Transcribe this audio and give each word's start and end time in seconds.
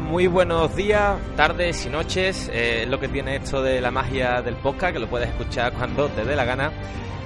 Muy 0.00 0.26
buenos 0.26 0.74
días, 0.74 1.18
tardes 1.36 1.84
y 1.84 1.90
noches. 1.90 2.50
Eh, 2.50 2.84
es 2.84 2.88
lo 2.88 2.98
que 2.98 3.08
tiene 3.08 3.36
esto 3.36 3.62
de 3.62 3.82
la 3.82 3.90
magia 3.90 4.40
del 4.40 4.54
podcast, 4.54 4.94
que 4.94 4.98
lo 4.98 5.06
puedes 5.06 5.28
escuchar 5.28 5.74
cuando 5.74 6.08
te 6.08 6.24
dé 6.24 6.34
la 6.34 6.46
gana. 6.46 6.72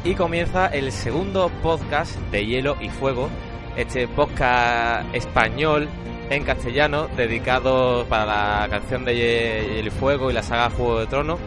Y 0.02 0.14
comienza 0.14 0.66
el 0.66 0.90
segundo 0.90 1.48
podcast 1.62 2.18
de 2.32 2.44
Hielo 2.44 2.76
y 2.80 2.88
Fuego, 2.88 3.28
este 3.76 4.08
podcast 4.08 5.14
español 5.14 5.88
en 6.28 6.42
castellano 6.42 7.06
dedicado 7.16 8.04
para 8.06 8.26
la 8.62 8.68
canción 8.68 9.04
de 9.04 9.14
Hielo 9.14 9.86
y 9.86 9.90
Fuego 9.90 10.30
y 10.30 10.34
la 10.34 10.42
saga 10.42 10.70
Juego 10.70 10.98
de 10.98 11.06
Tronos. 11.06 11.38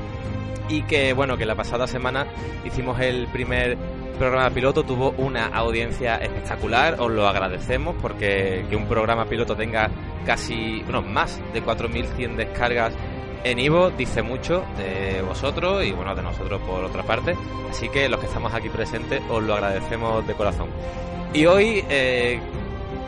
Y 0.69 0.83
que, 0.83 1.11
bueno, 1.11 1.35
que 1.35 1.45
la 1.45 1.55
pasada 1.55 1.85
semana 1.85 2.27
hicimos 2.63 3.01
el 3.01 3.27
primer 3.27 3.77
programa 4.13 4.49
piloto, 4.49 4.83
tuvo 4.83 5.11
una 5.17 5.47
audiencia 5.47 6.17
espectacular, 6.17 6.95
os 6.99 7.11
lo 7.11 7.27
agradecemos 7.27 7.95
porque 8.01 8.65
que 8.69 8.75
un 8.75 8.87
programa 8.87 9.25
piloto 9.25 9.55
tenga 9.55 9.89
casi, 10.25 10.81
bueno, 10.83 11.01
más 11.01 11.39
de 11.53 11.63
4.100 11.63 12.35
descargas 12.35 12.93
en 13.43 13.59
Ivo 13.59 13.91
dice 13.91 14.21
mucho 14.21 14.63
de 14.77 15.21
vosotros 15.21 15.83
y 15.83 15.91
bueno, 15.91 16.15
de 16.15 16.23
nosotros 16.23 16.61
por 16.61 16.83
otra 16.83 17.03
parte. 17.03 17.35
Así 17.69 17.89
que 17.89 18.07
los 18.07 18.19
que 18.19 18.27
estamos 18.27 18.53
aquí 18.53 18.69
presentes 18.69 19.21
os 19.29 19.43
lo 19.43 19.53
agradecemos 19.53 20.25
de 20.25 20.33
corazón. 20.33 20.69
Y 21.33 21.45
hoy, 21.45 21.83
eh, 21.89 22.39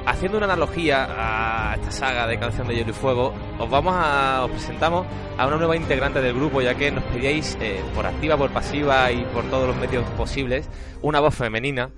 haciendo 0.06 0.38
una 0.38 0.46
analogía 0.46 1.08
a 1.10 1.76
esta 1.76 1.92
saga 1.92 2.28
de 2.28 2.40
Canción 2.40 2.68
de 2.68 2.76
Hielo 2.76 2.92
y 2.92 2.94
Fuego, 2.94 3.34
os 3.60 3.70
vamos 3.70 3.94
a, 3.96 4.44
os 4.46 4.52
presentamos 4.52 5.06
a 5.38 5.48
una 5.48 5.58
nueva 5.58 5.76
integrante 5.76 6.22
del 6.22 6.34
grupo, 6.36 6.62
ya 6.62 6.76
que 6.76 6.92
nos 6.92 7.04
pedíais 7.06 7.58
eh, 7.60 7.82
por 7.94 8.06
activa, 8.06 8.38
por 8.38 8.52
pasiva 8.52 9.12
y 9.12 9.24
por 9.26 9.44
todos 9.50 9.68
los 9.68 9.78
medios 9.78 10.04
posibles 10.12 10.70
una 11.02 11.20
voz 11.20 11.36
femenina 11.36 11.92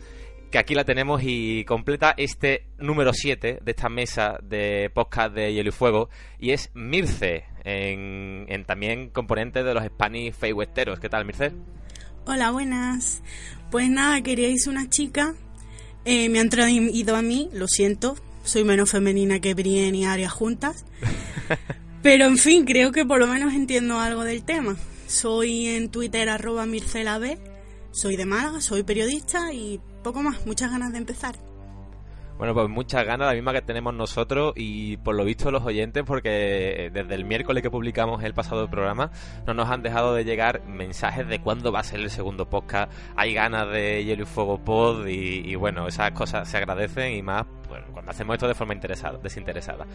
que 0.51 0.57
aquí 0.57 0.75
la 0.75 0.85
tenemos 0.85 1.21
y 1.23 1.65
completa 1.65 2.13
este 2.15 2.67
número 2.77 3.11
7 3.13 3.59
de 3.61 3.71
esta 3.71 3.89
mesa 3.89 4.37
de 4.41 4.89
podcast 4.93 5.33
de 5.33 5.53
Hielo 5.53 5.69
y 5.69 5.73
Fuego 5.73 6.09
y 6.39 6.51
es 6.51 6.71
Mirce, 6.73 7.45
en, 7.63 8.63
también 8.65 9.09
componente 9.09 9.63
de 9.63 9.73
los 9.73 9.83
Spanish 9.83 10.33
Feyhuesteros. 10.33 10.99
¿Qué 10.99 11.09
tal, 11.09 11.25
Mirce? 11.25 11.51
Hola, 12.25 12.51
buenas. 12.51 13.21
Pues 13.71 13.89
nada, 13.89 14.21
queríais 14.21 14.67
una 14.67 14.89
chica. 14.89 15.33
Eh, 16.09 16.29
me 16.29 16.39
han 16.39 16.49
traído 16.49 17.17
a 17.17 17.21
mí, 17.21 17.49
lo 17.51 17.67
siento. 17.67 18.15
Soy 18.45 18.63
menos 18.63 18.89
femenina 18.89 19.41
que 19.41 19.53
Brienne 19.53 19.97
y 19.97 20.05
Aria 20.05 20.29
juntas. 20.29 20.85
Pero 22.01 22.23
en 22.23 22.37
fin, 22.37 22.63
creo 22.63 22.93
que 22.93 23.03
por 23.03 23.19
lo 23.19 23.27
menos 23.27 23.53
entiendo 23.53 23.99
algo 23.99 24.23
del 24.23 24.43
tema. 24.43 24.77
Soy 25.05 25.67
en 25.67 25.89
Twitter 25.89 26.29
arroba 26.29 26.65
mircelab. 26.65 27.37
Soy 27.91 28.15
de 28.15 28.25
Málaga, 28.25 28.61
soy 28.61 28.83
periodista 28.83 29.51
y 29.51 29.81
poco 30.01 30.23
más. 30.23 30.45
Muchas 30.45 30.71
ganas 30.71 30.93
de 30.93 30.99
empezar. 30.99 31.35
Bueno, 32.37 32.53
pues 32.53 32.69
muchas 32.69 33.03
ganas, 33.03 33.27
la 33.29 33.33
misma 33.33 33.51
que 33.51 33.63
tenemos 33.63 33.95
nosotros 33.95 34.53
y 34.55 34.97
por 34.97 35.15
lo 35.15 35.25
visto 35.25 35.49
los 35.49 35.65
oyentes, 35.65 36.03
porque 36.05 36.91
desde 36.93 37.15
el 37.15 37.25
miércoles 37.25 37.63
que 37.63 37.71
publicamos 37.71 38.23
el 38.23 38.35
pasado 38.35 38.69
programa 38.69 39.09
no 39.47 39.55
nos 39.55 39.67
han 39.69 39.81
dejado 39.81 40.13
de 40.13 40.23
llegar 40.23 40.61
mensajes 40.67 41.27
de 41.27 41.41
cuándo 41.41 41.71
va 41.71 41.79
a 41.79 41.83
ser 41.83 41.99
el 41.99 42.11
segundo 42.11 42.47
podcast. 42.47 42.91
Hay 43.15 43.33
ganas 43.33 43.67
de 43.71 44.05
Hielo 44.05 44.21
y 44.21 44.25
Fuego 44.27 44.59
Pod 44.63 45.07
y, 45.07 45.55
bueno, 45.55 45.87
esas 45.87 46.11
cosas 46.11 46.47
se 46.47 46.57
agradecen 46.57 47.13
y 47.15 47.23
más 47.23 47.43
bueno, 47.67 47.87
cuando 47.91 48.11
hacemos 48.11 48.35
esto 48.35 48.47
de 48.47 48.53
forma 48.53 48.75
interesada, 48.75 49.17
desinteresada. 49.17 49.87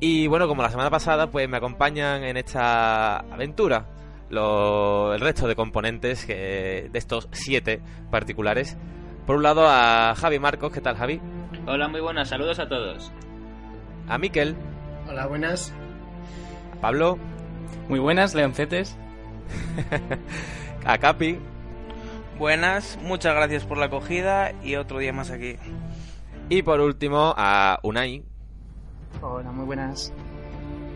Y 0.00 0.26
bueno, 0.28 0.48
como 0.48 0.62
la 0.62 0.70
semana 0.70 0.88
pasada, 0.88 1.30
pues 1.30 1.46
me 1.46 1.58
acompañan 1.58 2.24
en 2.24 2.38
esta 2.38 3.18
aventura 3.18 3.86
lo- 4.30 5.12
el 5.12 5.20
resto 5.20 5.46
de 5.46 5.54
componentes 5.54 6.24
que, 6.24 6.88
de 6.90 6.98
estos 6.98 7.28
siete 7.32 7.82
particulares. 8.10 8.78
Por 9.26 9.36
un 9.36 9.42
lado 9.42 9.66
a 9.68 10.14
Javi 10.16 10.38
Marcos, 10.38 10.72
¿qué 10.72 10.80
tal 10.80 10.96
Javi? 10.96 11.20
Hola, 11.66 11.88
muy 11.88 12.00
buenas, 12.00 12.28
saludos 12.28 12.58
a 12.58 12.68
todos. 12.68 13.12
A 14.08 14.18
Miquel, 14.18 14.56
Hola, 15.08 15.26
buenas. 15.26 15.72
a 16.76 16.80
Pablo, 16.80 17.18
Muy 17.88 17.98
buenas, 17.98 18.34
leoncetes. 18.34 18.96
a 20.84 20.98
Capi 20.98 21.38
Buenas, 22.38 22.98
muchas 23.02 23.34
gracias 23.34 23.64
por 23.64 23.78
la 23.78 23.86
acogida 23.86 24.52
y 24.62 24.74
otro 24.76 24.98
día 24.98 25.12
más 25.12 25.30
aquí. 25.30 25.56
y 26.48 26.62
por 26.62 26.80
último 26.80 27.34
a 27.36 27.78
Unai 27.82 28.24
Hola, 29.22 29.50
muy 29.52 29.64
buenas. 29.64 30.12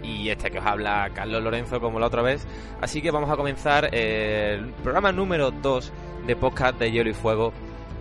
y 0.03 0.29
este 0.29 0.51
que 0.51 0.59
os 0.59 0.67
habla 0.67 1.11
Carlos 1.15 1.43
Lorenzo 1.43 1.81
como 1.81 1.99
la 1.99 2.07
otra 2.07 2.23
vez. 2.23 2.47
Así 2.81 3.01
que 3.03 3.11
vamos 3.11 3.31
a 3.31 3.37
comenzar 3.37 3.95
el 3.95 4.67
programa 4.83 5.13
número 5.13 5.51
2 5.51 5.93
de 6.27 6.37
podcast 6.37 6.79
de 6.79 6.91
Hielo 6.93 7.11
y 7.11 7.15
Fuego. 7.15 7.53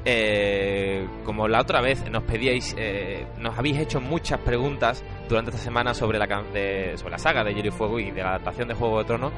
Eh, 0.06 1.06
como 1.26 1.48
la 1.48 1.60
otra 1.62 1.82
vez 1.82 2.10
nos 2.10 2.24
pedíais, 2.24 2.74
eh, 2.78 3.26
nos 3.38 3.58
habéis 3.58 3.78
hecho 3.80 4.00
muchas 4.00 4.40
preguntas 4.40 5.04
durante 5.28 5.52
esta 5.52 5.62
semana 5.62 5.94
sobre 5.94 6.18
la, 6.18 6.26
de- 6.54 6.96
la 7.10 7.18
saga 7.18 7.44
de 7.44 7.54
Hielo 7.54 7.68
y 7.68 7.72
Fuego 7.72 8.00
y 8.00 8.12
de 8.12 8.24
la 8.24 8.30
adaptación 8.30 8.68
de 8.70 8.74
Juego 8.76 9.00
de 9.00 9.06
Tronos. 9.06 9.32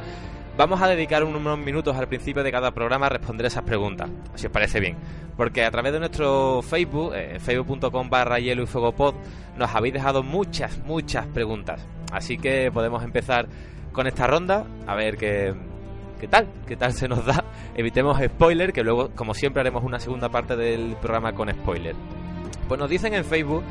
Vamos 0.57 0.81
a 0.81 0.87
dedicar 0.87 1.23
unos 1.23 1.57
minutos 1.57 1.95
al 1.95 2.07
principio 2.07 2.43
de 2.43 2.51
cada 2.51 2.71
programa 2.71 3.07
a 3.07 3.09
responder 3.09 3.45
esas 3.47 3.63
preguntas, 3.63 4.09
si 4.35 4.45
os 4.47 4.51
parece 4.51 4.79
bien. 4.79 4.97
Porque 5.37 5.63
a 5.63 5.71
través 5.71 5.93
de 5.93 5.99
nuestro 5.99 6.61
Facebook, 6.61 7.13
eh, 7.15 7.39
facebook.com 7.39 8.09
barra 8.09 8.37
hielo 8.37 8.61
y 8.63 8.67
fuego 8.67 8.91
pod, 8.91 9.15
nos 9.57 9.73
habéis 9.73 9.93
dejado 9.95 10.23
muchas, 10.23 10.77
muchas 10.85 11.25
preguntas. 11.27 11.87
Así 12.11 12.37
que 12.37 12.69
podemos 12.71 13.01
empezar 13.03 13.47
con 13.93 14.07
esta 14.07 14.27
ronda, 14.27 14.65
a 14.85 14.93
ver 14.95 15.17
qué, 15.17 15.53
qué 16.21 16.27
tal, 16.27 16.47
qué 16.67 16.77
tal 16.77 16.93
se 16.93 17.07
nos 17.07 17.25
da. 17.25 17.43
Evitemos 17.75 18.21
spoiler, 18.23 18.71
que 18.71 18.83
luego, 18.83 19.09
como 19.15 19.33
siempre, 19.33 19.61
haremos 19.61 19.83
una 19.83 19.99
segunda 19.99 20.29
parte 20.29 20.55
del 20.55 20.95
programa 21.01 21.33
con 21.33 21.49
spoiler. 21.49 21.95
Pues 22.67 22.79
nos 22.79 22.89
dicen 22.89 23.15
en 23.15 23.25
Facebook, 23.25 23.63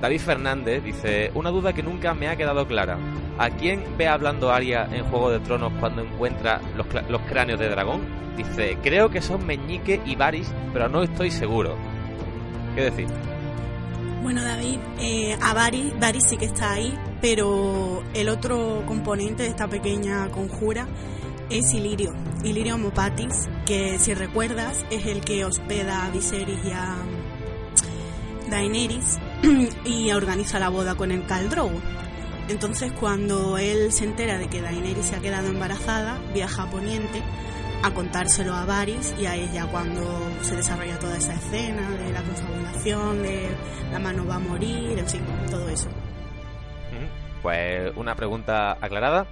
David 0.00 0.20
Fernández 0.20 0.84
dice, 0.84 1.32
una 1.34 1.50
duda 1.50 1.72
que 1.72 1.82
nunca 1.82 2.14
me 2.14 2.28
ha 2.28 2.36
quedado 2.36 2.64
clara. 2.68 2.96
¿A 3.38 3.50
quién 3.50 3.82
ve 3.98 4.06
hablando 4.06 4.52
Aria 4.52 4.88
en 4.92 5.04
Juego 5.06 5.30
de 5.30 5.40
Tronos 5.40 5.72
cuando 5.80 6.02
encuentra 6.02 6.60
los, 6.76 6.86
cráneos 7.22 7.58
de 7.58 7.68
dragón? 7.68 8.02
Dice, 8.36 8.78
creo 8.82 9.10
que 9.10 9.20
son 9.20 9.44
Meñique 9.44 10.00
y 10.06 10.14
Varys, 10.14 10.54
pero 10.72 10.88
no 10.88 11.02
estoy 11.02 11.32
seguro. 11.32 11.74
¿Qué 12.76 12.82
decir? 12.82 13.06
Bueno, 14.22 14.44
David, 14.44 14.78
eh, 15.00 15.36
a 15.42 15.54
Varys, 15.54 15.98
Varys 15.98 16.24
sí 16.28 16.36
que 16.36 16.44
está 16.44 16.72
ahí, 16.72 16.96
pero 17.20 18.04
el 18.14 18.28
otro 18.28 18.84
componente 18.86 19.42
de 19.42 19.48
esta 19.48 19.66
pequeña 19.66 20.28
conjura 20.28 20.86
es 21.50 21.72
Ilirio, 21.72 22.12
Ilirio 22.42 22.78
Mopatis, 22.78 23.48
que 23.66 23.98
si 23.98 24.14
recuerdas 24.14 24.84
es 24.90 25.06
el 25.06 25.20
que 25.20 25.44
hospeda 25.44 26.06
a 26.06 26.10
Viserys 26.10 26.64
y 26.64 26.70
a 26.70 26.96
Daenerys 28.50 29.18
y 29.84 30.10
organiza 30.12 30.58
la 30.58 30.68
boda 30.68 30.94
con 30.94 31.10
el 31.10 31.26
Khal 31.26 31.48
Drogo. 31.48 31.80
Entonces, 32.48 32.92
cuando 32.92 33.58
él 33.58 33.92
se 33.92 34.04
entera 34.04 34.38
de 34.38 34.48
que 34.48 34.62
Daenerys 34.62 35.06
se 35.06 35.16
ha 35.16 35.20
quedado 35.20 35.48
embarazada, 35.48 36.18
viaja 36.32 36.64
a 36.64 36.70
Poniente 36.70 37.22
a 37.82 37.90
contárselo 37.92 38.54
a 38.54 38.64
Varys 38.64 39.14
y 39.18 39.26
a 39.26 39.36
ella 39.36 39.66
cuando 39.66 40.02
se 40.42 40.56
desarrolla 40.56 40.98
toda 40.98 41.16
esa 41.16 41.34
escena 41.34 41.90
de 41.90 42.12
la 42.12 42.22
confabulación, 42.22 43.22
de 43.22 43.48
la 43.92 43.98
mano 43.98 44.26
va 44.26 44.36
a 44.36 44.38
morir, 44.38 44.98
en 44.98 45.06
fin, 45.06 45.20
todo 45.50 45.68
eso. 45.68 45.88
Pues 47.42 47.92
una 47.96 48.16
pregunta 48.16 48.72
aclarada. 48.80 49.26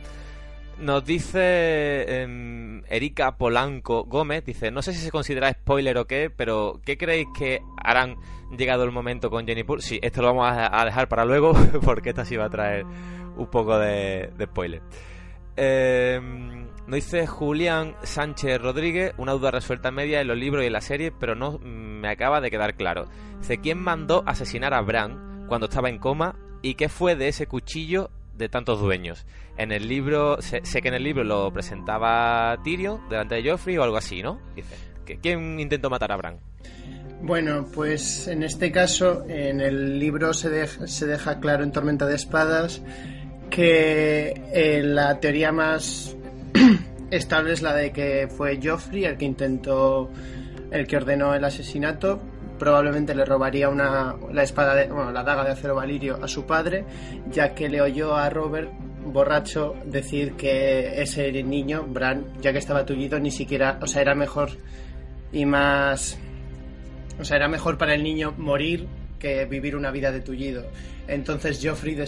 Nos 0.78 1.04
dice 1.04 2.22
em, 2.22 2.82
Erika 2.88 3.36
Polanco 3.36 4.04
Gómez, 4.04 4.44
dice, 4.44 4.70
no 4.70 4.82
sé 4.82 4.92
si 4.92 4.98
se 4.98 5.10
considera 5.10 5.52
spoiler 5.52 5.96
o 5.98 6.06
qué, 6.06 6.30
pero 6.34 6.80
¿qué 6.84 6.98
creéis 6.98 7.28
que 7.36 7.60
harán 7.76 8.16
llegado 8.56 8.84
el 8.84 8.90
momento 8.90 9.30
con 9.30 9.46
Jenny 9.46 9.62
Poole? 9.62 9.82
Sí, 9.82 10.00
esto 10.02 10.20
lo 10.22 10.34
vamos 10.34 10.52
a, 10.52 10.84
dejar 10.84 11.08
para 11.08 11.24
luego, 11.24 11.52
porque 11.84 12.10
esta 12.10 12.24
sí 12.24 12.36
va 12.36 12.46
a 12.46 12.50
traer 12.50 12.84
un 12.84 13.46
poco 13.46 13.78
de, 13.78 14.30
de 14.36 14.44
spoiler. 14.46 14.82
Em, 15.56 16.66
Nos 16.86 16.96
dice 16.96 17.26
Julián 17.26 17.94
Sánchez 18.02 18.60
Rodríguez, 18.60 19.14
una 19.16 19.32
duda 19.32 19.52
resuelta 19.52 19.92
media 19.92 20.20
en 20.20 20.26
los 20.26 20.36
libros 20.36 20.64
y 20.64 20.66
en 20.66 20.72
la 20.72 20.80
serie, 20.80 21.12
pero 21.12 21.36
no 21.36 21.52
mm, 21.52 22.00
me 22.00 22.08
acaba 22.08 22.40
de 22.40 22.50
quedar 22.50 22.74
claro. 22.74 23.06
Dice, 23.38 23.58
¿quién 23.58 23.78
mandó 23.78 24.24
asesinar 24.26 24.74
a 24.74 24.80
Bran 24.80 25.46
cuando 25.46 25.66
estaba 25.66 25.88
en 25.88 25.98
coma 25.98 26.36
y 26.62 26.74
qué 26.74 26.88
fue 26.88 27.14
de 27.14 27.28
ese 27.28 27.46
cuchillo 27.46 28.10
de 28.36 28.48
tantos 28.48 28.80
dueños? 28.80 29.26
En 29.56 29.72
el 29.72 29.88
libro, 29.88 30.40
sé, 30.42 30.62
que 30.62 30.88
en 30.88 30.94
el 30.94 31.04
libro 31.04 31.24
lo 31.24 31.52
presentaba 31.52 32.56
Tyrion 32.64 33.08
delante 33.08 33.36
de 33.36 33.50
Joffrey 33.50 33.76
o 33.78 33.82
algo 33.82 33.96
así, 33.96 34.22
¿no? 34.22 34.40
Dice, 34.56 34.74
¿que- 35.04 35.18
¿quién 35.18 35.60
intentó 35.60 35.90
matar 35.90 36.12
a 36.12 36.16
Bran? 36.16 36.38
Bueno, 37.22 37.66
pues 37.72 38.28
en 38.28 38.42
este 38.42 38.70
caso, 38.70 39.24
en 39.28 39.60
el 39.60 39.98
libro 39.98 40.34
se 40.34 40.66
se 40.66 41.06
deja 41.06 41.40
claro 41.40 41.64
en 41.64 41.72
Tormenta 41.72 42.06
de 42.06 42.16
Espadas 42.16 42.82
que 43.50 44.42
eh, 44.52 44.82
la 44.82 45.20
teoría 45.20 45.52
más 45.52 46.16
estable 47.10 47.52
es 47.52 47.62
la 47.62 47.74
de 47.74 47.92
que 47.92 48.28
fue 48.28 48.58
Joffrey 48.62 49.04
el 49.04 49.16
que 49.16 49.24
intentó, 49.24 50.10
el 50.70 50.86
que 50.86 50.96
ordenó 50.96 51.34
el 51.34 51.44
asesinato. 51.44 52.20
Probablemente 52.64 53.14
le 53.14 53.26
robaría 53.26 53.68
una, 53.68 54.16
la 54.32 54.42
espada, 54.42 54.74
de, 54.74 54.86
bueno, 54.86 55.12
la 55.12 55.22
daga 55.22 55.44
de 55.44 55.50
acero 55.50 55.74
valirio 55.74 56.18
a 56.22 56.26
su 56.26 56.46
padre, 56.46 56.86
ya 57.30 57.54
que 57.54 57.68
le 57.68 57.82
oyó 57.82 58.16
a 58.16 58.30
Robert 58.30 58.70
borracho 59.04 59.74
decir 59.84 60.32
que 60.32 61.02
ese 61.02 61.30
niño, 61.42 61.84
Bran, 61.86 62.24
ya 62.40 62.52
que 62.54 62.58
estaba 62.58 62.86
tullido, 62.86 63.20
ni 63.20 63.30
siquiera, 63.30 63.78
o 63.82 63.86
sea, 63.86 64.00
era 64.00 64.14
mejor 64.14 64.48
y 65.30 65.44
más 65.44 66.18
o 67.20 67.24
sea, 67.26 67.36
era 67.36 67.48
mejor 67.48 67.76
para 67.76 67.92
el 67.94 68.02
niño 68.02 68.32
morir 68.38 68.86
que 69.18 69.44
vivir 69.44 69.76
una 69.76 69.90
vida 69.90 70.10
de 70.10 70.20
tullido. 70.22 70.64
Entonces 71.06 71.60
Joffrey 71.62 72.02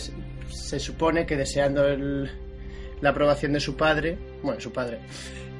se 0.48 0.80
supone 0.80 1.26
que 1.26 1.36
deseando 1.36 1.86
el- 1.86 2.30
la 3.02 3.10
aprobación 3.10 3.52
de 3.52 3.60
su 3.60 3.76
padre, 3.76 4.16
bueno, 4.42 4.58
su 4.58 4.72
padre, 4.72 5.00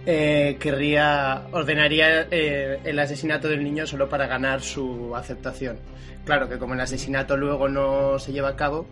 eh, 0.07 0.57
querría, 0.61 1.47
ordenaría 1.53 2.29
eh, 2.31 2.79
el 2.85 2.99
asesinato 2.99 3.49
del 3.49 3.63
niño 3.65 3.87
solo 3.87 4.09
para 4.09 4.27
ganar 4.27 4.63
su 4.63 5.15
aceptación. 5.15 5.79
Claro 6.25 6.49
que 6.49 6.59
como 6.59 6.75
el 6.75 6.81
asesinato 6.81 7.37
luego 7.37 7.69
no 7.69 8.19
se 8.19 8.33
lleva 8.33 8.49
a 8.51 8.57
cabo, 8.57 8.87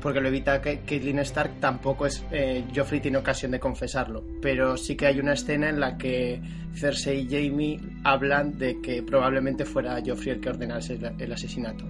porque 0.00 0.20
lo 0.20 0.28
evita 0.28 0.60
Ca- 0.60 0.78
Caitlyn 0.86 1.18
Stark, 1.20 1.58
tampoco 1.60 2.06
es 2.06 2.24
eh, 2.30 2.64
Joffrey 2.74 3.00
tiene 3.00 3.18
ocasión 3.18 3.50
de 3.52 3.58
confesarlo. 3.58 4.22
Pero 4.42 4.76
sí 4.76 4.94
que 4.96 5.06
hay 5.06 5.18
una 5.18 5.32
escena 5.32 5.68
en 5.68 5.80
la 5.80 5.96
que 5.98 6.40
Cersei 6.74 7.22
y 7.22 7.28
Jaime 7.28 7.80
hablan 8.04 8.58
de 8.58 8.80
que 8.80 9.02
probablemente 9.02 9.64
fuera 9.64 10.00
Joffrey 10.04 10.34
el 10.34 10.40
que 10.40 10.50
ordenase 10.50 10.98
el 11.18 11.32
asesinato. 11.32 11.84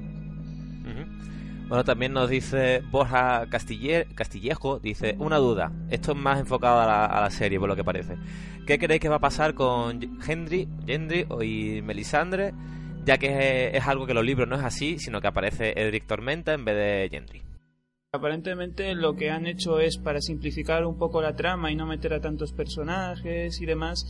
Bueno, 1.68 1.84
también 1.84 2.14
nos 2.14 2.30
dice 2.30 2.82
Borja 2.90 3.44
Castille- 3.50 4.06
Castillejo, 4.14 4.78
dice, 4.78 5.16
una 5.18 5.36
duda, 5.36 5.70
esto 5.90 6.12
es 6.12 6.18
más 6.18 6.40
enfocado 6.40 6.80
a 6.80 7.20
la, 7.20 7.30
serie, 7.30 7.60
por 7.60 7.68
lo 7.68 7.76
que 7.76 7.84
parece. 7.84 8.16
¿Qué 8.66 8.78
creéis 8.78 9.02
que 9.02 9.10
va 9.10 9.16
a 9.16 9.20
pasar 9.20 9.52
con 9.52 10.18
Gendry, 10.22 10.66
Gendry 10.86 11.26
y 11.42 11.82
Melisandre? 11.82 12.54
Ya 13.04 13.18
que 13.18 13.76
es, 13.76 13.86
algo 13.86 14.06
que 14.06 14.14
los 14.14 14.24
libros 14.24 14.48
no 14.48 14.56
es 14.56 14.64
así, 14.64 14.98
sino 14.98 15.20
que 15.20 15.26
aparece 15.26 15.74
Edric 15.76 16.06
Tormenta 16.06 16.54
en 16.54 16.64
vez 16.64 16.74
de 16.74 17.08
Gendry. 17.10 17.42
Aparentemente 18.12 18.94
lo 18.94 19.14
que 19.14 19.30
han 19.30 19.46
hecho 19.46 19.78
es 19.78 19.98
para 19.98 20.22
simplificar 20.22 20.86
un 20.86 20.96
poco 20.96 21.20
la 21.20 21.36
trama 21.36 21.70
y 21.70 21.76
no 21.76 21.84
meter 21.84 22.14
a 22.14 22.20
tantos 22.20 22.54
personajes 22.54 23.60
y 23.60 23.66
demás, 23.66 24.06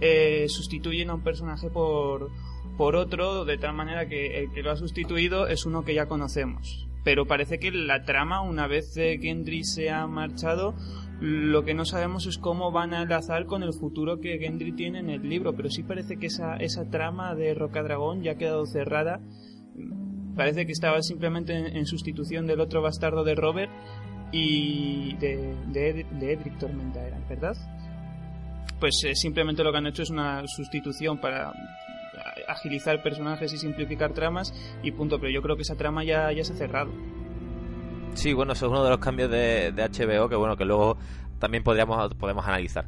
eh, 0.00 0.46
sustituyen 0.48 1.10
a 1.10 1.14
un 1.14 1.24
personaje 1.24 1.70
por, 1.70 2.30
por 2.76 2.94
otro 2.94 3.44
de 3.44 3.58
tal 3.58 3.74
manera 3.74 4.06
que 4.06 4.38
el 4.38 4.52
que 4.52 4.62
lo 4.62 4.70
ha 4.70 4.76
sustituido 4.76 5.48
es 5.48 5.66
uno 5.66 5.84
que 5.84 5.94
ya 5.94 6.06
conocemos. 6.06 6.86
Pero 7.04 7.26
parece 7.26 7.58
que 7.58 7.70
la 7.70 8.02
trama, 8.04 8.42
una 8.42 8.66
vez 8.66 8.96
eh, 8.96 9.18
Gendry 9.20 9.64
se 9.64 9.90
ha 9.90 10.06
marchado, 10.06 10.74
lo 11.20 11.64
que 11.64 11.74
no 11.74 11.84
sabemos 11.84 12.26
es 12.26 12.36
cómo 12.38 12.72
van 12.72 12.92
a 12.94 13.02
enlazar 13.02 13.46
con 13.46 13.62
el 13.62 13.72
futuro 13.72 14.20
que 14.20 14.38
Gendry 14.38 14.72
tiene 14.72 14.98
en 15.00 15.10
el 15.10 15.28
libro, 15.28 15.54
pero 15.54 15.70
sí 15.70 15.82
parece 15.82 16.16
que 16.18 16.26
esa, 16.26 16.56
esa 16.56 16.88
trama 16.90 17.34
de 17.34 17.54
Rocadragón 17.54 18.22
ya 18.22 18.32
ha 18.32 18.36
quedado 18.36 18.66
cerrada 18.66 19.20
parece 20.36 20.64
que 20.64 20.72
estaba 20.72 21.02
simplemente 21.02 21.54
en, 21.54 21.84
sustitución 21.86 22.46
del 22.46 22.60
otro 22.60 22.80
bastardo 22.80 23.24
de 23.24 23.34
Robert 23.34 23.70
y 24.32 25.14
de, 25.16 25.54
de, 25.72 25.90
Ed- 25.90 26.06
de 26.18 26.32
Edric 26.32 26.58
Tormenta 26.58 27.00
¿verdad? 27.28 27.54
Pues 28.78 29.02
eh, 29.04 29.14
simplemente 29.14 29.62
lo 29.62 29.72
que 29.72 29.78
han 29.78 29.86
hecho 29.88 30.02
es 30.02 30.10
una 30.10 30.42
sustitución 30.46 31.18
para 31.20 31.52
agilizar 32.50 33.02
personajes 33.02 33.52
y 33.52 33.58
simplificar 33.58 34.12
tramas 34.12 34.54
y 34.82 34.92
punto, 34.92 35.18
pero 35.18 35.30
yo 35.30 35.42
creo 35.42 35.56
que 35.56 35.62
esa 35.62 35.76
trama 35.76 36.04
ya, 36.04 36.32
ya 36.32 36.44
se 36.44 36.52
ha 36.52 36.56
cerrado. 36.56 36.90
Sí, 38.14 38.32
bueno, 38.32 38.52
eso 38.52 38.66
es 38.66 38.72
uno 38.72 38.84
de 38.84 38.90
los 38.90 38.98
cambios 38.98 39.30
de, 39.30 39.72
HBO 39.72 40.28
que 40.28 40.36
bueno, 40.36 40.56
que 40.56 40.64
luego 40.64 40.98
también 41.38 41.62
podríamos, 41.62 42.14
podemos 42.14 42.46
analizar. 42.46 42.86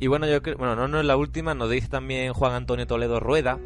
Y 0.00 0.06
bueno, 0.08 0.26
yo 0.26 0.42
creo, 0.42 0.56
bueno, 0.56 0.74
no, 0.74 0.88
no 0.88 0.98
es 0.98 1.06
la 1.06 1.16
última, 1.16 1.54
nos 1.54 1.70
dice 1.70 1.88
también 1.88 2.32
Juan 2.32 2.54
Antonio 2.54 2.86
Toledo 2.86 3.20
Rueda, 3.20 3.58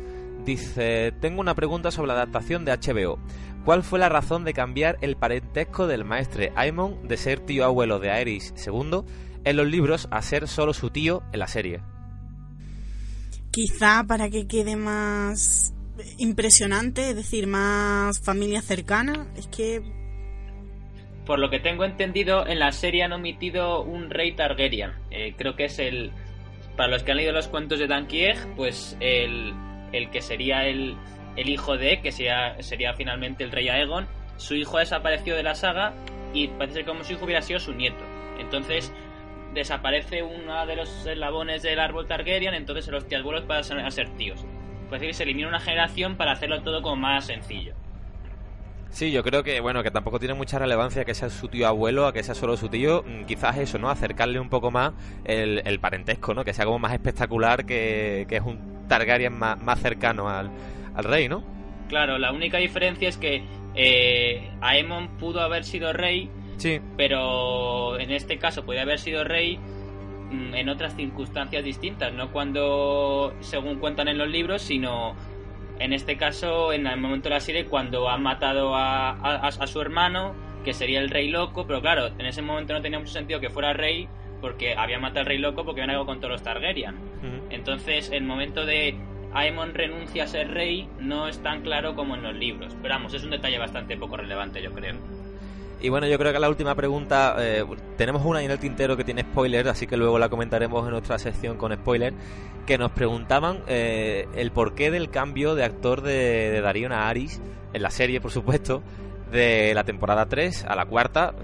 dice, 0.44 1.12
tengo 1.20 1.40
una 1.40 1.54
pregunta 1.54 1.90
sobre 1.90 2.08
la 2.08 2.14
adaptación 2.14 2.64
de 2.64 2.72
HBO. 2.72 3.18
¿Cuál 3.64 3.82
fue 3.82 3.98
la 3.98 4.08
razón 4.08 4.44
de 4.44 4.52
cambiar 4.52 4.96
el 5.00 5.16
parentesco 5.16 5.86
del 5.86 6.04
maestre 6.04 6.52
Aemon 6.54 7.08
de 7.08 7.16
ser 7.16 7.40
tío 7.40 7.64
abuelo 7.64 7.98
de 7.98 8.10
Aerys 8.10 8.54
II 8.64 9.02
en 9.44 9.56
los 9.56 9.66
libros 9.66 10.08
a 10.10 10.22
ser 10.22 10.46
solo 10.46 10.72
su 10.72 10.90
tío 10.90 11.22
en 11.32 11.40
la 11.40 11.48
serie? 11.48 11.82
Quizá 13.56 14.04
para 14.06 14.28
que 14.28 14.46
quede 14.46 14.76
más 14.76 15.72
impresionante, 16.18 17.08
es 17.08 17.16
decir, 17.16 17.46
más 17.46 18.20
familia 18.20 18.60
cercana. 18.60 19.26
Es 19.34 19.46
que 19.46 19.80
Por 21.24 21.38
lo 21.38 21.48
que 21.48 21.58
tengo 21.58 21.86
entendido, 21.86 22.46
en 22.46 22.58
la 22.58 22.70
serie 22.70 23.02
han 23.02 23.14
omitido 23.14 23.82
un 23.82 24.10
rey 24.10 24.32
Targaryen. 24.32 24.90
Eh, 25.10 25.32
creo 25.38 25.56
que 25.56 25.64
es 25.64 25.78
el. 25.78 26.12
Para 26.76 26.90
los 26.90 27.02
que 27.02 27.12
han 27.12 27.16
leído 27.16 27.32
los 27.32 27.48
cuentos 27.48 27.78
de 27.78 27.86
Dan 27.86 28.08
Kieg, 28.08 28.36
pues 28.56 28.94
el, 29.00 29.54
el 29.92 30.10
que 30.10 30.20
sería 30.20 30.66
el, 30.66 30.94
el 31.36 31.48
hijo 31.48 31.78
de, 31.78 32.02
que 32.02 32.12
sería, 32.12 32.62
sería 32.62 32.92
finalmente 32.92 33.42
el 33.42 33.52
rey 33.52 33.70
Aegon. 33.70 34.06
Su 34.36 34.54
hijo 34.54 34.76
ha 34.76 34.80
desaparecido 34.80 35.34
de 35.34 35.44
la 35.44 35.54
saga 35.54 35.94
y 36.34 36.48
parece 36.48 36.84
como 36.84 37.04
su 37.04 37.14
hijo 37.14 37.24
hubiera 37.24 37.40
sido 37.40 37.58
su 37.58 37.72
nieto. 37.72 38.04
Entonces 38.38 38.92
desaparece 39.56 40.22
uno 40.22 40.64
de 40.66 40.76
los 40.76 41.06
eslabones 41.06 41.62
del 41.62 41.80
árbol 41.80 42.06
Targaryen, 42.06 42.54
entonces 42.54 42.86
los 42.88 43.08
tíos 43.08 43.24
pasan 43.42 43.80
a 43.80 43.90
ser 43.90 44.10
tíos. 44.10 44.44
Parece 44.88 45.08
que 45.08 45.12
se 45.14 45.22
elimina 45.24 45.48
una 45.48 45.58
generación 45.58 46.16
para 46.16 46.32
hacerlo 46.32 46.62
todo 46.62 46.80
como 46.82 46.96
más 46.96 47.26
sencillo. 47.26 47.74
Sí, 48.90 49.10
yo 49.10 49.22
creo 49.22 49.42
que 49.42 49.60
bueno 49.60 49.82
que 49.82 49.90
tampoco 49.90 50.18
tiene 50.18 50.34
mucha 50.34 50.58
relevancia 50.58 51.04
que 51.04 51.12
sea 51.14 51.28
su 51.28 51.48
tío 51.48 51.66
abuelo 51.66 52.06
a 52.06 52.12
que 52.12 52.22
sea 52.22 52.34
solo 52.34 52.56
su 52.56 52.68
tío. 52.68 53.02
Mm, 53.02 53.24
Quizás 53.24 53.58
eso, 53.58 53.78
¿no? 53.78 53.90
Acercarle 53.90 54.38
un 54.38 54.48
poco 54.48 54.70
más 54.70 54.92
el, 55.24 55.60
el 55.64 55.80
parentesco, 55.80 56.32
¿no? 56.34 56.44
Que 56.44 56.52
sea 56.54 56.64
como 56.64 56.78
más 56.78 56.92
espectacular 56.92 57.66
que, 57.66 58.26
que 58.28 58.36
es 58.36 58.42
un 58.42 58.86
Targaryen 58.88 59.36
más, 59.36 59.60
más 59.60 59.80
cercano 59.80 60.28
al, 60.28 60.50
al 60.94 61.04
rey, 61.04 61.28
¿no? 61.28 61.42
Claro, 61.88 62.18
la 62.18 62.32
única 62.32 62.58
diferencia 62.58 63.08
es 63.08 63.16
que 63.16 63.42
eh, 63.74 64.50
Aemon 64.60 65.18
pudo 65.18 65.40
haber 65.40 65.64
sido 65.64 65.92
rey, 65.92 66.30
Sí. 66.56 66.80
pero 66.96 67.98
en 67.98 68.10
este 68.10 68.38
caso 68.38 68.64
puede 68.64 68.80
haber 68.80 68.98
sido 68.98 69.24
rey 69.24 69.58
mm, 70.30 70.54
en 70.54 70.68
otras 70.68 70.96
circunstancias 70.96 71.62
distintas, 71.64 72.12
no 72.12 72.32
cuando, 72.32 73.34
según 73.40 73.76
cuentan 73.78 74.08
en 74.08 74.18
los 74.18 74.28
libros, 74.28 74.62
sino 74.62 75.14
en 75.78 75.92
este 75.92 76.16
caso, 76.16 76.72
en 76.72 76.86
el 76.86 76.98
momento 76.98 77.28
de 77.28 77.34
la 77.34 77.40
serie, 77.40 77.66
cuando 77.66 78.08
ha 78.08 78.16
matado 78.16 78.74
a, 78.74 79.10
a- 79.10 79.46
a 79.48 79.66
su 79.66 79.80
hermano, 79.80 80.34
que 80.64 80.72
sería 80.72 81.00
el 81.00 81.10
rey 81.10 81.28
loco, 81.28 81.66
pero 81.66 81.80
claro, 81.82 82.06
en 82.18 82.24
ese 82.26 82.40
momento 82.42 82.72
no 82.72 82.80
tenía 82.80 82.98
mucho 82.98 83.12
sentido 83.12 83.38
que 83.40 83.50
fuera 83.50 83.72
rey, 83.74 84.08
porque 84.40 84.74
había 84.74 84.98
matado 84.98 85.20
al 85.20 85.26
rey 85.26 85.38
loco 85.38 85.64
porque 85.64 85.82
habían 85.82 85.90
algo 85.94 86.06
con 86.06 86.18
todos 86.18 86.32
los 86.32 86.42
Targaryen. 86.42 86.94
Entonces, 87.50 88.10
el 88.10 88.24
momento 88.24 88.64
de 88.66 88.96
Aemon 89.32 89.74
renuncia 89.74 90.24
a 90.24 90.26
ser 90.26 90.50
rey 90.52 90.88
no 90.98 91.28
es 91.28 91.42
tan 91.42 91.60
claro 91.62 91.94
como 91.94 92.14
en 92.16 92.22
los 92.22 92.34
libros. 92.34 92.74
Pero 92.82 92.94
vamos, 92.94 93.12
es 93.14 93.22
un 93.24 93.30
detalle 93.30 93.58
bastante 93.58 93.96
poco 93.96 94.16
relevante, 94.16 94.62
yo 94.62 94.72
creo. 94.72 94.94
Y 95.80 95.88
bueno, 95.90 96.06
yo 96.06 96.18
creo 96.18 96.32
que 96.32 96.38
la 96.38 96.48
última 96.48 96.74
pregunta, 96.74 97.36
eh, 97.38 97.64
tenemos 97.96 98.24
una 98.24 98.42
en 98.42 98.50
el 98.50 98.58
tintero 98.58 98.96
que 98.96 99.04
tiene 99.04 99.22
spoiler, 99.22 99.68
así 99.68 99.86
que 99.86 99.96
luego 99.96 100.18
la 100.18 100.28
comentaremos 100.28 100.84
en 100.84 100.92
nuestra 100.92 101.18
sección 101.18 101.58
con 101.58 101.74
spoiler, 101.74 102.14
que 102.64 102.78
nos 102.78 102.92
preguntaban 102.92 103.62
eh, 103.66 104.26
el 104.34 104.50
porqué 104.52 104.90
del 104.90 105.10
cambio 105.10 105.54
de 105.54 105.64
actor 105.64 106.00
de, 106.00 106.50
de 106.50 106.60
Darío 106.60 106.92
a 106.92 107.08
Aris, 107.08 107.40
en 107.72 107.82
la 107.82 107.90
serie, 107.90 108.20
por 108.20 108.30
supuesto, 108.30 108.82
de 109.30 109.74
la 109.74 109.84
temporada 109.84 110.26
3 110.26 110.64
a 110.64 110.74
la 110.76 110.86
cuarta, 110.86 111.34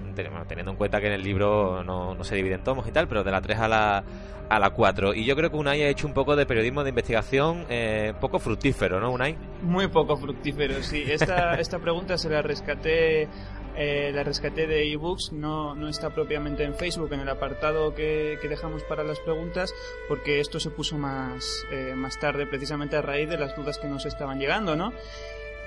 teniendo 0.47 0.71
en 0.71 0.77
cuenta 0.77 0.99
que 0.99 1.07
en 1.07 1.13
el 1.13 1.23
libro 1.23 1.83
no, 1.83 2.15
no 2.15 2.23
se 2.23 2.35
divide 2.35 2.55
en 2.55 2.63
tomos 2.63 2.87
y 2.87 2.91
tal, 2.91 3.07
pero 3.07 3.23
de 3.23 3.31
la 3.31 3.41
3 3.41 3.59
a 3.59 3.67
la, 3.67 4.03
a 4.49 4.59
la 4.59 4.69
4. 4.69 5.13
Y 5.13 5.25
yo 5.25 5.35
creo 5.35 5.49
que 5.49 5.57
Unai 5.57 5.83
ha 5.83 5.89
hecho 5.89 6.07
un 6.07 6.13
poco 6.13 6.35
de 6.35 6.45
periodismo 6.45 6.83
de 6.83 6.89
investigación 6.89 7.65
eh, 7.69 8.13
poco 8.19 8.39
fructífero, 8.39 8.99
¿no, 8.99 9.11
Unai? 9.11 9.37
Muy 9.61 9.87
poco 9.87 10.15
fructífero, 10.17 10.81
sí. 10.81 11.03
Esta, 11.07 11.55
esta 11.59 11.79
pregunta 11.79 12.17
se 12.17 12.29
la 12.29 12.41
rescaté, 12.41 13.27
eh, 13.75 14.11
la 14.13 14.23
rescaté 14.23 14.67
de 14.67 14.91
ebooks, 14.91 15.31
no, 15.33 15.75
no 15.75 15.87
está 15.87 16.09
propiamente 16.11 16.63
en 16.63 16.75
Facebook, 16.75 17.11
en 17.13 17.21
el 17.21 17.29
apartado 17.29 17.93
que, 17.95 18.37
que 18.41 18.47
dejamos 18.47 18.83
para 18.83 19.03
las 19.03 19.19
preguntas, 19.19 19.73
porque 20.07 20.39
esto 20.39 20.59
se 20.59 20.69
puso 20.69 20.97
más, 20.97 21.65
eh, 21.71 21.93
más 21.95 22.19
tarde, 22.19 22.45
precisamente 22.47 22.95
a 22.95 23.01
raíz 23.01 23.29
de 23.29 23.37
las 23.37 23.55
dudas 23.55 23.77
que 23.79 23.87
nos 23.87 24.05
estaban 24.05 24.39
llegando, 24.39 24.75
¿no? 24.75 24.93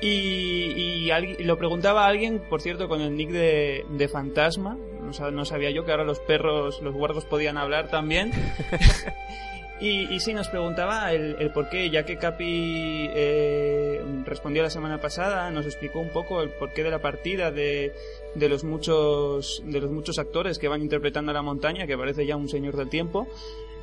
Y, 0.00 0.72
y 0.76 1.08
algui- 1.08 1.38
lo 1.42 1.56
preguntaba 1.56 2.06
alguien, 2.06 2.38
por 2.50 2.60
cierto, 2.60 2.86
con 2.86 3.00
el 3.00 3.16
nick 3.16 3.30
de, 3.30 3.86
de 3.88 4.08
Fantasma. 4.08 4.76
No, 5.00 5.30
no 5.30 5.44
sabía 5.46 5.70
yo 5.70 5.84
que 5.86 5.92
ahora 5.92 6.04
los 6.04 6.20
perros, 6.20 6.82
los 6.82 6.94
huargos 6.94 7.25
podían 7.25 7.56
hablar 7.56 7.88
también. 7.88 8.30
y, 9.80 10.12
y 10.12 10.21
sí, 10.21 10.33
nos 10.33 10.49
preguntaba 10.49 11.12
el, 11.12 11.37
el 11.38 11.50
por 11.50 11.68
qué, 11.68 11.90
ya 11.90 12.04
que 12.04 12.16
Capi 12.16 13.11
eh, 13.14 14.02
respondió 14.25 14.62
la 14.62 14.71
semana 14.71 15.00
pasada, 15.00 15.50
nos 15.50 15.66
explicó 15.66 16.00
un 16.00 16.09
poco 16.11 16.42
el 16.42 16.50
porqué 16.50 16.83
de 16.83 16.90
la 16.90 17.00
partida, 17.00 17.50
de, 17.50 17.92
de 18.35 18.49
los 18.49 18.64
muchos 18.64 19.62
de 19.66 19.80
los 19.80 19.90
muchos 19.90 20.18
actores 20.18 20.59
que 20.59 20.68
van 20.68 20.83
interpretando 20.83 21.30
a 21.30 21.35
la 21.35 21.42
montaña, 21.42 21.87
que 21.87 21.97
parece 21.97 22.25
ya 22.26 22.37
un 22.37 22.49
señor 22.49 22.76
del 22.76 22.88
tiempo. 22.88 23.26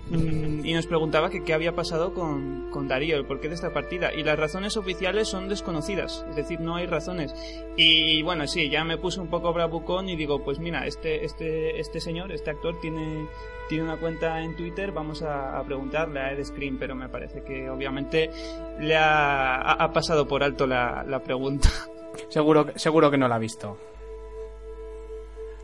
Mm, 0.09 0.65
y 0.65 0.73
nos 0.73 0.85
preguntaba 0.85 1.29
que 1.29 1.43
qué 1.43 1.53
había 1.53 1.73
pasado 1.75 2.13
con, 2.13 2.69
con 2.71 2.87
Darío, 2.89 3.15
el 3.15 3.25
porqué 3.25 3.47
de 3.47 3.55
esta 3.55 3.71
partida. 3.71 4.13
Y 4.13 4.23
las 4.23 4.37
razones 4.37 4.75
oficiales 4.75 5.29
son 5.29 5.47
desconocidas, 5.47 6.25
es 6.29 6.35
decir, 6.35 6.59
no 6.59 6.75
hay 6.75 6.85
razones. 6.87 7.33
Y 7.77 8.21
bueno, 8.21 8.45
sí, 8.47 8.69
ya 8.69 8.83
me 8.83 8.97
puse 8.97 9.21
un 9.21 9.29
poco 9.29 9.53
bravucón 9.53 10.09
y 10.09 10.15
digo, 10.17 10.43
pues 10.43 10.59
mira, 10.59 10.85
este, 10.87 11.23
este, 11.23 11.79
este 11.79 12.01
señor, 12.01 12.31
este 12.33 12.49
actor 12.51 12.79
tiene, 12.81 13.27
tiene 13.69 13.85
una 13.85 13.97
cuenta 13.97 14.41
en 14.41 14.55
Twitter, 14.57 14.91
vamos 14.91 15.21
a, 15.21 15.57
a 15.57 15.63
preguntarle 15.63 16.19
a 16.19 16.33
Ed 16.33 16.43
Screen, 16.43 16.77
pero 16.77 16.95
me 16.95 17.07
parece 17.07 17.41
que 17.43 17.69
obviamente 17.69 18.29
le 18.81 18.97
ha, 18.97 19.55
ha- 19.55 19.83
ha 19.85 19.93
pasado 19.93 20.27
por 20.27 20.43
alto 20.43 20.67
la, 20.67 21.05
la 21.07 21.19
pregunta. 21.23 21.69
Seguro, 22.29 22.65
que- 22.67 22.77
seguro 22.77 23.09
que 23.09 23.17
no 23.17 23.27
la 23.27 23.35
ha 23.35 23.39
visto. 23.39 23.75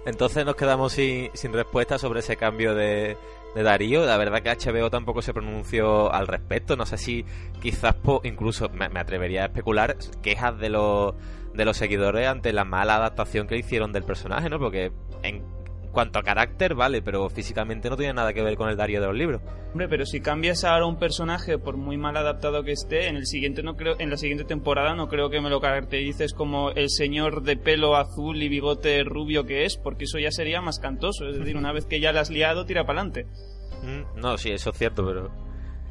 Entonces 0.05 0.46
nos 0.46 0.55
quedamos 0.55 0.93
sin, 0.93 1.29
sin 1.34 1.53
respuesta 1.53 1.98
sobre 2.00 2.22
ese 2.22 2.38
cambio 2.38 2.74
de, 2.74 3.17
de 3.56 3.63
Darío. 3.63 4.06
La 4.06 4.18
verdad 4.18 4.41
que 4.41 4.50
HBO 4.51 4.89
tampoco 4.89 5.22
se 5.22 5.34
pronunció 5.34 6.13
al 6.13 6.27
respecto. 6.27 6.75
No 6.75 6.86
sé 6.86 6.98
si 6.98 7.25
quizás 7.62 7.96
po- 7.96 8.22
incluso 8.24 8.70
me, 8.70 8.89
me 8.89 9.00
atrevería 9.00 9.44
a 9.44 9.46
especular 9.48 9.96
quejas 10.22 10.58
de 10.60 10.70
los, 10.70 11.15
de 11.53 11.65
los 11.65 11.77
seguidores 11.77 12.27
ante 12.27 12.53
la 12.53 12.65
mala 12.65 12.96
adaptación 12.96 13.48
que 13.48 13.58
hicieron 13.58 13.91
del 13.91 14.03
personaje, 14.03 14.50
¿no? 14.50 14.60
Porque 14.60 14.91
en 15.24 15.44
cuanto 15.91 16.19
a 16.19 16.24
carácter, 16.24 16.75
vale, 16.75 17.01
pero 17.01 17.29
físicamente 17.29 17.89
no 17.89 17.98
tiene 17.98 18.13
nada 18.13 18.34
que 18.34 18.41
ver 18.41 18.55
con 18.55 18.69
el 18.69 18.77
Darío 18.77 19.01
de 19.01 19.08
los 19.08 19.15
libros. 19.15 19.41
Hombre, 19.72 19.88
pero 19.88 20.05
si 20.05 20.22
cambias 20.22 20.63
ahora 20.63 20.86
un 20.86 20.98
personaje 20.98 21.58
por 21.58 21.77
muy 21.77 21.98
mal 21.98 22.15
adaptado 22.17 22.63
que 22.63 22.72
esté, 22.72 23.08
en 23.08 23.15
el 23.15 23.25
siguiente 23.25 23.63
no 23.63 23.75
creo, 23.75 23.96
en 24.00 24.10
la 24.10 24.17
siguiente 24.17 24.43
temporada 24.43 24.96
no 24.96 25.08
creo 25.08 25.29
que 25.29 25.41
me 25.41 25.50
lo 25.50 25.60
caracterices 25.60 26.34
como 26.34 26.72
el 26.72 26.89
señor 26.89 27.43
de 27.43 27.58
pelo 27.58 27.96
azul 27.96 28.41
y 28.41 28.50
bigote 28.50 29.03
rubio 29.03 29.46
que 29.46 29.65
es, 29.65 29.77
porque 29.77 30.05
eso 30.05 30.19
ya 30.19 30.31
sería 30.31 30.62
más 30.62 30.79
cantoso. 30.79 31.27
Es 31.27 31.38
decir, 31.38 31.58
una 31.58 31.72
vez 31.72 31.86
que 31.86 32.00
ya 32.00 32.12
la 32.12 32.22
has 32.22 32.29
liado, 32.29 32.65
tira 32.65 32.86
para 32.86 33.01
adelante. 33.01 33.25
Mm, 33.84 34.19
No, 34.19 34.38
sí, 34.38 34.51
eso 34.51 34.69
es 34.72 34.77
cierto, 34.77 35.05
pero 35.05 35.29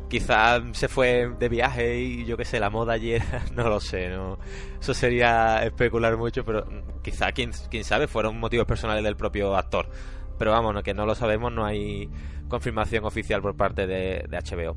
quizás 0.08 0.62
se 0.72 0.88
fue 0.88 1.30
de 1.38 1.48
viaje 1.48 2.00
y 2.00 2.24
yo 2.24 2.36
qué 2.36 2.44
sé, 2.44 2.60
la 2.60 2.70
moda 2.70 2.94
ayer, 2.94 3.22
no 3.54 3.68
lo 3.68 3.80
sé, 3.80 4.08
no 4.08 4.38
eso 4.80 4.94
sería 4.94 5.64
especular 5.64 6.16
mucho, 6.16 6.44
pero 6.44 6.66
quizá, 7.02 7.32
quién, 7.32 7.50
quién 7.70 7.84
sabe, 7.84 8.06
fueron 8.06 8.38
motivos 8.38 8.66
personales 8.66 9.04
del 9.04 9.16
propio 9.16 9.56
actor. 9.56 9.88
Pero 10.38 10.52
vamos, 10.52 10.82
que 10.82 10.94
no 10.94 11.04
lo 11.04 11.14
sabemos, 11.14 11.52
no 11.52 11.64
hay 11.64 12.08
confirmación 12.48 13.04
oficial 13.04 13.42
por 13.42 13.56
parte 13.56 13.86
de, 13.86 14.24
HBO. 14.30 14.76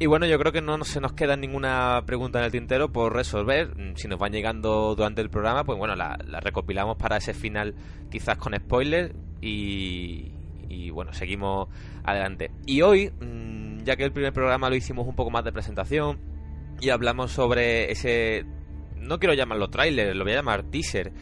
Y 0.00 0.06
bueno, 0.06 0.26
yo 0.26 0.38
creo 0.38 0.50
que 0.50 0.62
no 0.62 0.82
se 0.82 1.00
nos 1.00 1.12
queda 1.12 1.36
ninguna 1.36 2.02
pregunta 2.06 2.38
en 2.40 2.46
el 2.46 2.50
tintero 2.50 2.90
por 2.90 3.14
resolver. 3.14 3.76
Mm, 3.76 3.96
Si 3.96 4.08
nos 4.08 4.18
van 4.18 4.32
llegando 4.32 4.94
durante 4.96 5.20
el 5.20 5.30
programa, 5.30 5.62
pues 5.62 5.78
bueno, 5.78 5.94
la, 5.94 6.18
la 6.26 6.40
recopilamos 6.40 6.96
para 6.96 7.18
ese 7.18 7.34
final 7.34 7.74
quizás 8.10 8.36
con 8.38 8.54
spoilers 8.56 9.14
y, 9.40 10.32
y 10.68 10.90
bueno, 10.90 11.12
seguimos 11.12 11.68
adelante. 12.02 12.50
Y 12.66 12.82
hoy, 12.82 13.10
mm, 13.20 13.69
ya 13.84 13.96
que 13.96 14.04
el 14.04 14.12
primer 14.12 14.32
programa 14.32 14.68
lo 14.70 14.76
hicimos 14.76 15.06
un 15.06 15.14
poco 15.14 15.30
más 15.30 15.44
de 15.44 15.52
presentación 15.52 16.18
y 16.80 16.90
hablamos 16.90 17.32
sobre 17.32 17.90
ese... 17.92 18.44
No 18.96 19.18
quiero 19.18 19.34
llamarlo 19.34 19.70
tráiler, 19.70 20.14
lo 20.14 20.24
voy 20.24 20.32
a 20.34 20.36
llamar 20.36 20.62
teaser 20.64 21.12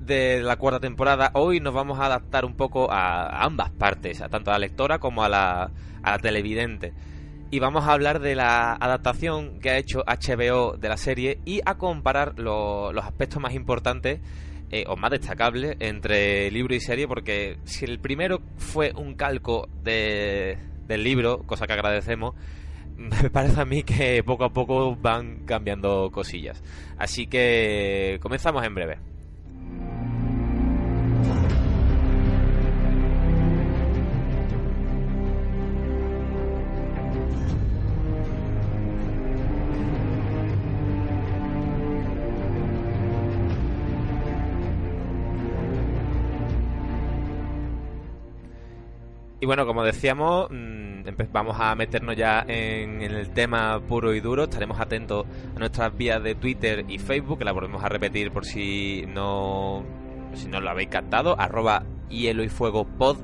de 0.00 0.40
la 0.42 0.56
cuarta 0.56 0.80
temporada, 0.80 1.30
hoy 1.34 1.60
nos 1.60 1.74
vamos 1.74 1.98
a 2.00 2.06
adaptar 2.06 2.44
un 2.44 2.54
poco 2.56 2.90
a, 2.90 3.44
ambas 3.44 3.70
partes, 3.70 4.20
a 4.20 4.28
tanto 4.28 4.50
a 4.50 4.54
la 4.54 4.58
lectora 4.60 4.98
como 4.98 5.22
a 5.22 5.28
la, 5.28 5.70
a 6.02 6.10
la 6.10 6.18
televidente. 6.18 6.92
Y 7.50 7.58
vamos 7.60 7.84
a 7.84 7.92
hablar 7.92 8.18
de 8.20 8.34
la 8.34 8.72
adaptación 8.72 9.60
que 9.60 9.70
ha 9.70 9.76
hecho 9.78 10.02
HBO 10.06 10.76
de 10.76 10.88
la 10.88 10.96
serie 10.96 11.38
y 11.44 11.60
a 11.64 11.76
comparar 11.76 12.38
lo- 12.38 12.92
los 12.92 13.04
aspectos 13.04 13.40
más 13.42 13.54
importantes 13.54 14.20
eh, 14.70 14.84
o 14.88 14.96
más 14.96 15.10
destacables 15.10 15.76
entre 15.80 16.50
libro 16.50 16.74
y 16.74 16.80
serie, 16.80 17.06
porque 17.06 17.58
si 17.64 17.84
el 17.84 18.00
primero 18.00 18.40
fue 18.56 18.92
un 18.96 19.14
calco 19.14 19.68
de, 19.84 20.56
del 20.86 21.04
libro, 21.04 21.42
cosa 21.44 21.66
que 21.66 21.72
agradecemos, 21.72 22.34
me 22.96 23.30
parece 23.30 23.60
a 23.60 23.64
mí 23.64 23.82
que 23.82 24.22
poco 24.22 24.44
a 24.44 24.52
poco 24.52 24.96
van 24.96 25.44
cambiando 25.44 26.10
cosillas. 26.12 26.62
Así 26.98 27.26
que 27.26 28.18
comenzamos 28.22 28.64
en 28.64 28.74
breve. 28.74 29.11
Y 49.42 49.46
bueno, 49.46 49.66
como 49.66 49.82
decíamos, 49.82 50.46
mm, 50.52 51.02
vamos 51.32 51.56
a 51.58 51.74
meternos 51.74 52.14
ya 52.14 52.44
en, 52.46 53.02
el 53.02 53.30
tema 53.30 53.80
puro 53.88 54.14
y 54.14 54.20
duro. 54.20 54.44
Estaremos 54.44 54.78
atentos 54.78 55.26
a 55.56 55.58
nuestras 55.58 55.96
vías 55.96 56.22
de 56.22 56.36
Twitter 56.36 56.84
y 56.86 57.00
Facebook, 57.00 57.40
que 57.40 57.44
la 57.44 57.50
volvemos 57.50 57.82
a 57.82 57.88
repetir 57.88 58.30
por 58.30 58.46
si 58.46 59.04
no, 59.08 59.82
si 60.34 60.46
no 60.46 60.60
lo 60.60 60.70
habéis 60.70 60.90
captado. 60.90 61.34
Arroba 61.40 61.82
hielo 62.08 62.44
y 62.44 62.48
fuego 62.48 62.84
pod 62.84 63.16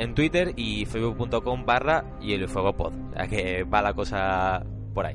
en 0.00 0.16
Twitter 0.16 0.52
y 0.56 0.84
facebook.com 0.84 1.64
barra 1.64 2.18
hielo 2.20 2.46
y 2.46 2.48
fuego 2.48 2.76
pod. 2.76 2.94
Sea 3.14 3.28
que 3.28 3.62
va 3.62 3.82
la 3.82 3.94
cosa 3.94 4.66
por 4.92 5.06
ahí. 5.06 5.14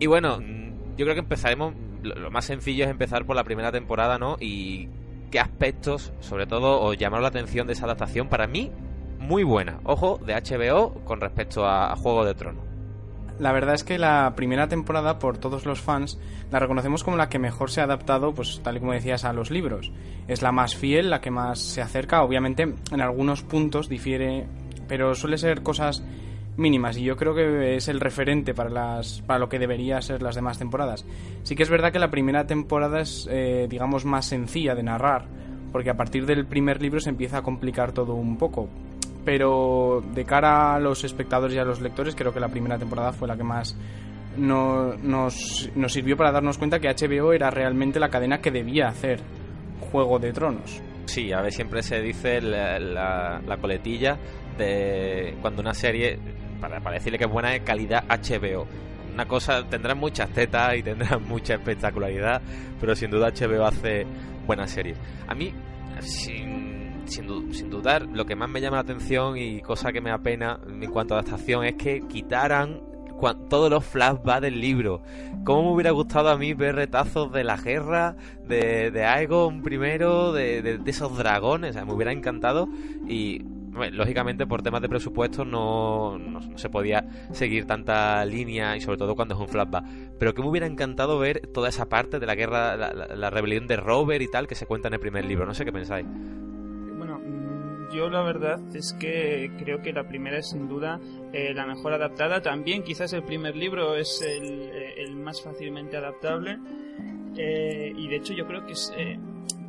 Y 0.00 0.06
bueno, 0.06 0.38
mm, 0.40 0.96
yo 0.96 1.04
creo 1.04 1.12
que 1.12 1.20
empezaremos. 1.20 1.74
Lo 2.02 2.30
más 2.30 2.46
sencillo 2.46 2.84
es 2.84 2.90
empezar 2.90 3.26
por 3.26 3.36
la 3.36 3.44
primera 3.44 3.70
temporada, 3.70 4.16
¿no? 4.16 4.38
Y 4.40 4.88
qué 5.30 5.40
aspectos, 5.40 6.14
sobre 6.20 6.46
todo, 6.46 6.80
os 6.80 6.96
llamaron 6.96 7.22
la 7.22 7.28
atención 7.28 7.66
de 7.66 7.74
esa 7.74 7.84
adaptación. 7.84 8.30
Para 8.30 8.46
mí, 8.46 8.72
muy 9.18 9.44
buena. 9.44 9.80
Ojo, 9.84 10.18
de 10.24 10.34
HBO 10.34 10.94
con 11.04 11.20
respecto 11.20 11.66
a, 11.66 11.94
Juego 11.96 12.24
de 12.24 12.34
Tronos. 12.34 12.64
La 13.38 13.52
verdad 13.52 13.74
es 13.74 13.84
que 13.84 13.98
la 13.98 14.32
primera 14.34 14.68
temporada, 14.68 15.18
por 15.18 15.38
todos 15.38 15.64
los 15.64 15.80
fans, 15.80 16.18
la 16.50 16.58
reconocemos 16.58 17.04
como 17.04 17.16
la 17.16 17.28
que 17.28 17.38
mejor 17.38 17.70
se 17.70 17.80
ha 17.80 17.84
adaptado, 17.84 18.34
pues 18.34 18.60
tal 18.64 18.76
y 18.76 18.80
como 18.80 18.92
decías, 18.92 19.24
a 19.24 19.32
los 19.32 19.50
libros. 19.50 19.92
Es 20.26 20.42
la 20.42 20.50
más 20.50 20.74
fiel, 20.74 21.10
la 21.10 21.20
que 21.20 21.30
más 21.30 21.60
se 21.60 21.80
acerca. 21.80 22.22
Obviamente, 22.22 22.62
en 22.62 23.00
algunos 23.00 23.42
puntos 23.42 23.88
difiere, 23.88 24.46
pero 24.88 25.14
suele 25.14 25.38
ser 25.38 25.62
cosas 25.62 26.02
mínimas 26.56 26.96
y 26.96 27.04
yo 27.04 27.16
creo 27.16 27.34
que 27.34 27.76
es 27.76 27.86
el 27.86 28.00
referente 28.00 28.52
para 28.52 28.68
las 28.68 29.22
para 29.22 29.38
lo 29.38 29.48
que 29.48 29.60
debería 29.60 30.02
ser 30.02 30.22
las 30.22 30.34
demás 30.34 30.58
temporadas. 30.58 31.06
Sí 31.44 31.54
que 31.54 31.62
es 31.62 31.70
verdad 31.70 31.92
que 31.92 32.00
la 32.00 32.10
primera 32.10 32.46
temporada 32.46 33.00
es, 33.00 33.28
eh, 33.30 33.66
digamos, 33.70 34.04
más 34.04 34.26
sencilla 34.26 34.74
de 34.74 34.82
narrar, 34.82 35.26
porque 35.72 35.90
a 35.90 35.96
partir 35.96 36.26
del 36.26 36.46
primer 36.46 36.82
libro 36.82 36.98
se 36.98 37.10
empieza 37.10 37.38
a 37.38 37.42
complicar 37.42 37.92
todo 37.92 38.14
un 38.14 38.36
poco 38.36 38.68
pero 39.28 40.02
de 40.14 40.24
cara 40.24 40.74
a 40.76 40.80
los 40.80 41.04
espectadores 41.04 41.54
y 41.54 41.58
a 41.58 41.64
los 41.64 41.82
lectores 41.82 42.14
creo 42.14 42.32
que 42.32 42.40
la 42.40 42.48
primera 42.48 42.78
temporada 42.78 43.12
fue 43.12 43.28
la 43.28 43.36
que 43.36 43.44
más 43.44 43.76
no- 44.38 44.94
nos, 44.94 45.68
nos 45.74 45.92
sirvió 45.92 46.16
para 46.16 46.32
darnos 46.32 46.56
cuenta 46.56 46.80
que 46.80 46.88
HBO 46.88 47.34
era 47.34 47.50
realmente 47.50 48.00
la 48.00 48.08
cadena 48.08 48.40
que 48.40 48.50
debía 48.50 48.88
hacer 48.88 49.20
Juego 49.92 50.18
de 50.18 50.32
Tronos. 50.32 50.80
Sí, 51.04 51.30
a 51.30 51.42
ver, 51.42 51.52
siempre 51.52 51.82
se 51.82 52.00
dice 52.00 52.40
la, 52.40 52.78
la- 52.78 53.42
la 53.46 53.56
coletilla 53.58 54.16
de 54.56 55.34
cuando 55.42 55.60
una 55.60 55.74
serie, 55.74 56.18
para, 56.58 56.80
para 56.80 56.94
decirle 56.94 57.18
que 57.18 57.24
es 57.26 57.30
buena, 57.30 57.54
es 57.54 57.60
calidad 57.60 58.04
HBO. 58.08 58.66
Una 59.12 59.28
cosa, 59.28 59.62
tendrán 59.68 59.98
muchas 59.98 60.30
tetas 60.30 60.74
y 60.74 60.82
tendrán 60.82 61.22
mucha 61.28 61.52
espectacularidad, 61.56 62.40
pero 62.80 62.96
sin 62.96 63.10
duda 63.10 63.28
HBO 63.30 63.66
hace 63.66 64.06
buenas 64.46 64.70
series. 64.70 64.96
A 65.26 65.34
mí, 65.34 65.52
sin, 66.00 66.87
sin, 67.08 67.52
sin 67.54 67.70
dudar, 67.70 68.02
lo 68.06 68.24
que 68.26 68.36
más 68.36 68.48
me 68.48 68.60
llama 68.60 68.76
la 68.76 68.82
atención 68.82 69.36
y 69.36 69.60
cosa 69.60 69.92
que 69.92 70.00
me 70.00 70.10
apena 70.10 70.60
en 70.68 70.90
cuanto 70.90 71.14
a 71.14 71.20
adaptación 71.20 71.64
es 71.64 71.74
que 71.74 72.00
quitaran 72.08 72.80
todos 73.50 73.68
los 73.68 73.84
flashbacks 73.84 74.42
del 74.42 74.60
libro. 74.60 75.02
¿Cómo 75.44 75.62
me 75.70 75.74
hubiera 75.74 75.90
gustado 75.90 76.28
a 76.28 76.38
mí 76.38 76.54
ver 76.54 76.76
retazos 76.76 77.32
de 77.32 77.42
la 77.42 77.56
guerra, 77.56 78.14
de, 78.46 78.92
de 78.92 79.04
Aegon 79.04 79.62
primero, 79.62 80.32
de, 80.32 80.62
de- 80.62 80.78
esos 80.90 81.18
dragones? 81.18 81.74
Me 81.84 81.92
hubiera 81.92 82.12
encantado 82.12 82.68
y... 83.08 83.42
Lógicamente 83.92 84.44
por 84.44 84.60
temas 84.60 84.82
de 84.82 84.88
presupuesto 84.88 85.44
no, 85.44 86.18
no- 86.18 86.58
se 86.58 86.68
podía 86.68 87.06
seguir 87.32 87.64
tanta 87.64 88.24
línea 88.24 88.76
y 88.76 88.80
sobre 88.80 88.98
todo 88.98 89.14
cuando 89.14 89.34
es 89.36 89.40
un 89.40 89.46
flashback. 89.46 89.84
Pero 90.18 90.34
que 90.34 90.42
me 90.42 90.48
hubiera 90.48 90.66
encantado 90.66 91.16
ver 91.20 91.46
toda 91.54 91.68
esa 91.68 91.88
parte 91.88 92.18
de 92.18 92.26
la 92.26 92.34
guerra, 92.34 92.76
la 92.76 93.30
rebelión 93.30 93.68
de 93.68 93.76
Robert 93.76 94.20
y 94.20 94.28
tal 94.28 94.48
que 94.48 94.56
se 94.56 94.66
cuenta 94.66 94.88
en 94.88 94.94
el 94.94 95.00
primer 95.00 95.24
libro. 95.26 95.46
No 95.46 95.54
sé 95.54 95.64
qué 95.64 95.70
pensáis. 95.72 96.06
Yo 97.94 98.10
la 98.10 98.22
verdad 98.22 98.60
es 98.74 98.92
que 99.00 99.50
creo 99.58 99.80
que 99.82 99.92
la 99.92 100.06
primera 100.08 100.38
es 100.38 100.50
sin 100.50 100.68
duda 100.68 101.00
eh, 101.32 101.52
la 101.54 101.66
mejor 101.66 101.92
adaptada. 101.94 102.42
También 102.42 102.82
quizás 102.82 103.12
el 103.12 103.22
primer 103.22 103.56
libro 103.56 103.94
es 103.96 104.20
el, 104.22 104.70
eh, 104.72 105.10
más 105.14 105.42
fácilmente 105.42 105.96
adaptable. 105.96 106.58
eh, 107.40 107.92
y 107.96 108.08
de 108.08 108.16
hecho 108.16 108.32
yo 108.34 108.46
creo 108.46 108.66
que 108.66 108.72
es 108.72 108.92
eh, 108.96 109.16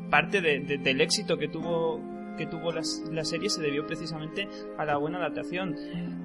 parte 0.09 0.41
de- 0.41 0.59
de- 0.61 0.77
del 0.79 1.01
éxito 1.01 1.37
que 1.37 1.47
tuvo 1.49 2.01
que 2.37 2.45
tuvo 2.47 2.71
las- 2.71 3.03
la 3.11 3.25
serie 3.25 3.49
se 3.49 3.61
debió 3.61 3.85
precisamente 3.85 4.47
a 4.77 4.85
la 4.85 4.95
buena 4.97 5.17
adaptación. 5.17 5.75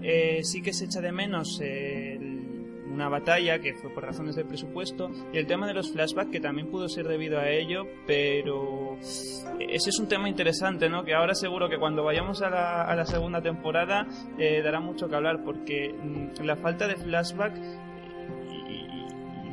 Eh, 0.00 0.40
sí 0.44 0.62
que 0.62 0.72
se 0.72 0.84
echa 0.84 1.00
de 1.00 1.10
menos 1.12 1.60
el- 1.60 2.53
una 2.94 3.08
batalla 3.08 3.58
que 3.58 3.74
fue 3.74 3.90
por 3.90 4.04
razones 4.04 4.36
de 4.36 4.44
presupuesto 4.44 5.10
y 5.32 5.38
el 5.38 5.46
tema 5.46 5.66
de 5.66 5.74
los 5.74 5.92
flashbacks 5.92 6.30
que 6.30 6.40
también 6.40 6.70
pudo 6.70 6.88
ser 6.88 7.06
debido 7.08 7.38
a 7.38 7.50
ello, 7.50 7.86
pero 8.06 8.96
ese 9.00 9.90
es 9.90 9.98
un 9.98 10.08
tema 10.08 10.28
interesante, 10.28 10.88
¿no? 10.88 11.04
Que 11.04 11.14
ahora 11.14 11.34
seguro 11.34 11.68
que 11.68 11.78
cuando 11.78 12.04
vayamos 12.04 12.40
a 12.42 12.50
la, 12.50 12.82
a 12.82 12.94
la 12.94 13.04
segunda 13.04 13.42
temporada 13.42 14.06
eh, 14.38 14.62
dará 14.62 14.80
mucho 14.80 15.08
que 15.08 15.16
hablar 15.16 15.42
porque 15.44 15.92
mm, 15.92 16.44
la 16.44 16.56
falta 16.56 16.86
de 16.86 16.96
flashback 16.96 17.54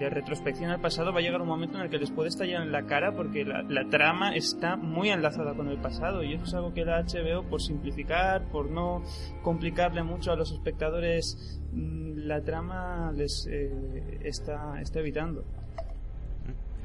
de 0.05 0.09
retrospección 0.09 0.71
al 0.71 0.81
pasado 0.81 1.13
va 1.13 1.19
a 1.19 1.21
llegar 1.21 1.41
un 1.41 1.47
momento 1.47 1.77
en 1.77 1.83
el 1.83 1.89
que 1.89 1.97
les 1.97 2.11
puede 2.11 2.29
estallar 2.29 2.61
en 2.61 2.71
la 2.71 2.85
cara 2.85 3.13
porque 3.13 3.45
la, 3.45 3.63
la 3.63 3.87
trama 3.89 4.35
está 4.35 4.75
muy 4.75 5.09
enlazada 5.09 5.53
con 5.53 5.69
el 5.69 5.77
pasado 5.77 6.23
y 6.23 6.33
eso 6.33 6.43
es 6.43 6.53
algo 6.53 6.73
que 6.73 6.85
la 6.85 7.03
HBO 7.03 7.43
por 7.43 7.61
simplificar, 7.61 8.47
por 8.51 8.69
no 8.69 9.03
complicarle 9.43 10.03
mucho 10.03 10.31
a 10.31 10.35
los 10.35 10.51
espectadores 10.51 11.61
mm, 11.71 12.01
la 12.25 12.41
trama 12.41 13.11
les 13.15 13.47
eh, 13.47 14.19
está, 14.23 14.79
está 14.81 14.99
evitando. 14.99 15.43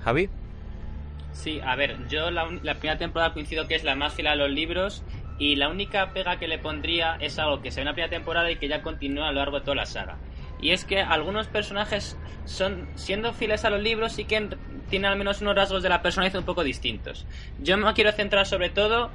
Javi. 0.01 0.29
Sí, 1.33 1.61
a 1.61 1.77
ver, 1.77 2.09
yo 2.09 2.31
la, 2.31 2.49
la 2.63 2.75
primera 2.77 2.99
temporada 2.99 3.35
coincido 3.35 3.67
que 3.67 3.75
es 3.75 3.85
la 3.85 3.95
más 3.95 4.15
fiel 4.15 4.29
a 4.29 4.37
los 4.37 4.51
libros 4.51 5.05
y 5.39 5.57
la 5.57 5.69
única 5.69 6.13
pega 6.13 6.39
que 6.39 6.49
le 6.49 6.59
pondría 6.59 7.17
es 7.21 7.39
algo 7.39 7.61
que 7.61 7.71
se 7.71 7.77
ve 7.77 7.83
en 7.83 7.87
la 7.89 7.93
primera 7.93 8.11
temporada 8.11 8.51
y 8.51 8.57
que 8.57 8.69
ya 8.69 8.83
continúa 8.83 9.29
a 9.29 9.33
lo 9.33 9.41
largo 9.41 9.59
de 9.59 9.65
toda 9.65 9.77
la 9.77 9.87
saga. 9.87 10.17
Y 10.61 10.71
es 10.71 10.85
que 10.85 11.01
algunos 11.01 11.47
personajes 11.49 12.17
son, 12.45 12.89
siendo 12.95 13.33
fieles 13.33 13.65
a 13.65 13.71
los 13.71 13.83
libros, 13.83 14.13
sí 14.13 14.25
que 14.25 14.37
en- 14.37 14.57
tienen 14.89 15.11
al 15.11 15.19
menos 15.19 15.41
unos 15.43 15.55
rasgos 15.57 15.83
de 15.83 15.89
la 15.89 16.01
personalidad 16.03 16.39
un 16.39 16.45
poco 16.47 16.63
distintos. 16.65 17.27
Yo 17.61 17.77
me 17.77 17.93
quiero 17.93 18.13
centrar 18.13 18.47
sobre 18.47 18.71
todo 18.71 19.11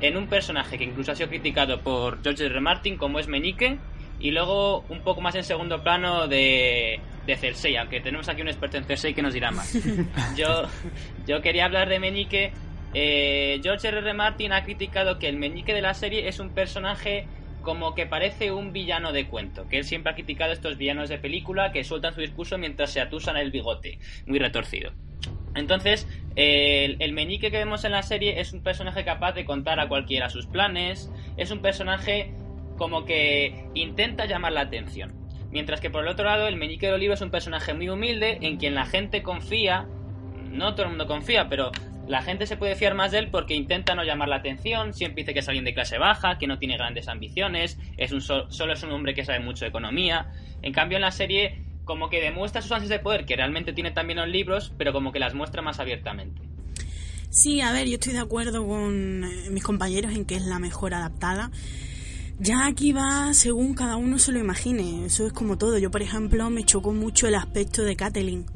en 0.00 0.16
un 0.16 0.28
personaje 0.28 0.78
que 0.78 0.84
incluso 0.84 1.12
ha 1.12 1.14
sido 1.14 1.28
criticado 1.28 1.80
por 1.80 2.22
George 2.22 2.44
R. 2.46 2.52
R. 2.54 2.60
Martin, 2.60 2.96
como 2.96 3.18
es 3.18 3.28
Meñique, 3.28 3.78
y 4.20 4.30
luego 4.30 4.84
un 4.88 5.00
poco 5.02 5.20
más 5.20 5.34
en 5.34 5.44
segundo 5.44 5.82
plano 5.82 6.28
de, 6.28 7.00
de 7.26 7.36
Cersei, 7.36 7.76
aunque 7.76 8.00
tenemos 8.00 8.28
aquí 8.28 8.40
un 8.42 8.48
experto 8.48 8.76
en 8.78 8.84
Cersei 8.84 9.12
que 9.14 9.22
nos 9.22 9.34
dirá 9.34 9.50
más. 9.50 9.76
Yo, 10.36 10.62
yo 11.26 11.40
quería 11.42 11.64
hablar 11.66 11.88
de 11.88 11.98
Meñique. 12.00 12.52
Eh, 12.94 13.60
George 13.62 13.88
R. 13.88 13.98
R. 13.98 14.14
Martin 14.14 14.52
ha 14.52 14.62
criticado 14.64 15.18
que 15.18 15.28
el 15.28 15.36
Meñique 15.36 15.72
de 15.74 15.80
la 15.82 15.94
serie 15.94 16.28
es 16.28 16.38
un 16.40 16.50
personaje 16.50 17.26
como 17.62 17.94
que 17.94 18.06
parece 18.06 18.52
un 18.52 18.72
villano 18.72 19.12
de 19.12 19.26
cuento, 19.26 19.68
que 19.68 19.78
él 19.78 19.84
siempre 19.84 20.12
ha 20.12 20.14
criticado 20.14 20.52
estos 20.52 20.76
villanos 20.76 21.08
de 21.08 21.18
película 21.18 21.72
que 21.72 21.84
sueltan 21.84 22.14
su 22.14 22.20
discurso 22.20 22.58
mientras 22.58 22.90
se 22.90 23.00
atusan 23.00 23.36
el 23.36 23.50
bigote, 23.50 23.98
muy 24.26 24.38
retorcido. 24.38 24.92
Entonces, 25.54 26.06
el, 26.36 26.96
el 27.00 27.12
meñique 27.12 27.50
que 27.50 27.58
vemos 27.58 27.84
en 27.84 27.92
la 27.92 28.02
serie 28.02 28.40
es 28.40 28.52
un 28.52 28.62
personaje 28.62 29.04
capaz 29.04 29.32
de 29.32 29.44
contar 29.44 29.80
a 29.80 29.88
cualquiera 29.88 30.30
sus 30.30 30.46
planes, 30.46 31.10
es 31.36 31.50
un 31.50 31.60
personaje 31.60 32.32
como 32.78 33.04
que 33.04 33.66
intenta 33.74 34.26
llamar 34.26 34.52
la 34.52 34.62
atención. 34.62 35.12
Mientras 35.50 35.80
que 35.80 35.90
por 35.90 36.02
el 36.02 36.08
otro 36.08 36.24
lado, 36.24 36.46
el 36.46 36.56
meñique 36.56 36.86
de 36.86 36.92
Olivo 36.92 37.14
es 37.14 37.20
un 37.20 37.30
personaje 37.30 37.74
muy 37.74 37.88
humilde 37.88 38.38
en 38.40 38.56
quien 38.56 38.74
la 38.74 38.86
gente 38.86 39.22
confía, 39.22 39.86
no 40.50 40.74
todo 40.74 40.84
el 40.84 40.90
mundo 40.90 41.06
confía, 41.06 41.48
pero 41.48 41.72
la 42.10 42.22
gente 42.22 42.46
se 42.46 42.56
puede 42.56 42.74
fiar 42.74 42.94
más 42.94 43.12
de 43.12 43.18
él 43.18 43.28
porque 43.30 43.54
intenta 43.54 43.94
no 43.94 44.04
llamar 44.04 44.28
la 44.28 44.36
atención, 44.36 44.92
siempre 44.94 45.22
dice 45.22 45.32
que 45.32 45.38
es 45.40 45.48
alguien 45.48 45.64
de 45.64 45.72
clase 45.72 45.96
baja, 45.96 46.38
que 46.38 46.46
no 46.46 46.58
tiene 46.58 46.76
grandes 46.76 47.08
ambiciones, 47.08 47.78
es 47.96 48.12
un 48.12 48.20
sol- 48.20 48.46
solo 48.50 48.72
es 48.72 48.82
un 48.82 48.90
hombre 48.90 49.14
que 49.14 49.24
sabe 49.24 49.40
mucho 49.40 49.64
de 49.64 49.68
economía. 49.68 50.30
En 50.62 50.72
cambio, 50.72 50.96
en 50.96 51.02
la 51.02 51.12
serie, 51.12 51.62
como 51.84 52.10
que 52.10 52.20
demuestra 52.20 52.62
sus 52.62 52.72
ansias 52.72 52.90
de 52.90 52.98
poder, 52.98 53.24
que 53.24 53.36
realmente 53.36 53.72
tiene 53.72 53.92
también 53.92 54.18
los 54.18 54.28
libros, 54.28 54.72
pero 54.76 54.92
como 54.92 55.12
que 55.12 55.18
las 55.20 55.34
muestra 55.34 55.62
más 55.62 55.78
abiertamente. 55.80 56.42
Sí, 57.30 57.60
a 57.60 57.70
ver, 57.72 57.86
yo 57.86 57.94
estoy 57.94 58.12
de 58.14 58.18
acuerdo 58.18 58.66
con 58.66 59.24
eh, 59.24 59.50
mis 59.50 59.62
compañeros 59.62 60.12
en 60.12 60.24
que 60.24 60.34
es 60.34 60.42
la 60.42 60.58
mejor 60.58 60.94
adaptada. 60.94 61.52
Ya 62.40 62.66
aquí 62.66 62.92
va 62.92 63.32
según 63.34 63.74
cada 63.74 63.96
uno 63.96 64.18
se 64.18 64.32
lo 64.32 64.38
imagine, 64.40 65.04
eso 65.06 65.26
es 65.26 65.32
como 65.32 65.58
todo. 65.58 65.78
Yo, 65.78 65.90
por 65.90 66.02
ejemplo, 66.02 66.50
me 66.50 66.64
chocó 66.64 66.92
mucho 66.92 67.28
el 67.28 67.34
aspecto 67.36 67.82
de 67.84 67.94
Catelyn, 67.94 68.46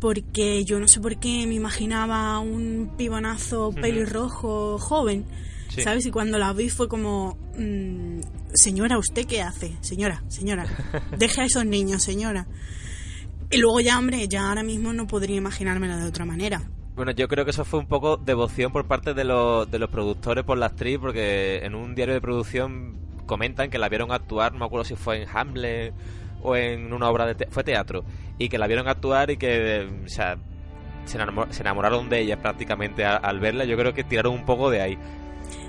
porque 0.00 0.64
yo 0.64 0.80
no 0.80 0.88
sé 0.88 0.98
por 1.00 1.16
qué 1.18 1.46
me 1.46 1.54
imaginaba 1.54 2.38
un 2.40 2.92
pibonazo 2.96 3.70
pelirrojo 3.72 4.78
joven, 4.78 5.24
Sí. 5.68 5.82
¿sabes? 5.82 6.04
Y 6.06 6.10
cuando 6.10 6.36
la 6.38 6.52
vi 6.52 6.68
fue 6.68 6.88
como, 6.88 7.36
mm, 7.56 8.20
señora, 8.54 8.98
¿usted 8.98 9.24
qué 9.26 9.40
hace? 9.42 9.76
Señora, 9.82 10.24
señora, 10.26 10.64
deje 11.16 11.42
a 11.42 11.44
esos 11.44 11.64
niños, 11.64 12.02
señora. 12.02 12.48
Y 13.52 13.58
luego 13.58 13.80
ya, 13.80 13.96
hombre, 13.98 14.26
ya 14.26 14.48
ahora 14.48 14.62
mismo 14.64 14.92
no 14.92 15.06
podría 15.06 15.36
imaginármela 15.36 15.96
de 15.96 16.08
otra 16.08 16.24
manera. 16.24 16.62
Bueno, 16.96 17.12
yo 17.12 17.28
creo 17.28 17.44
que 17.44 17.52
eso 17.52 17.64
fue 17.64 17.78
un 17.78 17.86
poco 17.86 18.16
devoción 18.16 18.72
por 18.72 18.86
parte 18.86 19.14
de 19.14 19.22
los, 19.24 19.70
de 19.70 19.78
los 19.78 19.90
productores 19.90 20.44
por 20.44 20.58
la 20.58 20.66
actriz, 20.66 20.98
porque 21.00 21.60
en 21.64 21.74
un 21.76 21.94
diario 21.94 22.14
de 22.14 22.20
producción 22.20 22.96
comentan 23.26 23.70
que 23.70 23.78
la 23.78 23.88
vieron 23.88 24.10
actuar, 24.10 24.52
no 24.52 24.58
me 24.58 24.64
acuerdo 24.64 24.84
si 24.84 24.96
fue 24.96 25.22
en 25.22 25.28
Hamlet 25.32 25.94
o 26.42 26.56
en 26.56 26.92
una 26.92 27.08
obra 27.08 27.26
de 27.26 27.34
te- 27.34 27.46
fue 27.50 27.64
teatro, 27.64 28.04
y 28.38 28.48
que 28.48 28.58
la 28.58 28.66
vieron 28.66 28.88
actuar 28.88 29.30
y 29.30 29.36
que, 29.36 29.88
o 30.04 30.08
sea, 30.08 30.36
se, 31.04 31.18
enamor- 31.18 31.50
se 31.50 31.62
enamoraron 31.62 32.08
de 32.08 32.20
ella 32.20 32.40
prácticamente 32.40 33.04
al 33.04 33.40
verla. 33.40 33.64
Yo 33.64 33.76
creo 33.76 33.92
que 33.94 34.04
tiraron 34.04 34.34
un 34.34 34.44
poco 34.44 34.70
de 34.70 34.80
ahí. 34.82 34.98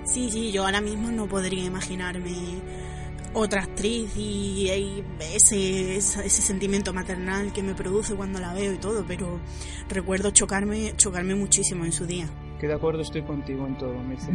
Sí, 0.06 0.30
sí, 0.32 0.52
yo 0.52 0.66
ahora 0.66 0.82
mismo 0.82 1.10
no 1.12 1.28
podría 1.28 1.64
imaginarme 1.64 2.32
otra 3.34 3.62
actriz 3.64 4.12
y, 4.18 4.70
ese, 5.34 5.96
esa- 5.96 6.24
ese 6.24 6.42
sentimiento 6.42 6.94
maternal 6.94 7.54
que 7.54 7.64
me 7.64 7.74
produce 7.74 8.14
cuando 8.16 8.40
la 8.40 8.54
veo 8.54 8.74
y 8.74 8.78
todo, 8.78 9.06
pero 9.08 9.40
recuerdo 9.90 10.32
chocarme, 10.32 10.94
chocarme 10.98 11.36
muchísimo 11.36 11.86
en 11.86 11.92
su 11.94 12.06
día. 12.06 12.28
Que 12.62 12.68
de 12.68 12.76
acuerdo 12.76 13.02
estoy 13.02 13.24
contigo 13.24 13.66
en 13.66 13.76
todo, 13.76 13.96
Mirce. 13.96 14.32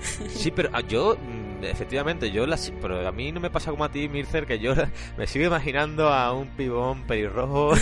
Sí, 0.28 0.50
pero 0.50 0.70
ah, 0.72 0.80
yo, 0.80 1.16
mm, 1.16 1.62
efectivamente, 1.64 2.32
yo 2.32 2.44
la, 2.44 2.56
si- 2.56 2.72
pero 2.72 3.06
a 3.06 3.12
mí 3.12 3.30
no 3.30 3.38
me 3.38 3.48
pasa 3.48 3.70
como 3.70 3.84
a 3.84 3.92
ti, 3.92 4.08
Mircer, 4.08 4.44
que 4.44 4.58
yo 4.58 4.74
me 5.16 5.28
sigo 5.28 5.46
imaginando 5.46 6.08
a 6.08 6.32
un 6.32 6.48
pibón 6.48 7.04
pelirrojo. 7.04 7.74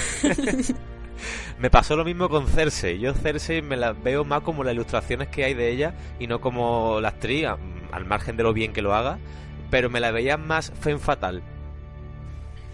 me 1.59 1.71
pasó 1.71 1.97
lo 1.97 2.05
mismo 2.05 2.29
con 2.29 2.47
Cersei. 2.49 2.99
Yo 2.99 3.15
Cersei 3.15 3.63
me 3.63 3.79
la 3.79 3.95
veo 3.95 4.27
más 4.27 4.43
como 4.43 4.63
las 4.63 4.75
ilustraciones 4.75 5.29
que 5.29 5.45
hay 5.45 5.55
de 5.55 5.71
ella 5.71 5.95
y 6.21 6.27
no 6.27 6.43
como 6.43 7.01
la 7.01 7.09
actriz, 7.09 7.47
al 7.91 8.05
margen 8.05 8.37
de 8.37 8.43
lo 8.43 8.53
bien 8.53 8.75
que 8.75 8.83
lo 8.83 8.95
haga, 8.95 9.19
pero 9.71 9.89
me 9.89 10.01
la 10.01 10.11
veía 10.11 10.37
más 10.37 10.71
fen 10.79 11.01
fatal. 11.01 11.43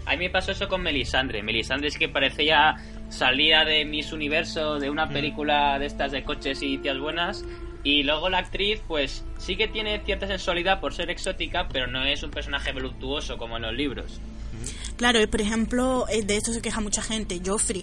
A 0.05 0.11
mí 0.11 0.17
me 0.25 0.29
pasó 0.29 0.51
eso 0.51 0.67
con 0.67 0.83
Melisandre. 0.83 1.41
Melisandre 1.41 1.87
es 1.87 1.97
que 1.97 2.09
parecía 2.09 2.75
salida 3.15 3.65
de 3.65 3.85
Miss 3.85 4.11
Universo, 4.11 4.79
de 4.79 4.89
una 4.89 5.09
película 5.09 5.79
de 5.79 5.85
estas 5.85 6.11
de 6.11 6.23
coches 6.23 6.61
y 6.61 6.77
tías 6.77 6.99
buenas. 6.99 7.43
Y 7.83 8.03
luego 8.03 8.29
la 8.29 8.39
actriz, 8.39 8.81
pues 8.87 9.23
sí 9.37 9.55
que 9.55 9.67
tiene 9.67 10.01
cierta 10.05 10.27
sensualidad 10.27 10.79
por 10.79 10.93
ser 10.93 11.09
exótica, 11.09 11.67
pero 11.71 11.87
no 11.87 12.03
es 12.03 12.23
un 12.23 12.31
personaje 12.31 12.71
voluptuoso 12.73 13.37
como 13.37 13.57
en 13.57 13.63
los 13.63 13.73
libros. 13.73 14.19
Claro, 14.97 15.21
y 15.21 15.27
por 15.27 15.41
ejemplo, 15.41 16.05
eh, 16.09 16.23
de 16.23 16.37
esto 16.37 16.51
se 16.51 16.61
queja 16.61 16.81
mucha 16.81 17.01
gente, 17.01 17.41
Joffrey. 17.45 17.81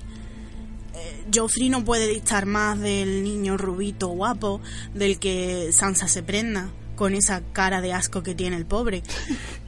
Eh, 0.95 1.25
Joffrey 1.33 1.69
no 1.69 1.85
puede 1.85 2.09
dictar 2.09 2.47
más 2.47 2.81
del 2.81 3.23
niño 3.23 3.57
rubito 3.57 4.09
guapo 4.09 4.61
del 4.93 5.19
que 5.19 5.71
Sansa 5.73 6.09
se 6.09 6.23
prenda 6.23 6.71
con 6.95 7.15
esa 7.15 7.43
cara 7.53 7.81
de 7.81 7.93
asco 7.93 8.23
que 8.23 8.35
tiene 8.35 8.57
el 8.57 8.67
pobre. 8.67 9.03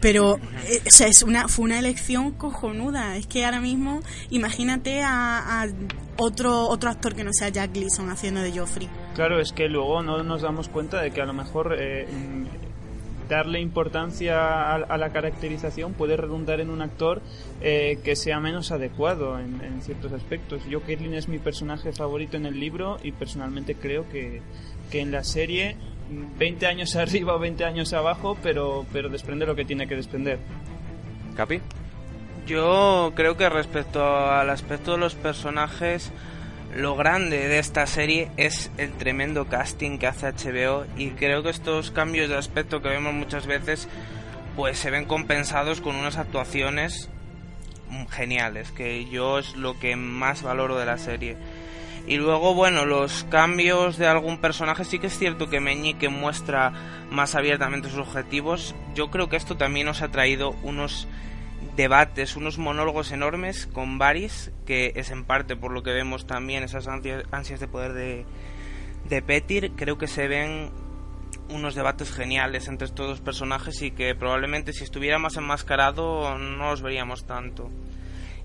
Pero 0.01 0.39
eh, 0.69 0.81
o 0.87 0.91
sea, 0.91 1.09
es 1.09 1.23
una, 1.23 1.49
fue 1.49 1.65
una 1.65 1.79
elección 1.79 2.33
cojonuda. 2.33 3.17
Es 3.17 3.27
que 3.27 3.45
ahora 3.45 3.61
mismo, 3.61 4.01
imagínate 4.31 5.03
a, 5.03 5.63
a 5.63 5.69
otro, 6.17 6.69
otro 6.69 6.91
actor 6.91 7.15
que 7.15 7.25
no 7.25 7.33
sea 7.33 7.49
Jack 7.49 7.73
Gleason 7.73 8.11
haciendo 8.11 8.41
de 8.41 8.57
Joffrey. 8.57 8.89
Claro, 9.15 9.41
es 9.41 9.53
que 9.53 9.69
luego 9.69 10.03
no 10.03 10.23
nos 10.23 10.43
damos 10.43 10.69
cuenta 10.69 11.01
de 11.01 11.11
que 11.11 11.21
a 11.21 11.27
lo 11.27 11.33
mejor 11.33 11.77
eh, 11.79 12.07
darle 13.29 13.61
importancia 13.61 14.39
a, 14.39 14.75
a 14.75 14.99
la 14.99 15.11
caracterización 15.11 15.95
puede 15.95 16.17
redundar 16.17 16.61
en 16.61 16.71
un 16.71 16.83
actor 16.83 17.23
eh, 17.61 17.99
que 18.05 18.17
sea 18.17 18.41
menos 18.41 18.71
adecuado 18.71 19.39
en, 19.39 19.61
en 19.63 19.83
ciertos 19.83 20.13
aspectos. 20.13 20.63
Yo, 20.69 20.83
Caitlyn 20.83 21.15
es 21.15 21.29
mi 21.29 21.39
personaje 21.39 21.93
favorito 21.93 22.37
en 22.37 22.47
el 22.47 22.59
libro 22.59 22.99
y 23.03 23.13
personalmente 23.13 23.75
creo 23.75 24.09
que, 24.09 24.43
que 24.91 25.01
en 25.01 25.11
la 25.13 25.25
serie 25.25 25.77
20 26.11 26.67
años 26.67 26.97
arriba 26.97 27.35
o 27.35 27.39
20 27.39 27.65
años 27.65 27.93
abajo, 27.93 28.37
pero, 28.43 28.87
pero 28.93 29.09
desprende 29.09 29.47
lo 29.47 29.55
que 29.55 29.65
tiene 29.65 29.87
que 29.87 29.97
desprender. 29.97 30.39
¿Capi? 31.37 31.61
Yo 32.47 33.13
creo 33.15 33.37
que 33.37 33.49
respecto 33.49 34.05
al 34.05 34.51
aspecto 34.51 34.93
de 34.93 34.99
los 34.99 35.15
personajes, 35.15 36.13
lo 36.77 36.95
grande 36.95 37.49
de 37.49 37.59
esta 37.59 37.87
serie 37.87 38.31
es 38.37 38.71
el 38.77 38.93
tremendo 38.93 39.47
casting 39.47 39.99
que 39.99 40.07
hace 40.07 40.27
HBO 40.27 40.85
y 40.97 41.11
creo 41.11 41.43
que 41.43 41.51
estos 41.51 41.91
cambios 41.91 42.29
de 42.29 42.37
aspecto 42.37 42.83
que 42.83 42.89
vemos 42.89 43.15
muchas 43.15 43.47
veces 43.47 43.89
pues 44.57 44.79
se 44.79 44.91
ven 44.91 45.07
compensados 45.07 45.81
con 45.81 45.97
unas 45.97 46.17
actuaciones 46.17 47.09
geniales, 48.11 48.71
que 48.73 49.05
yo 49.07 49.39
es 49.39 49.57
lo 49.57 49.79
que 49.79 49.97
más 49.97 50.43
valoro 50.43 50.77
de 50.77 50.87
la 50.87 50.99
serie. 50.99 51.37
Y 52.07 52.19
luego, 52.19 52.55
bueno, 52.55 52.85
los 52.85 53.25
cambios 53.25 53.97
de 53.97 54.07
algún 54.07 54.39
personaje, 54.39 54.85
sí 54.85 54.99
que 54.99 55.07
es 55.07 55.19
cierto 55.19 55.49
que 55.49 55.61
Meñique 55.61 56.11
muestra 56.11 56.73
más 57.11 57.35
abiertamente 57.35 57.89
sus 57.89 58.01
objetivos. 58.01 58.75
Yo 58.95 59.11
creo 59.11 59.31
que 59.31 59.37
esto 59.37 59.57
también 59.57 59.87
nos 59.87 60.03
ha 60.03 60.11
traído 60.11 60.51
unos 60.63 61.09
debates, 61.77 62.37
unos 62.37 62.59
monólogos 62.59 63.11
enormes 63.11 63.67
con 63.67 63.99
Varys, 63.99 64.53
que 64.67 64.93
es 64.97 65.11
en 65.11 65.25
parte 65.25 65.57
por 65.57 65.73
lo 65.73 65.83
que 65.83 65.93
vemos 65.93 66.27
también 66.27 66.63
esas 66.63 66.89
ansias, 66.89 67.61
de 67.61 67.69
poder 67.69 67.95
de, 67.95 68.27
de 69.09 69.23
Petir. 69.23 69.73
Creo 69.75 69.97
que 69.97 70.07
se 70.07 70.29
ven 70.29 70.71
unos 71.49 71.75
debates 71.75 72.13
geniales 72.13 72.69
entre 72.69 72.87
estos 72.87 73.09
dos 73.09 73.21
personajes 73.21 73.81
y 73.83 73.91
que 73.91 74.15
probablemente 74.15 74.73
si 74.73 74.85
estuviera 74.85 75.19
más 75.19 75.37
enmascarado 75.37 76.39
no 76.39 76.71
los 76.71 76.83
veríamos 76.83 77.27
tanto. 77.27 77.71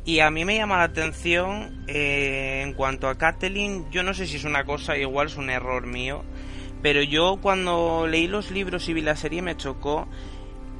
Y 0.05 0.21
a 0.21 0.31
mí 0.31 0.45
me 0.45 0.55
llama 0.55 0.77
la 0.77 0.83
atención 0.83 1.83
eh, 1.87 2.61
en 2.63 2.73
cuanto 2.73 3.07
a 3.07 3.17
Catelyn, 3.17 3.89
yo 3.91 4.01
no 4.01 4.13
sé 4.13 4.25
si 4.25 4.37
es 4.37 4.43
una 4.43 4.63
cosa, 4.63 4.97
igual 4.97 5.27
es 5.27 5.37
un 5.37 5.49
error 5.49 5.85
mío, 5.85 6.23
pero 6.81 7.03
yo 7.03 7.37
cuando 7.41 8.07
leí 8.07 8.27
los 8.27 8.49
libros 8.49 8.87
y 8.89 8.93
vi 8.93 9.01
la 9.01 9.15
serie 9.15 9.41
me 9.41 9.57
chocó 9.57 10.07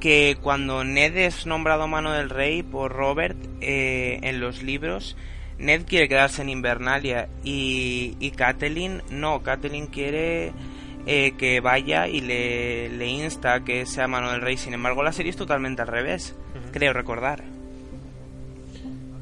que 0.00 0.38
cuando 0.42 0.82
Ned 0.82 1.16
es 1.16 1.46
nombrado 1.46 1.86
mano 1.86 2.12
del 2.12 2.30
rey 2.30 2.62
por 2.62 2.92
Robert 2.92 3.36
eh, 3.60 4.18
en 4.22 4.40
los 4.40 4.62
libros, 4.62 5.16
Ned 5.58 5.82
quiere 5.86 6.08
quedarse 6.08 6.40
en 6.40 6.48
Invernalia 6.48 7.28
y, 7.44 8.16
y 8.18 8.30
Catelyn 8.30 9.02
no, 9.10 9.42
Catelyn 9.42 9.88
quiere 9.88 10.52
eh, 11.06 11.34
que 11.36 11.60
vaya 11.60 12.08
y 12.08 12.22
le, 12.22 12.88
le 12.88 13.06
insta 13.06 13.62
que 13.62 13.84
sea 13.84 14.08
mano 14.08 14.32
del 14.32 14.40
rey. 14.40 14.56
Sin 14.56 14.72
embargo, 14.72 15.02
la 15.02 15.12
serie 15.12 15.30
es 15.30 15.36
totalmente 15.36 15.82
al 15.82 15.88
revés, 15.88 16.34
creo 16.72 16.94
recordar. 16.94 17.59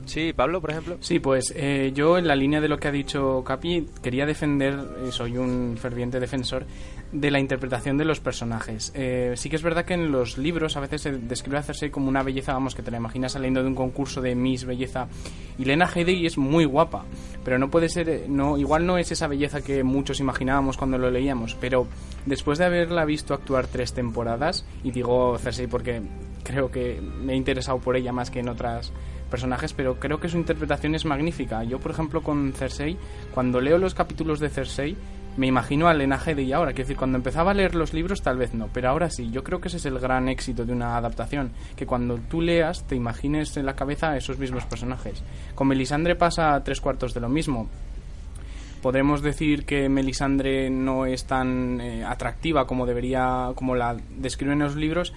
Sí, 0.08 0.32
Pablo, 0.32 0.62
por 0.62 0.70
ejemplo. 0.70 0.96
Sí, 1.00 1.18
pues 1.18 1.52
eh, 1.54 1.92
yo 1.94 2.16
en 2.16 2.26
la 2.26 2.34
línea 2.34 2.62
de 2.62 2.68
lo 2.68 2.78
que 2.78 2.88
ha 2.88 2.92
dicho 2.92 3.44
Capi 3.44 3.86
quería 4.02 4.24
defender, 4.24 4.72
eh, 5.04 5.12
soy 5.12 5.36
un 5.36 5.76
ferviente 5.78 6.18
defensor 6.18 6.64
de 7.12 7.30
la 7.30 7.38
interpretación 7.38 7.98
de 7.98 8.06
los 8.06 8.18
personajes. 8.18 8.90
Eh, 8.94 9.34
sí 9.36 9.50
que 9.50 9.56
es 9.56 9.62
verdad 9.62 9.84
que 9.84 9.92
en 9.92 10.10
los 10.10 10.38
libros 10.38 10.78
a 10.78 10.80
veces 10.80 11.02
se 11.02 11.12
describe 11.12 11.58
a 11.58 11.62
Cersei 11.62 11.90
como 11.90 12.08
una 12.08 12.22
belleza, 12.22 12.54
vamos, 12.54 12.74
que 12.74 12.82
te 12.82 12.90
la 12.90 12.96
imaginas 12.96 13.32
saliendo 13.32 13.62
de 13.62 13.68
un 13.68 13.74
concurso 13.74 14.22
de 14.22 14.34
Miss 14.34 14.64
Belleza. 14.64 15.08
Y 15.58 15.66
Lena 15.66 15.90
Headey 15.94 16.24
es 16.24 16.38
muy 16.38 16.64
guapa, 16.64 17.04
pero 17.44 17.58
no 17.58 17.70
puede 17.70 17.90
ser, 17.90 18.30
no, 18.30 18.56
igual 18.56 18.86
no 18.86 18.96
es 18.96 19.12
esa 19.12 19.26
belleza 19.26 19.60
que 19.60 19.84
muchos 19.84 20.20
imaginábamos 20.20 20.78
cuando 20.78 20.96
lo 20.96 21.10
leíamos, 21.10 21.54
pero 21.54 21.86
después 22.24 22.58
de 22.58 22.64
haberla 22.64 23.04
visto 23.04 23.34
actuar 23.34 23.66
tres 23.66 23.92
temporadas, 23.92 24.64
y 24.82 24.90
digo 24.90 25.36
Cersei 25.38 25.66
porque 25.66 26.00
creo 26.44 26.70
que 26.70 26.98
me 27.00 27.34
he 27.34 27.36
interesado 27.36 27.78
por 27.78 27.96
ella 27.96 28.12
más 28.12 28.30
que 28.30 28.40
en 28.40 28.48
otras 28.48 28.92
personajes, 29.28 29.72
pero 29.72 30.00
creo 30.00 30.20
que 30.20 30.28
su 30.28 30.36
interpretación 30.36 30.94
es 30.94 31.04
magnífica. 31.04 31.62
Yo, 31.64 31.78
por 31.78 31.92
ejemplo, 31.92 32.22
con 32.22 32.52
Cersei, 32.52 32.96
cuando 33.32 33.60
leo 33.60 33.78
los 33.78 33.94
capítulos 33.94 34.40
de 34.40 34.48
Cersei, 34.48 34.96
me 35.38 35.46
imagino 35.46 35.86
al 35.86 35.98
Lena 35.98 36.18
Headey 36.18 36.52
ahora. 36.52 36.72
Quiero 36.72 36.88
decir, 36.88 36.96
cuando 36.96 37.16
empezaba 37.16 37.52
a 37.52 37.54
leer 37.54 37.76
los 37.76 37.94
libros, 37.94 38.22
tal 38.22 38.36
vez 38.36 38.54
no, 38.54 38.68
pero 38.72 38.88
ahora 38.88 39.08
sí. 39.08 39.30
Yo 39.30 39.44
creo 39.44 39.60
que 39.60 39.68
ese 39.68 39.76
es 39.76 39.86
el 39.86 40.00
gran 40.00 40.28
éxito 40.28 40.64
de 40.64 40.72
una 40.72 40.96
adaptación, 40.96 41.52
que 41.76 41.86
cuando 41.86 42.16
tú 42.28 42.40
leas, 42.40 42.84
te 42.88 42.96
imagines 42.96 43.56
en 43.56 43.64
la 43.64 43.76
cabeza 43.76 44.10
a 44.10 44.16
esos 44.16 44.38
mismos 44.38 44.64
personajes. 44.64 45.22
Con 45.54 45.68
Melisandre 45.68 46.16
pasa 46.16 46.60
tres 46.64 46.80
cuartos 46.80 47.14
de 47.14 47.20
lo 47.20 47.28
mismo. 47.28 47.68
Podremos 48.82 49.22
decir 49.22 49.64
que 49.64 49.88
Melisandre 49.88 50.70
no 50.70 51.06
es 51.06 51.24
tan 51.24 51.80
eh, 51.80 52.04
atractiva 52.04 52.66
como 52.66 52.86
debería, 52.86 53.52
como 53.54 53.76
la 53.76 53.96
describen 54.18 54.54
en 54.54 54.64
los 54.64 54.76
libros, 54.76 55.12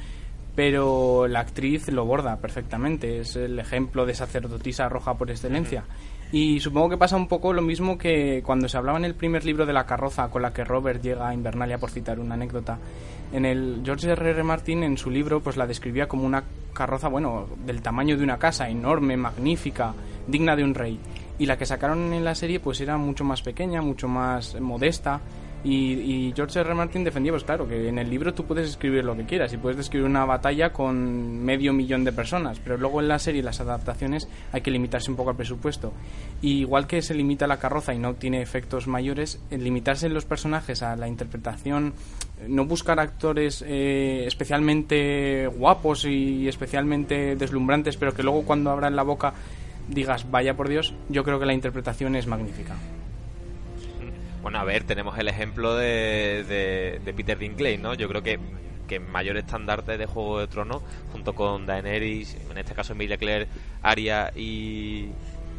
pero 0.56 1.28
la 1.28 1.40
actriz 1.40 1.88
lo 1.90 2.06
borda 2.06 2.38
perfectamente, 2.38 3.20
es 3.20 3.36
el 3.36 3.60
ejemplo 3.60 4.06
de 4.06 4.14
sacerdotisa 4.14 4.90
roja 4.90 5.14
por 5.16 5.30
excelencia. 5.32 5.84
Y 6.32 6.62
supongo 6.62 6.90
que 6.90 6.98
pasa 6.98 7.18
un 7.18 7.28
poco 7.28 7.52
lo 7.52 7.62
mismo 7.62 7.98
que 7.98 8.42
cuando 8.46 8.70
se 8.70 8.78
hablaba 8.78 8.98
en 8.98 9.04
el 9.04 9.16
primer 9.16 9.44
libro 9.44 9.66
de 9.66 9.74
la 9.74 9.86
carroza 9.86 10.30
con 10.30 10.42
la 10.42 10.54
que 10.54 10.64
Robert 10.64 11.02
llega 11.02 11.28
a 11.28 11.34
Invernalia, 11.34 11.78
por 11.78 11.92
citar 11.92 12.20
una 12.20 12.36
anécdota. 12.36 12.80
En 13.34 13.46
el 13.46 13.82
George 13.84 14.12
R. 14.12 14.30
R. 14.30 14.44
Martin, 14.44 14.84
en 14.84 14.98
su 14.98 15.10
libro, 15.10 15.42
pues 15.42 15.58
la 15.58 15.68
describía 15.68 16.08
como 16.08 16.24
una 16.24 16.44
carroza, 16.74 17.10
bueno, 17.10 17.48
del 17.66 17.82
tamaño 17.82 18.18
de 18.18 18.24
una 18.24 18.38
casa, 18.38 18.70
enorme, 18.70 19.18
magnífica, 19.18 19.94
digna 20.26 20.56
de 20.56 20.64
un 20.64 20.74
rey. 20.74 21.00
Y 21.38 21.48
la 21.48 21.58
que 21.58 21.66
sacaron 21.66 22.14
en 22.14 22.24
la 22.24 22.36
serie, 22.36 22.62
pues 22.62 22.80
era 22.80 22.98
mucho 22.98 23.26
más 23.26 23.42
pequeña, 23.42 23.82
mucho 23.82 24.08
más 24.08 24.60
modesta. 24.60 25.20
Y, 25.64 25.94
y, 25.94 26.34
George 26.36 26.60
R. 26.60 26.70
R. 26.70 26.76
Martin 26.76 27.04
defendía, 27.04 27.32
pues 27.32 27.44
claro, 27.44 27.68
que 27.68 27.88
en 27.88 28.00
el 28.00 28.10
libro 28.10 28.34
tú 28.34 28.46
puedes 28.46 28.68
escribir 28.68 29.06
lo 29.06 29.16
que 29.16 29.26
quieras 29.26 29.54
y 29.54 29.58
puedes 29.58 29.78
describir 29.78 30.08
una 30.08 30.26
batalla 30.26 30.74
con 30.74 31.44
medio 31.44 31.72
millón 31.72 32.04
de 32.04 32.12
personas, 32.12 32.60
pero 32.60 32.78
luego 32.78 33.00
en 33.00 33.08
la 33.08 33.20
serie 33.20 33.44
las 33.44 33.62
adaptaciones 33.62 34.28
hay 34.52 34.62
que 34.62 34.72
limitarse 34.72 35.12
un 35.12 35.18
poco 35.18 35.30
al 35.30 35.36
presupuesto. 35.36 35.94
Y 36.42 36.62
igual 36.62 36.88
que 36.88 37.02
se 37.02 37.14
limita 37.14 37.46
la 37.46 37.58
carroza 37.58 37.94
y 37.94 38.00
no 38.00 38.16
tiene 38.16 38.42
efectos 38.42 38.88
mayores, 38.88 39.40
limitarse 39.52 40.08
en 40.08 40.14
los 40.14 40.26
personajes 40.26 40.82
a 40.82 40.96
la 40.96 41.08
interpretación, 41.08 41.94
no 42.48 42.66
buscar 42.66 43.00
actores 43.00 43.64
eh, 43.68 44.24
especialmente 44.26 45.48
guapos 45.48 46.06
y 46.06 46.48
especialmente 46.48 47.36
deslumbrantes, 47.36 47.98
pero 47.98 48.14
que 48.14 48.24
luego 48.24 48.44
cuando 48.44 48.72
abran 48.72 48.96
la 48.96 49.04
boca 49.04 49.34
digas, 49.88 50.30
vaya 50.30 50.56
por 50.56 50.70
Dios, 50.70 50.94
yo 51.10 51.24
creo 51.24 51.40
que 51.40 51.46
la 51.46 51.54
interpretación 51.54 52.16
es 52.16 52.28
magnífica. 52.28 52.76
Bueno, 54.42 54.58
a 54.60 54.64
ver, 54.64 54.84
tenemos 54.84 55.18
el 55.20 55.28
ejemplo 55.28 55.76
de, 55.76 57.00
de, 57.04 57.14
Peter 57.14 57.38
Dinklage, 57.38 57.78
¿no? 57.78 57.94
Yo 57.94 58.08
creo 58.08 58.24
que, 58.24 58.40
que 58.88 59.00
mayor 59.00 59.38
estandarte 59.38 59.98
de 59.98 60.06
Juego 60.08 60.40
de 60.40 60.48
Tronos, 60.48 60.82
junto 61.12 61.36
con 61.36 61.68
Daenerys, 61.68 62.36
en 62.50 62.58
este 62.58 62.74
caso 62.74 62.94
Emilia 62.94 63.18
Claire, 63.18 63.48
Arya 63.84 64.32
y, 64.36 65.10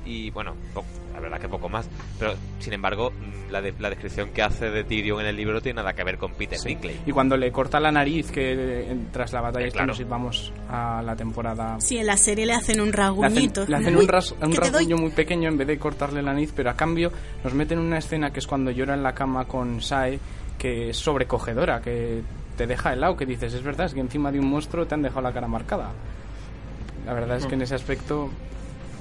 y 0.04 0.30
bueno, 0.30 0.54
po- 0.74 0.84
la 1.14 1.20
verdad 1.20 1.38
que 1.40 1.48
poco 1.48 1.68
más. 1.68 1.88
Pero, 2.18 2.34
sin 2.58 2.72
embargo, 2.72 3.10
mm, 3.10 3.50
la, 3.52 3.60
de- 3.60 3.74
la 3.78 3.90
descripción 3.90 4.30
que 4.30 4.42
hace 4.42 4.70
de 4.70 4.82
Tyrion 4.84 5.20
en 5.20 5.26
el 5.26 5.36
libro 5.36 5.54
no 5.54 5.60
tiene 5.60 5.76
nada 5.76 5.92
que 5.92 6.02
ver 6.04 6.18
con 6.18 6.32
Peter 6.32 6.58
Sí. 6.58 6.76
Y 7.06 7.12
cuando 7.12 7.36
le 7.36 7.52
corta 7.52 7.78
la 7.78 7.92
nariz, 7.92 8.30
que 8.32 8.52
eh, 8.52 8.96
tras 9.12 9.32
la 9.32 9.40
batalla 9.42 9.64
Eh, 9.64 9.68
esta 9.68 9.78
claro. 9.78 9.88
nos 9.92 10.00
íbamos 10.00 10.52
a 10.70 11.02
la 11.02 11.14
temporada 11.14 11.78
Sí, 11.80 11.98
en 11.98 12.06
la 12.06 12.16
serie 12.16 12.46
le 12.46 12.54
hacen 12.54 12.80
un 12.80 12.90
Le 12.90 12.92
hacen, 13.02 13.16
rasguñito. 13.20 13.66
le 13.66 13.76
hacen 13.76 13.96
un, 13.96 14.08
ras- 14.08 14.34
un 14.40 14.50
que 14.52 14.58
rasguño 14.58 14.96
muy 14.96 15.10
pequeño 15.10 15.48
en 15.48 15.58
vez 15.58 15.66
de 15.68 15.78
cortarle 15.78 16.22
la 16.22 16.32
nariz, 16.32 16.52
pero 16.56 16.70
a 16.70 16.74
cambio 16.74 17.12
nos 17.44 17.54
meten 17.54 17.78
una 17.78 17.98
escena 17.98 18.32
que 18.32 18.40
es 18.40 18.46
cuando 18.46 18.70
llora 18.70 18.94
en 18.94 19.02
la 19.02 19.12
cama 19.14 19.44
con 19.44 19.80
Sae, 19.80 20.18
que 20.58 20.90
es 20.90 20.96
sobrecogedora, 20.96 21.80
que 21.82 22.22
te 22.56 22.66
deja 22.66 22.92
helado, 22.92 23.16
que 23.16 23.26
dices, 23.26 23.52
es 23.54 23.62
verdad, 23.62 23.86
es 23.86 23.94
que 23.94 24.00
encima 24.00 24.30
de 24.32 24.38
un 24.38 24.46
monstruo 24.48 24.86
te 24.86 24.94
han 24.94 25.02
dejado 25.02 25.22
la 25.22 25.32
cara 25.32 25.48
marcada. 25.48 25.90
La 27.06 27.14
verdad 27.14 27.36
es 27.36 27.46
que 27.46 27.54
en 27.54 27.62
ese 27.62 27.74
aspecto 27.74 28.30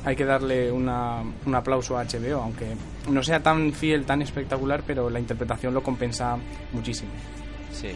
hay 0.06 0.16
que 0.16 0.26
darle 0.26 0.72
una- 0.72 1.24
un 1.46 1.56
aplauso 1.56 1.98
a 1.98 2.02
HBO, 2.06 2.42
aunque 2.42 2.76
no 3.10 3.22
sea 3.24 3.42
tan 3.42 3.72
fiel, 3.74 4.06
tan 4.06 4.22
espectacular, 4.22 4.84
pero 4.86 5.10
la 5.10 5.20
interpretación 5.20 5.74
lo 5.74 5.84
compensa 5.84 6.38
muchísimo. 6.74 7.12
Sí. 7.72 7.90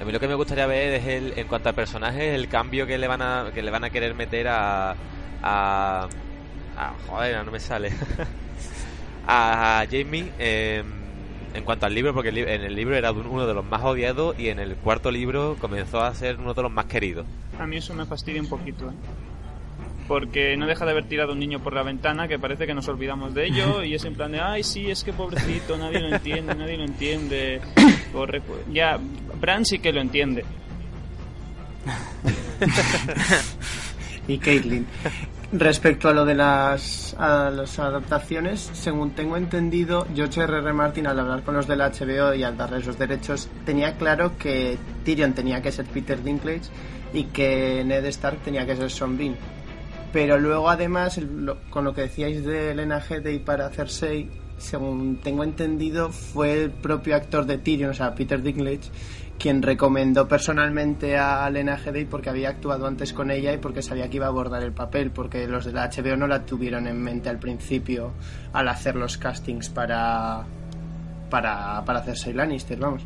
A 0.00 0.04
mí 0.04 0.10
lo 0.12 0.18
que 0.18 0.26
me 0.28 0.34
gustaría 0.34 0.66
ver 0.66 0.94
es 0.94 1.06
el, 1.06 1.38
en 1.38 1.46
cuanto 1.46 1.68
a 1.68 1.72
personajes, 1.72 2.34
el 2.34 2.48
cambio 2.48 2.86
que 2.86 2.98
le 2.98 3.06
van 3.06 3.22
a, 3.22 3.50
que 3.54 3.62
le 3.62 3.70
van 3.70 3.84
a 3.84 3.90
querer 3.90 4.14
meter 4.14 4.48
a, 4.48 4.90
a, 5.42 6.08
a- 6.76 6.92
joder, 7.06 7.44
no 7.44 7.52
me 7.52 7.60
sale. 7.60 7.92
a 9.26 9.84
Jamie 9.90 10.30
eh, 10.38 10.82
en 11.54 11.64
cuanto 11.64 11.86
al 11.86 11.94
libro, 11.94 12.12
porque 12.12 12.30
el 12.30 12.38
en 12.38 12.62
el 12.62 12.74
libro 12.74 12.96
era 12.96 13.12
uno 13.12 13.46
de 13.46 13.54
los 13.54 13.64
más 13.64 13.82
odiados 13.82 14.38
y 14.38 14.48
en 14.48 14.58
el 14.58 14.74
cuarto 14.76 15.10
libro 15.10 15.56
comenzó 15.60 16.02
a 16.02 16.12
ser 16.14 16.38
uno 16.38 16.52
de 16.54 16.62
los 16.62 16.72
más 16.72 16.86
queridos. 16.86 17.24
A 17.58 17.66
mí 17.66 17.76
eso 17.76 17.94
me 17.94 18.04
fastidia 18.04 18.40
un 18.42 18.48
poquito, 18.48 18.90
¿eh? 18.90 18.94
Porque 20.06 20.56
no 20.56 20.66
deja 20.66 20.84
de 20.84 20.90
haber 20.90 21.04
tirado 21.04 21.32
un 21.32 21.38
niño 21.38 21.60
por 21.60 21.72
la 21.72 21.82
ventana 21.82 22.28
que 22.28 22.38
parece 22.38 22.66
que 22.66 22.74
nos 22.74 22.86
olvidamos 22.88 23.34
de 23.34 23.46
ello 23.46 23.82
y 23.82 23.94
es 23.94 24.04
en 24.04 24.14
plan 24.14 24.32
de, 24.32 24.40
ay, 24.40 24.62
sí, 24.62 24.90
es 24.90 25.02
que 25.02 25.12
pobrecito, 25.12 25.78
nadie 25.78 26.00
lo 26.00 26.14
entiende, 26.14 26.54
nadie 26.54 26.76
lo 26.76 26.84
entiende. 26.84 27.60
Ya, 28.70 28.98
Bran 29.40 29.64
sí 29.64 29.78
que 29.78 29.92
lo 29.92 30.00
entiende. 30.00 30.44
y 34.28 34.38
Caitlin. 34.38 34.86
Respecto 35.52 36.08
a 36.08 36.12
lo 36.12 36.24
de 36.24 36.34
las, 36.34 37.14
a 37.16 37.48
las 37.48 37.78
adaptaciones, 37.78 38.70
según 38.72 39.10
tengo 39.10 39.36
entendido, 39.36 40.04
George. 40.14 40.42
R. 40.42 40.72
Martin 40.72 41.06
al 41.06 41.20
hablar 41.20 41.42
con 41.42 41.54
los 41.54 41.68
del 41.68 41.78
HBO 41.78 42.34
y 42.34 42.42
al 42.42 42.56
darles 42.56 42.86
los 42.86 42.98
derechos, 42.98 43.48
tenía 43.64 43.96
claro 43.96 44.36
que 44.36 44.76
Tyrion 45.04 45.32
tenía 45.32 45.62
que 45.62 45.70
ser 45.70 45.86
Peter 45.86 46.20
Dinklage 46.20 46.70
y 47.12 47.24
que 47.24 47.84
Ned 47.84 48.04
Stark 48.06 48.38
tenía 48.38 48.66
que 48.66 48.74
ser 48.74 48.90
Sean 48.90 49.16
Bean. 49.16 49.36
Pero 50.14 50.38
luego 50.38 50.70
además, 50.70 51.18
lo- 51.18 51.58
con 51.70 51.84
lo 51.84 51.92
que 51.92 52.02
decíais 52.02 52.42
de 52.44 52.70
Elena 52.70 53.02
Headey 53.06 53.40
para 53.40 53.68
Cersei, 53.68 54.30
según 54.56 55.16
tengo 55.16 55.42
entendido, 55.44 56.10
fue 56.10 56.54
el 56.62 56.70
propio 56.70 57.16
actor 57.16 57.44
de 57.44 57.58
Tyrion, 57.58 57.90
o 57.90 57.94
sea, 57.94 58.14
Peter 58.14 58.40
Dinklage, 58.40 58.90
quien 59.40 59.60
recomendó 59.60 60.28
personalmente 60.28 61.18
a 61.18 61.50
Lena 61.50 61.76
Headey 61.84 62.04
porque 62.04 62.30
había 62.30 62.50
actuado 62.50 62.86
antes 62.86 63.12
con 63.12 63.32
ella 63.32 63.52
y 63.52 63.58
porque 63.58 63.82
sabía 63.82 64.08
que 64.08 64.16
iba 64.18 64.26
a 64.26 64.28
abordar 64.28 64.62
el 64.62 64.70
papel, 64.72 65.10
porque 65.10 65.48
los 65.48 65.64
de 65.64 65.72
la 65.72 65.90
HBO 65.90 66.16
no 66.16 66.28
la 66.28 66.46
tuvieron 66.46 66.86
en 66.86 67.02
mente 67.02 67.28
al 67.28 67.40
principio 67.40 68.12
al 68.52 68.68
hacer 68.68 68.94
los 68.94 69.18
castings 69.18 69.68
para 69.68 70.44
para, 71.28 71.84
para 71.84 71.98
hacer 71.98 72.36
Lannister, 72.36 72.78
vamos. 72.78 73.02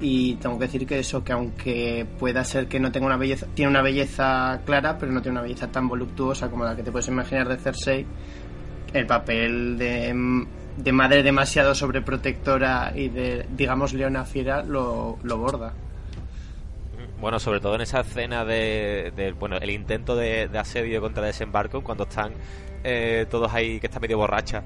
Y 0.00 0.34
tengo 0.34 0.58
que 0.58 0.66
decir 0.66 0.86
que 0.86 0.98
eso, 0.98 1.24
que 1.24 1.32
aunque 1.32 2.06
pueda 2.18 2.44
ser 2.44 2.66
que 2.68 2.78
no 2.78 2.92
tenga 2.92 3.06
una 3.06 3.16
belleza, 3.16 3.46
tiene 3.54 3.70
una 3.70 3.80
belleza 3.82 4.60
clara, 4.66 4.98
pero 4.98 5.10
no 5.10 5.22
tiene 5.22 5.38
una 5.38 5.42
belleza 5.42 5.68
tan 5.68 5.88
voluptuosa 5.88 6.50
como 6.50 6.64
la 6.64 6.76
que 6.76 6.82
te 6.82 6.92
puedes 6.92 7.08
imaginar 7.08 7.48
de 7.48 7.56
Cersei, 7.56 8.04
el 8.92 9.06
papel 9.06 9.78
de, 9.78 10.46
de 10.76 10.92
madre 10.92 11.22
demasiado 11.22 11.74
sobreprotectora 11.74 12.92
y 12.94 13.08
de, 13.08 13.46
digamos, 13.56 13.94
leona 13.94 14.24
fiera 14.26 14.62
lo, 14.62 15.18
lo 15.22 15.38
borda. 15.38 15.72
Bueno, 17.20 17.40
sobre 17.40 17.60
todo 17.60 17.74
en 17.76 17.80
esa 17.80 18.00
escena 18.00 18.44
de, 18.44 19.12
de- 19.16 19.32
bueno, 19.32 19.56
el 19.56 19.70
intento 19.70 20.14
de, 20.16 20.48
de 20.48 20.58
asedio 20.58 21.00
contra 21.00 21.24
desembarco, 21.24 21.82
cuando 21.82 22.04
están 22.04 22.32
eh, 22.84 23.24
todos 23.30 23.52
ahí, 23.54 23.80
que 23.80 23.86
está 23.86 23.98
medio 24.00 24.18
borracha, 24.18 24.62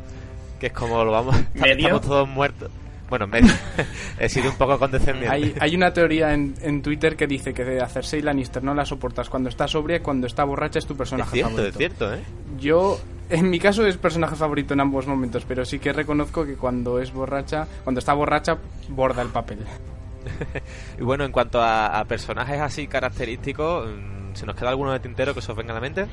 que 0.59 0.67
es 0.67 0.73
como 0.73 1.05
lo 1.05 1.13
vamos, 1.13 1.37
¿Medio? 1.55 1.77
estamos 1.87 2.01
todos 2.03 2.29
muertos. 2.29 2.71
Bueno, 3.11 3.27
medio. 3.27 3.53
He 4.19 4.29
sido 4.29 4.51
un 4.51 4.57
poco 4.57 4.79
condescendiente. 4.79 5.29
Hay, 5.29 5.55
hay 5.61 5.75
una 5.75 5.93
teoría 5.93 6.33
en, 6.33 6.55
en 6.63 6.81
Twitter 6.81 7.17
que 7.17 7.27
dice 7.27 7.53
que 7.53 7.65
de 7.65 7.81
hacer 7.81 8.05
Cersei 8.05 8.23
Lannister 8.23 8.63
no 8.63 8.73
la 8.73 8.87
soportas 8.87 9.29
cuando 9.29 9.49
está 9.49 9.67
sobria 9.67 9.97
y 9.97 10.01
cuando 10.01 10.29
está 10.29 10.45
borracha 10.45 10.79
es 10.79 10.87
tu 10.87 10.93
es 10.95 10.99
personaje 10.99 11.33
cierto, 11.33 11.51
favorito. 11.51 11.69
es 11.71 11.77
cierto, 11.77 12.15
¿eh? 12.15 12.21
Yo, 12.59 13.01
en 13.29 13.51
mi 13.51 13.59
caso, 13.59 13.85
es 13.85 13.97
personaje 13.97 14.37
favorito 14.37 14.75
en 14.75 14.81
ambos 14.81 15.09
momentos, 15.09 15.45
pero 15.47 15.65
sí 15.65 15.81
que 15.81 15.93
reconozco 15.93 16.47
que 16.47 16.55
cuando 16.55 17.01
es 17.01 17.13
borracha, 17.13 17.67
cuando 17.83 17.99
está 17.99 18.15
borracha, 18.15 18.59
borda 18.89 19.23
el 19.23 19.29
papel. 19.29 19.59
Y 20.99 21.03
bueno, 21.03 21.25
en 21.25 21.33
cuanto 21.33 21.61
a, 21.63 21.99
a 21.99 22.05
personajes 22.05 22.61
así 22.61 22.87
característicos, 22.87 23.89
mm, 23.89 24.35
¿se 24.35 24.47
nos 24.47 24.55
queda 24.55 24.69
alguno 24.69 24.93
de 24.93 25.01
tintero 25.01 25.33
que 25.33 25.41
os 25.41 25.57
venga 25.57 25.73
a 25.73 25.75
la 25.77 25.81
mente? 25.81 26.07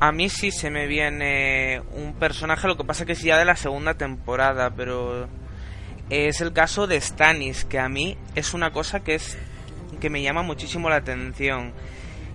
A 0.00 0.10
mí 0.10 0.28
sí 0.28 0.50
se 0.50 0.70
me 0.70 0.86
viene 0.86 1.82
un 1.92 2.14
personaje, 2.14 2.66
lo 2.66 2.76
que 2.76 2.84
pasa 2.84 3.04
que 3.06 3.12
es 3.12 3.22
ya 3.22 3.38
de 3.38 3.44
la 3.44 3.56
segunda 3.56 3.94
temporada, 3.94 4.70
pero 4.70 5.28
es 6.10 6.40
el 6.40 6.52
caso 6.52 6.86
de 6.86 7.00
Stannis, 7.00 7.64
que 7.64 7.78
a 7.78 7.88
mí 7.88 8.16
es 8.34 8.54
una 8.54 8.72
cosa 8.72 9.00
que 9.00 9.14
es 9.14 9.38
que 10.00 10.10
me 10.10 10.22
llama 10.22 10.42
muchísimo 10.42 10.90
la 10.90 10.96
atención. 10.96 11.72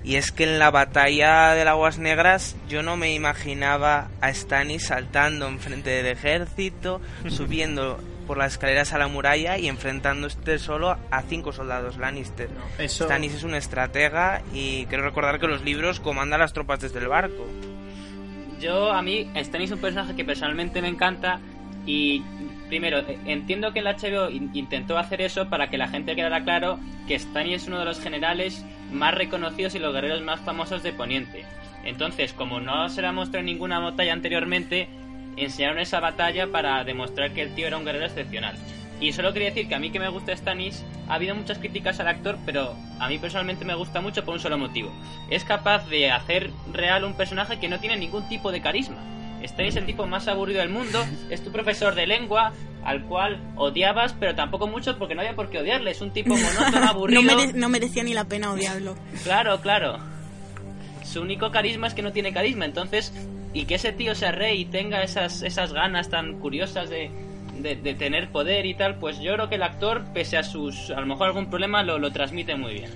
Y 0.03 0.15
es 0.15 0.31
que 0.31 0.45
en 0.45 0.59
la 0.59 0.71
batalla 0.71 1.53
de 1.53 1.65
las 1.65 1.73
Aguas 1.73 1.99
Negras 1.99 2.55
yo 2.67 2.83
no 2.83 2.97
me 2.97 3.13
imaginaba 3.13 4.07
a 4.21 4.33
Stannis 4.33 4.87
saltando 4.87 5.47
enfrente 5.47 5.89
del 5.89 6.07
ejército, 6.07 7.01
subiendo 7.27 7.99
por 8.25 8.37
las 8.37 8.53
escaleras 8.53 8.93
a 8.93 8.97
la 8.97 9.07
muralla 9.07 9.57
y 9.57 9.67
enfrentándose 9.67 10.59
solo 10.59 10.95
a 11.11 11.21
cinco 11.23 11.51
soldados 11.51 11.97
Lannister. 11.97 12.49
Eso, 12.77 13.05
Stannis 13.05 13.33
es 13.33 13.43
un 13.43 13.55
estratega 13.55 14.41
y 14.53 14.85
quiero 14.85 15.03
recordar 15.03 15.39
que 15.39 15.47
los 15.47 15.63
libros 15.63 15.99
comanda 15.99 16.37
las 16.37 16.53
tropas 16.53 16.79
desde 16.79 16.99
el 16.99 17.07
barco. 17.07 17.45
Yo, 18.59 18.91
a 18.91 19.01
mí, 19.01 19.31
Stannis 19.35 19.69
es 19.69 19.75
un 19.75 19.81
personaje 19.81 20.15
que 20.15 20.25
personalmente 20.25 20.81
me 20.81 20.89
encanta 20.89 21.39
y, 21.85 22.23
primero, 22.67 22.99
eh, 22.99 23.17
entiendo 23.25 23.73
que 23.73 23.79
el 23.79 23.87
HBO 23.87 24.29
in- 24.29 24.51
intentó 24.53 24.97
hacer 24.97 25.21
eso 25.21 25.49
para 25.49 25.69
que 25.69 25.77
la 25.77 25.87
gente 25.87 26.15
quedara 26.15 26.43
claro 26.43 26.79
que 27.07 27.17
Stannis 27.17 27.63
es 27.63 27.67
uno 27.67 27.79
de 27.79 27.85
los 27.85 27.99
generales 27.99 28.65
más 28.91 29.13
reconocidos 29.13 29.75
y 29.75 29.79
los 29.79 29.93
guerreros 29.93 30.21
más 30.21 30.39
famosos 30.41 30.83
de 30.83 30.93
Poniente. 30.93 31.45
Entonces, 31.83 32.33
como 32.33 32.59
no 32.59 32.89
se 32.89 33.01
le 33.01 33.07
ha 33.07 33.11
mostrado 33.11 33.39
en 33.39 33.45
ninguna 33.47 33.79
batalla 33.79 34.13
anteriormente, 34.13 34.87
enseñaron 35.37 35.79
esa 35.79 35.99
batalla 35.99 36.47
para 36.47 36.83
demostrar 36.83 37.31
que 37.31 37.41
el 37.41 37.55
tío 37.55 37.67
era 37.67 37.77
un 37.77 37.85
guerrero 37.85 38.05
excepcional. 38.05 38.55
Y 39.01 39.13
solo 39.13 39.31
quería 39.31 39.49
decir 39.49 39.69
que 39.69 39.75
a 39.75 39.79
mí 39.79 39.91
que 39.91 39.99
me 39.99 40.09
gusta 40.09 40.35
Stannis, 40.35 40.83
ha 41.07 41.13
habido 41.15 41.33
muchas 41.33 41.57
críticas 41.57 41.99
al 42.01 42.09
actor, 42.09 42.37
pero 42.45 42.75
a 42.99 43.07
mí 43.07 43.17
personalmente 43.17 43.63
me 43.63 43.73
gusta 43.73 44.01
mucho 44.01 44.25
por 44.25 44.33
un 44.33 44.41
solo 44.41 44.57
motivo. 44.57 44.91
Es 45.29 45.45
capaz 45.45 45.87
de 45.87 46.11
hacer 46.11 46.51
real 46.73 47.05
un 47.05 47.13
personaje 47.13 47.59
que 47.59 47.69
no 47.69 47.79
tiene 47.79 47.95
ningún 47.95 48.27
tipo 48.27 48.51
de 48.51 48.61
carisma. 48.61 48.97
Stannis 49.47 49.75
es 49.75 49.81
el 49.81 49.85
tipo 49.85 50.05
más 50.05 50.27
aburrido 50.27 50.59
del 50.59 50.69
mundo, 50.69 51.03
es 51.29 51.43
tu 51.43 51.51
profesor 51.51 51.95
de 51.95 52.07
lengua, 52.07 52.51
al 52.83 53.03
cual 53.03 53.39
odiabas, 53.55 54.13
pero 54.19 54.35
tampoco 54.35 54.67
mucho 54.67 54.97
porque 54.97 55.15
no 55.15 55.21
había 55.21 55.35
por 55.35 55.49
qué 55.49 55.59
odiarle. 55.59 55.91
Es 55.91 56.01
un 56.01 56.11
tipo 56.11 56.35
monótono, 56.35 56.85
aburrido. 56.89 57.21
No, 57.21 57.35
mere- 57.35 57.53
no 57.53 57.69
merecía 57.69 58.03
ni 58.03 58.13
la 58.13 58.25
pena 58.25 58.51
odiarlo. 58.51 58.95
Claro, 59.23 59.61
claro. 59.61 59.97
Su 61.03 61.21
único 61.21 61.51
carisma 61.51 61.87
es 61.87 61.93
que 61.93 62.01
no 62.01 62.11
tiene 62.11 62.31
carisma, 62.33 62.65
entonces, 62.65 63.11
y 63.53 63.65
que 63.65 63.75
ese 63.75 63.91
tío 63.91 64.13
sea 64.15 64.31
rey 64.31 64.61
y 64.61 64.65
tenga 64.65 65.01
esas, 65.03 65.41
esas 65.41 65.73
ganas 65.73 66.09
tan 66.09 66.39
curiosas 66.39 66.89
de, 66.89 67.09
de, 67.59 67.75
de 67.75 67.93
tener 67.95 68.29
poder 68.31 68.65
y 68.67 68.75
tal, 68.75 68.99
pues 68.99 69.19
yo 69.19 69.33
creo 69.33 69.49
que 69.49 69.55
el 69.55 69.63
actor, 69.63 70.03
pese 70.13 70.37
a 70.37 70.43
sus, 70.43 70.91
a 70.91 70.99
lo 70.99 71.07
mejor 71.07 71.27
algún 71.27 71.49
problema, 71.49 71.81
lo, 71.83 71.97
lo 71.97 72.11
transmite 72.11 72.55
muy 72.55 72.73
bien. 72.73 72.91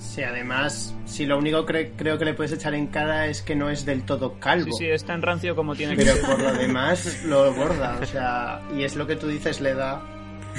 Sí, 0.00 0.22
además, 0.22 0.94
si 1.04 1.26
lo 1.26 1.38
único 1.38 1.64
que 1.66 1.92
creo 1.96 2.18
que 2.18 2.24
le 2.24 2.34
puedes 2.34 2.52
echar 2.52 2.74
en 2.74 2.88
cara 2.88 3.26
es 3.26 3.42
que 3.42 3.54
no 3.54 3.70
es 3.70 3.84
del 3.86 4.02
todo 4.04 4.40
calvo. 4.40 4.72
Sí, 4.72 4.84
sí, 4.86 4.90
es 4.90 5.04
tan 5.04 5.22
rancio 5.22 5.54
como 5.54 5.74
tiene 5.76 5.94
que 5.96 6.02
Pero 6.04 6.16
ser. 6.16 6.24
por 6.26 6.40
lo 6.42 6.52
demás 6.58 7.22
lo 7.26 7.52
borda, 7.52 7.98
o 8.02 8.06
sea, 8.06 8.60
y 8.76 8.82
es 8.82 8.96
lo 8.96 9.06
que 9.06 9.14
tú 9.16 9.28
dices, 9.28 9.60
le 9.60 9.74
da. 9.74 10.02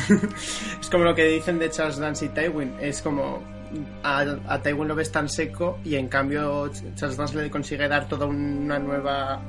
es 0.80 0.90
como 0.90 1.04
lo 1.04 1.14
que 1.16 1.26
dicen 1.26 1.60
de 1.60 1.70
Charles 1.70 1.98
Dance 1.98 2.26
y 2.26 2.30
Tywin, 2.30 2.76
es 2.80 3.02
como 3.02 3.42
a, 4.04 4.20
a 4.48 4.62
Tywin 4.62 4.88
lo 4.88 4.96
ves 4.96 5.12
tan 5.12 5.28
seco 5.28 5.80
y 5.84 5.96
en 5.96 6.08
cambio 6.08 6.68
Ch- 6.72 6.96
Charles 6.96 7.18
Dance 7.18 7.36
le 7.38 7.50
consigue 7.50 7.88
dar 7.88 8.08
toda 8.08 8.26
una 8.26 8.80
nueva 8.80 9.42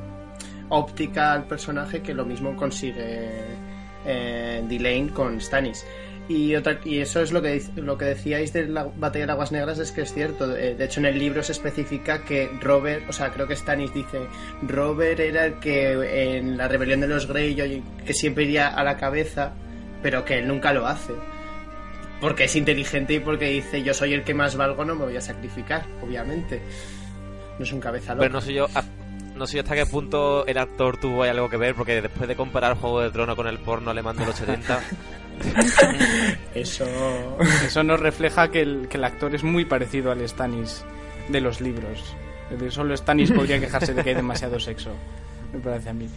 óptica 0.69 1.33
al 1.33 1.45
personaje 1.45 2.01
que 2.03 2.15
lo 2.15 2.25
mismo 2.25 2.57
consigue 2.57 3.29
eh, 4.05 4.65
Delane 4.69 5.11
con 5.13 5.41
Stannis. 5.41 5.85
Y, 6.35 6.57
otra, 6.57 6.79
y 6.85 6.99
eso 7.01 7.21
es 7.21 7.33
lo 7.33 7.43
que, 7.43 7.63
lo 7.77 7.99
que 7.99 8.05
decíais 8.07 8.53
de 8.53 8.67
la 8.69 8.85
batalla 8.85 9.27
de 9.27 9.33
aguas 9.33 9.53
negras, 9.53 9.79
es 9.79 9.93
que 9.93 10.03
es 10.03 10.15
cierto. 10.15 10.57
Eh, 10.57 10.75
De 10.75 10.85
hecho, 10.85 11.01
en 11.01 11.07
el 11.07 11.19
libro 11.19 11.43
se 11.43 11.53
especifica 11.53 12.25
que 12.25 12.51
Robert, 12.61 13.05
o 13.09 13.13
sea, 13.13 13.31
creo 13.33 13.47
que 13.47 13.57
Stannis 13.57 13.93
dice, 13.93 14.21
Robert 14.63 15.21
era 15.21 15.47
el 15.47 15.55
que 15.59 16.37
en 16.39 16.57
la 16.57 16.69
rebelión 16.69 17.01
de 17.01 17.09
los 17.09 17.27
Greyjoy, 17.27 17.83
que 18.07 18.15
siempre 18.15 18.45
iría 18.45 18.69
a 18.69 18.83
la 18.85 18.97
cabeza, 18.97 19.53
pero 20.03 20.25
que 20.25 20.39
él 20.39 20.49
nunca 20.49 20.73
lo 20.73 20.87
hace. 20.87 21.13
Porque 22.21 22.45
es 22.45 22.55
inteligente 22.57 23.15
y 23.15 23.21
porque 23.21 23.47
dice, 23.47 23.83
yo 23.83 23.93
soy 23.95 24.15
el 24.15 24.23
que 24.23 24.33
más 24.33 24.57
valgo, 24.57 24.85
no 24.85 24.95
me 24.95 25.05
voy 25.07 25.17
a 25.17 25.21
sacrificar, 25.21 25.85
obviamente. 26.03 26.63
No 27.59 27.65
es 27.65 27.73
un 27.73 27.81
cabeza 27.81 28.15
loca. 28.15 28.23
Pero 28.27 28.33
no 28.35 28.41
sé 28.41 28.55
yo 28.55 28.67
a- 28.75 28.85
no 29.35 29.47
sé 29.47 29.59
hasta 29.59 29.75
qué 29.75 29.87
punto 29.87 30.47
el 30.47 30.57
actor 30.59 30.99
tuvo 30.99 31.25
ahí 31.25 31.31
algo 31.31 31.49
que 31.51 31.57
ver, 31.57 31.75
porque 31.75 32.01
después 32.01 32.29
de 32.29 32.37
comparar 32.37 32.77
Juego 32.77 33.01
de 33.01 33.11
Trono 33.11 33.35
con 33.35 33.49
el 33.49 33.59
porno 33.59 33.91
alemán 33.91 34.17
de 34.17 34.25
los 34.27 34.37
70, 34.37 34.81
Eso... 36.55 36.87
Eso 37.67 37.83
nos 37.83 38.01
refleja 38.01 38.51
que 38.51 38.63
el, 38.63 38.89
que 38.89 38.97
el 38.99 39.05
actor 39.05 39.35
es 39.35 39.43
muy 39.45 39.65
parecido 39.65 40.11
al 40.11 40.27
Stannis 40.29 40.85
de 41.29 41.41
los 41.41 41.61
libros. 41.61 42.15
Solo 42.69 42.97
Stannis 42.97 43.33
podría 43.33 43.59
quejarse 43.61 43.95
de 43.95 44.03
que 44.03 44.11
hay 44.11 44.17
demasiado 44.17 44.61
sexo, 44.61 44.91
me 45.53 45.61
parece 45.61 45.89
a 45.89 45.93
mí. 45.93 46.09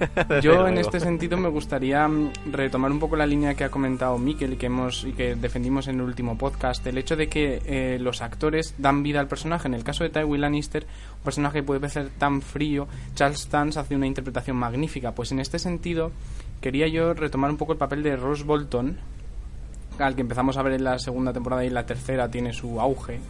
Yo 0.42 0.66
en 0.66 0.78
este 0.78 1.00
sentido 1.00 1.36
me 1.36 1.48
gustaría 1.48 2.06
mm, 2.08 2.32
retomar 2.52 2.90
un 2.90 2.98
poco 2.98 3.16
la 3.16 3.26
línea 3.26 3.54
que 3.54 3.64
ha 3.64 3.70
comentado 3.70 4.18
Mikel 4.18 4.54
y 4.54 4.56
que 4.56 4.66
hemos 4.66 5.04
y 5.04 5.12
que 5.12 5.34
defendimos 5.34 5.88
en 5.88 5.96
el 5.96 6.02
último 6.02 6.38
podcast, 6.38 6.86
el 6.86 6.98
hecho 6.98 7.16
de 7.16 7.28
que 7.28 7.62
eh, 7.66 7.98
los 8.00 8.22
actores 8.22 8.74
dan 8.78 9.02
vida 9.02 9.20
al 9.20 9.28
personaje. 9.28 9.68
En 9.68 9.74
el 9.74 9.84
caso 9.84 10.04
de 10.04 10.10
Tywin 10.10 10.40
Lannister, 10.40 10.86
un 11.18 11.24
personaje 11.24 11.62
puede 11.62 11.88
ser 11.88 12.08
tan 12.10 12.42
frío, 12.42 12.88
Charles 13.14 13.48
Dance 13.50 13.78
hace 13.78 13.94
una 13.94 14.06
interpretación 14.06 14.56
magnífica. 14.56 15.12
Pues 15.12 15.32
en 15.32 15.40
este 15.40 15.58
sentido 15.58 16.12
quería 16.60 16.88
yo 16.88 17.14
retomar 17.14 17.50
un 17.50 17.56
poco 17.56 17.72
el 17.72 17.78
papel 17.78 18.02
de 18.02 18.16
Ross 18.16 18.44
Bolton, 18.44 18.98
al 19.98 20.14
que 20.14 20.22
empezamos 20.22 20.56
a 20.56 20.62
ver 20.62 20.74
en 20.74 20.84
la 20.84 20.98
segunda 20.98 21.32
temporada 21.32 21.64
y 21.64 21.70
la 21.70 21.86
tercera 21.86 22.30
tiene 22.30 22.52
su 22.52 22.80
auge. 22.80 23.20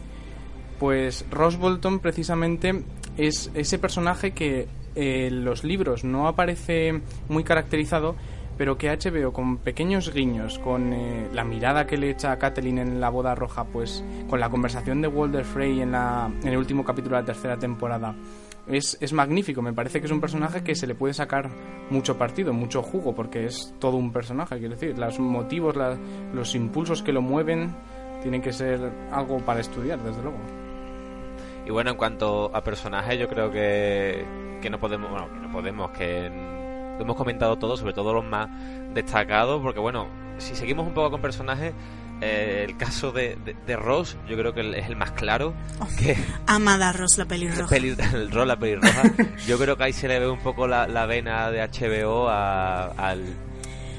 Pues 0.79 1.25
Ross 1.29 1.57
Bolton 1.57 1.99
precisamente 1.99 2.83
es 3.17 3.51
ese 3.53 3.77
personaje 3.77 4.31
que 4.31 4.67
eh, 4.95 5.27
en 5.27 5.45
los 5.45 5.63
libros 5.63 6.03
no 6.03 6.27
aparece 6.27 7.01
muy 7.29 7.43
caracterizado, 7.43 8.15
pero 8.57 8.77
que 8.77 8.89
HBO 8.89 9.31
con 9.31 9.57
pequeños 9.57 10.13
guiños, 10.13 10.59
con 10.59 10.93
eh, 10.93 11.29
la 11.33 11.43
mirada 11.43 11.87
que 11.87 11.97
le 11.97 12.09
echa 12.09 12.31
a 12.31 12.37
Catelyn 12.37 12.79
en 12.79 13.01
la 13.01 13.09
boda 13.09 13.35
roja, 13.35 13.63
pues 13.65 14.03
con 14.29 14.39
la 14.39 14.49
conversación 14.49 15.01
de 15.01 15.07
Walder 15.07 15.45
Frey 15.45 15.81
en, 15.81 15.91
la, 15.91 16.31
en 16.41 16.47
el 16.47 16.57
último 16.57 16.83
capítulo 16.83 17.15
de 17.15 17.21
la 17.21 17.25
tercera 17.25 17.57
temporada, 17.57 18.15
es, 18.77 18.97
es 19.01 19.13
magnífico. 19.13 19.61
Me 19.61 19.73
parece 19.73 19.99
que 19.99 20.05
es 20.07 20.11
un 20.11 20.21
personaje 20.21 20.63
que 20.63 20.75
se 20.75 20.87
le 20.87 20.95
puede 20.95 21.13
sacar 21.13 21.49
mucho 21.89 22.17
partido, 22.17 22.53
mucho 22.53 22.81
jugo, 22.81 23.13
porque 23.13 23.45
es 23.45 23.73
todo 23.79 23.97
un 23.97 24.11
personaje. 24.11 24.57
Quiero 24.59 24.75
decir, 24.75 24.97
los 24.97 25.19
motivos, 25.19 25.75
la- 25.75 25.97
los 26.33 26.55
impulsos 26.55 27.01
que 27.03 27.11
lo 27.13 27.21
mueven 27.21 27.75
tienen 28.21 28.41
que 28.41 28.53
ser 28.53 28.79
algo 29.11 29.39
para 29.39 29.59
estudiar, 29.61 29.99
desde 30.03 30.21
luego. 30.21 30.37
Y 31.65 31.71
bueno, 31.71 31.91
en 31.91 31.97
cuanto 31.97 32.49
a 32.55 32.63
personajes, 32.63 33.19
yo 33.19 33.27
creo 33.27 33.51
que, 33.51 34.25
que 34.61 34.69
no 34.69 34.79
podemos, 34.79 35.09
bueno, 35.11 35.27
que 35.31 35.39
no 35.39 35.51
podemos, 35.51 35.91
que 35.91 36.29
lo 36.29 37.01
hemos 37.03 37.15
comentado 37.15 37.57
todo, 37.57 37.77
sobre 37.77 37.93
todo 37.93 38.13
los 38.13 38.25
más 38.25 38.47
destacados, 38.93 39.61
porque 39.61 39.79
bueno, 39.79 40.07
si 40.37 40.55
seguimos 40.55 40.87
un 40.87 40.93
poco 40.93 41.11
con 41.11 41.21
personajes, 41.21 41.73
eh, 42.21 42.65
el 42.69 42.77
caso 42.77 43.11
de, 43.11 43.35
de, 43.43 43.55
de 43.65 43.75
Ross, 43.75 44.15
yo 44.29 44.37
creo 44.37 44.53
que 44.53 44.77
es 44.79 44.87
el 44.87 44.95
más 44.95 45.11
claro, 45.11 45.53
que 45.97 46.15
Amada 46.47 46.91
Ross, 46.93 47.17
la 47.17 47.25
pelirroja. 47.25 47.67
peli- 47.69 47.95
el 48.13 48.31
rol, 48.31 48.47
la 48.47 48.57
pelirroja, 48.57 49.03
yo 49.47 49.57
creo 49.57 49.75
que 49.77 49.83
ahí 49.83 49.93
se 49.93 50.07
le 50.07 50.19
ve 50.19 50.29
un 50.29 50.39
poco 50.39 50.67
la, 50.67 50.87
la 50.87 51.05
vena 51.05 51.49
de 51.51 51.61
HBO 51.67 52.29
a- 52.29 52.85
al 52.97 53.21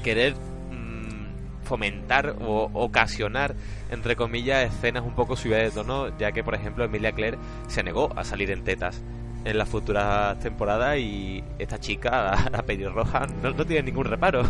querer 0.03 0.35
mm, 0.35 1.63
fomentar 1.65 2.35
o 2.41 2.69
ocasionar, 2.73 3.55
entre 3.89 4.15
comillas, 4.15 4.73
escenas 4.73 5.03
un 5.03 5.15
poco 5.15 5.35
subidas 5.35 5.63
de 5.63 5.71
tono, 5.71 6.17
ya 6.17 6.31
que, 6.31 6.43
por 6.43 6.55
ejemplo, 6.55 6.83
Emilia 6.85 7.11
Claire 7.11 7.37
se 7.67 7.83
negó 7.83 8.11
a 8.17 8.23
salir 8.23 8.49
en 8.51 8.63
tetas 8.63 9.01
en 9.45 9.57
las 9.57 9.67
futuras 9.67 10.39
temporadas 10.39 10.97
y 10.99 11.43
esta 11.59 11.77
chica, 11.77 12.09
la, 12.09 12.49
la 12.57 12.63
pelirroja, 12.63 13.27
no, 13.41 13.51
no 13.51 13.65
tiene 13.65 13.83
ningún 13.83 14.05
reparo. 14.05 14.43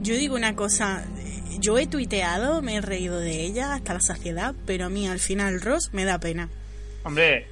Yo 0.00 0.14
digo 0.14 0.34
una 0.36 0.56
cosa, 0.56 1.04
yo 1.58 1.78
he 1.78 1.86
tuiteado, 1.86 2.62
me 2.62 2.76
he 2.76 2.80
reído 2.80 3.18
de 3.20 3.44
ella 3.44 3.74
hasta 3.74 3.94
la 3.94 4.00
saciedad, 4.00 4.54
pero 4.66 4.86
a 4.86 4.88
mí 4.88 5.06
al 5.08 5.18
final 5.18 5.60
Ross 5.60 5.90
me 5.92 6.04
da 6.04 6.18
pena. 6.18 6.48
Hombre, 7.04 7.46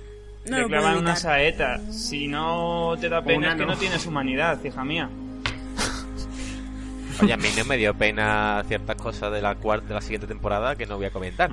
No 0.47 0.57
te 0.57 0.67
clavan 0.67 0.99
una 0.99 1.17
saeta. 1.17 1.79
Si 1.93 2.27
no 2.29 2.97
te 3.01 3.09
da 3.09 3.23
pena 3.23 3.39
Una 3.39 3.49
es 3.51 3.55
que 3.57 3.67
no. 3.67 3.73
no 3.73 3.79
tienes 3.79 4.07
humanidad, 4.07 4.63
hija 4.65 4.85
mía. 4.85 5.09
Oye, 7.23 7.33
a 7.33 7.37
mí 7.37 7.49
no 7.57 7.65
me 7.65 7.77
dio 7.77 7.95
pena 7.95 8.63
ciertas 8.69 8.97
cosas 8.97 9.33
de 9.33 9.43
la 9.43 9.57
cuarta, 9.57 9.89
de 9.89 9.95
la 9.95 10.01
siguiente 10.01 10.27
temporada 10.27 10.77
que 10.77 10.87
no 10.87 10.97
voy 10.97 11.07
a 11.07 11.11
comentar. 11.11 11.51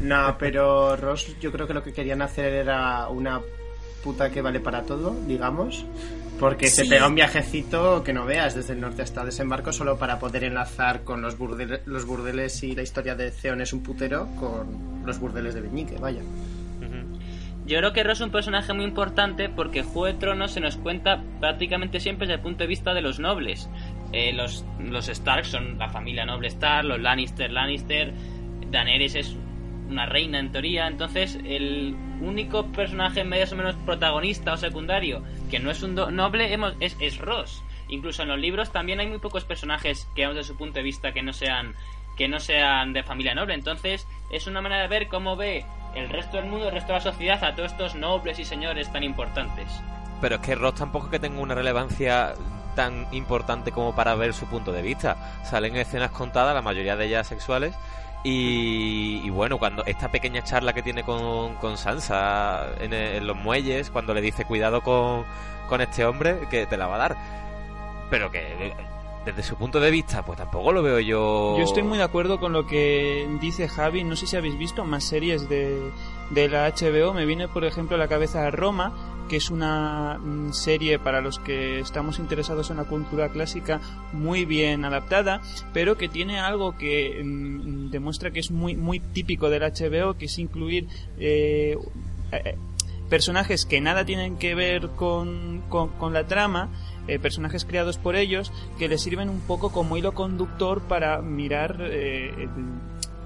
No, 0.00 0.36
pero 0.38 0.96
Ross 0.96 1.34
yo 1.40 1.50
creo 1.50 1.66
que 1.66 1.74
lo 1.74 1.82
que 1.82 1.92
querían 1.92 2.22
hacer 2.22 2.52
era 2.52 3.08
una 3.08 3.40
puta 4.08 4.30
que 4.30 4.40
vale 4.42 4.60
para 4.60 4.82
todo, 4.82 5.14
digamos. 5.26 5.84
Porque 6.40 6.68
se 6.68 6.84
pega 6.86 7.08
un 7.08 7.14
viajecito 7.16 8.02
que 8.04 8.12
no 8.12 8.24
veas 8.24 8.54
desde 8.54 8.72
el 8.72 8.80
norte 8.80 9.02
hasta 9.02 9.24
desembarco 9.24 9.72
solo 9.72 9.98
para 9.98 10.18
poder 10.18 10.44
enlazar 10.44 11.02
con 11.02 11.20
los, 11.20 11.36
burdele- 11.38 11.80
los 11.84 12.06
burdeles 12.06 12.62
y 12.62 12.74
la 12.74 12.82
historia 12.82 13.14
de 13.16 13.30
Theon 13.32 13.60
es 13.60 13.72
un 13.72 13.82
putero 13.82 14.28
con 14.38 15.04
los 15.04 15.18
burdeles 15.18 15.54
de 15.54 15.60
Beñique, 15.60 15.96
vaya. 15.98 16.20
Yo 17.66 17.76
creo 17.80 17.92
que 17.92 18.02
Ross 18.02 18.20
es 18.20 18.24
un 18.24 18.30
personaje 18.30 18.72
muy 18.72 18.84
importante 18.84 19.50
porque 19.50 19.82
Juego 19.82 20.06
de 20.06 20.14
Tronos 20.14 20.52
se 20.52 20.60
nos 20.60 20.76
cuenta 20.78 21.22
prácticamente 21.38 22.00
siempre 22.00 22.26
desde 22.26 22.36
el 22.36 22.40
punto 22.40 22.64
de 22.64 22.66
vista 22.68 22.94
de 22.94 23.02
los 23.02 23.18
nobles. 23.18 23.68
Eh, 24.12 24.32
los, 24.32 24.64
los 24.80 25.08
Stark 25.10 25.44
son 25.44 25.76
la 25.76 25.90
familia 25.90 26.24
noble 26.24 26.48
Stark, 26.48 26.86
los 26.86 26.98
Lannister, 26.98 27.50
Lannister, 27.50 28.14
Daenerys 28.70 29.16
es 29.16 29.36
una 29.88 30.06
reina 30.06 30.38
en 30.38 30.52
teoría, 30.52 30.86
entonces 30.86 31.38
el 31.44 31.96
único 32.20 32.66
personaje 32.66 33.24
más 33.24 33.52
o 33.52 33.56
menos 33.56 33.76
protagonista 33.76 34.52
o 34.52 34.56
secundario 34.56 35.22
que 35.50 35.58
no 35.58 35.70
es 35.70 35.82
un 35.82 35.94
noble 35.94 36.56
es, 36.80 36.96
es 37.00 37.18
Ross. 37.18 37.62
Incluso 37.88 38.22
en 38.22 38.28
los 38.28 38.38
libros 38.38 38.70
también 38.70 39.00
hay 39.00 39.06
muy 39.06 39.18
pocos 39.18 39.44
personajes 39.44 40.08
que 40.14 40.26
desde 40.26 40.44
su 40.44 40.56
punto 40.56 40.74
de 40.74 40.82
vista 40.82 41.12
que 41.12 41.22
no 41.22 41.32
sean 41.32 41.74
que 42.16 42.28
no 42.28 42.40
sean 42.40 42.92
de 42.92 43.04
familia 43.04 43.34
noble. 43.34 43.54
Entonces, 43.54 44.06
es 44.30 44.48
una 44.48 44.60
manera 44.60 44.82
de 44.82 44.88
ver 44.88 45.06
cómo 45.06 45.36
ve 45.36 45.64
el 45.94 46.08
resto 46.08 46.36
del 46.36 46.46
mundo, 46.46 46.66
el 46.66 46.74
resto 46.74 46.88
de 46.88 46.98
la 46.98 47.00
sociedad 47.00 47.44
a 47.44 47.54
todos 47.54 47.70
estos 47.70 47.94
nobles 47.94 48.40
y 48.40 48.44
señores 48.44 48.92
tan 48.92 49.04
importantes. 49.04 49.66
Pero 50.20 50.34
es 50.34 50.40
que 50.40 50.56
Ross 50.56 50.74
tampoco 50.74 51.06
es 51.06 51.12
que 51.12 51.20
tenga 51.20 51.40
una 51.40 51.54
relevancia 51.54 52.34
tan 52.74 53.06
importante 53.12 53.70
como 53.70 53.94
para 53.94 54.16
ver 54.16 54.34
su 54.34 54.46
punto 54.46 54.72
de 54.72 54.82
vista. 54.82 55.42
Salen 55.44 55.76
escenas 55.76 56.10
contadas, 56.10 56.54
la 56.54 56.62
mayoría 56.62 56.96
de 56.96 57.06
ellas 57.06 57.26
sexuales. 57.26 57.74
Y, 58.24 59.30
bueno, 59.30 59.58
cuando 59.58 59.84
esta 59.86 60.10
pequeña 60.10 60.42
charla 60.42 60.72
que 60.72 60.82
tiene 60.82 61.02
con, 61.04 61.54
con 61.54 61.78
Sansa 61.78 62.66
en, 62.80 62.92
en 62.92 63.26
los 63.26 63.36
muelles, 63.36 63.90
cuando 63.90 64.12
le 64.12 64.20
dice 64.20 64.44
cuidado 64.44 64.82
con, 64.82 65.24
con 65.68 65.80
este 65.80 66.04
hombre, 66.04 66.40
que 66.50 66.66
te 66.66 66.76
la 66.76 66.86
va 66.86 66.96
a 66.96 66.98
dar. 66.98 67.16
Pero 68.10 68.30
que 68.30 68.74
desde 69.24 69.42
su 69.42 69.56
punto 69.56 69.80
de 69.80 69.90
vista, 69.90 70.24
pues 70.24 70.38
tampoco 70.38 70.72
lo 70.72 70.82
veo 70.82 71.00
yo. 71.00 71.56
Yo 71.58 71.64
estoy 71.64 71.82
muy 71.82 71.98
de 71.98 72.04
acuerdo 72.04 72.40
con 72.40 72.52
lo 72.52 72.66
que 72.66 73.28
dice 73.40 73.68
Javi. 73.68 74.04
No 74.04 74.16
sé 74.16 74.26
si 74.26 74.36
habéis 74.36 74.56
visto 74.56 74.84
más 74.84 75.04
series 75.04 75.48
de, 75.48 75.90
de 76.30 76.48
la 76.48 76.68
HBO. 76.68 77.12
Me 77.12 77.26
viene, 77.26 77.48
por 77.48 77.64
ejemplo, 77.64 77.96
a 77.96 77.98
la 77.98 78.08
cabeza 78.08 78.50
Roma, 78.50 78.94
que 79.28 79.36
es 79.36 79.50
una 79.50 80.18
mm, 80.18 80.52
serie 80.52 80.98
para 80.98 81.20
los 81.20 81.38
que 81.38 81.80
estamos 81.80 82.18
interesados 82.18 82.70
en 82.70 82.78
la 82.78 82.84
cultura 82.84 83.28
clásica 83.28 83.80
muy 84.12 84.44
bien 84.46 84.84
adaptada, 84.84 85.42
pero 85.72 85.96
que 85.96 86.08
tiene 86.08 86.40
algo 86.40 86.76
que 86.76 87.22
mm, 87.22 87.77
demuestra 87.90 88.30
que 88.30 88.40
es 88.40 88.50
muy, 88.50 88.76
muy 88.76 89.00
típico 89.00 89.50
del 89.50 89.62
HBO, 89.62 90.14
que 90.14 90.26
es 90.26 90.38
incluir 90.38 90.86
eh, 91.18 91.76
eh, 92.32 92.56
personajes 93.08 93.64
que 93.64 93.80
nada 93.80 94.04
tienen 94.04 94.36
que 94.36 94.54
ver 94.54 94.90
con, 94.90 95.62
con, 95.68 96.12
la 96.12 96.26
trama, 96.26 96.68
eh, 97.06 97.18
personajes 97.18 97.64
creados 97.64 97.96
por 97.98 98.16
ellos, 98.16 98.52
que 98.78 98.88
les 98.88 99.02
sirven 99.02 99.28
un 99.28 99.40
poco 99.40 99.70
como 99.72 99.96
hilo 99.96 100.12
conductor 100.12 100.82
para 100.82 101.20
mirar 101.22 101.78
eh, 101.80 102.48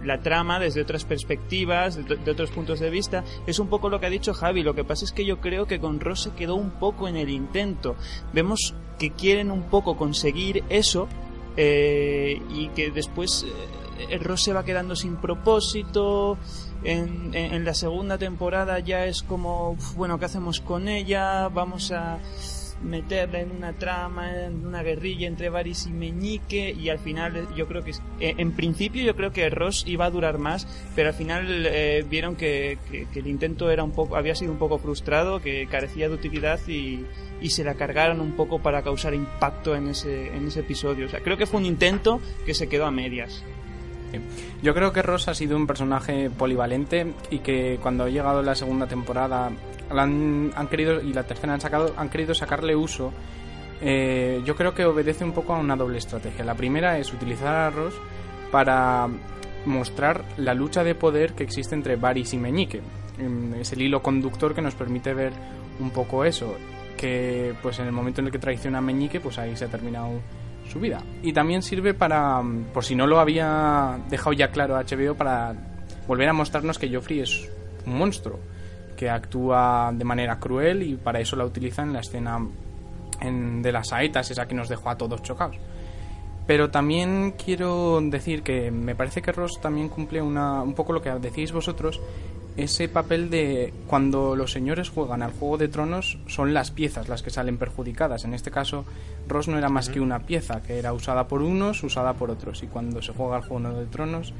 la 0.02 0.20
trama 0.20 0.58
desde 0.58 0.82
otras 0.82 1.04
perspectivas, 1.04 1.96
de, 1.96 2.30
otros 2.30 2.50
puntos 2.50 2.80
de 2.80 2.90
vista. 2.90 3.24
Es 3.46 3.58
un 3.58 3.68
poco 3.68 3.88
lo 3.88 4.00
que 4.00 4.06
ha 4.06 4.10
dicho 4.10 4.34
Javi. 4.34 4.62
Lo 4.62 4.74
que 4.74 4.84
pasa 4.84 5.04
es 5.04 5.12
que 5.12 5.24
yo 5.24 5.40
creo 5.40 5.66
que 5.66 5.80
con 5.80 6.00
Ross 6.00 6.22
se 6.22 6.32
quedó 6.32 6.54
un 6.54 6.70
poco 6.70 7.08
en 7.08 7.16
el 7.16 7.28
intento. 7.28 7.96
Vemos 8.32 8.74
que 8.98 9.10
quieren 9.10 9.50
un 9.50 9.64
poco 9.64 9.96
conseguir 9.96 10.64
eso 10.68 11.08
eh, 11.56 12.40
y 12.50 12.68
que 12.68 12.90
después 12.90 13.46
Ross 14.20 14.42
se 14.42 14.52
va 14.52 14.64
quedando 14.64 14.96
sin 14.96 15.16
propósito. 15.16 16.38
En, 16.84 17.64
la 17.64 17.74
segunda 17.74 18.18
temporada 18.18 18.78
ya 18.80 19.06
es 19.06 19.22
como, 19.22 19.72
"Uf, 19.72 19.94
bueno, 19.94 20.18
¿qué 20.18 20.24
hacemos 20.24 20.60
con 20.60 20.88
ella? 20.88 21.48
Vamos 21.48 21.92
a 21.92 22.18
meterla 22.82 23.40
en 23.40 23.50
una 23.52 23.72
trama, 23.74 24.44
en 24.44 24.66
una 24.66 24.82
guerrilla 24.82 25.26
entre 25.26 25.48
Varys 25.48 25.86
y 25.86 25.90
Meñique 25.92 26.70
y 26.70 26.88
al 26.88 26.98
final 26.98 27.36
eh, 27.36 27.44
yo 27.56 27.66
creo 27.66 27.82
que 27.82 27.92
eh, 28.20 28.34
en 28.38 28.52
principio 28.52 29.02
yo 29.04 29.14
creo 29.14 29.32
que 29.32 29.48
Ross 29.50 29.84
iba 29.86 30.04
a 30.04 30.10
durar 30.10 30.38
más 30.38 30.66
pero 30.94 31.08
al 31.08 31.14
final 31.14 31.64
eh, 31.66 32.04
vieron 32.08 32.36
que 32.36 32.78
el 33.14 33.26
intento 33.26 33.70
era 33.70 33.84
un 33.84 33.92
poco 33.92 34.16
había 34.16 34.34
sido 34.34 34.52
un 34.52 34.58
poco 34.58 34.78
frustrado 34.78 35.40
que 35.40 35.66
carecía 35.68 36.08
de 36.08 36.14
utilidad 36.14 36.60
y, 36.66 37.06
y 37.40 37.50
se 37.50 37.64
la 37.64 37.74
cargaron 37.74 38.20
un 38.20 38.32
poco 38.32 38.60
para 38.60 38.82
causar 38.82 39.14
impacto 39.14 39.74
en 39.74 39.88
ese 39.88 40.34
en 40.34 40.48
ese 40.48 40.60
episodio 40.60 41.06
o 41.06 41.08
sea 41.08 41.20
creo 41.20 41.36
que 41.36 41.46
fue 41.46 41.60
un 41.60 41.66
intento 41.66 42.20
que 42.44 42.54
se 42.54 42.68
quedó 42.68 42.86
a 42.86 42.90
medias 42.90 43.44
Yo 44.62 44.74
creo 44.74 44.92
que 44.92 45.02
Ross 45.02 45.28
ha 45.28 45.34
sido 45.34 45.56
un 45.56 45.66
personaje 45.66 46.30
polivalente 46.30 47.14
y 47.30 47.38
que 47.38 47.78
cuando 47.82 48.04
ha 48.04 48.08
llegado 48.08 48.42
la 48.42 48.54
segunda 48.54 48.86
temporada 48.86 49.50
han 49.90 50.68
querido 50.70 51.00
y 51.00 51.12
la 51.12 51.24
tercera 51.24 51.54
han 51.54 51.60
sacado 51.60 51.92
han 51.96 52.08
querido 52.08 52.34
sacarle 52.34 52.74
uso. 52.74 53.12
Eh, 53.80 54.40
yo 54.44 54.54
creo 54.54 54.74
que 54.74 54.84
obedece 54.84 55.24
un 55.24 55.32
poco 55.32 55.54
a 55.54 55.58
una 55.58 55.76
doble 55.76 55.98
estrategia. 55.98 56.44
La 56.44 56.54
primera 56.54 56.98
es 56.98 57.12
utilizar 57.12 57.54
a 57.54 57.70
Ross 57.70 57.94
para 58.50 59.08
mostrar 59.66 60.24
la 60.36 60.54
lucha 60.54 60.84
de 60.84 60.94
poder 60.94 61.34
que 61.34 61.44
existe 61.44 61.74
entre 61.74 61.96
Varys 61.96 62.34
y 62.34 62.38
Meñique. 62.38 62.80
Em, 63.18 63.54
Es 63.54 63.72
el 63.72 63.82
hilo 63.82 64.02
conductor 64.02 64.54
que 64.54 64.62
nos 64.62 64.74
permite 64.74 65.14
ver 65.14 65.32
un 65.80 65.90
poco 65.90 66.24
eso. 66.24 66.54
Que 66.96 67.54
pues 67.62 67.78
en 67.80 67.86
el 67.86 67.92
momento 67.92 68.20
en 68.20 68.26
el 68.28 68.32
que 68.32 68.38
traiciona 68.38 68.78
a 68.78 68.82
Meñique, 68.82 69.20
pues 69.20 69.38
ahí 69.38 69.56
se 69.56 69.64
ha 69.64 69.68
terminado 69.68 70.20
su 70.72 70.80
vida. 70.80 71.00
Y 71.22 71.32
también 71.32 71.62
sirve 71.62 71.94
para, 71.94 72.40
mm, 72.42 72.64
por 72.72 72.84
si 72.84 72.94
no 72.94 73.06
lo 73.06 73.20
había 73.20 73.98
dejado 74.08 74.32
ya 74.32 74.48
claro 74.50 74.76
HBO, 74.76 75.14
para 75.14 75.54
volver 76.08 76.28
a 76.28 76.32
mostrarnos 76.32 76.78
que 76.78 76.92
Joffrey 76.92 77.20
es 77.20 77.48
un 77.86 77.96
monstruo, 77.98 78.38
que 78.96 79.10
actúa 79.10 79.90
de 79.94 80.04
manera 80.04 80.38
cruel 80.38 80.82
y 80.82 80.94
para 80.96 81.20
eso 81.20 81.36
la 81.36 81.44
utiliza 81.44 81.82
en 81.82 81.92
la 81.92 82.00
escena 82.00 82.38
en- 83.20 83.62
de 83.62 83.72
las 83.72 83.88
saetas, 83.88 84.30
esa 84.30 84.46
que 84.46 84.54
nos 84.54 84.68
dejó 84.68 84.90
a 84.90 84.96
todos 84.96 85.22
chocados. 85.22 85.56
Pero 86.46 86.70
también 86.70 87.34
quiero 87.42 88.00
decir 88.02 88.42
que 88.42 88.70
me 88.72 88.96
parece 88.96 89.22
que 89.22 89.30
Ross 89.30 89.60
también 89.60 89.88
cumple 89.88 90.20
una, 90.20 90.60
un 90.62 90.74
poco 90.74 90.92
lo 90.92 91.00
que 91.00 91.10
decís 91.10 91.52
vosotros, 91.52 92.00
ese 92.56 92.88
papel 92.88 93.30
de 93.30 93.72
cuando 93.86 94.36
los 94.36 94.52
señores 94.52 94.90
juegan 94.90 95.22
al 95.22 95.32
Juego 95.32 95.58
de 95.58 95.68
Tronos 95.68 96.18
son 96.26 96.52
las 96.52 96.70
piezas 96.70 97.08
las 97.08 97.22
que 97.22 97.30
salen 97.30 97.56
perjudicadas. 97.56 98.24
En 98.24 98.34
este 98.34 98.50
caso, 98.50 98.84
Ross 99.26 99.48
no 99.48 99.58
era 99.58 99.68
más 99.68 99.88
que 99.88 100.00
una 100.00 100.26
pieza 100.26 100.62
que 100.62 100.78
era 100.78 100.92
usada 100.92 101.28
por 101.28 101.42
unos, 101.42 101.82
usada 101.82 102.14
por 102.14 102.30
otros. 102.30 102.62
Y 102.62 102.66
cuando 102.66 103.00
se 103.00 103.12
juega 103.12 103.36
al 103.36 103.42
Juego 103.42 103.72
de 103.72 103.86
Tronos, 103.86 104.34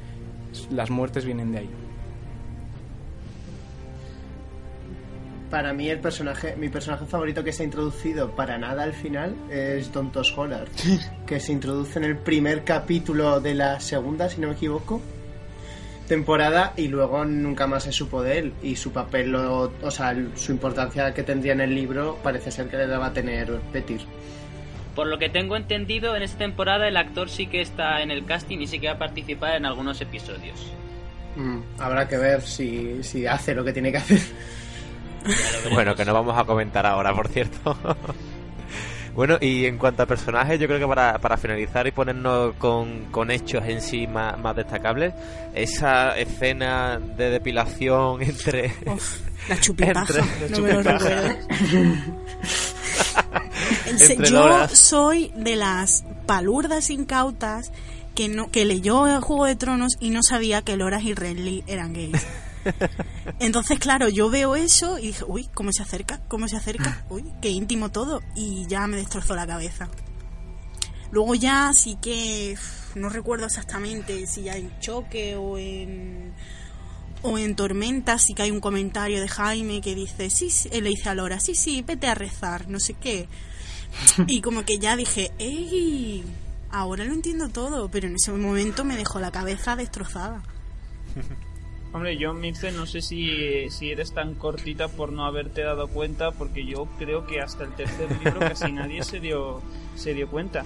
las 0.69 0.89
muertes 0.91 1.25
vienen 1.25 1.51
de 1.51 1.59
ahí. 1.59 1.69
Para 5.49 5.71
mí 5.71 5.87
el 5.87 5.99
personaje, 5.99 6.55
mi 6.55 6.69
personaje 6.69 7.05
favorito 7.05 7.43
que 7.43 7.53
se 7.53 7.61
ha 7.61 7.65
introducido 7.65 8.31
para 8.31 8.57
nada 8.57 8.83
al 8.83 8.93
final 8.93 9.35
es 9.51 9.91
Don 9.93 10.11
Tos 10.11 10.35
Hollard, 10.35 10.67
que 11.27 11.39
se 11.39 11.51
introduce 11.51 11.99
en 11.99 12.05
el 12.05 12.17
primer 12.17 12.63
capítulo 12.63 13.39
de 13.39 13.53
la 13.53 13.79
segunda, 13.79 14.29
si 14.29 14.41
no 14.41 14.47
me 14.47 14.53
equivoco, 14.53 14.99
temporada 16.07 16.73
y 16.75 16.87
luego 16.89 17.23
nunca 17.25 17.65
más 17.67 17.83
se 17.83 17.91
supo 17.91 18.21
de 18.21 18.37
él 18.39 18.53
y 18.61 18.75
su 18.75 18.91
papel, 18.91 19.31
lo- 19.31 19.71
o 19.81 19.91
sea, 19.91 20.11
el- 20.11 20.31
su 20.37 20.51
importancia 20.51 21.13
que 21.13 21.23
tendría 21.23 21.53
en 21.53 21.61
el 21.61 21.73
libro 21.73 22.19
parece 22.23 22.51
ser 22.51 22.67
que 22.67 22.77
le 22.77 22.87
va 22.87 23.07
a 23.07 23.13
tener 23.13 23.51
Petir. 23.71 24.01
Por 24.95 25.07
lo 25.07 25.17
que 25.17 25.29
tengo 25.29 25.55
entendido, 25.55 26.15
en 26.15 26.21
esta 26.23 26.37
temporada 26.39 26.87
el 26.87 26.97
actor 26.97 27.29
sí 27.29 27.47
que 27.47 27.61
está 27.61 28.01
en 28.03 28.11
el 28.11 28.25
casting 28.25 28.59
y 28.59 28.67
sí 28.67 28.79
que 28.79 28.87
va 28.87 28.93
a 28.93 28.99
participar 28.99 29.55
en 29.55 29.65
algunos 29.65 29.99
episodios. 30.01 30.71
Mm, 31.35 31.59
habrá 31.79 32.07
que 32.07 32.17
ver 32.17 32.41
si, 32.41 33.01
si 33.01 33.25
hace 33.25 33.55
lo 33.55 33.63
que 33.63 33.73
tiene 33.73 33.91
que 33.91 33.97
hacer. 33.97 34.19
Bueno, 35.73 35.95
que 35.95 36.05
no 36.05 36.13
vamos 36.13 36.37
a 36.37 36.43
comentar 36.43 36.85
ahora, 36.85 37.13
por 37.15 37.27
cierto. 37.29 37.75
bueno, 39.15 39.37
y 39.39 39.65
en 39.65 39.77
cuanto 39.77 40.03
a 40.03 40.05
personajes, 40.05 40.59
yo 40.59 40.67
creo 40.67 40.79
que 40.79 40.87
para, 40.87 41.19
para 41.19 41.37
finalizar 41.37 41.85
y 41.87 41.91
ponernos 41.91 42.55
con, 42.55 43.05
con 43.11 43.29
hechos 43.31 43.63
en 43.65 43.81
sí 43.81 44.07
más, 44.07 44.37
más 44.39 44.55
destacables, 44.55 45.13
esa 45.53 46.17
escena 46.17 46.99
de 46.99 47.29
depilación 47.29 48.21
entre... 48.23 48.73
La 49.47 49.59
chupipaja, 49.59 50.19
Entre- 50.19 50.49
lo 50.49 50.55
chupipaja. 50.55 51.35
yo 54.29 54.67
soy 54.69 55.31
de 55.35 55.55
las 55.55 56.03
palurdas 56.25 56.89
incautas 56.89 57.71
que 58.15 58.29
no 58.29 58.49
que 58.51 58.65
leyó 58.65 59.07
el 59.07 59.21
Juego 59.21 59.45
de 59.45 59.55
Tronos 59.55 59.93
y 59.99 60.11
no 60.11 60.21
sabía 60.23 60.61
que 60.61 60.77
Loras 60.77 61.03
y 61.03 61.13
Renly 61.13 61.63
eran 61.67 61.93
gays. 61.93 62.25
Entonces, 63.39 63.79
claro, 63.79 64.09
yo 64.09 64.29
veo 64.29 64.55
eso 64.55 64.99
y 64.99 65.07
dije, 65.07 65.23
uy, 65.27 65.49
¿cómo 65.53 65.71
se 65.71 65.83
acerca? 65.83 66.21
¿Cómo 66.27 66.47
se 66.47 66.57
acerca? 66.57 67.05
Uy, 67.09 67.23
qué 67.41 67.49
íntimo 67.49 67.89
todo. 67.89 68.21
Y 68.35 68.65
ya 68.67 68.87
me 68.87 68.97
destrozó 68.97 69.35
la 69.35 69.47
cabeza. 69.47 69.89
Luego 71.11 71.35
ya 71.35 71.71
sí 71.73 71.97
que 72.01 72.57
no 72.95 73.09
recuerdo 73.09 73.45
exactamente 73.45 74.25
si 74.25 74.43
ya 74.43 74.55
en 74.55 74.79
choque 74.79 75.35
o 75.35 75.57
en 75.57 76.33
o 77.21 77.37
en 77.37 77.55
tormenta 77.55 78.17
sí 78.17 78.33
que 78.33 78.43
hay 78.43 78.51
un 78.51 78.59
comentario 78.59 79.21
de 79.21 79.27
Jaime 79.27 79.79
que 79.79 79.95
dice, 79.95 80.29
sí, 80.29 80.49
sí, 80.49 80.69
él 80.71 80.83
le 80.83 80.89
dice 80.89 81.09
a 81.09 81.15
Lora, 81.15 81.39
sí, 81.39 81.55
sí, 81.55 81.81
vete 81.81 82.07
a 82.07 82.15
rezar, 82.15 82.67
no 82.67 82.79
sé 82.79 82.93
qué. 82.93 83.27
Y 84.27 84.41
como 84.41 84.65
que 84.65 84.79
ya 84.79 84.95
dije, 84.95 85.31
¡ey! 85.37 86.23
Ahora 86.71 87.05
lo 87.05 87.13
entiendo 87.13 87.49
todo, 87.49 87.89
pero 87.89 88.07
en 88.07 88.15
ese 88.15 88.31
momento 88.31 88.83
me 88.83 88.97
dejó 88.97 89.19
la 89.19 89.31
cabeza 89.31 89.75
destrozada. 89.75 90.41
Hombre, 91.93 92.17
yo, 92.17 92.33
Mirce, 92.33 92.71
no 92.71 92.87
sé 92.87 93.01
si, 93.01 93.69
si 93.69 93.91
eres 93.91 94.13
tan 94.13 94.33
cortita 94.33 94.87
por 94.87 95.11
no 95.11 95.25
haberte 95.25 95.61
dado 95.61 95.87
cuenta, 95.87 96.31
porque 96.31 96.65
yo 96.65 96.87
creo 96.97 97.27
que 97.27 97.39
hasta 97.39 97.63
el 97.63 97.73
tercer 97.75 98.09
libro 98.23 98.39
casi 98.39 98.71
nadie 98.71 99.03
se 99.03 99.19
dio, 99.19 99.61
se 99.95 100.15
dio 100.15 100.27
cuenta. 100.27 100.65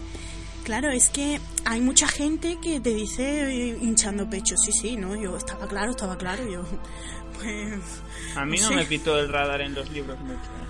Claro, 0.64 0.90
es 0.90 1.10
que 1.10 1.40
hay 1.66 1.82
mucha 1.82 2.08
gente 2.08 2.58
que 2.62 2.80
te 2.80 2.94
dice 2.94 3.50
eh, 3.50 3.78
hinchando 3.82 4.30
pecho, 4.30 4.56
sí, 4.58 4.72
sí, 4.72 4.96
no, 4.96 5.16
yo 5.16 5.36
estaba 5.36 5.68
claro, 5.68 5.92
estaba 5.92 6.18
claro, 6.18 6.50
yo 6.50 6.64
pues 7.42 8.02
A 8.36 8.46
mí 8.46 8.58
no 8.60 8.72
me 8.72 8.86
pitó 8.86 9.20
el 9.20 9.30
radar 9.30 9.62
en 9.62 9.74
los 9.74 9.90
libros 9.92 10.20
mucho. 10.22 10.67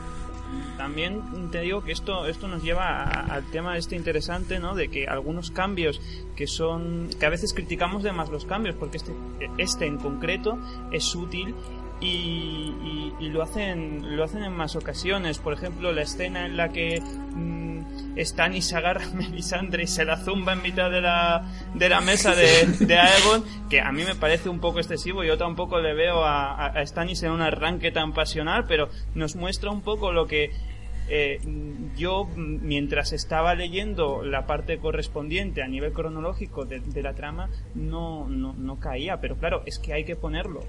También 0.77 1.49
te 1.51 1.61
digo 1.61 1.83
que 1.83 1.91
esto, 1.91 2.25
esto 2.27 2.47
nos 2.47 2.63
lleva 2.63 3.03
a- 3.03 3.33
al 3.33 3.43
tema 3.45 3.77
este 3.77 3.95
interesante, 3.95 4.59
¿no? 4.59 4.75
De 4.75 4.87
que 4.89 5.07
algunos 5.07 5.51
cambios 5.51 5.99
que 6.35 6.47
son, 6.47 7.09
que 7.19 7.25
a 7.25 7.29
veces 7.29 7.53
criticamos 7.53 8.03
de 8.03 8.11
más 8.11 8.29
los 8.29 8.45
cambios, 8.45 8.75
porque 8.75 8.97
este, 8.97 9.13
este 9.57 9.85
en 9.87 9.97
concreto 9.97 10.57
es 10.91 11.13
útil 11.15 11.55
y, 11.99 13.13
y- 13.19 13.29
lo 13.29 13.41
hacen, 13.41 14.15
lo 14.15 14.23
hacen 14.23 14.43
en 14.43 14.53
más 14.53 14.75
ocasiones. 14.75 15.39
Por 15.39 15.53
ejemplo, 15.53 15.91
la 15.91 16.03
escena 16.03 16.45
en 16.45 16.55
la 16.57 16.69
que 16.69 17.01
Stannis 18.25 18.73
agarra 18.73 19.05
a 19.11 19.13
Melisandre 19.13 19.83
y 19.83 19.87
se 19.87 20.05
la 20.05 20.17
zumba 20.17 20.53
en 20.53 20.61
mitad 20.61 20.89
de 20.89 21.01
la, 21.01 21.45
de 21.73 21.89
la 21.89 22.01
mesa 22.01 22.35
de, 22.35 22.65
de 22.79 22.95
Aegon, 22.97 23.43
que 23.69 23.81
a 23.81 23.91
mí 23.91 24.03
me 24.03 24.15
parece 24.15 24.49
un 24.49 24.59
poco 24.59 24.79
excesivo. 24.79 25.23
Yo 25.23 25.37
tampoco 25.37 25.79
le 25.79 25.93
veo 25.93 26.23
a, 26.23 26.67
a, 26.67 26.85
Stannis 26.85 27.23
en 27.23 27.31
un 27.31 27.41
arranque 27.41 27.91
tan 27.91 28.13
pasional, 28.13 28.65
pero 28.67 28.89
nos 29.15 29.35
muestra 29.35 29.71
un 29.71 29.81
poco 29.81 30.11
lo 30.11 30.25
que 30.27 30.51
eh, 31.09 31.39
yo, 31.95 32.25
mientras 32.35 33.13
estaba 33.13 33.55
leyendo 33.55 34.23
la 34.23 34.45
parte 34.45 34.77
correspondiente 34.77 35.63
a 35.63 35.67
nivel 35.67 35.93
cronológico 35.93 36.65
de, 36.65 36.81
de 36.81 37.01
la 37.01 37.13
trama, 37.13 37.49
no, 37.75 38.27
no, 38.27 38.53
no 38.53 38.79
caía. 38.79 39.19
Pero 39.21 39.37
claro, 39.37 39.63
es 39.65 39.79
que 39.79 39.93
hay 39.93 40.03
que 40.03 40.15
ponerlo. 40.15 40.61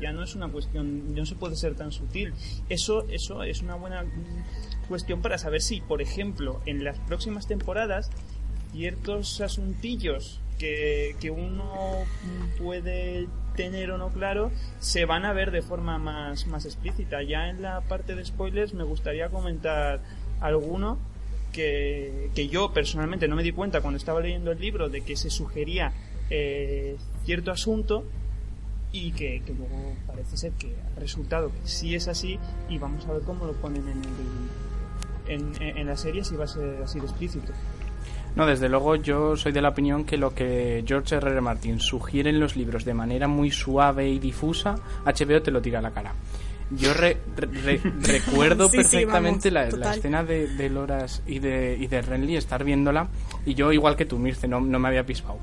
Ya 0.00 0.12
no 0.12 0.22
es 0.22 0.34
una 0.34 0.48
cuestión, 0.48 1.14
no 1.14 1.26
se 1.26 1.34
puede 1.34 1.56
ser 1.56 1.74
tan 1.74 1.90
sutil. 1.90 2.32
Eso, 2.68 3.06
eso 3.08 3.42
es 3.42 3.62
una 3.62 3.74
buena 3.74 4.04
cuestión 4.90 5.22
para 5.22 5.38
saber 5.38 5.62
si, 5.62 5.80
por 5.80 6.02
ejemplo, 6.02 6.60
en 6.66 6.84
las 6.84 6.98
próximas 6.98 7.46
temporadas, 7.46 8.10
ciertos 8.72 9.40
asuntillos 9.40 10.40
que, 10.58 11.16
que 11.20 11.30
uno 11.30 12.04
puede 12.58 13.28
tener 13.56 13.92
o 13.92 13.98
no 13.98 14.08
claro 14.10 14.50
se 14.78 15.04
van 15.04 15.24
a 15.24 15.32
ver 15.32 15.52
de 15.52 15.62
forma 15.62 15.98
más, 15.98 16.46
más 16.48 16.66
explícita. 16.66 17.22
Ya 17.22 17.48
en 17.48 17.62
la 17.62 17.80
parte 17.82 18.16
de 18.16 18.24
spoilers 18.24 18.74
me 18.74 18.84
gustaría 18.84 19.28
comentar 19.28 20.00
alguno 20.40 20.98
que, 21.52 22.30
que 22.34 22.48
yo 22.48 22.72
personalmente 22.72 23.28
no 23.28 23.36
me 23.36 23.44
di 23.44 23.52
cuenta 23.52 23.80
cuando 23.80 23.96
estaba 23.96 24.20
leyendo 24.20 24.50
el 24.50 24.60
libro 24.60 24.88
de 24.88 25.02
que 25.02 25.16
se 25.16 25.30
sugería 25.30 25.92
eh, 26.30 26.96
cierto 27.24 27.52
asunto 27.52 28.04
y 28.92 29.12
que, 29.12 29.40
que 29.42 29.54
luego 29.54 29.94
parece 30.06 30.36
ser 30.36 30.52
que 30.52 30.74
ha 30.96 30.98
resultado 30.98 31.48
que 31.48 31.68
sí 31.68 31.94
es 31.94 32.08
así 32.08 32.38
y 32.68 32.78
vamos 32.78 33.06
a 33.06 33.12
ver 33.12 33.22
cómo 33.22 33.46
lo 33.46 33.52
ponen 33.52 33.82
en, 33.82 33.98
el, 33.98 34.69
en, 35.34 35.52
en 35.60 35.86
la 35.86 35.96
serie 35.96 36.24
si 36.24 36.36
va 36.36 36.44
a 36.44 36.48
ser 36.48 36.82
así 36.82 36.98
de 37.00 37.06
explícito. 37.06 37.52
No, 38.36 38.46
desde 38.46 38.68
luego 38.68 38.94
yo 38.94 39.36
soy 39.36 39.50
de 39.52 39.60
la 39.60 39.70
opinión 39.70 40.04
que 40.04 40.16
lo 40.16 40.32
que 40.34 40.84
George 40.86 41.16
R. 41.16 41.30
R. 41.30 41.40
Martin 41.40 41.80
sugiere 41.80 42.30
en 42.30 42.38
los 42.38 42.54
libros 42.54 42.84
de 42.84 42.94
manera 42.94 43.26
muy 43.26 43.50
suave 43.50 44.08
y 44.08 44.18
difusa, 44.20 44.76
HBO 45.04 45.42
te 45.42 45.50
lo 45.50 45.60
tira 45.60 45.80
a 45.80 45.82
la 45.82 45.90
cara. 45.90 46.12
Yo 46.70 46.94
re- 46.94 47.16
re- 47.36 47.80
recuerdo 48.00 48.68
Sí, 48.68 48.76
sí, 48.84 48.98
perfectamente 48.98 49.50
vamos, 49.50 49.76
la, 49.76 49.94
escena 49.96 50.22
de, 50.22 50.46
de 50.46 50.70
Loras 50.70 51.22
y 51.26 51.40
de, 51.40 51.76
y 51.80 51.88
de 51.88 52.00
Renly, 52.02 52.36
estar 52.36 52.62
viéndola, 52.62 53.08
y 53.44 53.54
yo 53.54 53.72
igual 53.72 53.96
que 53.96 54.04
tú, 54.04 54.16
Mirce, 54.18 54.46
no, 54.46 54.60
no 54.60 54.78
me 54.78 54.86
había 54.86 55.04
pispado. 55.04 55.38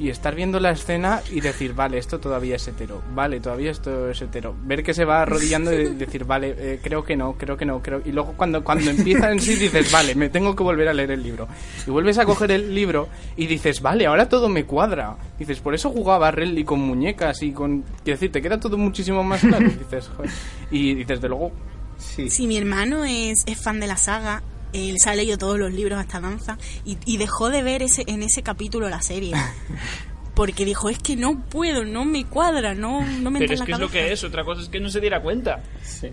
Y 0.00 0.08
estar 0.08 0.34
viendo 0.34 0.58
la 0.58 0.70
escena 0.72 1.20
y 1.30 1.40
decir, 1.40 1.74
vale, 1.74 1.98
esto 1.98 2.18
todavía 2.18 2.56
es 2.56 2.66
hetero, 2.66 3.02
vale, 3.14 3.38
todavía 3.38 3.70
esto 3.70 4.10
es 4.10 4.20
hetero. 4.20 4.56
Ver 4.64 4.82
que 4.82 4.94
se 4.94 5.04
va 5.04 5.22
arrodillando 5.22 5.72
y 5.72 5.94
decir, 5.94 6.24
vale, 6.24 6.54
eh, 6.56 6.80
creo 6.82 7.04
que 7.04 7.16
no, 7.16 7.34
creo 7.34 7.56
que 7.56 7.66
no, 7.66 7.82
creo... 7.82 8.00
Y 8.04 8.10
luego 8.10 8.32
cuando, 8.34 8.64
cuando 8.64 8.90
empieza 8.90 9.30
en 9.30 9.38
sí 9.38 9.54
dices, 9.56 9.92
vale, 9.92 10.14
me 10.14 10.28
tengo 10.30 10.56
que 10.56 10.62
volver 10.62 10.88
a 10.88 10.94
leer 10.94 11.12
el 11.12 11.22
libro. 11.22 11.46
Y 11.86 11.90
vuelves 11.90 12.18
a 12.18 12.24
coger 12.24 12.50
el 12.50 12.74
libro 12.74 13.08
y 13.36 13.46
dices, 13.46 13.82
vale, 13.82 14.06
ahora 14.06 14.28
todo 14.28 14.48
me 14.48 14.64
cuadra. 14.64 15.16
Dices, 15.38 15.60
por 15.60 15.74
eso 15.74 15.90
jugaba 15.90 16.30
Renly 16.30 16.64
con 16.64 16.80
muñecas 16.80 17.42
y 17.42 17.52
con... 17.52 17.82
Quiero 18.02 18.16
decir, 18.16 18.32
te 18.32 18.40
queda 18.42 18.58
todo 18.58 18.78
muchísimo 18.78 19.22
más 19.22 19.42
claro. 19.42 19.68
Dices, 19.68 20.08
joder. 20.16 20.30
Y 20.70 20.94
dices, 20.94 21.20
de 21.20 21.28
luego, 21.28 21.52
Sí. 22.00 22.30
Si 22.30 22.46
mi 22.46 22.56
hermano 22.56 23.04
es, 23.04 23.44
es 23.46 23.58
fan 23.58 23.78
de 23.78 23.86
la 23.86 23.96
saga, 23.96 24.42
él 24.72 24.96
se 24.98 25.10
ha 25.10 25.14
leído 25.14 25.38
todos 25.38 25.58
los 25.58 25.72
libros 25.72 25.98
hasta 25.98 26.20
danza 26.20 26.58
y, 26.84 26.98
y 27.06 27.16
dejó 27.16 27.50
de 27.50 27.62
ver 27.62 27.82
ese 27.82 28.04
en 28.06 28.22
ese 28.22 28.42
capítulo 28.42 28.88
la 28.88 29.02
serie. 29.02 29.34
Porque 30.34 30.64
dijo, 30.64 30.88
es 30.88 30.98
que 30.98 31.16
no 31.16 31.38
puedo, 31.40 31.84
no 31.84 32.04
me 32.04 32.24
cuadra, 32.24 32.74
no, 32.74 33.00
no 33.04 33.30
me 33.30 33.40
Pero 33.40 33.52
entra 33.52 33.54
es 33.54 33.60
en 33.60 33.66
que 33.66 33.70
la 33.72 33.76
es 33.76 33.80
lo 33.80 33.88
que 33.90 33.98
cabeza". 33.98 34.14
es, 34.14 34.24
otra 34.24 34.44
cosa 34.44 34.62
es 34.62 34.68
que 34.68 34.80
no 34.80 34.88
se 34.88 35.00
diera 35.00 35.20
cuenta. 35.20 35.60
Sí. 35.82 36.08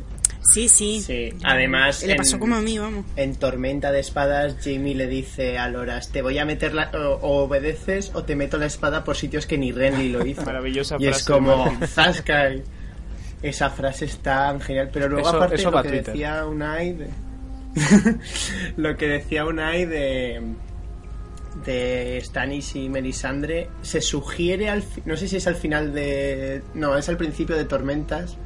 Sí, 0.54 0.70
sí. 0.70 1.02
Sí. 1.02 1.30
Además, 1.44 2.04
Le 2.04 2.16
pasó 2.16 2.34
en- 2.36 2.40
como 2.40 2.56
a 2.56 2.62
mí, 2.62 2.78
vamos. 2.78 3.06
En 3.16 3.36
Tormenta 3.36 3.92
de 3.92 4.00
Espadas, 4.00 4.56
Jamie 4.64 4.96
le 4.96 5.08
dice 5.08 5.58
a 5.58 5.70
Loras, 5.70 6.10
te 6.12 6.22
voy 6.22 6.40
a 6.40 6.46
meter 6.46 6.74
la... 6.74 6.90
o, 6.94 7.16
o 7.22 7.44
obedeces 7.44 8.12
o 8.16 8.24
te 8.24 8.36
meto 8.36 8.58
la 8.58 8.66
espada 8.66 9.04
por 9.04 9.16
sitios 9.16 9.46
que 9.46 9.58
ni 9.58 9.72
Renly 9.72 10.10
lo 10.10 10.26
hizo. 10.26 10.42
Maravillosa 10.46 10.98
y 11.00 11.06
es 11.08 11.24
frase 11.24 11.32
de 11.34 11.38
como, 11.40 11.66
Martin. 11.66 11.88
zasca. 11.88 12.50
y- 12.54 12.64
Esa 13.44 13.70
frase 13.70 14.06
está 14.06 14.58
genial. 14.60 14.90
Pero 14.92 15.08
luego 15.10 15.28
Eso- 15.28 15.38
aparte 15.38 15.56
eso 15.56 15.70
lo 15.72 15.82
que 15.84 15.90
Twitter. 15.90 16.06
decía 16.08 16.46
Unai 16.46 16.94
de... 16.94 17.08
lo 18.78 18.98
que 18.98 19.08
decía 19.08 19.46
Unai 19.46 19.86
de 19.86 20.42
de 21.66 22.22
Stannis 22.24 22.76
y 22.76 22.90
Melisandre 22.90 23.70
se 23.82 24.02
sugiere 24.02 24.70
al 24.70 24.84
no 25.06 25.18
sé 25.18 25.28
si 25.28 25.38
es 25.38 25.48
al 25.48 25.56
final 25.56 25.94
de 25.94 26.62
no 26.74 26.98
es 26.98 27.10
al 27.10 27.18
principio 27.18 27.56
de 27.56 27.66
Tormentas 27.66 28.38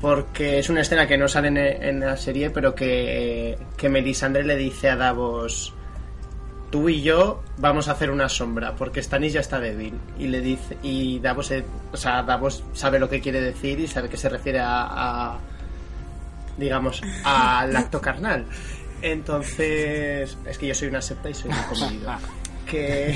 porque 0.00 0.58
es 0.58 0.68
una 0.68 0.82
escena 0.82 1.06
que 1.06 1.16
no 1.16 1.28
sale 1.28 1.48
en, 1.88 2.00
la 2.00 2.16
serie 2.16 2.50
pero 2.50 2.74
que, 2.74 3.56
que 3.76 3.88
Melisandre 3.88 4.44
le 4.44 4.56
dice 4.56 4.90
a 4.90 4.96
Davos 4.96 5.72
tú 6.70 6.88
y 6.88 7.02
yo 7.02 7.42
vamos 7.56 7.88
a 7.88 7.92
hacer 7.92 8.10
una 8.10 8.28
sombra 8.28 8.76
porque 8.76 9.02
Stannis 9.02 9.32
ya 9.32 9.40
está 9.40 9.58
débil 9.60 9.94
y 10.18 10.26
le 10.26 10.40
dice 10.40 10.76
y 10.82 11.20
Davos 11.20 11.50
o 11.92 11.96
sea 11.96 12.22
Davos 12.22 12.62
sabe 12.74 12.98
lo 12.98 13.08
que 13.08 13.20
quiere 13.20 13.40
decir 13.40 13.80
y 13.80 13.86
sabe 13.86 14.10
que 14.10 14.16
se 14.18 14.28
refiere 14.28 14.60
a 14.60 15.38
digamos 16.56 17.02
al 17.24 17.74
acto 17.76 18.00
carnal. 18.00 18.46
Entonces 19.02 20.36
es 20.46 20.58
que 20.58 20.66
yo 20.66 20.74
soy 20.74 20.88
una 20.88 21.02
secta 21.02 21.28
y 21.28 21.34
soy 21.34 21.50
un 21.50 21.62
comedido 21.68 22.12
que 22.66 23.14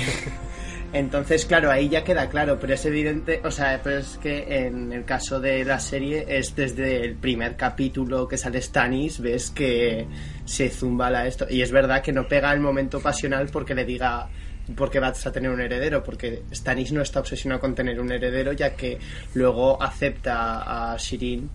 entonces 0.93 1.45
claro 1.45 1.71
ahí 1.71 1.89
ya 1.89 2.03
queda 2.03 2.29
claro 2.29 2.57
pero 2.59 2.73
es 2.73 2.85
evidente 2.85 3.41
o 3.43 3.51
sea 3.51 3.79
pero 3.83 3.97
es 3.99 4.17
que 4.17 4.65
en 4.65 4.91
el 4.91 5.05
caso 5.05 5.39
de 5.39 5.63
la 5.63 5.79
serie 5.79 6.25
es 6.27 6.55
desde 6.55 7.03
el 7.03 7.15
primer 7.15 7.55
capítulo 7.55 8.27
que 8.27 8.37
sale 8.37 8.61
Stannis 8.61 9.19
ves 9.19 9.51
que 9.51 10.07
se 10.45 10.69
zumba 10.69 11.09
la 11.09 11.27
esto. 11.27 11.45
Y 11.49 11.61
es 11.61 11.71
verdad 11.71 12.01
que 12.01 12.11
no 12.11 12.27
pega 12.27 12.51
el 12.53 12.59
momento 12.59 12.99
pasional 12.99 13.49
porque 13.51 13.75
le 13.75 13.85
diga 13.85 14.29
porque 14.75 14.99
vas 14.99 15.25
a 15.25 15.31
tener 15.31 15.49
un 15.49 15.61
heredero 15.61 16.03
porque 16.03 16.43
Stannis 16.53 16.91
no 16.91 17.01
está 17.01 17.19
obsesionado 17.19 17.59
con 17.59 17.75
tener 17.75 17.99
un 17.99 18.11
heredero 18.11 18.53
ya 18.53 18.75
que 18.75 18.99
luego 19.33 19.81
acepta 19.81 20.91
a 20.93 20.97
Shirin 20.97 21.49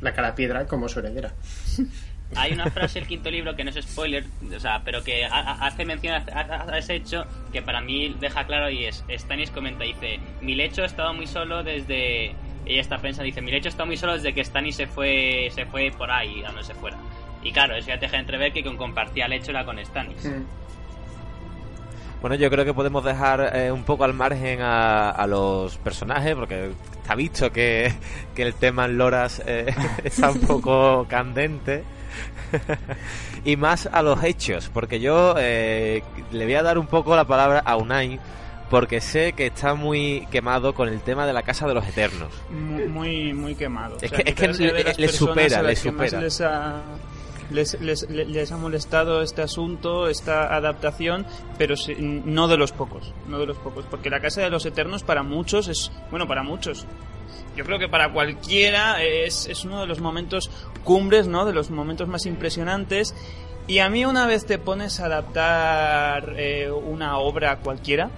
la 0.00 0.12
cara 0.12 0.34
piedra 0.34 0.66
como 0.66 0.88
su 0.88 0.98
heredera 1.00 1.32
Hay 2.36 2.52
una 2.52 2.70
frase 2.70 2.98
del 3.00 3.08
quinto 3.08 3.30
libro 3.30 3.56
que 3.56 3.64
no 3.64 3.70
es 3.70 3.76
spoiler, 3.82 4.22
o 4.54 4.60
sea, 4.60 4.82
pero 4.84 5.02
que 5.02 5.24
ha- 5.24 5.30
ha- 5.32 5.66
hace 5.66 5.86
mención 5.86 6.12
a, 6.14 6.76
ese 6.78 6.96
hecho 6.96 7.24
que 7.54 7.62
para 7.62 7.80
mí 7.80 8.14
deja 8.20 8.44
claro 8.46 8.68
y 8.68 8.84
es, 8.84 9.02
Stannis 9.10 9.50
comenta, 9.50 9.84
dice, 9.84 10.20
mi 10.42 10.54
lecho 10.54 10.84
estaba 10.84 11.12
muy 11.14 11.26
solo 11.26 11.62
desde... 11.62 12.34
Ella 12.66 12.82
está 12.82 12.98
pensando, 12.98 13.24
dice, 13.24 13.40
mi 13.40 13.50
lecho 13.50 13.70
está 13.70 13.86
muy 13.86 13.96
solo 13.96 14.12
desde 14.12 14.34
que 14.34 14.44
Stannis 14.44 14.76
se 14.76 14.86
fue, 14.86 15.50
se 15.54 15.64
fue 15.64 15.90
por 15.96 16.10
ahí, 16.10 16.42
a 16.44 16.48
donde 16.48 16.64
se 16.64 16.74
fuera. 16.74 16.98
Y 17.42 17.50
claro, 17.50 17.74
eso 17.74 17.88
ya 17.88 17.98
te 17.98 18.04
deja 18.04 18.18
entrever 18.18 18.52
que 18.52 18.62
quien 18.62 18.76
compartía 18.76 19.26
lecho 19.26 19.50
era 19.52 19.64
con 19.64 19.82
Stannis. 19.82 20.22
Mm. 20.26 20.42
Bueno, 22.20 22.34
yo 22.36 22.50
creo 22.50 22.64
que 22.64 22.74
podemos 22.74 23.04
dejar 23.04 23.52
eh, 23.54 23.70
un 23.70 23.84
poco 23.84 24.02
al 24.04 24.12
margen 24.12 24.60
a, 24.60 25.10
a 25.10 25.26
los 25.28 25.76
personajes, 25.78 26.34
porque 26.34 26.70
está 27.00 27.14
visto 27.14 27.52
que, 27.52 27.92
que 28.34 28.42
el 28.42 28.54
tema 28.54 28.86
en 28.86 28.98
Loras 28.98 29.40
eh, 29.46 29.72
está 30.04 30.30
un 30.30 30.40
poco 30.40 31.06
candente. 31.08 31.84
y 33.44 33.56
más 33.56 33.88
a 33.92 34.02
los 34.02 34.22
hechos, 34.24 34.70
porque 34.72 34.98
yo 35.00 35.34
eh, 35.38 36.02
le 36.32 36.44
voy 36.44 36.54
a 36.54 36.62
dar 36.62 36.78
un 36.78 36.86
poco 36.88 37.14
la 37.14 37.24
palabra 37.24 37.60
a 37.64 37.76
Unai, 37.76 38.18
porque 38.68 39.00
sé 39.00 39.32
que 39.34 39.46
está 39.46 39.74
muy 39.74 40.26
quemado 40.30 40.74
con 40.74 40.88
el 40.88 41.00
tema 41.00 41.24
de 41.26 41.32
la 41.32 41.42
Casa 41.42 41.66
de 41.68 41.74
los 41.74 41.86
Eternos. 41.86 42.30
Muy, 42.50 42.84
muy, 42.88 43.32
muy 43.32 43.54
quemado. 43.54 43.96
Es 44.00 44.10
O 44.10 44.14
sea, 44.16 44.24
que- 44.24 44.30
es 44.30 44.34
que 44.34 44.48
le- 44.48 45.08
supera, 45.08 45.62
le 45.62 45.76
supera. 45.76 46.20
Les 47.50 47.80
les, 47.80 48.08
les- 48.10 48.52
ha 48.52 48.56
molestado 48.58 49.22
este 49.22 49.40
asunto, 49.42 50.08
esta 50.08 50.54
adaptación, 50.54 51.24
pero 51.56 51.74
no 51.98 52.46
de 52.46 52.56
los 52.58 52.72
pocos, 52.72 53.14
no 53.26 53.38
de 53.38 53.46
los 53.46 53.56
pocos, 53.56 53.86
porque 53.90 54.10
la 54.10 54.20
Casa 54.20 54.42
de 54.42 54.50
los 54.50 54.66
Eternos 54.66 55.02
para 55.02 55.22
muchos 55.22 55.68
es, 55.68 55.90
bueno, 56.10 56.26
para 56.28 56.42
muchos, 56.42 56.86
yo 57.56 57.64
creo 57.64 57.78
que 57.78 57.88
para 57.88 58.12
cualquiera 58.12 59.02
es, 59.02 59.46
es 59.46 59.64
uno 59.64 59.80
de 59.80 59.86
los 59.86 60.00
momentos 60.00 60.50
cumbres, 60.84 61.26
¿no? 61.26 61.44
De 61.46 61.52
los 61.54 61.70
momentos 61.70 62.06
más 62.08 62.26
impresionantes 62.26 63.14
Y 63.66 63.80
a 63.80 63.88
mí 63.90 64.04
una 64.04 64.26
vez 64.26 64.46
te 64.46 64.58
pones 64.58 65.00
a 65.00 65.06
adaptar 65.06 66.34
eh, 66.38 66.70
una 66.70 67.18
obra 67.18 67.58
cualquiera, 67.60 68.10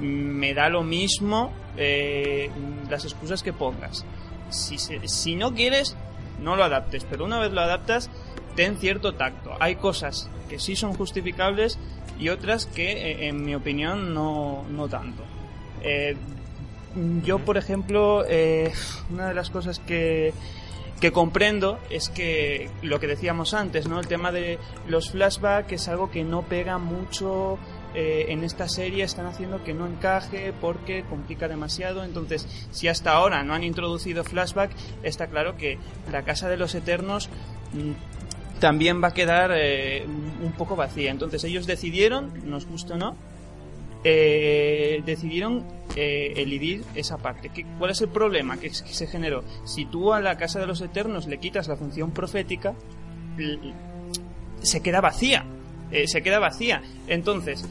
me 0.00 0.54
da 0.54 0.68
lo 0.68 0.82
mismo 0.82 1.52
eh, 1.76 2.50
las 2.90 3.04
excusas 3.04 3.42
que 3.42 3.52
pongas. 3.52 4.04
Si, 4.50 4.76
si 4.78 5.36
no 5.36 5.54
quieres, 5.54 5.96
no 6.40 6.56
lo 6.56 6.64
adaptes, 6.64 7.04
pero 7.08 7.24
una 7.24 7.38
vez 7.38 7.52
lo 7.52 7.60
adaptas, 7.60 8.10
ten 8.54 8.76
cierto 8.76 9.14
tacto. 9.14 9.52
Hay 9.60 9.76
cosas 9.76 10.30
que 10.48 10.58
sí 10.58 10.76
son 10.76 10.94
justificables 10.94 11.78
y 12.18 12.28
otras 12.28 12.66
que, 12.66 12.92
eh, 12.92 13.28
en 13.28 13.44
mi 13.44 13.54
opinión, 13.54 14.14
no, 14.14 14.64
no 14.70 14.88
tanto. 14.88 15.22
Eh, 15.82 16.16
yo, 17.24 17.40
por 17.40 17.56
ejemplo, 17.56 18.24
eh, 18.28 18.72
una 19.10 19.28
de 19.28 19.34
las 19.34 19.50
cosas 19.50 19.80
que, 19.80 20.32
que 21.00 21.12
comprendo 21.12 21.78
es 21.90 22.08
que 22.08 22.70
lo 22.82 23.00
que 23.00 23.06
decíamos 23.06 23.52
antes, 23.52 23.88
¿no? 23.88 23.98
El 23.98 24.06
tema 24.06 24.30
de 24.32 24.58
los 24.88 25.10
flashbacks 25.10 25.72
es 25.72 25.88
algo 25.88 26.10
que 26.10 26.24
no 26.24 26.42
pega 26.42 26.78
mucho 26.78 27.58
eh, 27.94 28.32
en 28.32 28.42
esta 28.42 28.68
serie, 28.68 29.04
están 29.04 29.26
haciendo 29.26 29.62
que 29.62 29.72
no 29.72 29.86
encaje 29.86 30.52
porque 30.60 31.04
complica 31.04 31.46
demasiado. 31.46 32.02
Entonces, 32.02 32.46
si 32.72 32.88
hasta 32.88 33.12
ahora 33.12 33.44
no 33.44 33.54
han 33.54 33.62
introducido 33.62 34.24
flashback, 34.24 34.72
está 35.04 35.28
claro 35.28 35.56
que 35.56 35.78
la 36.10 36.22
Casa 36.22 36.48
de 36.48 36.56
los 36.56 36.74
Eternos 36.74 37.28
mm, 37.72 38.23
también 38.64 39.02
va 39.04 39.08
a 39.08 39.12
quedar 39.12 39.50
eh, 39.54 40.06
un 40.06 40.52
poco 40.52 40.74
vacía. 40.74 41.10
Entonces, 41.10 41.44
ellos 41.44 41.66
decidieron, 41.66 42.32
nos 42.48 42.64
gusta 42.64 42.94
o 42.94 42.96
no, 42.96 43.14
eh, 44.04 45.02
decidieron 45.04 45.66
eh, 45.96 46.32
elidir 46.36 46.82
esa 46.94 47.18
parte. 47.18 47.50
¿Qué- 47.50 47.66
¿Cuál 47.78 47.90
es 47.90 48.00
el 48.00 48.08
problema 48.08 48.56
que, 48.56 48.70
se 48.72 49.06
generó? 49.06 49.44
Si 49.66 49.84
tú 49.84 50.14
a 50.14 50.20
la 50.22 50.38
Casa 50.38 50.60
de 50.60 50.66
los 50.66 50.80
Eternos 50.80 51.26
le 51.26 51.36
quitas 51.36 51.68
la 51.68 51.76
función 51.76 52.12
profética, 52.12 52.74
se 54.62 54.80
queda 54.80 55.02
vacía. 55.02 55.44
Eh, 55.90 56.08
se 56.08 56.22
queda 56.22 56.38
vacía. 56.38 56.80
Entonces, 57.06 57.68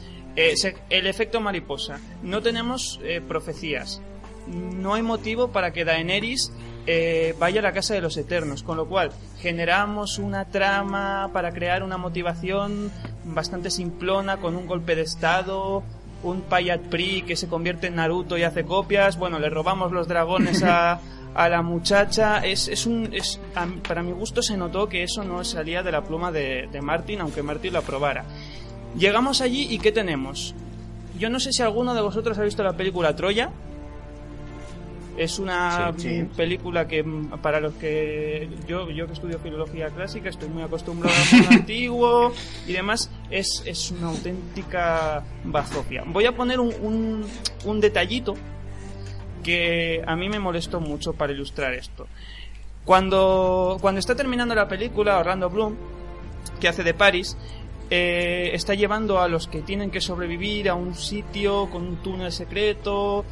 se- 0.54 0.76
el 0.90 1.08
efecto 1.08 1.40
mariposa. 1.40 1.98
No 2.22 2.40
tenemos 2.40 3.00
profecías. 3.26 4.00
No 4.46 4.94
hay 4.94 5.02
motivo 5.02 5.48
para 5.48 5.72
que 5.72 5.84
Daenerys 5.84 6.52
eh, 6.86 7.34
vaya 7.38 7.60
a 7.60 7.62
la 7.62 7.72
Casa 7.72 7.94
de 7.94 8.00
los 8.00 8.16
Eternos. 8.16 8.62
Con 8.62 8.76
lo 8.76 8.86
cual, 8.86 9.10
generamos 9.40 10.18
una 10.18 10.44
trama 10.46 11.30
para 11.32 11.52
crear 11.52 11.82
una 11.82 11.96
motivación 11.96 12.90
bastante 13.24 13.70
simplona 13.70 14.38
con 14.38 14.56
un 14.56 14.66
golpe 14.66 14.94
de 14.96 15.02
estado. 15.02 15.82
Un 16.22 16.40
Payat 16.42 16.80
Pri 16.82 17.20
que 17.22 17.36
se 17.36 17.48
convierte 17.48 17.88
en 17.88 17.96
Naruto 17.96 18.38
y 18.38 18.42
hace 18.44 18.64
copias. 18.64 19.18
Bueno, 19.18 19.38
le 19.38 19.50
robamos 19.50 19.92
los 19.92 20.08
dragones 20.08 20.62
a, 20.62 20.98
a 21.34 21.48
la 21.50 21.60
muchacha. 21.62 22.38
Es, 22.38 22.66
es 22.68 22.86
un, 22.86 23.10
es, 23.12 23.38
a- 23.54 23.66
para 23.86 24.02
mi 24.02 24.12
gusto 24.12 24.40
se 24.42 24.56
notó 24.56 24.88
que 24.88 25.02
eso 25.02 25.22
no 25.22 25.44
salía 25.44 25.82
de 25.82 25.92
la 25.92 26.02
pluma 26.02 26.32
de, 26.32 26.66
de 26.72 26.80
Martin, 26.80 27.20
aunque 27.20 27.42
Martin 27.42 27.74
lo 27.74 27.80
aprobara. 27.80 28.24
Llegamos 28.96 29.40
allí 29.42 29.66
y 29.70 29.78
¿qué 29.78 29.92
tenemos? 29.92 30.54
Yo 31.18 31.28
no 31.28 31.38
sé 31.40 31.52
si 31.52 31.62
alguno 31.62 31.94
de 31.94 32.00
vosotros 32.00 32.38
ha 32.38 32.42
visto 32.42 32.62
la 32.62 32.72
película 32.72 33.14
Troya. 33.14 33.50
Es 35.16 35.38
una 35.38 35.92
Sí, 35.96 36.20
sí. 36.20 36.28
película 36.36 36.88
que 36.88 37.02
mm, 37.04 37.38
para 37.40 37.60
los 37.60 37.74
que 37.74 38.48
yo 38.66 38.90
yo 38.90 39.06
que 39.06 39.12
estudio 39.12 39.38
filología 39.38 39.88
clásica 39.90 40.28
estoy 40.28 40.48
muy 40.48 40.62
acostumbrado 40.62 41.14
al 41.16 41.32
mundo 41.38 41.48
antiguo 41.54 42.32
y 42.66 42.72
demás 42.72 43.10
es, 43.30 43.62
es 43.64 43.90
una 43.92 44.08
auténtica 44.08 45.22
bazofia. 45.44 46.02
Voy 46.06 46.26
a 46.26 46.32
poner 46.34 46.58
un, 46.60 46.72
un, 46.80 47.24
un 47.64 47.80
detallito 47.80 48.34
que 49.42 50.02
a 50.06 50.16
mí 50.16 50.28
me 50.28 50.38
molestó 50.38 50.80
mucho 50.80 51.12
para 51.12 51.32
ilustrar 51.32 51.74
esto. 51.74 52.06
Cuando, 52.84 53.78
cuando 53.80 53.98
está 54.00 54.14
terminando 54.14 54.54
la 54.54 54.68
película, 54.68 55.18
Orlando 55.18 55.48
Bloom, 55.48 55.74
que 56.60 56.68
hace 56.68 56.82
de 56.82 56.92
Paris, 56.94 57.36
eh, 57.90 58.50
está 58.54 58.74
llevando 58.74 59.20
a 59.20 59.28
los 59.28 59.46
que 59.48 59.60
tienen 59.62 59.90
que 59.90 60.00
sobrevivir 60.00 60.68
a 60.68 60.74
un 60.74 60.94
sitio 60.94 61.68
con 61.70 61.82
un 61.86 61.96
túnel 61.96 62.32
secreto 62.32 63.24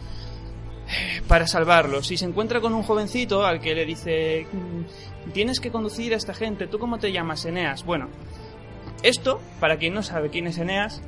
para 1.29 1.47
salvarlos. 1.47 2.11
Y 2.11 2.17
se 2.17 2.25
encuentra 2.25 2.61
con 2.61 2.75
un 2.75 2.83
jovencito 2.83 3.45
al 3.45 3.61
que 3.61 3.75
le 3.75 3.85
dice, 3.85 4.47
"Mm, 4.53 5.31
tienes 5.33 5.61
que 5.61 5.71
conducir 5.71 6.13
a 6.15 6.17
esta 6.17 6.35
gente, 6.35 6.67
¿tú 6.67 6.79
cómo 6.79 6.99
te 6.99 7.13
llamas, 7.13 7.45
Eneas? 7.45 7.85
Bueno, 7.85 8.09
esto, 9.03 9.41
para 9.61 9.77
quien 9.77 9.95
no 9.95 10.03
sabe 10.03 10.31
quién 10.31 10.47
es 10.47 10.59
Eneas, 10.59 11.03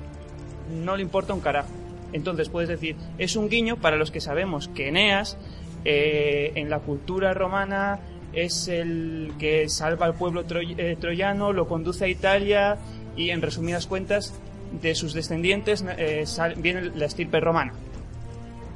no 0.70 0.96
le 0.96 1.02
importa 1.02 1.34
un 1.34 1.40
carajo. 1.40 1.70
Entonces 2.12 2.48
puedes 2.48 2.68
decir, 2.68 2.96
es 3.18 3.36
un 3.36 3.48
guiño 3.48 3.76
para 3.76 3.96
los 3.96 4.10
que 4.10 4.20
sabemos 4.20 4.68
que 4.68 4.88
Eneas, 4.88 5.36
eh, 5.84 6.52
en 6.54 6.70
la 6.70 6.78
cultura 6.78 7.34
romana, 7.34 8.00
es 8.32 8.68
el 8.68 9.32
que 9.38 9.68
salva 9.68 10.06
al 10.06 10.14
pueblo 10.14 10.44
eh, 10.48 10.96
troyano, 10.98 11.52
lo 11.52 11.68
conduce 11.68 12.04
a 12.04 12.08
Italia 12.08 12.78
y, 13.16 13.30
en 13.30 13.42
resumidas 13.42 13.86
cuentas, 13.86 14.34
de 14.80 14.94
sus 14.94 15.12
descendientes 15.12 15.84
eh, 15.98 16.24
viene 16.56 16.90
la 16.96 17.06
estirpe 17.06 17.38
romana. 17.40 17.74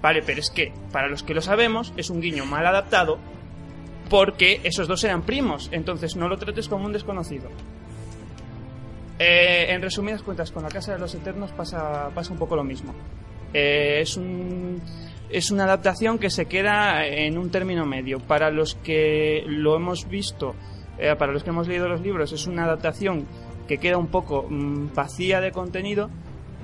Vale, 0.00 0.22
pero 0.22 0.40
es 0.40 0.50
que, 0.50 0.72
para 0.92 1.08
los 1.08 1.22
que 1.22 1.34
lo 1.34 1.40
sabemos, 1.40 1.92
es 1.96 2.10
un 2.10 2.20
guiño 2.20 2.44
mal 2.46 2.66
adaptado 2.66 3.18
porque 4.08 4.60
esos 4.64 4.88
dos 4.88 5.04
eran 5.04 5.22
primos, 5.22 5.68
entonces 5.72 6.16
no 6.16 6.28
lo 6.28 6.38
trates 6.38 6.68
como 6.68 6.86
un 6.86 6.92
desconocido. 6.92 7.50
Eh, 9.18 9.66
en 9.70 9.82
resumidas 9.82 10.22
cuentas, 10.22 10.52
con 10.52 10.62
la 10.62 10.68
Casa 10.68 10.92
de 10.92 10.98
los 10.98 11.14
Eternos 11.14 11.50
pasa, 11.52 12.10
pasa 12.14 12.32
un 12.32 12.38
poco 12.38 12.56
lo 12.56 12.64
mismo. 12.64 12.94
Eh, 13.52 13.98
es, 14.00 14.16
un, 14.16 14.80
es 15.28 15.50
una 15.50 15.64
adaptación 15.64 16.18
que 16.18 16.30
se 16.30 16.46
queda 16.46 17.04
en 17.04 17.36
un 17.36 17.50
término 17.50 17.84
medio. 17.84 18.20
Para 18.20 18.50
los 18.50 18.76
que 18.76 19.42
lo 19.46 19.74
hemos 19.74 20.08
visto, 20.08 20.54
eh, 20.98 21.14
para 21.18 21.32
los 21.32 21.42
que 21.42 21.50
hemos 21.50 21.66
leído 21.66 21.88
los 21.88 22.00
libros, 22.00 22.32
es 22.32 22.46
una 22.46 22.64
adaptación 22.64 23.26
que 23.66 23.78
queda 23.78 23.98
un 23.98 24.06
poco 24.06 24.46
mm, 24.48 24.94
vacía 24.94 25.40
de 25.40 25.50
contenido. 25.50 26.10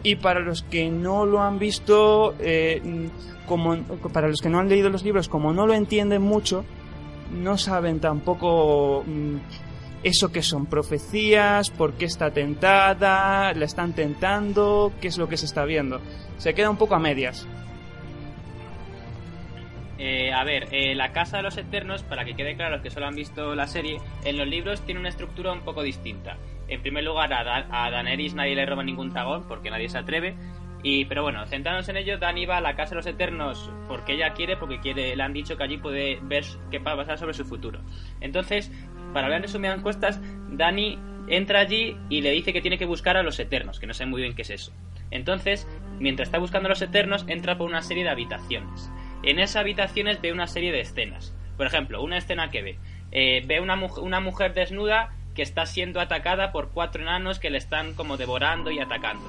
Y 0.04 0.16
para 0.16 0.38
los 0.40 0.62
que 0.62 0.90
no 0.90 1.26
lo 1.26 1.40
han 1.40 1.58
visto, 1.58 2.36
eh, 2.38 2.80
como, 3.46 3.76
para 4.12 4.28
los 4.28 4.40
que 4.40 4.48
no 4.48 4.60
han 4.60 4.68
leído 4.68 4.90
los 4.90 5.02
libros, 5.02 5.28
como 5.28 5.52
no 5.52 5.66
lo 5.66 5.74
entienden 5.74 6.22
mucho, 6.22 6.64
no 7.32 7.58
saben 7.58 7.98
tampoco 8.00 9.02
mm, 9.06 9.36
eso 10.04 10.30
que 10.30 10.42
son 10.42 10.66
profecías, 10.66 11.70
por 11.70 11.94
qué 11.94 12.04
está 12.04 12.30
tentada, 12.30 13.52
la 13.54 13.64
están 13.64 13.94
tentando, 13.94 14.92
qué 15.00 15.08
es 15.08 15.16
lo 15.16 15.28
que 15.28 15.38
se 15.38 15.46
está 15.46 15.64
viendo. 15.64 16.00
Se 16.36 16.54
queda 16.54 16.68
un 16.68 16.76
poco 16.76 16.94
a 16.94 16.98
medias. 16.98 17.48
Eh, 19.98 20.32
a 20.32 20.44
ver, 20.44 20.68
eh, 20.72 20.94
la 20.94 21.12
Casa 21.12 21.38
de 21.38 21.44
los 21.44 21.56
Eternos, 21.56 22.02
para 22.02 22.26
que 22.26 22.34
quede 22.34 22.56
claro 22.56 22.72
los 22.72 22.82
que 22.82 22.90
solo 22.90 23.06
han 23.06 23.14
visto 23.14 23.54
la 23.54 23.66
serie, 23.66 23.98
en 24.24 24.36
los 24.36 24.46
libros 24.46 24.82
tiene 24.82 25.00
una 25.00 25.08
estructura 25.08 25.52
un 25.52 25.60
poco 25.60 25.82
distinta. 25.82 26.36
En 26.74 26.82
primer 26.82 27.04
lugar, 27.04 27.32
a, 27.32 27.44
Da- 27.44 27.90
Daenerys 27.90 28.34
nadie 28.34 28.54
le 28.56 28.66
roba 28.66 28.82
ningún 28.84 29.10
dragón, 29.10 29.46
porque 29.46 29.70
nadie 29.70 29.88
se 29.88 29.98
atreve. 29.98 30.38
Y, 30.78 31.06
pero 31.06 31.22
bueno, 31.22 31.46
centrándonos 31.46 31.88
en 31.88 31.96
ello, 31.96 32.18
Dani 32.18 32.44
va 32.46 32.58
a 32.58 32.60
la 32.60 32.74
Casa 32.76 32.90
de 32.90 32.96
los 32.96 33.06
Eternos 33.06 33.72
porque 33.86 34.12
ella 34.14 34.34
quiere, 34.34 34.56
porque 34.56 34.80
quiere, 34.80 35.16
le 35.16 35.22
han 35.22 35.32
dicho 35.32 35.56
que 35.56 35.62
allí 35.64 35.78
puede 35.78 36.18
ver 36.22 36.44
qué 36.70 36.78
va 36.80 36.92
a 36.92 36.96
pasar 36.96 37.18
sobre 37.18 37.32
su 37.34 37.44
futuro. 37.46 37.84
Entonces, 38.20 38.70
para 39.12 39.26
hablar 39.26 39.42
resumidas 39.42 39.76
encuestas, 39.78 40.20
Dani 40.46 41.04
entra 41.26 41.60
allí 41.60 42.04
y 42.08 42.20
le 42.20 42.30
dice 42.32 42.52
que 42.52 42.60
tiene 42.60 42.76
que 42.78 42.84
buscar 42.84 43.16
a 43.16 43.22
los 43.22 43.38
Eternos, 43.38 43.78
que 43.78 43.86
no 43.86 43.94
sé 43.94 44.04
muy 44.06 44.20
bien 44.20 44.34
qué 44.34 44.42
es 44.42 44.50
eso. 44.50 44.72
Entonces, 45.10 45.68
mientras 45.98 46.26
está 46.28 46.38
buscando 46.38 46.66
a 46.66 46.70
los 46.70 46.82
Eternos, 46.82 47.24
entra 47.28 47.56
por 47.56 47.68
una 47.68 47.82
serie 47.82 48.04
de 48.04 48.10
habitaciones. 48.10 48.92
En 49.22 49.38
esas 49.38 49.56
habitaciones 49.56 50.20
ve 50.20 50.32
una 50.32 50.46
serie 50.46 50.72
de 50.72 50.80
escenas. 50.80 51.36
Por 51.56 51.66
ejemplo, 51.66 52.02
una 52.02 52.18
escena 52.18 52.50
que 52.50 52.62
ve. 52.62 52.80
Eh, 53.10 53.42
ve 53.46 53.60
una, 53.60 53.76
muj- 53.76 54.02
una 54.02 54.20
mujer 54.20 54.54
desnuda 54.54 55.10
que 55.34 55.42
está 55.42 55.66
siendo 55.66 56.00
atacada 56.00 56.52
por 56.52 56.70
cuatro 56.70 57.02
enanos 57.02 57.38
que 57.38 57.50
le 57.50 57.58
están 57.58 57.94
como 57.94 58.16
devorando 58.16 58.70
y 58.70 58.78
atacando. 58.78 59.24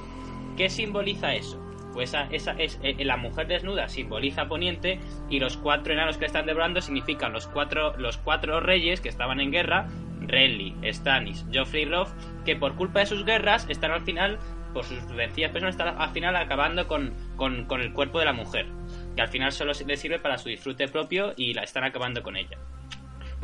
¿Qué 0.56 0.70
simboliza 0.70 1.34
eso? 1.34 1.62
Pues 1.92 2.10
esa, 2.10 2.28
esa 2.30 2.52
es 2.52 2.78
eh, 2.82 3.02
la 3.04 3.16
mujer 3.16 3.46
desnuda 3.46 3.88
simboliza 3.88 4.48
Poniente 4.48 5.00
y 5.30 5.40
los 5.40 5.56
cuatro 5.56 5.94
enanos 5.94 6.16
que 6.16 6.22
le 6.22 6.26
están 6.26 6.44
devorando 6.44 6.80
significan 6.82 7.32
los 7.32 7.46
cuatro 7.46 7.96
los 7.96 8.18
cuatro 8.18 8.60
reyes 8.60 9.00
que 9.00 9.08
estaban 9.08 9.40
en 9.40 9.50
guerra, 9.50 9.88
Renly, 10.20 10.74
Stannis, 10.92 11.46
Joffrey 11.52 11.82
y 11.82 11.86
Robb, 11.86 12.08
que 12.44 12.56
por 12.56 12.76
culpa 12.76 13.00
de 13.00 13.06
sus 13.06 13.24
guerras 13.24 13.66
están 13.68 13.92
al 13.92 14.02
final, 14.02 14.38
por 14.74 14.84
sus 14.84 15.06
vencidas 15.14 15.52
personas, 15.52 15.74
están 15.74 15.98
al 15.98 16.10
final 16.10 16.36
acabando 16.36 16.86
con, 16.86 17.14
con, 17.36 17.64
con 17.64 17.80
el 17.80 17.92
cuerpo 17.92 18.18
de 18.18 18.26
la 18.26 18.32
mujer, 18.32 18.66
que 19.14 19.22
al 19.22 19.28
final 19.28 19.52
solo 19.52 19.72
le 19.86 19.96
sirve 19.96 20.18
para 20.18 20.38
su 20.38 20.48
disfrute 20.48 20.88
propio 20.88 21.32
y 21.36 21.54
la 21.54 21.62
están 21.62 21.84
acabando 21.84 22.22
con 22.22 22.36
ella. 22.36 22.58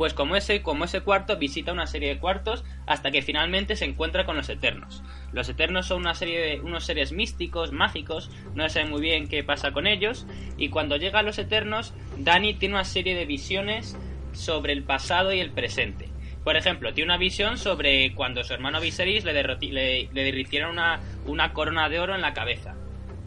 Pues 0.03 0.13
como 0.13 0.35
ese, 0.35 0.61
como 0.61 0.83
ese 0.83 0.99
cuarto 0.99 1.37
visita 1.37 1.71
una 1.71 1.87
serie 1.87 2.09
de 2.09 2.19
cuartos 2.19 2.65
hasta 2.85 3.09
que 3.09 3.21
finalmente 3.21 3.77
se 3.77 3.85
encuentra 3.85 4.25
con 4.25 4.35
los 4.35 4.49
Eternos. 4.49 5.01
Los 5.31 5.47
Eternos 5.47 5.85
son 5.85 6.01
una 6.01 6.13
serie 6.13 6.41
de 6.41 6.59
unos 6.59 6.83
seres 6.83 7.13
místicos, 7.13 7.71
mágicos, 7.71 8.29
no 8.53 8.63
se 8.63 8.81
sabe 8.81 8.89
muy 8.89 8.99
bien 8.99 9.29
qué 9.29 9.45
pasa 9.45 9.71
con 9.71 9.87
ellos, 9.87 10.27
y 10.57 10.67
cuando 10.67 10.97
llega 10.97 11.19
a 11.19 11.23
los 11.23 11.39
Eternos, 11.39 11.93
Dani 12.17 12.53
tiene 12.55 12.75
una 12.75 12.83
serie 12.83 13.15
de 13.15 13.25
visiones 13.25 13.95
sobre 14.33 14.73
el 14.73 14.83
pasado 14.83 15.31
y 15.31 15.39
el 15.39 15.51
presente. 15.51 16.09
Por 16.43 16.57
ejemplo, 16.57 16.93
tiene 16.93 17.05
una 17.05 17.17
visión 17.17 17.57
sobre 17.57 18.13
cuando 18.13 18.43
su 18.43 18.53
hermano 18.53 18.81
Viserys 18.81 19.23
le, 19.23 19.31
le, 19.31 20.09
le 20.11 20.23
derritieron 20.25 20.71
una, 20.71 20.99
una 21.27 21.53
corona 21.53 21.87
de 21.87 22.01
oro 22.01 22.13
en 22.13 22.21
la 22.21 22.33
cabeza. 22.33 22.75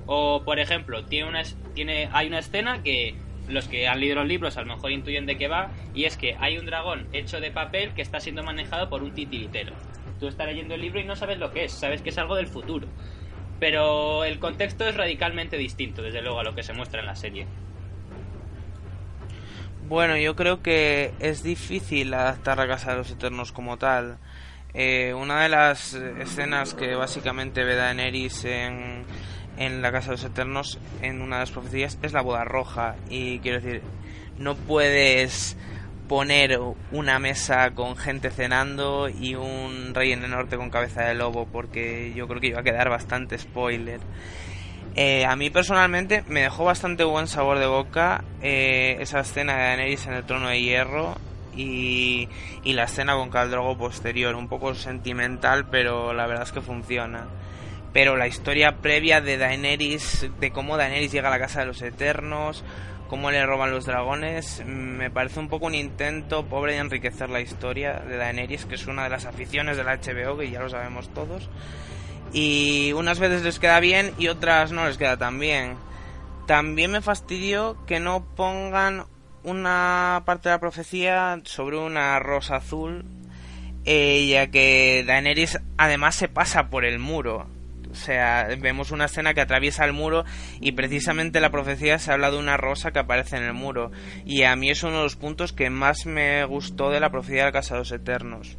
O, 0.04 0.42
por 0.44 0.58
ejemplo, 0.58 1.06
tiene 1.06 1.26
una, 1.26 1.42
tiene, 1.74 2.10
hay 2.12 2.26
una 2.26 2.40
escena 2.40 2.82
que 2.82 3.14
los 3.48 3.68
que 3.68 3.88
han 3.88 4.00
leído 4.00 4.16
los 4.16 4.26
libros 4.26 4.56
a 4.56 4.62
lo 4.62 4.74
mejor 4.74 4.90
intuyen 4.90 5.26
de 5.26 5.36
qué 5.36 5.48
va, 5.48 5.70
y 5.94 6.04
es 6.04 6.16
que 6.16 6.36
hay 6.38 6.58
un 6.58 6.66
dragón 6.66 7.06
hecho 7.12 7.40
de 7.40 7.50
papel 7.50 7.94
que 7.94 8.02
está 8.02 8.20
siendo 8.20 8.42
manejado 8.42 8.88
por 8.88 9.02
un 9.02 9.12
titiritero. 9.12 9.72
Tú 10.18 10.28
estás 10.28 10.46
leyendo 10.46 10.74
el 10.74 10.80
libro 10.80 11.00
y 11.00 11.04
no 11.04 11.16
sabes 11.16 11.38
lo 11.38 11.52
que 11.52 11.64
es, 11.64 11.72
sabes 11.72 12.02
que 12.02 12.10
es 12.10 12.18
algo 12.18 12.36
del 12.36 12.46
futuro. 12.46 12.88
Pero 13.58 14.24
el 14.24 14.38
contexto 14.38 14.86
es 14.86 14.96
radicalmente 14.96 15.56
distinto, 15.56 16.02
desde 16.02 16.22
luego, 16.22 16.40
a 16.40 16.44
lo 16.44 16.54
que 16.54 16.62
se 16.62 16.72
muestra 16.72 17.00
en 17.00 17.06
la 17.06 17.16
serie. 17.16 17.46
Bueno, 19.88 20.16
yo 20.16 20.34
creo 20.34 20.62
que 20.62 21.12
es 21.20 21.42
difícil 21.42 22.12
adaptar 22.12 22.58
la 22.58 22.66
Casa 22.66 22.90
de 22.90 22.98
los 22.98 23.10
Eternos 23.10 23.52
como 23.52 23.76
tal. 23.76 24.18
Eh, 24.74 25.14
una 25.14 25.42
de 25.42 25.48
las 25.48 25.94
escenas 25.94 26.74
que 26.74 26.94
básicamente 26.94 27.64
ve 27.64 27.76
Daenerys 27.76 28.44
en, 28.44 29.04
en 29.56 29.82
la 29.82 29.92
Casa 29.92 30.06
de 30.06 30.12
los 30.12 30.24
Eternos, 30.24 30.78
en 31.02 31.22
una 31.22 31.36
de 31.36 31.42
las 31.42 31.50
profecías, 31.50 31.98
es 32.02 32.12
la 32.12 32.22
boda 32.22 32.44
roja. 32.44 32.96
Y 33.08 33.38
quiero 33.40 33.60
decir, 33.60 33.82
no 34.38 34.54
puedes 34.54 35.56
poner 36.08 36.58
una 36.92 37.18
mesa 37.18 37.70
con 37.70 37.96
gente 37.96 38.30
cenando 38.30 39.08
y 39.08 39.34
un 39.34 39.92
rey 39.92 40.12
en 40.12 40.22
el 40.22 40.30
norte 40.30 40.56
con 40.56 40.70
cabeza 40.70 41.02
de 41.02 41.14
lobo, 41.14 41.46
porque 41.46 42.12
yo 42.14 42.28
creo 42.28 42.40
que 42.40 42.48
iba 42.48 42.60
a 42.60 42.64
quedar 42.64 42.88
bastante 42.88 43.38
spoiler. 43.38 44.00
Eh, 44.94 45.26
a 45.26 45.36
mí 45.36 45.50
personalmente 45.50 46.24
me 46.26 46.42
dejó 46.42 46.64
bastante 46.64 47.04
buen 47.04 47.26
sabor 47.26 47.58
de 47.58 47.66
boca 47.66 48.24
eh, 48.40 48.96
esa 49.00 49.20
escena 49.20 49.54
de 49.54 49.62
Daenerys 49.62 50.06
en 50.06 50.14
el 50.14 50.24
trono 50.24 50.48
de 50.48 50.62
hierro 50.62 51.16
y, 51.54 52.28
y 52.64 52.72
la 52.72 52.84
escena 52.84 53.14
con 53.14 53.28
Caldrogo 53.28 53.76
posterior, 53.76 54.34
un 54.36 54.48
poco 54.48 54.74
sentimental, 54.74 55.66
pero 55.68 56.14
la 56.14 56.26
verdad 56.26 56.44
es 56.44 56.52
que 56.52 56.62
funciona. 56.62 57.26
Pero 57.96 58.14
la 58.14 58.26
historia 58.26 58.82
previa 58.82 59.22
de 59.22 59.38
Daenerys, 59.38 60.28
de 60.38 60.50
cómo 60.50 60.76
Daenerys 60.76 61.12
llega 61.12 61.28
a 61.28 61.30
la 61.30 61.38
casa 61.38 61.60
de 61.60 61.66
los 61.66 61.80
Eternos, 61.80 62.62
cómo 63.08 63.30
le 63.30 63.46
roban 63.46 63.70
los 63.70 63.86
dragones, 63.86 64.62
me 64.66 65.10
parece 65.10 65.40
un 65.40 65.48
poco 65.48 65.64
un 65.64 65.74
intento 65.74 66.44
pobre 66.44 66.74
de 66.74 66.80
enriquecer 66.80 67.30
la 67.30 67.40
historia 67.40 67.94
de 67.94 68.18
Daenerys, 68.18 68.66
que 68.66 68.74
es 68.74 68.86
una 68.86 69.04
de 69.04 69.08
las 69.08 69.24
aficiones 69.24 69.78
del 69.78 69.86
HBO, 69.86 70.36
que 70.36 70.50
ya 70.50 70.60
lo 70.60 70.68
sabemos 70.68 71.08
todos. 71.14 71.48
Y 72.34 72.92
unas 72.92 73.18
veces 73.18 73.42
les 73.42 73.58
queda 73.58 73.80
bien 73.80 74.12
y 74.18 74.28
otras 74.28 74.72
no 74.72 74.86
les 74.86 74.98
queda 74.98 75.16
tan 75.16 75.38
bien. 75.38 75.76
También 76.46 76.90
me 76.90 77.00
fastidió 77.00 77.78
que 77.86 77.98
no 77.98 78.26
pongan 78.36 79.06
una 79.42 80.22
parte 80.26 80.50
de 80.50 80.54
la 80.54 80.60
profecía 80.60 81.40
sobre 81.44 81.78
una 81.78 82.18
rosa 82.18 82.56
azul, 82.56 83.06
eh, 83.86 84.26
ya 84.28 84.48
que 84.48 85.02
Daenerys 85.06 85.60
además 85.78 86.14
se 86.14 86.28
pasa 86.28 86.68
por 86.68 86.84
el 86.84 86.98
muro. 86.98 87.55
Sea, 87.96 88.48
vemos 88.60 88.90
una 88.90 89.06
escena 89.06 89.32
que 89.32 89.40
atraviesa 89.40 89.84
el 89.84 89.92
muro 89.92 90.24
y 90.60 90.72
precisamente 90.72 91.40
la 91.40 91.50
profecía 91.50 91.98
se 91.98 92.12
habla 92.12 92.30
de 92.30 92.38
una 92.38 92.56
rosa 92.56 92.92
que 92.92 92.98
aparece 92.98 93.36
en 93.36 93.44
el 93.44 93.54
muro. 93.54 93.90
Y 94.24 94.42
a 94.42 94.54
mí 94.54 94.70
es 94.70 94.82
uno 94.82 94.98
de 94.98 95.02
los 95.04 95.16
puntos 95.16 95.52
que 95.52 95.70
más 95.70 96.06
me 96.06 96.44
gustó 96.44 96.90
de 96.90 97.00
la 97.00 97.10
profecía 97.10 97.46
de 97.46 97.52
Casados 97.52 97.90
Eternos. 97.92 98.56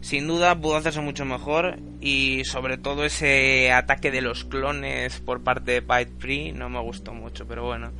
Sin 0.00 0.26
duda 0.26 0.54
pudo 0.60 0.76
hacerse 0.76 1.00
mucho 1.00 1.24
mejor 1.24 1.78
y 2.02 2.44
sobre 2.44 2.76
todo 2.76 3.06
ese 3.06 3.72
ataque 3.72 4.10
de 4.10 4.20
los 4.20 4.44
clones 4.44 5.18
por 5.20 5.42
parte 5.42 5.72
de 5.72 5.82
Pyke 5.82 6.12
Free 6.18 6.52
no 6.52 6.68
me 6.68 6.80
gustó 6.80 7.14
mucho, 7.14 7.46
pero 7.46 7.64
bueno. 7.64 7.90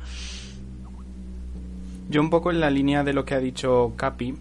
Yo 2.07 2.21
un 2.21 2.29
poco 2.29 2.51
en 2.51 2.59
la 2.59 2.69
línea 2.69 3.03
de 3.03 3.13
lo 3.13 3.25
que 3.25 3.33
ha 3.33 3.39
dicho 3.39 3.95
Capi, 3.97 4.35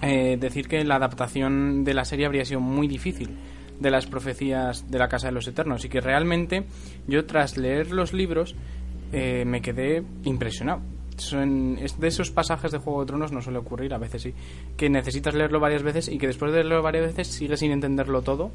eh, 0.00 0.38
decir 0.40 0.66
que 0.66 0.82
la 0.82 0.96
adaptación 0.96 1.84
de 1.84 1.92
la 1.92 2.06
serie 2.06 2.24
habría 2.24 2.46
sido 2.46 2.60
muy 2.60 2.88
difícil 2.88 3.36
de 3.80 3.90
las 3.90 4.06
profecías 4.06 4.90
de 4.90 4.98
la 4.98 5.08
Casa 5.08 5.28
de 5.28 5.32
los 5.32 5.46
Eternos 5.46 5.84
y 5.84 5.88
que 5.88 6.00
realmente 6.00 6.64
yo 7.06 7.24
tras 7.26 7.56
leer 7.56 7.92
los 7.92 8.12
libros 8.12 8.54
eh, 9.12 9.44
me 9.46 9.62
quedé 9.62 10.02
impresionado. 10.24 10.82
Son, 11.16 11.76
es 11.78 11.98
de 11.98 12.06
esos 12.06 12.30
pasajes 12.30 12.70
de 12.70 12.78
Juego 12.78 13.00
de 13.00 13.06
Tronos 13.06 13.32
no 13.32 13.42
suele 13.42 13.58
ocurrir, 13.58 13.92
a 13.92 13.98
veces 13.98 14.22
sí, 14.22 14.34
que 14.76 14.88
necesitas 14.88 15.34
leerlo 15.34 15.58
varias 15.58 15.82
veces 15.82 16.08
y 16.08 16.18
que 16.18 16.28
después 16.28 16.52
de 16.52 16.58
leerlo 16.58 16.80
varias 16.80 17.06
veces 17.06 17.26
sigues 17.26 17.60
sin 17.60 17.72
entenderlo 17.72 18.22
todo. 18.22 18.52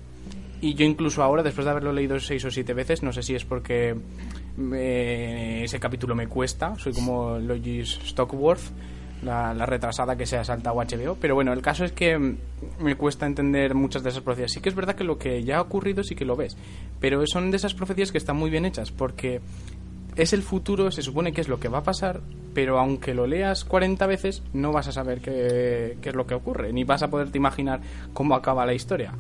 Y 0.62 0.76
yo 0.76 0.86
incluso 0.86 1.22
ahora, 1.22 1.44
después 1.44 1.66
de 1.66 1.72
haberlo 1.72 1.92
leído 1.92 2.18
seis 2.22 2.46
o 2.46 2.52
siete 2.52 2.74
veces, 2.74 3.04
no 3.04 3.12
sé 3.12 3.22
si 3.22 3.36
es 3.36 3.44
porque 3.44 3.98
eh, 4.74 5.62
ese 5.62 5.78
capítulo 5.78 6.16
me 6.16 6.28
cuesta, 6.28 6.76
soy 6.78 6.94
como 6.94 7.38
Lois 7.38 8.00
Stockworth, 8.06 8.72
la, 9.24 9.54
la, 9.54 9.66
retrasada 9.66 10.16
que 10.16 10.26
se 10.26 10.38
ha 10.38 10.44
saltado 10.44 10.76
HBO. 10.76 11.16
Pero 11.20 11.36
bueno, 11.36 11.54
el 11.54 11.62
caso 11.62 11.86
es 11.86 11.92
que 11.92 12.18
me 12.80 12.96
cuesta 12.96 13.26
entender 13.26 13.76
muchas 13.76 14.04
de 14.04 14.10
esas 14.10 14.22
profecías. 14.22 14.52
Sí 14.52 14.62
que 14.62 14.70
es 14.70 14.76
verdad 14.76 14.96
que 14.96 15.04
lo 15.04 15.18
que 15.18 15.44
ya 15.44 15.58
ha 15.58 15.62
ocurrido 15.62 16.04
sí 16.04 16.16
que 16.16 16.26
lo 16.26 16.36
ves, 16.36 16.58
pero 17.00 17.26
son 17.28 17.52
de 17.52 17.58
esas 17.58 17.74
profecías 17.74 18.12
que 18.12 18.18
están 18.18 18.38
muy 18.38 18.50
bien 18.50 18.66
hechas 18.66 18.92
porque 18.92 19.42
es 20.16 20.34
el 20.34 20.44
futuro, 20.44 20.92
se 20.92 21.02
supone 21.02 21.32
que 21.32 21.42
es 21.42 21.48
lo 21.48 21.60
que 21.60 21.70
va 21.70 21.80
a 21.80 21.84
pasar, 21.84 22.22
pero 22.54 22.80
aunque 22.80 23.14
lo 23.14 23.26
leas 23.26 23.66
40 23.66 24.06
veces, 24.06 24.44
no 24.54 24.72
vas 24.72 24.88
a 24.88 24.92
saber 24.92 25.22
qué, 25.22 25.98
qué 26.02 26.10
es 26.10 26.16
lo 26.16 26.28
que 26.28 26.36
ocurre, 26.36 26.72
ni 26.72 26.84
vas 26.84 27.04
a 27.04 27.10
poderte 27.10 27.38
imaginar 27.38 27.82
cómo 28.14 28.36
acaba 28.36 28.66
la 28.66 28.74
historia. 28.74 29.14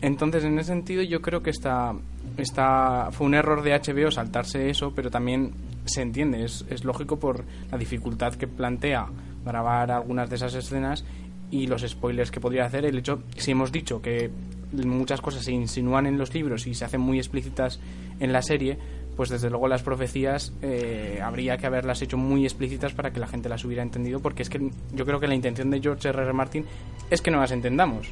Entonces, 0.00 0.42
en 0.44 0.58
ese 0.58 0.72
sentido, 0.72 1.02
yo 1.02 1.22
creo 1.22 1.44
que 1.44 1.50
esta, 1.50 1.94
esta 2.36 3.10
fue 3.12 3.26
un 3.28 3.34
error 3.34 3.62
de 3.62 3.70
HBO 3.72 4.10
saltarse 4.10 4.68
eso, 4.68 4.92
pero 4.94 5.10
también 5.10 5.52
se 5.84 6.02
entiende, 6.02 6.44
es, 6.44 6.64
es 6.68 6.84
lógico 6.84 7.20
por 7.20 7.44
la 7.70 7.78
dificultad 7.78 8.34
que 8.34 8.48
plantea 8.48 9.06
grabar 9.44 9.90
algunas 9.90 10.28
de 10.30 10.36
esas 10.36 10.54
escenas 10.54 11.04
y 11.50 11.66
los 11.66 11.82
spoilers 11.82 12.30
que 12.30 12.40
podría 12.40 12.64
hacer. 12.64 12.84
El 12.84 12.98
hecho, 12.98 13.22
si 13.36 13.50
hemos 13.50 13.70
dicho 13.70 14.00
que 14.00 14.30
muchas 14.72 15.20
cosas 15.20 15.44
se 15.44 15.52
insinúan 15.52 16.06
en 16.06 16.18
los 16.18 16.34
libros 16.34 16.66
y 16.66 16.74
se 16.74 16.84
hacen 16.84 17.00
muy 17.00 17.18
explícitas 17.18 17.78
en 18.20 18.32
la 18.32 18.42
serie, 18.42 18.78
pues 19.16 19.28
desde 19.28 19.50
luego 19.50 19.68
las 19.68 19.82
profecías 19.82 20.52
eh, 20.62 21.20
habría 21.22 21.58
que 21.58 21.66
haberlas 21.66 22.00
hecho 22.00 22.16
muy 22.16 22.44
explícitas 22.44 22.94
para 22.94 23.12
que 23.12 23.20
la 23.20 23.26
gente 23.26 23.48
las 23.48 23.64
hubiera 23.64 23.82
entendido, 23.82 24.20
porque 24.20 24.42
es 24.42 24.48
que 24.48 24.70
yo 24.92 25.04
creo 25.04 25.20
que 25.20 25.26
la 25.26 25.34
intención 25.34 25.70
de 25.70 25.80
George 25.80 26.08
R. 26.08 26.22
R. 26.22 26.32
Martin 26.32 26.64
es 27.10 27.20
que 27.20 27.30
no 27.30 27.40
las 27.40 27.52
entendamos. 27.52 28.08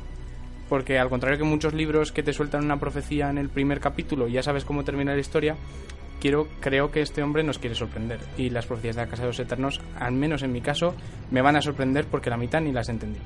Porque 0.68 0.99
al 0.99 1.09
contrario 1.09 1.39
que 1.39 1.45
muchos 1.45 1.74
libros 1.74 2.12
que 2.12 2.22
te 2.22 2.33
sueltan 2.33 2.64
una 2.64 2.78
profecía 2.78 3.28
en 3.28 3.39
el 3.39 3.49
primer 3.49 3.81
capítulo 3.81 4.28
y 4.28 4.33
ya 4.33 4.43
sabes 4.43 4.64
cómo 4.64 4.85
termina 4.85 5.14
la 5.14 5.20
historia, 5.20 5.57
quiero, 6.21 6.49
creo 6.61 6.91
que 6.91 7.01
este 7.01 7.23
hombre 7.23 7.43
nos 7.43 7.59
quiere 7.59 7.75
sorprender. 7.75 8.21
Y 8.37 8.51
las 8.51 8.66
profecías 8.66 8.97
de 8.97 9.03
la 9.03 9.09
Casa 9.09 9.23
de 9.23 9.29
los 9.29 9.41
Eternos, 9.41 9.81
al 9.99 10.12
menos 10.12 10.43
en 10.43 10.53
mi 10.53 10.61
caso, 10.61 10.95
me 11.31 11.43
van 11.43 11.57
a 11.57 11.62
sorprender 11.62 12.05
porque 12.05 12.31
la 12.31 12.37
mitad 12.37 12.61
ni 12.61 12.73
las 12.73 12.89
entendí. 12.89 13.18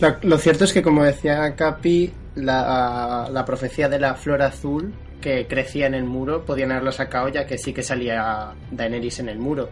Lo, 0.00 0.16
lo 0.22 0.38
cierto 0.38 0.64
es 0.64 0.72
que, 0.72 0.82
como 0.82 1.02
decía 1.02 1.54
Capi, 1.56 2.12
la, 2.36 3.28
la 3.32 3.44
profecía 3.44 3.88
de 3.88 3.98
la 3.98 4.14
flor 4.14 4.42
azul 4.42 4.92
que 5.20 5.46
crecía 5.48 5.86
en 5.86 5.94
el 5.94 6.04
muro 6.04 6.44
podían 6.44 6.70
haberlo 6.70 6.92
sacado 6.92 7.28
ya 7.28 7.44
que 7.44 7.58
sí 7.58 7.72
que 7.72 7.82
salía 7.82 8.52
Daenerys 8.70 9.18
en 9.20 9.28
el 9.28 9.38
muro. 9.38 9.70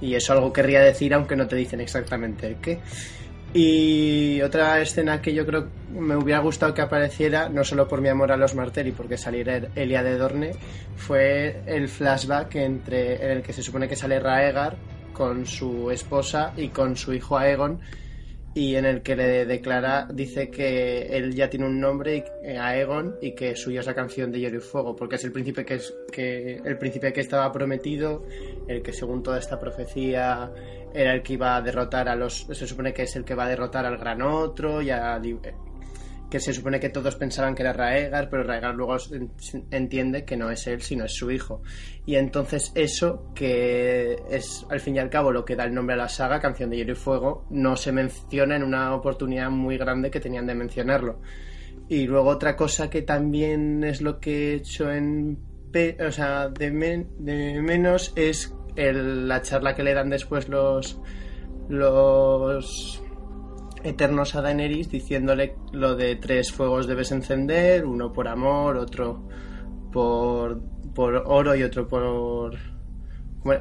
Y 0.00 0.14
eso 0.14 0.32
algo 0.32 0.52
querría 0.52 0.80
decir, 0.80 1.14
aunque 1.14 1.36
no 1.36 1.46
te 1.46 1.56
dicen 1.56 1.80
exactamente 1.80 2.46
el 2.46 2.56
qué. 2.56 2.80
Y 3.52 4.40
otra 4.42 4.80
escena 4.80 5.20
que 5.20 5.34
yo 5.34 5.44
creo 5.44 5.66
me 5.92 6.14
hubiera 6.16 6.40
gustado 6.40 6.72
que 6.72 6.82
apareciera, 6.82 7.48
no 7.48 7.64
solo 7.64 7.88
por 7.88 8.00
mi 8.00 8.08
amor 8.08 8.30
a 8.30 8.36
los 8.36 8.54
Martell 8.54 8.86
y 8.86 8.92
porque 8.92 9.18
saliera 9.18 9.60
Elia 9.74 10.04
de 10.04 10.16
Dorne, 10.16 10.52
fue 10.96 11.62
el 11.66 11.88
flashback 11.88 12.54
entre 12.54 13.24
en 13.24 13.30
el 13.38 13.42
que 13.42 13.52
se 13.52 13.62
supone 13.62 13.88
que 13.88 13.96
sale 13.96 14.20
Raegar 14.20 14.76
con 15.12 15.46
su 15.46 15.90
esposa 15.90 16.52
y 16.56 16.68
con 16.68 16.96
su 16.96 17.12
hijo 17.12 17.36
Aegon 17.36 17.80
y 18.52 18.74
en 18.74 18.84
el 18.84 19.02
que 19.02 19.14
le 19.14 19.46
declara, 19.46 20.08
dice 20.12 20.50
que 20.50 21.06
él 21.16 21.34
ya 21.34 21.48
tiene 21.48 21.66
un 21.66 21.78
nombre, 21.78 22.24
eh, 22.42 22.58
Aegon, 22.58 23.16
y 23.20 23.32
que 23.32 23.54
suya 23.54 23.80
es 23.80 23.86
la 23.86 23.94
canción 23.94 24.32
de 24.32 24.40
Hielo 24.40 24.58
y 24.58 24.60
Fuego, 24.60 24.96
porque 24.96 25.16
es 25.16 25.24
el 25.24 25.32
príncipe 25.32 25.64
que, 25.64 25.74
es, 25.74 25.94
que, 26.10 26.56
el 26.56 26.76
príncipe 26.76 27.12
que 27.12 27.20
estaba 27.20 27.52
prometido, 27.52 28.26
el 28.66 28.82
que 28.82 28.92
según 28.92 29.22
toda 29.22 29.38
esta 29.38 29.60
profecía 29.60 30.52
era 30.92 31.14
el 31.14 31.22
que 31.22 31.34
iba 31.34 31.56
a 31.56 31.62
derrotar 31.62 32.08
a 32.08 32.16
los... 32.16 32.46
Se 32.50 32.66
supone 32.66 32.92
que 32.92 33.02
es 33.02 33.14
el 33.14 33.24
que 33.24 33.36
va 33.36 33.44
a 33.44 33.48
derrotar 33.48 33.86
al 33.86 33.96
Gran 33.96 34.22
Otro 34.22 34.82
y 34.82 34.90
a, 34.90 35.20
que 36.30 36.38
se 36.38 36.54
supone 36.54 36.78
que 36.78 36.88
todos 36.88 37.16
pensaban 37.16 37.54
que 37.54 37.62
era 37.62 37.72
Raegar, 37.72 38.30
pero 38.30 38.44
Raegar 38.44 38.74
luego 38.74 38.96
entiende 39.70 40.24
que 40.24 40.36
no 40.36 40.50
es 40.50 40.66
él, 40.68 40.80
sino 40.80 41.04
es 41.04 41.12
su 41.12 41.30
hijo. 41.30 41.62
Y 42.06 42.14
entonces 42.14 42.70
eso, 42.76 43.32
que 43.34 44.16
es 44.30 44.64
al 44.70 44.80
fin 44.80 44.96
y 44.96 45.00
al 45.00 45.10
cabo 45.10 45.32
lo 45.32 45.44
que 45.44 45.56
da 45.56 45.64
el 45.64 45.74
nombre 45.74 45.94
a 45.94 45.98
la 45.98 46.08
saga, 46.08 46.40
Canción 46.40 46.70
de 46.70 46.76
Hielo 46.76 46.92
y 46.92 46.96
Fuego, 46.96 47.46
no 47.50 47.76
se 47.76 47.90
menciona 47.90 48.54
en 48.56 48.62
una 48.62 48.94
oportunidad 48.94 49.50
muy 49.50 49.76
grande 49.76 50.10
que 50.10 50.20
tenían 50.20 50.46
de 50.46 50.54
mencionarlo. 50.54 51.20
Y 51.88 52.06
luego 52.06 52.30
otra 52.30 52.54
cosa 52.54 52.88
que 52.88 53.02
también 53.02 53.82
es 53.82 54.00
lo 54.00 54.20
que 54.20 54.52
he 54.52 54.54
hecho 54.54 54.90
en... 54.90 55.36
O 56.06 56.12
sea, 56.12 56.48
de, 56.48 57.06
de 57.18 57.62
menos 57.62 58.12
es 58.14 58.54
la 58.76 59.42
charla 59.42 59.74
que 59.74 59.82
le 59.82 59.94
dan 59.94 60.10
después 60.10 60.48
los... 60.48 61.00
los 61.68 63.02
Eternos 63.84 64.34
a 64.34 64.42
Daenerys 64.42 64.90
diciéndole 64.90 65.56
lo 65.72 65.96
de 65.96 66.16
tres 66.16 66.52
fuegos 66.52 66.86
debes 66.86 67.12
encender, 67.12 67.86
uno 67.86 68.12
por 68.12 68.28
amor, 68.28 68.76
otro 68.76 69.28
por, 69.92 70.60
por 70.94 71.22
oro 71.26 71.54
y 71.54 71.62
otro 71.62 71.88
por 71.88 72.56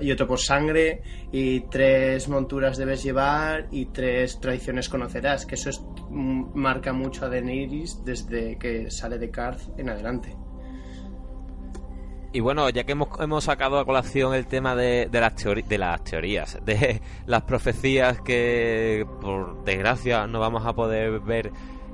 y 0.01 0.11
otro 0.11 0.27
por 0.27 0.39
sangre 0.39 1.01
y 1.31 1.61
tres 1.61 2.27
monturas 2.27 2.77
debes 2.77 3.01
llevar 3.01 3.67
y 3.71 3.85
tres 3.85 4.39
tradiciones 4.39 4.89
conocerás, 4.89 5.45
que 5.45 5.55
eso 5.55 5.69
es, 5.69 5.81
marca 6.09 6.91
mucho 6.91 7.25
a 7.25 7.29
Daenerys 7.29 8.03
desde 8.03 8.57
que 8.57 8.91
sale 8.91 9.17
de 9.17 9.31
Karth 9.31 9.79
en 9.79 9.89
adelante. 9.89 10.35
Y 12.31 12.41
bueno, 12.41 12.69
ya 12.69 12.83
que 12.83 12.91
hemos, 12.91 13.09
hemos 13.19 13.43
sacado 13.43 13.79
a 13.79 13.85
colación 13.85 14.35
el 14.35 14.45
tema 14.45 14.75
de, 14.75 15.07
de, 15.11 15.19
las 15.19 15.33
de 15.35 15.77
las 15.79 16.03
teorías, 16.03 16.59
de 16.63 17.01
las 17.25 17.41
profecías 17.41 18.21
que 18.21 19.07
por 19.19 19.63
desgracia 19.63 20.27
no 20.27 20.39
vamos 20.39 20.65
a 20.65 20.73
poder 20.73 21.19
ver 21.21 21.51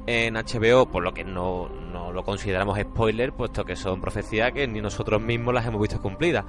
en 0.07 0.35
HBO, 0.35 0.87
por 0.87 1.03
lo 1.03 1.13
que 1.13 1.23
no, 1.23 1.69
no 1.69 2.11
lo 2.11 2.23
consideramos 2.23 2.77
spoiler, 2.79 3.31
puesto 3.31 3.63
que 3.63 3.75
son 3.75 4.01
profecías 4.01 4.51
que 4.51 4.67
ni 4.67 4.81
nosotros 4.81 5.21
mismos 5.21 5.53
las 5.53 5.65
hemos 5.65 5.81
visto 5.81 6.01
cumplidas. 6.01 6.45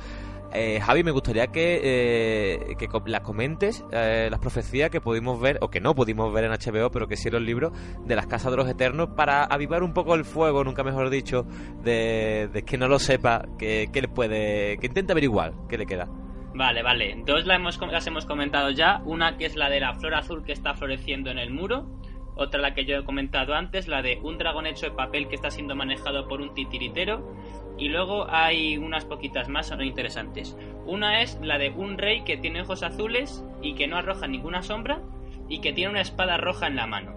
Eh, 0.59 0.81
Javi, 0.81 1.05
me 1.05 1.11
gustaría 1.11 1.49
que, 1.49 1.81
eh, 1.85 2.77
que 2.79 2.89
las 3.05 3.21
comentes, 3.21 3.85
eh, 3.93 4.29
las 4.31 4.41
profecías 4.41 4.89
que 4.89 5.03
pudimos 5.03 5.39
ver, 5.39 5.59
o 5.61 5.69
que 5.69 5.83
no 5.83 5.95
pudimos 5.95 6.33
ver 6.33 6.45
en 6.45 6.53
HBO, 6.53 6.91
pero 6.91 7.07
que 7.07 7.19
sí 7.19 7.29
en 7.29 7.35
los 7.35 7.43
libros, 7.43 7.73
de 8.07 8.17
las 8.17 8.27
Casas 8.27 8.53
de 8.53 8.57
los 8.57 8.67
Eternos, 8.67 9.11
para 9.11 9.45
avivar 9.45 9.83
un 9.83 9.93
poco 9.93 10.15
el 10.15 10.25
fuego, 10.25 10.65
nunca 10.65 10.83
mejor 10.83 11.11
dicho, 11.11 11.43
de, 11.85 12.65
que 12.67 12.79
no 12.79 12.89
lo 12.89 12.99
sepa, 12.99 13.45
que, 13.59 13.91
que 13.93 14.01
le 14.01 14.09
puede, 14.09 14.79
que 14.79 14.87
intente 14.87 15.13
averiguar 15.13 15.53
qué 15.69 15.77
le 15.77 15.85
queda. 15.85 16.09
Vale, 16.55 16.83
vale. 16.83 17.23
Dos 17.27 17.45
las 17.45 17.57
hemos, 17.57 17.79
las 17.93 18.07
hemos 18.07 18.25
comentado 18.25 18.71
ya. 18.71 19.03
Una 19.05 19.37
que 19.37 19.45
es 19.45 19.57
la 19.57 19.69
de 19.69 19.81
la 19.81 19.93
flor 19.93 20.15
azul 20.15 20.43
que 20.43 20.53
está 20.53 20.73
floreciendo 20.73 21.31
en 21.31 21.39
el 21.39 21.51
muro. 21.51 21.87
Otra 22.35 22.61
la 22.61 22.73
que 22.73 22.87
yo 22.87 22.97
he 22.97 23.05
comentado 23.05 23.55
antes, 23.55 23.89
la 23.89 24.01
de 24.01 24.21
un 24.23 24.39
dragón 24.39 24.67
hecho 24.67 24.87
de 24.87 24.93
papel 24.93 25.29
que 25.29 25.35
está 25.35 25.51
siendo 25.51 25.77
manejado 25.77 26.29
por 26.29 26.41
un 26.41 26.55
titiritero. 26.55 27.35
Y 27.79 27.89
luego 27.89 28.27
hay 28.31 28.79
unas 28.79 29.05
poquitas 29.05 29.49
más 29.49 29.73
interesantes. 29.81 30.57
Una 30.87 31.23
es 31.23 31.39
la 31.43 31.59
de 31.59 31.71
un 31.71 31.99
rey 31.99 32.23
que 32.23 32.37
tiene 32.37 32.63
ojos 32.63 32.83
azules 32.83 33.45
y 33.61 33.75
que 33.75 33.87
no 33.87 33.97
arroja 33.97 34.27
ninguna 34.27 34.63
sombra 34.63 35.01
y 35.49 35.61
que 35.61 35.73
tiene 35.73 35.91
una 35.91 36.01
espada 36.01 36.37
roja 36.37 36.67
en 36.67 36.77
la 36.77 36.87
mano. 36.87 37.15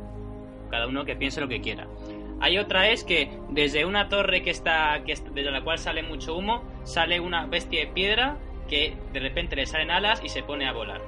Cada 0.70 0.88
uno 0.88 1.06
que 1.06 1.16
piense 1.16 1.42
lo 1.42 1.48
que 1.48 1.62
quiera. 1.62 1.88
Hay 2.42 2.58
otra 2.58 2.90
es 2.90 3.04
que 3.04 3.30
desde 3.50 3.86
una 3.86 4.08
torre 4.08 4.44
que 4.44 4.50
está, 4.50 5.04
que 5.06 5.14
desde 5.34 5.52
la 5.52 5.62
cual 5.62 5.78
sale 5.78 6.04
mucho 6.04 6.38
humo, 6.38 6.64
sale 6.84 7.20
una 7.20 7.46
bestia 7.48 7.82
de 7.82 7.88
piedra 7.88 8.38
que 8.70 8.96
de 9.12 9.20
repente 9.20 9.56
le 9.56 9.66
salen 9.66 9.92
alas 9.92 10.22
y 10.24 10.30
se 10.30 10.44
pone 10.44 10.68
a 10.68 10.74
volar. 10.74 11.02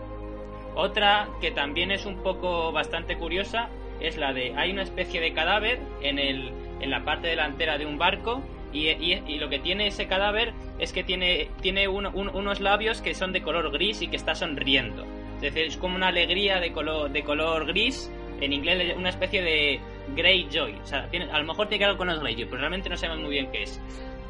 Otra 0.76 1.30
que 1.40 1.52
también 1.52 1.92
es 1.92 2.06
un 2.06 2.18
poco 2.24 2.72
bastante 2.72 3.18
curiosa 3.18 3.70
es 4.00 4.18
la 4.18 4.34
de 4.34 4.54
hay 4.56 4.72
una 4.72 4.82
especie 4.82 5.22
de 5.22 5.34
cadáver 5.34 5.80
en, 6.02 6.18
el, 6.18 6.52
en 6.80 6.90
la 6.90 7.06
parte 7.06 7.28
delantera 7.28 7.78
de 7.78 7.86
un 7.86 7.98
barco 7.98 8.42
y, 8.74 9.38
lo 9.38 9.50
que 9.50 9.60
tiene 9.60 9.88
ese 9.88 10.08
cadáver 10.08 10.54
es 10.80 10.94
que 10.94 11.04
tiene, 11.04 11.50
tiene 11.62 11.88
un- 11.88 12.06
un- 12.08 12.30
unos 12.30 12.60
labios 12.60 13.02
que 13.02 13.14
son 13.14 13.34
de 13.34 13.42
color 13.42 13.72
gris 13.72 14.02
y 14.02 14.08
que 14.08 14.16
está 14.16 14.36
sonriendo. 14.36 15.06
Es 15.36 15.42
decir, 15.54 15.66
es 15.66 15.78
como 15.78 15.96
una 15.96 16.08
alegría 16.08 16.60
de 16.60 16.72
color, 16.72 17.12
de 17.12 17.24
color 17.24 17.66
gris, 17.66 18.12
en 18.40 18.54
inglés 18.54 18.96
una 18.98 19.10
especie 19.10 19.42
de 19.42 19.80
Greyjoy. 20.16 20.74
O 20.82 20.86
sea, 20.86 21.08
tiene, 21.10 21.30
a 21.32 21.40
lo 21.40 21.46
mejor 21.46 21.68
tiene 21.68 21.84
que 21.84 21.88
ver 21.90 21.98
con 21.98 22.08
los 22.08 22.20
Greyjoy, 22.20 22.46
pero 22.46 22.58
realmente 22.58 22.90
no 22.90 22.98
sabemos 22.98 23.24
muy 23.24 23.32
bien 23.32 23.52
qué 23.52 23.64
es. 23.64 23.80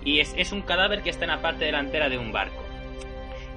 Y 0.03 0.19
es, 0.19 0.33
es 0.37 0.51
un 0.51 0.61
cadáver 0.63 1.01
que 1.03 1.09
está 1.11 1.25
en 1.25 1.31
la 1.31 1.41
parte 1.41 1.65
delantera 1.65 2.09
de 2.09 2.17
un 2.17 2.31
barco. 2.31 2.63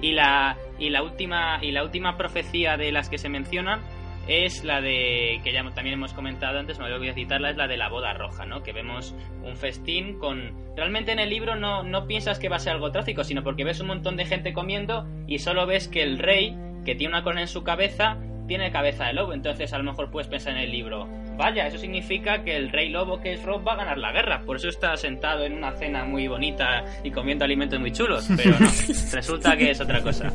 Y 0.01 0.11
la, 0.11 0.57
y 0.77 0.89
la 0.89 1.01
última 1.03 1.59
y 1.61 1.71
la 1.71 1.83
última 1.83 2.17
profecía 2.17 2.77
de 2.77 2.91
las 2.91 3.09
que 3.09 3.17
se 3.17 3.29
mencionan 3.29 3.79
es 4.27 4.63
la 4.63 4.81
de 4.81 5.39
que 5.43 5.53
ya 5.53 5.63
también 5.71 5.93
hemos 5.93 6.13
comentado 6.13 6.59
antes, 6.59 6.79
no 6.79 6.85
voy 6.97 7.09
a 7.09 7.13
citarla, 7.13 7.51
es 7.51 7.57
la 7.57 7.67
de 7.67 7.77
la 7.77 7.89
boda 7.89 8.13
roja, 8.13 8.45
¿no? 8.45 8.63
Que 8.63 8.73
vemos 8.73 9.15
un 9.43 9.55
festín 9.55 10.17
con 10.17 10.53
realmente 10.75 11.11
en 11.11 11.19
el 11.19 11.29
libro 11.29 11.55
no 11.55 11.83
no 11.83 12.07
piensas 12.07 12.39
que 12.39 12.49
va 12.49 12.57
a 12.57 12.59
ser 12.59 12.73
algo 12.73 12.91
trágico, 12.91 13.23
sino 13.23 13.43
porque 13.43 13.63
ves 13.63 13.79
un 13.79 13.87
montón 13.87 14.17
de 14.17 14.25
gente 14.25 14.53
comiendo 14.53 15.07
y 15.27 15.39
solo 15.39 15.65
ves 15.65 15.87
que 15.87 16.03
el 16.03 16.19
rey 16.19 16.57
que 16.85 16.95
tiene 16.95 17.13
una 17.13 17.23
corona 17.23 17.41
en 17.41 17.47
su 17.47 17.63
cabeza 17.63 18.17
tiene 18.47 18.71
cabeza 18.71 19.05
de 19.05 19.13
lobo, 19.13 19.33
entonces 19.33 19.73
a 19.73 19.77
lo 19.77 19.83
mejor 19.83 20.11
puedes 20.11 20.27
pensar 20.27 20.53
en 20.53 20.59
el 20.59 20.71
libro, 20.71 21.07
vaya, 21.35 21.65
eso 21.67 21.77
significa 21.77 22.43
que 22.43 22.55
el 22.55 22.71
rey 22.71 22.89
lobo 22.89 23.19
que 23.19 23.33
es 23.33 23.43
Rob 23.43 23.67
va 23.67 23.73
a 23.73 23.77
ganar 23.77 23.97
la 23.97 24.11
guerra, 24.11 24.41
por 24.45 24.57
eso 24.57 24.69
está 24.69 24.95
sentado 24.97 25.45
en 25.45 25.53
una 25.53 25.71
cena 25.71 26.05
muy 26.05 26.27
bonita 26.27 26.85
y 27.03 27.11
comiendo 27.11 27.43
alimentos 27.43 27.79
muy 27.79 27.91
chulos, 27.91 28.29
pero 28.35 28.51
no, 28.59 28.67
resulta 29.13 29.57
que 29.57 29.71
es 29.71 29.81
otra 29.81 30.01
cosa. 30.01 30.31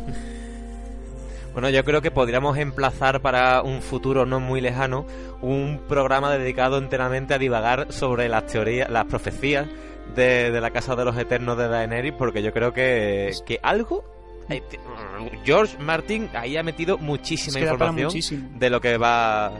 Bueno, 1.53 1.69
yo 1.71 1.83
creo 1.85 2.01
que 2.01 2.11
podríamos 2.11 2.57
emplazar 2.59 3.21
para 3.23 3.63
un 3.63 3.83
futuro 3.83 4.25
no 4.25 4.39
muy 4.41 4.61
lejano 4.61 5.05
un 5.43 5.81
programa 5.89 6.31
dedicado 6.31 6.79
enteramente 6.79 7.35
a 7.35 7.39
divagar 7.39 7.93
sobre 7.93 8.29
las 8.29 8.47
teorías, 8.47 8.89
las 8.89 9.07
profecías 9.07 9.67
de, 10.15 10.51
de 10.51 10.61
la 10.61 10.71
Casa 10.71 10.95
de 10.95 11.05
los 11.05 11.17
Eternos 11.17 11.59
de 11.59 11.69
Daenerys, 11.69 12.15
porque 12.17 12.43
yo 12.43 12.53
creo 12.53 12.73
que, 12.73 13.33
que 13.45 13.59
algo... 13.63 14.05
eh, 14.49 14.63
George 15.45 15.77
Martin 15.79 16.29
ahí 16.35 16.57
ha 16.57 16.63
metido 16.63 16.99
muchísima 16.99 17.59
Es 17.59 17.65
que 17.65 17.73
información 17.73 18.59
de 18.59 18.71
lo 18.71 18.81
que 18.81 18.97
va 18.97 19.53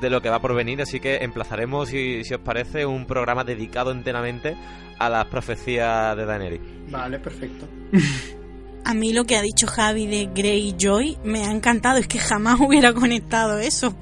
de 0.00 0.10
lo 0.10 0.20
que 0.22 0.30
va 0.30 0.38
por 0.40 0.54
venir, 0.54 0.80
así 0.80 1.00
que 1.00 1.16
emplazaremos, 1.16 1.88
si, 1.88 2.22
si 2.22 2.32
os 2.32 2.40
parece, 2.40 2.86
un 2.86 3.04
programa 3.04 3.42
dedicado 3.42 3.90
enteramente 3.90 4.56
a 4.98 5.08
las 5.08 5.26
profecías 5.26 6.16
de 6.16 6.24
Daenerys. 6.24 6.60
Vale, 6.88 7.18
perfecto. 7.18 7.66
A 8.84 8.94
mí 8.94 9.12
lo 9.12 9.24
que 9.24 9.36
ha 9.36 9.42
dicho 9.42 9.66
Javi 9.66 10.06
de 10.06 10.30
Greyjoy 10.34 11.18
me 11.24 11.44
ha 11.44 11.50
encantado. 11.50 11.98
Es 11.98 12.08
que 12.08 12.18
jamás 12.18 12.60
hubiera 12.66 12.92
conectado 12.92 13.58
eso. 13.58 13.94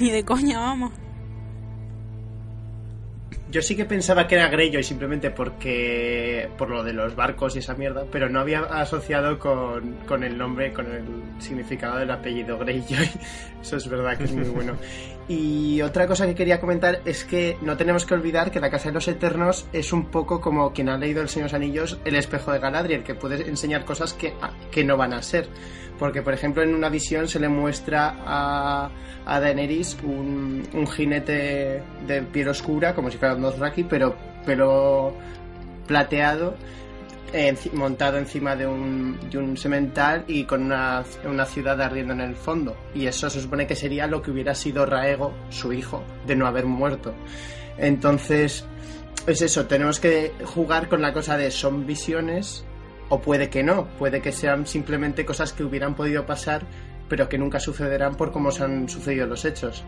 Ni 0.00 0.10
de 0.10 0.24
coña, 0.24 0.60
vamos. 0.60 0.92
Yo 3.50 3.62
sí 3.62 3.76
que 3.76 3.84
pensaba 3.84 4.26
que 4.26 4.34
era 4.34 4.48
Greyjoy 4.48 4.82
simplemente 4.82 5.30
porque 5.30 6.48
por 6.58 6.68
lo 6.68 6.82
de 6.82 6.92
los 6.92 7.14
barcos 7.14 7.54
y 7.56 7.60
esa 7.60 7.74
mierda, 7.74 8.04
pero 8.10 8.28
no 8.28 8.40
había 8.40 8.60
asociado 8.60 9.38
con, 9.38 9.98
con 10.06 10.24
el 10.24 10.36
nombre, 10.36 10.72
con 10.72 10.90
el 10.92 11.04
significado 11.38 11.98
del 11.98 12.10
apellido 12.10 12.58
Greyjoy. 12.58 13.08
Eso 13.62 13.76
es 13.76 13.88
verdad 13.88 14.18
que 14.18 14.24
es 14.24 14.32
muy 14.32 14.48
bueno. 14.48 14.76
Y 15.28 15.82
otra 15.82 16.06
cosa 16.06 16.24
que 16.26 16.36
quería 16.36 16.60
comentar 16.60 17.00
es 17.04 17.24
que 17.24 17.58
no 17.60 17.76
tenemos 17.76 18.06
que 18.06 18.14
olvidar 18.14 18.52
que 18.52 18.60
la 18.60 18.70
Casa 18.70 18.90
de 18.90 18.94
los 18.94 19.08
Eternos 19.08 19.66
es 19.72 19.92
un 19.92 20.06
poco 20.06 20.40
como 20.40 20.72
quien 20.72 20.88
ha 20.88 20.96
leído 20.96 21.20
El 21.20 21.28
Señor 21.28 21.50
de 21.50 21.58
los 21.58 21.62
Anillos, 21.62 21.98
el 22.04 22.14
espejo 22.14 22.52
de 22.52 22.60
Galadriel, 22.60 23.02
que 23.02 23.14
puede 23.14 23.48
enseñar 23.48 23.84
cosas 23.84 24.12
que, 24.12 24.34
que 24.70 24.84
no 24.84 24.96
van 24.96 25.14
a 25.14 25.22
ser. 25.22 25.48
Porque, 25.98 26.22
por 26.22 26.32
ejemplo, 26.32 26.62
en 26.62 26.74
una 26.74 26.90
visión 26.90 27.26
se 27.26 27.40
le 27.40 27.48
muestra 27.48 28.14
a, 28.24 28.90
a 29.24 29.40
Daenerys 29.40 29.96
un, 30.04 30.62
un 30.72 30.86
jinete 30.86 31.82
de 32.06 32.22
piel 32.30 32.48
oscura, 32.48 32.94
como 32.94 33.10
si 33.10 33.18
fuera 33.18 33.34
un 33.34 33.42
Dothraki, 33.42 33.84
pero 33.84 34.14
pelo 34.44 35.14
plateado, 35.86 36.56
montado 37.72 38.18
encima 38.18 38.56
de 38.56 38.66
un, 38.66 39.18
de 39.30 39.38
un 39.38 39.56
semental 39.56 40.24
y 40.26 40.44
con 40.44 40.62
una, 40.64 41.04
una 41.24 41.44
ciudad 41.44 41.80
ardiendo 41.80 42.12
en 42.12 42.20
el 42.20 42.36
fondo. 42.36 42.76
Y 42.94 43.06
eso 43.06 43.28
se 43.30 43.40
supone 43.40 43.66
que 43.66 43.76
sería 43.76 44.06
lo 44.06 44.22
que 44.22 44.30
hubiera 44.30 44.54
sido 44.54 44.86
Raego, 44.86 45.34
su 45.50 45.72
hijo, 45.72 46.02
de 46.26 46.36
no 46.36 46.46
haber 46.46 46.66
muerto. 46.66 47.14
Entonces, 47.78 48.64
es 49.26 49.42
eso, 49.42 49.66
tenemos 49.66 50.00
que 50.00 50.32
jugar 50.44 50.88
con 50.88 51.02
la 51.02 51.12
cosa 51.12 51.36
de 51.36 51.50
son 51.50 51.86
visiones 51.86 52.64
o 53.08 53.20
puede 53.20 53.50
que 53.50 53.62
no, 53.62 53.86
puede 53.98 54.20
que 54.20 54.32
sean 54.32 54.66
simplemente 54.66 55.24
cosas 55.24 55.52
que 55.52 55.62
hubieran 55.62 55.94
podido 55.94 56.26
pasar 56.26 56.66
pero 57.08 57.28
que 57.28 57.38
nunca 57.38 57.60
sucederán 57.60 58.16
por 58.16 58.32
cómo 58.32 58.50
se 58.50 58.64
han 58.64 58.88
sucedido 58.88 59.26
los 59.26 59.44
hechos. 59.44 59.84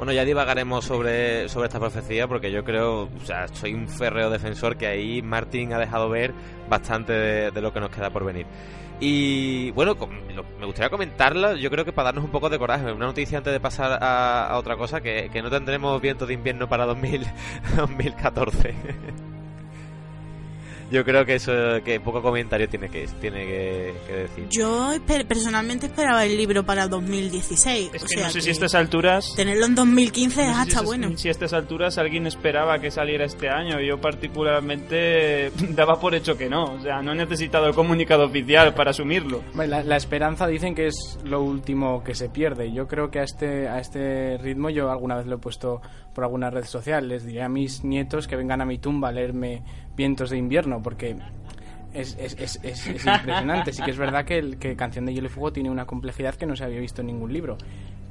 Bueno, 0.00 0.14
ya 0.14 0.24
divagaremos 0.24 0.86
sobre, 0.86 1.46
sobre 1.50 1.66
esta 1.66 1.78
profecía 1.78 2.26
porque 2.26 2.50
yo 2.50 2.64
creo, 2.64 3.02
o 3.02 3.26
sea, 3.26 3.46
soy 3.48 3.74
un 3.74 3.86
férreo 3.86 4.30
defensor 4.30 4.78
que 4.78 4.86
ahí 4.86 5.20
Martin 5.20 5.74
ha 5.74 5.78
dejado 5.78 6.08
ver 6.08 6.32
bastante 6.70 7.12
de, 7.12 7.60
lo 7.60 7.70
que 7.70 7.80
nos 7.80 7.90
queda 7.90 8.08
por 8.08 8.24
venir. 8.24 8.46
Y 8.98 9.70
bueno, 9.72 9.96
me 10.58 10.64
gustaría 10.64 10.88
comentarla, 10.88 11.52
yo 11.56 11.70
creo 11.70 11.84
que 11.84 11.92
para 11.92 12.06
darnos 12.06 12.24
un 12.24 12.30
poco 12.30 12.48
de 12.48 12.58
coraje, 12.58 12.90
una 12.90 13.04
noticia 13.04 13.36
antes 13.36 13.52
de 13.52 13.60
pasar 13.60 14.02
a, 14.02 14.46
a 14.46 14.56
otra 14.56 14.74
cosa, 14.78 15.02
que, 15.02 15.28
que 15.30 15.42
no 15.42 15.50
tendremos 15.50 16.00
viento 16.00 16.24
de 16.24 16.32
invierno 16.32 16.66
para 16.66 16.86
2000, 16.86 17.26
2014. 17.76 18.74
yo 20.90 21.04
creo 21.04 21.24
que 21.24 21.34
eso, 21.36 21.52
que 21.84 22.00
poco 22.00 22.20
comentario 22.22 22.68
tiene 22.68 22.88
que, 22.88 23.06
tiene 23.20 23.46
que, 23.46 23.94
que 24.06 24.12
decir. 24.12 24.46
Yo 24.50 24.92
esper- 24.92 25.26
personalmente 25.26 25.86
esperaba 25.86 26.24
el 26.24 26.36
libro 26.36 26.64
para 26.64 26.88
2016. 26.88 27.90
Es 27.94 28.02
o 28.02 28.06
que 28.06 28.14
sea 28.14 28.26
no 28.26 28.30
sé 28.32 28.40
si 28.40 28.48
a 28.48 28.52
estas 28.52 28.74
alturas... 28.74 29.32
Tenerlo 29.36 29.66
en 29.66 29.74
2015 29.74 30.42
es 30.42 30.48
no 30.48 30.54
si 30.54 30.60
hasta 30.60 30.82
bueno. 30.82 31.16
Si 31.16 31.28
a 31.28 31.30
estas 31.30 31.52
alturas 31.52 31.98
alguien 31.98 32.26
esperaba 32.26 32.78
que 32.78 32.90
saliera 32.90 33.24
este 33.24 33.48
año. 33.48 33.80
Yo 33.80 34.00
particularmente 34.00 35.50
daba 35.74 35.98
por 36.00 36.14
hecho 36.14 36.36
que 36.36 36.48
no. 36.48 36.64
O 36.64 36.80
sea, 36.80 37.02
no 37.02 37.12
he 37.12 37.16
necesitado 37.16 37.66
el 37.66 37.74
comunicado 37.74 38.24
oficial 38.24 38.74
para 38.74 38.90
asumirlo. 38.90 39.42
La, 39.54 39.82
la 39.82 39.96
esperanza 39.96 40.46
dicen 40.46 40.74
que 40.74 40.86
es 40.88 41.18
lo 41.24 41.42
último 41.42 42.02
que 42.02 42.14
se 42.14 42.28
pierde. 42.28 42.72
Yo 42.72 42.86
creo 42.88 43.10
que 43.10 43.20
a 43.20 43.24
este, 43.24 43.68
a 43.68 43.78
este 43.78 44.38
ritmo 44.38 44.70
yo 44.70 44.90
alguna 44.90 45.16
vez 45.16 45.26
lo 45.26 45.36
he 45.36 45.38
puesto 45.38 45.80
por 46.14 46.24
alguna 46.24 46.50
red 46.50 46.64
social. 46.64 47.08
Les 47.08 47.24
diré 47.24 47.42
a 47.42 47.48
mis 47.48 47.84
nietos 47.84 48.26
que 48.26 48.36
vengan 48.36 48.60
a 48.60 48.64
mi 48.64 48.78
tumba 48.78 49.08
a 49.08 49.12
leerme 49.12 49.62
Vientos 49.96 50.30
de 50.30 50.38
invierno 50.38 50.79
porque 50.82 51.16
es, 51.92 52.16
es, 52.18 52.34
es, 52.38 52.60
es- 52.62 52.86
es 52.86 53.06
impresionante. 53.06 53.72
Sí 53.72 53.82
que 53.82 53.90
es 53.90 53.98
verdad 53.98 54.24
que, 54.24 54.38
el, 54.38 54.58
que 54.58 54.76
Canción 54.76 55.06
de 55.06 55.14
Hielo 55.14 55.26
y 55.26 55.30
Fuego 55.30 55.52
tiene 55.52 55.70
una 55.70 55.86
complejidad 55.86 56.34
que 56.34 56.46
no 56.46 56.56
se 56.56 56.64
había 56.64 56.80
visto 56.80 57.00
en 57.00 57.08
ningún 57.08 57.32
libro. 57.32 57.56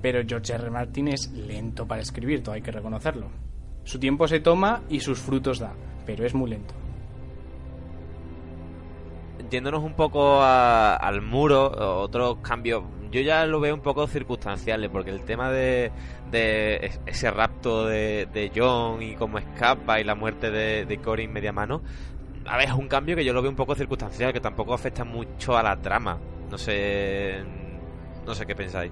Pero 0.01 0.21
George 0.27 0.53
R. 0.53 0.69
Martin 0.69 1.09
es 1.09 1.29
lento 1.31 1.85
para 1.85 2.01
escribir, 2.01 2.41
todo 2.43 2.55
hay 2.55 2.61
que 2.61 2.71
reconocerlo. 2.71 3.27
Su 3.83 3.99
tiempo 3.99 4.27
se 4.27 4.39
toma 4.39 4.81
y 4.89 4.99
sus 5.01 5.19
frutos 5.19 5.59
da, 5.59 5.73
pero 6.05 6.25
es 6.25 6.33
muy 6.33 6.49
lento. 6.49 6.73
yéndonos 9.49 9.83
un 9.83 9.93
poco 9.95 10.41
al 10.43 11.21
muro, 11.21 11.71
otros 12.01 12.37
cambios, 12.43 12.83
yo 13.11 13.21
ya 13.21 13.45
lo 13.47 13.59
veo 13.59 13.73
un 13.73 13.81
poco 13.81 14.05
circunstanciales, 14.05 14.89
porque 14.91 15.09
el 15.09 15.21
tema 15.23 15.49
de, 15.51 15.91
de 16.29 16.75
es- 16.85 17.01
ese 17.07 17.31
rapto 17.31 17.87
de, 17.87 18.51
John 18.55 19.01
y 19.01 19.15
cómo 19.15 19.39
escapa 19.39 19.99
y 19.99 20.03
la 20.03 20.13
muerte 20.15 20.51
de, 20.51 20.85
de 20.85 20.97
Corin 20.99 21.31
media 21.33 21.51
mano, 21.51 21.81
a 22.49 22.57
ver, 22.57 22.67
es 22.69 22.73
un 22.73 22.87
cambio 22.87 23.15
que 23.15 23.23
yo 23.23 23.31
lo 23.31 23.43
veo 23.43 23.51
un 23.51 23.55
poco 23.55 23.75
circunstancial, 23.75 24.33
que 24.33 24.39
tampoco 24.39 24.73
afecta 24.73 25.03
mucho 25.03 25.55
a 25.55 25.61
la 25.61 25.79
trama. 25.79 26.19
No 26.49 26.57
sé, 26.57 27.43
no 28.25 28.33
sé 28.33 28.45
qué 28.47 28.55
pensáis. 28.55 28.91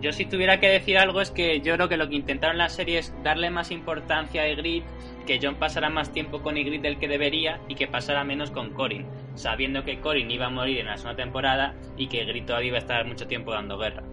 yo 0.00 0.12
si 0.12 0.26
tuviera 0.26 0.60
que 0.60 0.68
decir 0.68 0.96
algo 0.96 1.20
es 1.20 1.32
que 1.32 1.60
yo 1.62 1.74
creo 1.74 1.88
que 1.88 1.96
lo 1.96 2.08
que 2.08 2.14
intentaron 2.14 2.54
en 2.54 2.58
la 2.58 2.68
serie 2.68 2.98
es 2.98 3.12
darle 3.24 3.50
más 3.50 3.72
importancia 3.72 4.42
a 4.42 4.48
Ygritte, 4.48 4.86
que 5.26 5.40
John 5.42 5.56
pasara 5.56 5.90
más 5.90 6.12
tiempo 6.12 6.40
con 6.40 6.56
Ygritte 6.56 6.82
del 6.82 6.98
que 6.98 7.08
debería 7.08 7.60
y 7.66 7.74
que 7.74 7.88
pasara 7.88 8.22
menos 8.22 8.52
con 8.52 8.70
Corin, 8.70 9.04
sabiendo 9.34 9.84
que 9.84 9.98
Corin 10.00 10.30
iba 10.30 10.46
a 10.46 10.50
morir 10.50 10.78
en 10.78 10.86
la 10.86 10.96
segunda 10.96 11.16
temporada 11.16 11.74
y 11.96 12.06
que 12.06 12.22
Ygritte 12.22 12.46
todavía 12.46 12.68
iba 12.68 12.76
a 12.76 12.80
estar 12.80 13.04
mucho 13.06 13.26
tiempo 13.26 13.50
dando 13.50 13.76
guerra. 13.76 14.04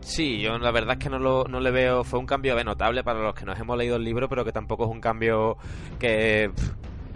Sí, 0.00 0.40
yo 0.40 0.58
la 0.58 0.70
verdad 0.70 0.96
es 0.98 1.04
que 1.04 1.10
no, 1.10 1.18
lo, 1.18 1.44
no 1.44 1.60
le 1.60 1.70
veo. 1.70 2.04
Fue 2.04 2.18
un 2.18 2.26
cambio 2.26 2.62
notable 2.64 3.04
para 3.04 3.20
los 3.20 3.34
que 3.34 3.44
nos 3.44 3.58
hemos 3.58 3.76
leído 3.76 3.96
el 3.96 4.04
libro, 4.04 4.28
pero 4.28 4.44
que 4.44 4.52
tampoco 4.52 4.84
es 4.84 4.90
un 4.90 5.00
cambio 5.00 5.56
que. 5.98 6.50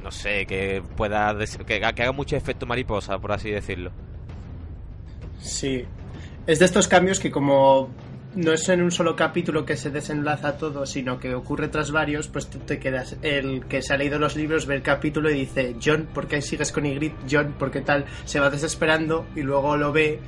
No 0.03 0.11
sé, 0.11 0.47
que 0.47 0.83
pueda. 0.97 1.37
Que, 1.39 1.81
que 1.81 1.85
haga 1.85 2.13
mucho 2.13 2.37
efecto 2.37 2.67
mariposa, 2.67 3.19
por 3.19 3.33
así 3.33 3.51
decirlo. 3.51 3.93
Sí. 5.41 5.85
Es 6.47 6.59
de 6.59 6.65
estos 6.65 6.89
cambios 6.89 7.21
que 7.21 7.31
como 7.31 7.89
no 8.35 8.53
es 8.53 8.69
en 8.69 8.83
un 8.83 8.91
solo 8.91 9.15
capítulo 9.15 9.65
que 9.65 9.77
se 9.77 9.91
desenlaza 9.91 10.57
todo, 10.57 10.87
sino 10.87 11.19
que 11.19 11.35
ocurre 11.35 11.69
tras 11.69 11.91
varios, 11.91 12.29
pues 12.29 12.49
tú 12.49 12.59
te 12.59 12.79
quedas, 12.79 13.17
el 13.23 13.67
que 13.67 13.83
se 13.83 13.93
ha 13.93 13.97
leído 13.97 14.19
los 14.19 14.37
libros 14.37 14.67
ve 14.67 14.77
el 14.77 14.83
capítulo 14.83 15.31
y 15.31 15.35
dice, 15.35 15.77
John, 15.85 16.09
¿por 16.13 16.27
qué 16.27 16.41
sigues 16.41 16.73
con 16.73 16.87
Ygritte? 16.87 17.17
John, 17.31 17.55
¿por 17.59 17.71
qué 17.71 17.83
tal? 17.83 18.07
Se 18.25 18.41
va 18.41 18.51
desesperando 18.51 19.27
y 19.37 19.43
luego 19.43 19.77
lo 19.77 19.93
ve 19.93 20.19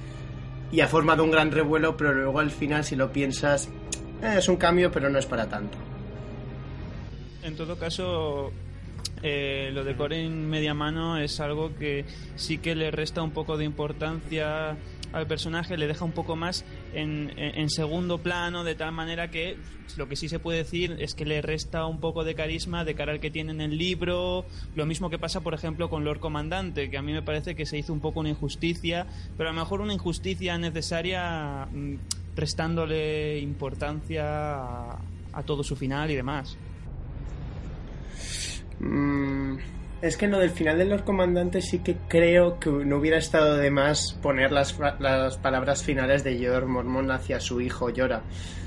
y 0.75 0.81
ha 0.81 0.89
formado 0.89 1.23
un 1.23 1.31
gran 1.31 1.53
revuelo, 1.53 1.97
pero 1.97 2.13
luego 2.13 2.41
al 2.41 2.51
final, 2.51 2.83
si 2.83 2.97
lo 2.97 3.13
piensas, 3.13 3.69
eh, 4.21 4.35
es 4.39 4.49
un 4.49 4.57
cambio, 4.57 4.91
pero 4.91 5.09
no 5.09 5.21
es 5.21 5.27
para 5.27 5.49
tanto. 5.49 5.79
En 7.45 7.55
todo 7.55 7.79
caso, 7.79 8.51
eh, 9.23 9.71
lo 9.73 9.85
de 9.85 9.95
Corin 9.95 10.51
media 10.51 10.75
mano 10.75 11.17
es 11.17 11.39
algo 11.39 11.77
que 11.77 12.05
sí 12.35 12.59
que 12.59 12.75
le 12.75 12.91
resta 12.91 13.23
un 13.23 13.31
poco 13.31 13.57
de 13.57 13.65
importancia 13.65 14.77
al 15.15 15.27
personaje, 15.27 15.77
le 15.77 15.87
deja 15.87 16.05
un 16.05 16.13
poco 16.13 16.37
más 16.37 16.65
en, 16.93 17.71
segundo 17.71 18.19
plano, 18.19 18.65
de 18.65 18.75
tal 18.75 18.93
manera 18.93 19.31
que 19.31 19.57
lo 19.97 20.09
que 20.09 20.17
sí 20.17 20.29
se 20.29 20.39
puede 20.39 20.59
decir 20.59 20.97
es 20.99 21.15
que 21.15 21.25
le 21.25 21.41
resta 21.41 21.87
un 21.87 22.01
poco 22.01 22.25
de 22.25 22.35
carisma 22.35 22.85
de 22.85 22.95
cara 22.95 23.13
al 23.13 23.21
que 23.21 23.31
tiene 23.31 23.53
en 23.53 23.61
el 23.61 23.79
libro. 23.79 24.45
Lo 24.75 24.87
mismo 24.87 25.11
que 25.11 25.19
pasa, 25.19 25.41
por 25.41 25.55
ejemplo, 25.55 25.89
con 25.89 26.05
Lord 26.05 26.19
Comandante, 26.19 26.91
que 26.91 26.99
a 26.99 27.03
mí 27.03 27.13
me 27.13 27.23
parece 27.23 27.55
que 27.55 27.65
se 27.65 27.79
hizo 27.79 27.93
un 27.93 28.01
poco 28.01 28.21
una 28.21 28.31
injusticia, 28.31 29.07
pero 29.37 29.51
a 29.51 29.53
lo 29.53 29.61
mejor 29.61 29.81
una 29.81 29.95
injusticia 29.95 30.59
necesaria 30.59 31.67
mm, 31.73 31.95
restándole 32.35 33.39
importancia 33.39 34.57
a, 34.57 34.99
a 35.33 35.43
todo 35.45 35.63
su 35.63 35.77
final 35.77 36.11
y 36.11 36.17
demás. 36.17 36.57
Mm, 38.81 39.57
es 40.07 40.17
que 40.17 40.27
en 40.27 40.31
lo 40.33 40.39
del 40.39 40.51
final 40.51 40.79
de 40.79 40.85
los 40.85 41.03
comandantes 41.03 41.67
sí 41.69 41.79
que 41.81 41.97
creo 42.09 42.59
que 42.61 42.71
no 42.71 42.97
hubiera 42.99 43.17
estado 43.19 43.57
de 43.57 43.71
más 43.71 44.13
poner 44.23 44.53
las, 44.53 44.79
las 45.01 45.39
palabras 45.39 45.83
finales 45.83 46.23
de 46.25 46.39
Yor 46.39 46.67
Mormon 46.67 47.11
hacia 47.11 47.41
su 47.41 47.61
hijo 47.61 47.91
Yora. 47.91 48.23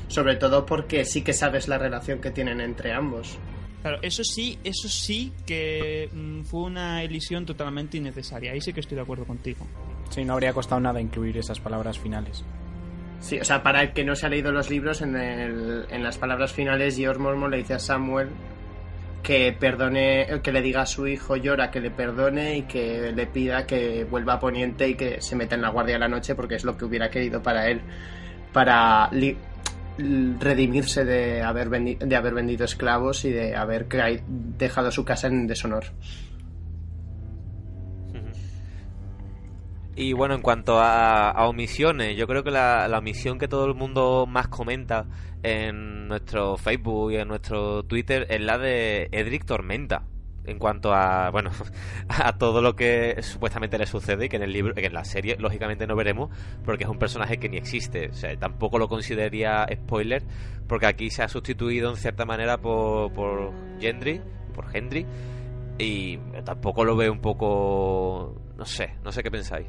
Sobre 0.07 0.35
todo 0.35 0.65
porque 0.65 1.05
sí 1.05 1.21
que 1.21 1.33
sabes 1.33 1.67
la 1.67 1.77
relación 1.77 2.19
que 2.19 2.31
tienen 2.31 2.61
entre 2.61 2.93
ambos. 2.93 3.37
Claro, 3.81 3.99
eso 4.01 4.23
sí, 4.23 4.57
eso 4.63 4.87
sí 4.89 5.31
que 5.45 6.09
mm, 6.11 6.41
fue 6.43 6.61
una 6.63 7.03
elisión 7.03 7.45
totalmente 7.45 7.97
innecesaria. 7.97 8.51
Ahí 8.53 8.61
sí 8.61 8.73
que 8.73 8.79
estoy 8.79 8.95
de 8.95 9.01
acuerdo 9.03 9.25
contigo. 9.25 9.65
Sí, 10.09 10.25
no 10.25 10.33
habría 10.33 10.53
costado 10.53 10.81
nada 10.81 10.99
incluir 11.01 11.37
esas 11.37 11.59
palabras 11.59 11.99
finales. 11.99 12.43
Sí, 13.19 13.39
o 13.39 13.43
sea, 13.45 13.63
para 13.63 13.81
el 13.81 13.93
que 13.93 14.03
no 14.03 14.15
se 14.15 14.25
ha 14.25 14.29
leído 14.29 14.51
los 14.51 14.69
libros, 14.69 15.01
en, 15.01 15.15
el- 15.15 15.85
en 15.89 16.03
las 16.03 16.17
palabras 16.17 16.53
finales, 16.53 16.97
Yor 16.97 17.19
Mormon 17.19 17.51
le 17.51 17.57
dice 17.57 17.73
a 17.73 17.79
Samuel 17.79 18.29
que 19.23 19.55
perdone, 19.57 20.27
que 20.41 20.51
le 20.51 20.61
diga 20.61 20.81
a 20.81 20.85
su 20.85 21.07
hijo 21.07 21.35
Yora 21.35 21.69
que 21.71 21.81
le 21.81 21.91
perdone 21.91 22.57
y 22.57 22.61
que 22.63 23.11
le 23.11 23.27
pida 23.27 23.65
que 23.65 24.05
vuelva 24.05 24.33
a 24.33 24.39
Poniente 24.39 24.87
y 24.87 24.95
que 24.95 25.21
se 25.21 25.35
meta 25.35 25.55
en 25.55 25.61
la 25.61 25.69
guardia 25.69 25.95
de 25.95 25.99
la 25.99 26.07
noche 26.07 26.35
porque 26.35 26.55
es 26.55 26.63
lo 26.63 26.77
que 26.77 26.85
hubiera 26.85 27.09
querido 27.09 27.41
para 27.41 27.69
él, 27.69 27.81
para 28.53 29.09
redimirse 30.39 31.05
de 31.05 31.41
haber, 31.41 31.69
de 31.69 32.15
haber 32.15 32.33
vendido 32.33 32.65
esclavos 32.65 33.25
y 33.25 33.31
de 33.31 33.55
haber 33.55 33.87
dejado 33.87 34.91
su 34.91 35.03
casa 35.03 35.27
en 35.27 35.47
deshonor. 35.47 35.85
Y 39.99 40.13
bueno, 40.13 40.35
en 40.35 40.41
cuanto 40.43 40.79
a, 40.79 41.31
a 41.31 41.47
omisiones, 41.47 42.15
yo 42.15 42.27
creo 42.27 42.43
que 42.43 42.51
la, 42.51 42.87
la 42.87 42.99
omisión 42.99 43.39
que 43.39 43.47
todo 43.47 43.65
el 43.65 43.73
mundo 43.73 44.27
más 44.27 44.47
comenta 44.47 45.07
en 45.41 46.07
nuestro 46.07 46.55
Facebook 46.55 47.13
y 47.13 47.15
en 47.15 47.27
nuestro 47.27 47.81
Twitter 47.81 48.27
es 48.29 48.39
la 48.39 48.59
de 48.59 49.09
Edric 49.11 49.45
Tormenta. 49.45 50.03
En 50.45 50.59
cuanto 50.59 50.93
a, 50.93 51.31
bueno, 51.31 51.49
a 52.09 52.37
todo 52.37 52.61
lo 52.61 52.75
que 52.75 53.23
supuestamente 53.23 53.79
le 53.79 53.87
sucede 53.87 54.25
y 54.25 54.29
que 54.29 54.35
en 54.35 54.43
el 54.43 54.53
libro, 54.53 54.75
que 54.75 54.85
en 54.85 54.93
la 54.93 55.03
serie, 55.03 55.35
lógicamente 55.39 55.87
no 55.87 55.95
veremos, 55.95 56.29
porque 56.63 56.83
es 56.83 56.89
un 56.91 56.99
personaje 56.99 57.39
que 57.39 57.49
ni 57.49 57.57
existe. 57.57 58.09
O 58.09 58.13
sea, 58.13 58.37
tampoco 58.37 58.77
lo 58.77 58.87
consideraría 58.87 59.65
spoiler, 59.73 60.21
porque 60.67 60.85
aquí 60.85 61.09
se 61.09 61.23
ha 61.23 61.27
sustituido 61.27 61.89
en 61.89 61.95
cierta 61.95 62.23
manera 62.23 62.59
por, 62.59 63.11
por 63.13 63.51
Gendry, 63.79 64.21
por 64.53 64.65
Hendry, 64.75 65.07
y 65.79 66.17
tampoco 66.45 66.85
lo 66.85 66.95
veo 66.95 67.11
un 67.11 67.19
poco, 67.19 68.39
no 68.55 68.65
sé, 68.65 68.93
no 69.03 69.11
sé 69.11 69.23
qué 69.23 69.31
pensáis. 69.31 69.65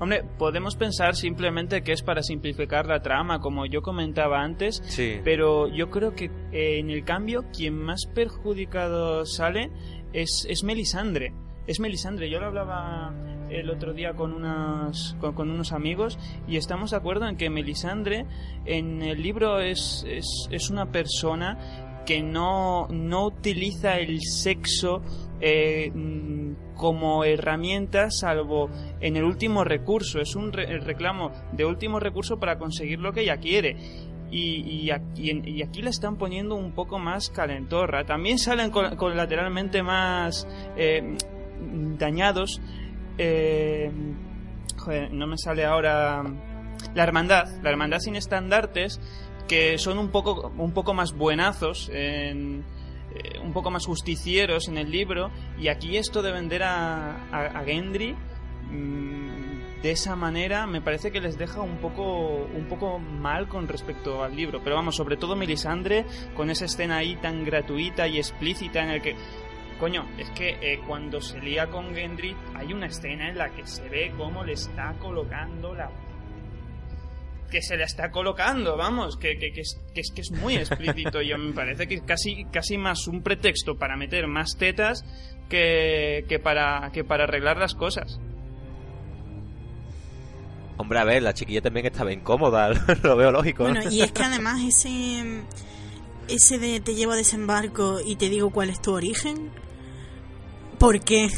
Hombre, 0.00 0.24
podemos 0.38 0.76
pensar 0.76 1.14
simplemente 1.14 1.82
que 1.82 1.92
es 1.92 2.02
para 2.02 2.22
simplificar 2.22 2.86
la 2.86 3.02
trama, 3.02 3.40
como 3.40 3.66
yo 3.66 3.82
comentaba 3.82 4.40
antes, 4.42 4.82
Sí. 4.86 5.20
pero 5.22 5.68
yo 5.68 5.90
creo 5.90 6.14
que 6.14 6.30
eh, 6.52 6.78
en 6.78 6.88
el 6.90 7.04
cambio 7.04 7.44
quien 7.54 7.74
más 7.76 8.06
perjudicado 8.14 9.26
sale 9.26 9.70
es, 10.14 10.46
es 10.48 10.64
Melisandre. 10.64 11.34
Es 11.66 11.78
Melisandre. 11.80 12.30
Yo 12.30 12.40
lo 12.40 12.46
hablaba 12.46 13.12
el 13.50 13.68
otro 13.68 13.92
día 13.92 14.14
con 14.14 14.32
unos, 14.32 15.16
con, 15.20 15.34
con 15.34 15.50
unos 15.50 15.72
amigos 15.72 16.18
y 16.48 16.56
estamos 16.56 16.92
de 16.92 16.96
acuerdo 16.96 17.28
en 17.28 17.36
que 17.36 17.50
Melisandre 17.50 18.24
en 18.64 19.02
el 19.02 19.22
libro 19.22 19.60
es, 19.60 20.04
es, 20.08 20.48
es 20.50 20.70
una 20.70 20.90
persona 20.90 22.02
que 22.06 22.22
no, 22.22 22.88
no 22.88 23.26
utiliza 23.26 23.98
el 23.98 24.20
sexo 24.22 25.02
eh, 25.40 25.90
mm, 25.94 26.74
como 26.76 27.24
herramienta 27.24 28.10
salvo 28.10 28.70
en 29.00 29.16
el 29.16 29.24
último 29.24 29.64
recurso. 29.64 30.20
Es 30.20 30.34
un 30.36 30.52
reclamo 30.52 31.30
de 31.52 31.64
último 31.64 32.00
recurso 32.00 32.38
para 32.38 32.58
conseguir 32.58 32.98
lo 33.00 33.12
que 33.12 33.22
ella 33.22 33.36
quiere. 33.38 33.76
Y, 34.32 34.90
aquí, 34.92 35.82
la 35.82 35.90
están 35.90 36.16
poniendo 36.16 36.54
un 36.54 36.72
poco 36.72 36.98
más 37.00 37.30
calentorra. 37.30 38.04
También 38.04 38.38
salen 38.38 38.70
col- 38.70 38.96
colateralmente 38.96 39.82
más 39.82 40.46
eh, 40.76 41.16
dañados. 41.98 42.60
Eh, 43.18 43.90
joder, 44.78 45.12
no 45.12 45.26
me 45.26 45.36
sale 45.36 45.64
ahora. 45.64 46.22
La 46.94 47.02
hermandad. 47.02 47.46
La 47.62 47.70
hermandad 47.70 47.98
sin 47.98 48.14
estandartes. 48.14 49.00
Que 49.48 49.78
son 49.78 49.98
un 49.98 50.10
poco, 50.10 50.52
un 50.56 50.72
poco 50.72 50.94
más 50.94 51.12
buenazos. 51.12 51.90
En, 51.92 52.64
eh, 53.22 53.38
un 53.38 53.52
poco 53.52 53.70
más 53.70 53.86
justicieros 53.86 54.68
en 54.68 54.78
el 54.78 54.90
libro. 54.90 55.30
Y 55.58 55.68
aquí 55.68 55.96
esto 55.96 56.22
de 56.22 56.32
vender 56.32 56.62
a, 56.62 57.62
Gendry. 57.64 58.14
mm, 58.70 59.30
de 59.82 59.92
esa 59.92 60.14
manera 60.14 60.66
me 60.66 60.82
parece 60.82 61.10
que 61.10 61.20
les 61.20 61.38
deja 61.38 61.62
un 61.62 61.78
poco 61.78 62.46
un 62.54 62.66
poco 62.68 62.98
mal 62.98 63.48
con 63.48 63.66
respecto 63.66 64.22
al 64.22 64.36
libro 64.36 64.60
pero 64.62 64.76
vamos 64.76 64.94
sobre 64.96 65.16
todo 65.16 65.36
Melisandre 65.36 66.04
con 66.36 66.50
esa 66.50 66.66
escena 66.66 66.98
ahí 66.98 67.16
tan 67.16 67.44
gratuita 67.44 68.06
y 68.06 68.18
explícita 68.18 68.82
en 68.82 68.90
el 68.90 69.00
que 69.00 69.16
coño 69.78 70.06
es 70.18 70.28
que 70.32 70.58
eh, 70.60 70.80
cuando 70.86 71.22
se 71.22 71.40
lía 71.40 71.68
con 71.68 71.94
Gendry 71.94 72.36
hay 72.54 72.74
una 72.74 72.86
escena 72.86 73.30
en 73.30 73.38
la 73.38 73.48
que 73.48 73.66
se 73.66 73.88
ve 73.88 74.12
cómo 74.18 74.44
le 74.44 74.52
está 74.52 74.94
colocando 74.98 75.74
la 75.74 75.90
que 77.50 77.62
se 77.62 77.76
le 77.76 77.84
está 77.84 78.10
colocando, 78.10 78.76
vamos, 78.76 79.16
que, 79.16 79.36
que, 79.38 79.52
que 79.52 79.60
es, 79.60 79.78
que, 79.94 80.00
es, 80.00 80.10
que 80.12 80.20
es 80.22 80.30
muy 80.30 80.56
explícito. 80.56 81.20
Yo 81.20 81.36
me 81.36 81.52
parece 81.52 81.86
que 81.86 81.96
es 81.96 82.02
casi, 82.02 82.44
casi 82.46 82.78
más 82.78 83.06
un 83.06 83.22
pretexto 83.22 83.76
para 83.76 83.96
meter 83.96 84.26
más 84.26 84.56
tetas 84.56 85.04
que, 85.48 86.24
que, 86.28 86.38
para, 86.38 86.90
que 86.92 87.04
para 87.04 87.24
arreglar 87.24 87.58
las 87.58 87.74
cosas. 87.74 88.18
Hombre, 90.78 90.98
a 90.98 91.04
ver, 91.04 91.22
la 91.22 91.34
chiquilla 91.34 91.60
también 91.60 91.86
estaba 91.86 92.12
incómoda, 92.12 92.70
lo 93.02 93.16
veo 93.16 93.30
lógico. 93.30 93.64
¿no? 93.64 93.74
Bueno, 93.74 93.90
y 93.90 94.00
es 94.00 94.12
que 94.12 94.22
además 94.22 94.62
ese 94.62 95.42
ese 96.28 96.58
de 96.58 96.80
te 96.80 96.94
llevo 96.94 97.12
a 97.12 97.16
desembarco 97.16 98.00
y 98.04 98.16
te 98.16 98.28
digo 98.30 98.50
cuál 98.50 98.70
es 98.70 98.80
tu 98.80 98.92
origen. 98.92 99.50
¿Por 100.78 101.00
qué? 101.00 101.28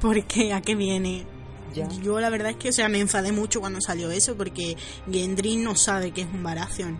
¿Por 0.00 0.24
qué? 0.24 0.52
¿A 0.54 0.62
qué 0.62 0.74
viene? 0.74 1.26
Ya. 1.74 1.88
Yo 2.02 2.18
la 2.20 2.30
verdad 2.30 2.50
es 2.50 2.56
que, 2.56 2.68
o 2.70 2.72
sea, 2.72 2.88
me 2.88 3.00
enfadé 3.00 3.32
mucho 3.32 3.60
cuando 3.60 3.80
salió 3.80 4.10
eso 4.10 4.36
porque 4.36 4.76
Gendry 5.10 5.56
no 5.56 5.74
sabe 5.74 6.10
que 6.12 6.22
es 6.22 6.26
un 6.26 6.42
Baratheon. 6.42 6.98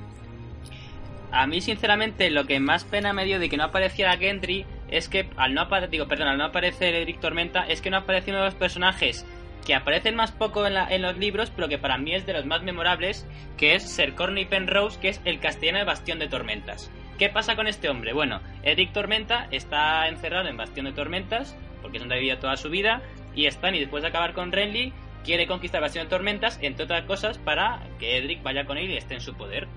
A 1.33 1.47
mí, 1.47 1.61
sinceramente, 1.61 2.31
lo 2.31 2.47
que 2.47 2.61
más 2.61 2.85
pena 2.85 3.13
me 3.13 3.25
dio 3.25 3.39
de 3.39 3.49
que 3.49 3.57
no 3.57 3.65
apareciera 3.65 4.17
Gendry 4.17 4.65
es 4.89 5.09
que 5.09 5.29
al 5.37 5.55
no 5.55 5.63
aparecer, 5.63 5.91
digo, 5.91 6.07
perdón, 6.09 6.29
al 6.29 6.39
no 6.39 6.45
aparecer 6.45 6.95
Edric 6.95 7.21
Tormenta, 7.21 7.67
es 7.67 7.81
que 7.81 7.91
no 7.91 7.99
aparece 7.99 8.31
uno 8.31 8.39
de 8.41 8.47
los 8.47 8.55
personajes 8.55 9.27
que 9.67 9.75
aparecen 9.75 10.15
más 10.15 10.31
poco 10.31 10.65
en, 10.67 10.75
la- 10.75 10.87
en 10.89 11.03
los 11.03 11.19
libros, 11.19 11.51
pero 11.55 11.69
que 11.69 11.77
para 11.79 11.99
mí 11.99 12.15
es 12.15 12.25
de 12.25 12.33
los 12.33 12.47
más 12.47 12.63
memorables, 12.63 13.27
que 13.57 13.75
es 13.75 13.83
Ser 13.83 14.15
Corny 14.15 14.45
Penrose, 14.45 14.99
que 15.01 15.09
es 15.09 15.21
el 15.25 15.41
castellano 15.41 15.79
de 15.81 15.85
Bastión 15.85 16.21
de 16.21 16.29
Tormentas. 16.29 16.89
¿Qué 17.19 17.29
pasa 17.31 17.57
con 17.57 17.67
este 17.67 17.89
hombre? 17.89 18.13
Bueno, 18.13 18.41
Edric 18.63 18.93
Tormenta 18.93 19.49
está 19.51 20.07
encerrado 20.09 20.49
en 20.49 20.57
Bastión 20.57 20.87
de 20.87 20.93
Tormentas, 20.93 21.57
porque 21.83 21.97
es 21.97 22.03
donde 22.03 22.15
ha 22.15 22.19
vivido 22.19 22.39
toda 22.39 22.57
su 22.57 22.71
vida, 22.71 23.03
y 23.37 23.49
Stannis, 23.49 23.83
después 23.83 24.03
de 24.03 24.09
acabar 24.09 24.33
con 24.33 24.51
Renly, 24.51 24.93
quiere 25.25 25.47
conquistar 25.47 25.81
Bastión 25.81 26.07
de 26.07 26.11
Tormentas, 26.11 26.59
entre 26.63 26.85
otras 26.85 27.05
cosas, 27.05 27.39
para 27.39 27.81
que 27.99 28.17
Edric 28.17 28.43
vaya 28.43 28.65
con 28.65 28.79
él 28.79 28.91
y 28.91 28.97
esté 28.97 29.15
en 29.15 29.21
su 29.21 29.35
poder. 29.35 29.69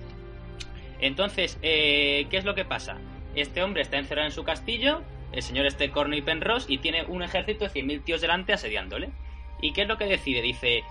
Entonces, 1.01 1.59
eh, 1.61 2.25
¿qué 2.29 2.37
es 2.37 2.45
lo 2.45 2.55
que 2.55 2.65
pasa? 2.65 2.97
Este 3.35 3.61
hombre 3.61 3.81
está 3.81 3.97
encerrado 3.97 4.27
en 4.27 4.33
su 4.33 4.43
castillo, 4.43 5.01
el 5.31 5.41
señor 5.43 5.65
este 5.65 5.91
Corny 5.91 6.21
Penrose, 6.21 6.71
y 6.71 6.79
tiene 6.79 7.03
un 7.03 7.21
ejército 7.21 7.65
de 7.65 7.71
100.000 7.71 8.03
tíos 8.03 8.21
delante 8.21 8.53
asediándole. 8.53 9.09
¿Y 9.61 9.73
qué 9.73 9.83
es 9.83 9.87
lo 9.87 9.97
que 9.97 10.05
decide? 10.05 10.41
Dice, 10.41 10.83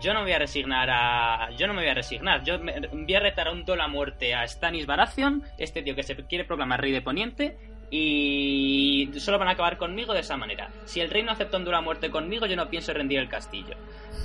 yo 0.00 0.14
no 0.14 0.22
voy 0.22 0.32
a 0.32 0.38
resignar 0.38 0.88
a... 0.90 1.50
Yo 1.56 1.66
no 1.66 1.74
me 1.74 1.82
voy 1.82 1.90
a 1.90 1.94
resignar, 1.94 2.44
yo 2.44 2.58
me... 2.58 2.78
voy 2.80 3.14
a 3.14 3.20
retar 3.20 3.48
a 3.48 3.52
un 3.52 3.64
duelo 3.64 3.82
a 3.82 3.88
muerte 3.88 4.34
a 4.34 4.46
Stannis 4.46 4.86
Baratheon, 4.86 5.42
este 5.58 5.82
tío 5.82 5.94
que 5.94 6.02
se 6.02 6.14
quiere 6.26 6.44
proclamar 6.44 6.80
rey 6.80 6.92
de 6.92 7.02
Poniente, 7.02 7.56
y 7.90 9.10
solo 9.18 9.38
van 9.38 9.48
a 9.48 9.52
acabar 9.52 9.76
conmigo 9.76 10.14
de 10.14 10.20
esa 10.20 10.36
manera. 10.36 10.70
Si 10.84 11.00
el 11.00 11.10
rey 11.10 11.22
no 11.22 11.32
acepta 11.32 11.56
un 11.56 11.64
duelo 11.64 11.78
a 11.78 11.82
muerte 11.82 12.10
conmigo, 12.10 12.46
yo 12.46 12.56
no 12.56 12.68
pienso 12.68 12.92
rendir 12.92 13.18
el 13.18 13.28
castillo. 13.28 13.76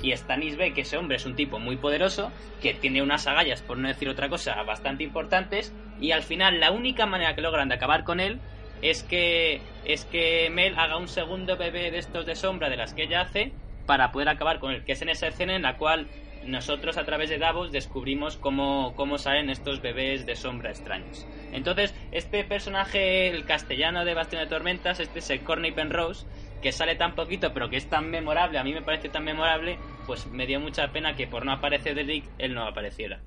Y 0.02 0.16
Stannis 0.16 0.56
ve 0.56 0.72
que 0.72 0.82
ese 0.82 0.96
hombre 0.96 1.16
es 1.16 1.26
un 1.26 1.36
tipo 1.36 1.58
muy 1.58 1.76
poderoso, 1.76 2.32
que 2.60 2.74
tiene 2.74 3.02
unas 3.02 3.26
agallas, 3.26 3.62
por 3.62 3.78
no 3.78 3.88
decir 3.88 4.08
otra 4.08 4.28
cosa, 4.28 4.62
bastante 4.62 5.04
importantes, 5.04 5.74
y 6.00 6.12
al 6.12 6.22
final 6.22 6.60
la 6.60 6.70
única 6.70 7.06
manera 7.06 7.34
que 7.34 7.42
logran 7.42 7.68
de 7.68 7.74
acabar 7.74 8.04
con 8.04 8.20
él 8.20 8.40
es 8.82 9.02
que 9.02 9.60
es 9.84 10.04
que 10.06 10.48
Mel 10.50 10.78
haga 10.78 10.96
un 10.96 11.08
segundo 11.08 11.56
bebé 11.56 11.90
de 11.90 11.98
estos 11.98 12.24
de 12.24 12.34
sombra 12.34 12.70
de 12.70 12.76
las 12.76 12.94
que 12.94 13.02
ella 13.02 13.22
hace 13.22 13.52
para 13.86 14.12
poder 14.12 14.28
acabar 14.28 14.58
con 14.58 14.72
él, 14.72 14.84
que 14.84 14.92
es 14.92 15.02
en 15.02 15.10
esa 15.10 15.26
escena 15.26 15.54
en 15.54 15.62
la 15.62 15.76
cual 15.76 16.06
nosotros 16.44 16.96
a 16.96 17.04
través 17.04 17.30
de 17.30 17.38
Davos 17.38 17.72
descubrimos 17.72 18.36
cómo, 18.36 18.94
cómo 18.96 19.18
salen 19.18 19.50
estos 19.50 19.82
bebés 19.82 20.26
de 20.26 20.36
sombra 20.36 20.70
extraños. 20.70 21.26
Entonces, 21.52 21.94
este 22.12 22.44
personaje, 22.44 23.28
el 23.28 23.44
castellano 23.44 24.04
de 24.04 24.14
Bastión 24.14 24.42
de 24.42 24.48
Tormentas, 24.48 25.00
este 25.00 25.18
es 25.18 25.30
el 25.30 25.40
Corny 25.40 25.72
Penrose, 25.72 26.26
que 26.62 26.72
sale 26.72 26.94
tan 26.96 27.14
poquito 27.14 27.52
pero 27.54 27.70
que 27.70 27.76
es 27.76 27.88
tan 27.88 28.10
memorable, 28.10 28.58
a 28.58 28.64
mí 28.64 28.72
me 28.72 28.82
parece 28.82 29.08
tan 29.08 29.24
memorable, 29.24 29.78
pues 30.06 30.26
me 30.26 30.46
dio 30.46 30.60
mucha 30.60 30.92
pena 30.92 31.14
que 31.16 31.26
por 31.26 31.44
no 31.44 31.52
aparecer 31.52 31.94
Derrick, 31.94 32.24
él 32.38 32.54
no 32.54 32.66
apareciera. 32.66 33.20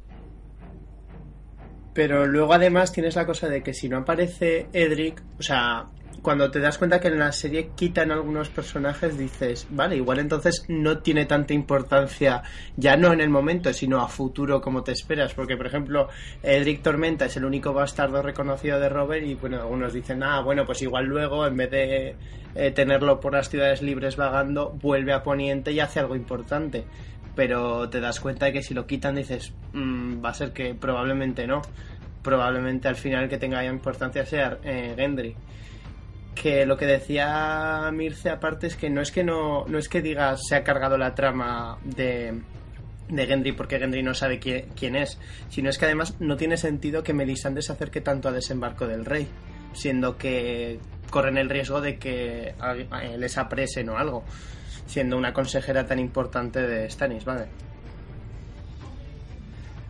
Pero 1.93 2.25
luego 2.25 2.53
además 2.53 2.91
tienes 2.91 3.15
la 3.15 3.25
cosa 3.25 3.47
de 3.47 3.61
que 3.61 3.73
si 3.73 3.87
no 3.87 3.99
aparece 3.99 4.67
Edric, 4.73 5.21
o 5.37 5.43
sea, 5.43 5.85
cuando 6.21 6.49
te 6.51 6.59
das 6.59 6.77
cuenta 6.77 6.99
que 6.99 7.07
en 7.09 7.19
la 7.19 7.31
serie 7.31 7.71
quitan 7.75 8.11
algunos 8.11 8.49
personajes, 8.49 9.17
dices, 9.17 9.67
vale, 9.69 9.97
igual 9.97 10.19
entonces 10.19 10.65
no 10.67 10.99
tiene 10.99 11.25
tanta 11.25 11.53
importancia, 11.53 12.43
ya 12.77 12.95
no 12.95 13.11
en 13.11 13.21
el 13.21 13.29
momento, 13.29 13.73
sino 13.73 14.01
a 14.01 14.07
futuro 14.07 14.61
como 14.61 14.83
te 14.83 14.91
esperas. 14.91 15.33
Porque, 15.33 15.57
por 15.57 15.67
ejemplo, 15.67 16.09
Edric 16.41 16.81
Tormenta 16.81 17.25
es 17.25 17.37
el 17.37 17.45
único 17.45 17.73
bastardo 17.73 18.21
reconocido 18.21 18.79
de 18.79 18.89
Robert 18.89 19.25
y, 19.25 19.35
bueno, 19.35 19.61
algunos 19.61 19.93
dicen, 19.93 20.23
ah, 20.23 20.41
bueno, 20.41 20.65
pues 20.65 20.81
igual 20.81 21.05
luego, 21.05 21.45
en 21.45 21.57
vez 21.57 21.71
de 21.71 22.15
eh, 22.55 22.71
tenerlo 22.71 23.19
por 23.19 23.33
las 23.33 23.49
ciudades 23.49 23.81
libres 23.81 24.15
vagando, 24.15 24.69
vuelve 24.81 25.13
a 25.13 25.23
Poniente 25.23 25.71
y 25.71 25.79
hace 25.79 25.99
algo 25.99 26.15
importante. 26.15 26.85
Pero 27.35 27.89
te 27.89 27.99
das 27.99 28.19
cuenta 28.19 28.45
de 28.45 28.53
que 28.53 28.61
si 28.61 28.73
lo 28.73 28.85
quitan 28.85 29.15
dices, 29.15 29.53
"Mm, 29.73 30.23
va 30.23 30.29
a 30.29 30.33
ser 30.35 30.53
que 30.53 30.75
probablemente 30.75 31.47
no. 31.47 31.61
Probablemente 32.21 32.87
al 32.87 32.95
final 32.95 33.27
que 33.27 33.37
tenga 33.37 33.65
importancia 33.65 34.25
sea 34.25 34.59
eh, 34.63 34.93
Gendry 34.95 35.35
que 36.35 36.65
lo 36.65 36.77
que 36.77 36.85
decía 36.85 37.89
Mirce 37.93 38.29
aparte 38.29 38.67
es 38.67 38.75
que 38.75 38.89
no 38.89 39.01
es 39.01 39.11
que 39.11 39.23
no, 39.23 39.65
no 39.67 39.77
es 39.77 39.89
que 39.89 40.01
digas 40.01 40.41
se 40.47 40.55
ha 40.55 40.63
cargado 40.63 40.97
la 40.97 41.15
trama 41.15 41.77
de, 41.83 42.41
de 43.09 43.25
Gendry 43.27 43.51
porque 43.51 43.79
Gendry 43.79 44.03
no 44.03 44.13
sabe 44.13 44.39
quién, 44.39 44.67
quién 44.75 44.95
es, 44.95 45.19
sino 45.49 45.69
es 45.69 45.77
que 45.77 45.85
además 45.85 46.15
no 46.19 46.35
tiene 46.37 46.57
sentido 46.57 47.03
que 47.03 47.13
Melisandre 47.13 47.61
se 47.61 47.71
acerque 47.71 48.01
tanto 48.01 48.29
a 48.29 48.31
desembarco 48.31 48.87
del 48.87 49.05
rey, 49.05 49.27
siendo 49.73 50.17
que 50.17 50.79
corren 51.09 51.37
el 51.37 51.49
riesgo 51.49 51.81
de 51.81 51.97
que 51.97 52.55
les 53.17 53.37
apresen 53.37 53.89
o 53.89 53.97
algo, 53.97 54.23
siendo 54.87 55.17
una 55.17 55.33
consejera 55.33 55.85
tan 55.85 55.99
importante 55.99 56.61
de 56.61 56.89
Stannis, 56.89 57.25
¿vale? 57.25 57.45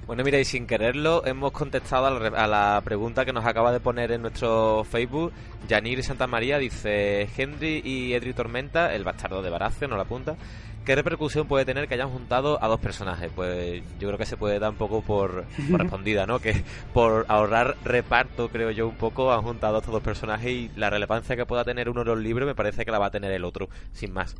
Bueno, 0.05 0.23
mira, 0.25 0.37
y 0.37 0.43
sin 0.43 0.67
quererlo, 0.67 1.25
hemos 1.25 1.53
contestado 1.53 2.07
a 2.07 2.11
la, 2.11 2.27
a 2.27 2.47
la 2.47 2.81
pregunta 2.83 3.23
que 3.23 3.31
nos 3.31 3.45
acaba 3.45 3.71
de 3.71 3.79
poner 3.79 4.11
en 4.11 4.21
nuestro 4.21 4.83
Facebook. 4.83 5.31
Yanir 5.69 6.03
Santa 6.03 6.27
María 6.27 6.57
dice: 6.57 7.29
Henry 7.37 7.81
y 7.85 8.13
Edric 8.13 8.35
Tormenta, 8.35 8.93
el 8.93 9.05
bastardo 9.05 9.41
de 9.41 9.49
Baratheon, 9.49 9.91
no 9.91 9.95
la 9.95 10.03
apunta. 10.03 10.35
¿Qué 10.83 10.95
repercusión 10.95 11.47
puede 11.47 11.63
tener 11.63 11.87
que 11.87 11.93
hayan 11.93 12.09
juntado 12.09 12.61
a 12.61 12.67
dos 12.67 12.81
personajes? 12.81 13.31
Pues 13.33 13.81
yo 13.97 14.09
creo 14.09 14.17
que 14.17 14.25
se 14.25 14.35
puede 14.35 14.59
dar 14.59 14.71
un 14.71 14.75
poco 14.75 15.01
por, 15.01 15.45
por 15.71 15.79
respondida, 15.79 16.25
¿no? 16.25 16.39
Que 16.39 16.61
por 16.93 17.25
ahorrar 17.29 17.77
reparto, 17.85 18.49
creo 18.49 18.71
yo, 18.71 18.89
un 18.89 18.97
poco, 18.97 19.31
han 19.31 19.43
juntado 19.43 19.77
a 19.77 19.79
estos 19.79 19.93
dos 19.93 20.03
personajes 20.03 20.51
y 20.51 20.71
la 20.75 20.89
relevancia 20.89 21.37
que 21.37 21.45
pueda 21.45 21.63
tener 21.63 21.89
uno 21.89 22.01
en 22.01 22.07
los 22.07 22.19
libros 22.19 22.45
me 22.45 22.55
parece 22.55 22.83
que 22.83 22.91
la 22.91 22.99
va 22.99 23.05
a 23.05 23.11
tener 23.11 23.31
el 23.31 23.45
otro, 23.45 23.69
sin 23.93 24.11
más. 24.11 24.35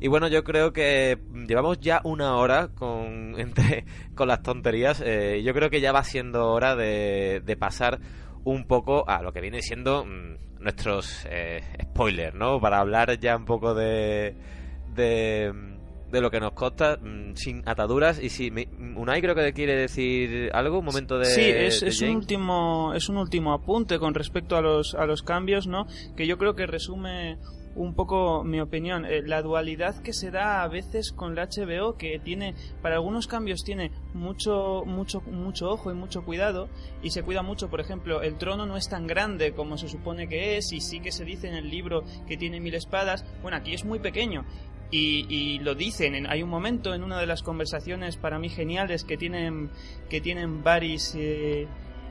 Y 0.00 0.08
bueno, 0.08 0.28
yo 0.28 0.42
creo 0.44 0.72
que 0.72 1.18
llevamos 1.46 1.78
ya 1.80 2.00
una 2.04 2.36
hora 2.36 2.68
con, 2.74 3.34
entre, 3.38 3.84
con 4.14 4.28
las 4.28 4.42
tonterías. 4.42 5.02
eh, 5.04 5.42
yo 5.44 5.52
creo 5.54 5.70
que 5.70 5.80
ya 5.80 5.92
va 5.92 6.02
siendo 6.04 6.48
hora 6.50 6.74
de, 6.74 7.42
de 7.44 7.56
pasar 7.56 8.00
un 8.44 8.64
poco 8.64 9.06
a 9.08 9.22
lo 9.22 9.32
que 9.32 9.40
viene 9.42 9.60
siendo 9.60 10.04
mm, 10.06 10.62
nuestros 10.62 11.26
eh, 11.28 11.60
spoilers, 11.82 12.34
¿no? 12.34 12.58
Para 12.60 12.78
hablar 12.80 13.18
ya 13.20 13.36
un 13.36 13.44
poco 13.44 13.74
de, 13.74 14.34
de, 14.94 15.52
de 16.10 16.20
lo 16.22 16.30
que 16.30 16.40
nos 16.40 16.52
consta, 16.52 16.96
mm, 16.96 17.34
sin 17.34 17.62
ataduras. 17.68 18.18
Y 18.22 18.30
si 18.30 18.50
me- 18.50 18.68
Unai 18.96 19.20
creo 19.20 19.34
que 19.34 19.52
quiere 19.52 19.76
decir 19.76 20.50
algo, 20.54 20.78
un 20.78 20.84
momento 20.86 21.18
de. 21.18 21.26
sí, 21.26 21.42
es, 21.42 21.80
de 21.82 21.88
es 21.88 22.00
un 22.00 22.16
último 22.16 22.94
es 22.94 23.08
un 23.10 23.18
último 23.18 23.52
apunte 23.52 23.98
con 23.98 24.14
respecto 24.14 24.56
a 24.56 24.62
los 24.62 24.94
a 24.94 25.04
los 25.04 25.22
cambios, 25.22 25.66
¿no? 25.66 25.86
Que 26.16 26.26
yo 26.26 26.38
creo 26.38 26.54
que 26.54 26.66
resume 26.66 27.36
un 27.76 27.94
poco 27.94 28.42
mi 28.44 28.60
opinión. 28.60 29.04
Eh, 29.04 29.22
la 29.24 29.42
dualidad 29.42 30.02
que 30.02 30.12
se 30.12 30.30
da 30.30 30.62
a 30.62 30.68
veces 30.68 31.12
con 31.12 31.34
la 31.34 31.46
HBO, 31.46 31.96
que 31.96 32.18
tiene 32.18 32.54
para 32.82 32.96
algunos 32.96 33.26
cambios 33.26 33.62
tiene 33.64 33.90
mucho 34.12 34.82
mucho 34.86 35.20
mucho 35.22 35.70
ojo 35.70 35.90
y 35.90 35.94
mucho 35.94 36.24
cuidado 36.24 36.68
y 37.02 37.10
se 37.10 37.22
cuida 37.22 37.42
mucho. 37.42 37.68
Por 37.70 37.80
ejemplo, 37.80 38.22
el 38.22 38.36
trono 38.38 38.66
no 38.66 38.76
es 38.76 38.88
tan 38.88 39.06
grande 39.06 39.52
como 39.52 39.78
se 39.78 39.88
supone 39.88 40.28
que 40.28 40.56
es 40.56 40.72
y 40.72 40.80
sí 40.80 41.00
que 41.00 41.12
se 41.12 41.24
dice 41.24 41.48
en 41.48 41.54
el 41.54 41.70
libro 41.70 42.04
que 42.26 42.36
tiene 42.36 42.60
mil 42.60 42.74
espadas. 42.74 43.24
Bueno, 43.42 43.56
aquí 43.56 43.72
es 43.74 43.84
muy 43.84 43.98
pequeño. 43.98 44.44
Y, 44.92 45.60
lo 45.60 45.76
dicen, 45.76 46.16
en- 46.16 46.26
hay 46.28 46.42
un 46.42 46.50
momento 46.50 46.94
en 46.94 47.04
una 47.04 47.20
de 47.20 47.26
las 47.26 47.44
conversaciones 47.44 48.16
para 48.16 48.40
mí 48.40 48.48
geniales 48.48 49.04
que 49.04 49.16
tienen, 49.16 49.70
que 50.08 50.20
tienen 50.20 50.64
Varys 50.64 51.14
eh, 51.16 51.68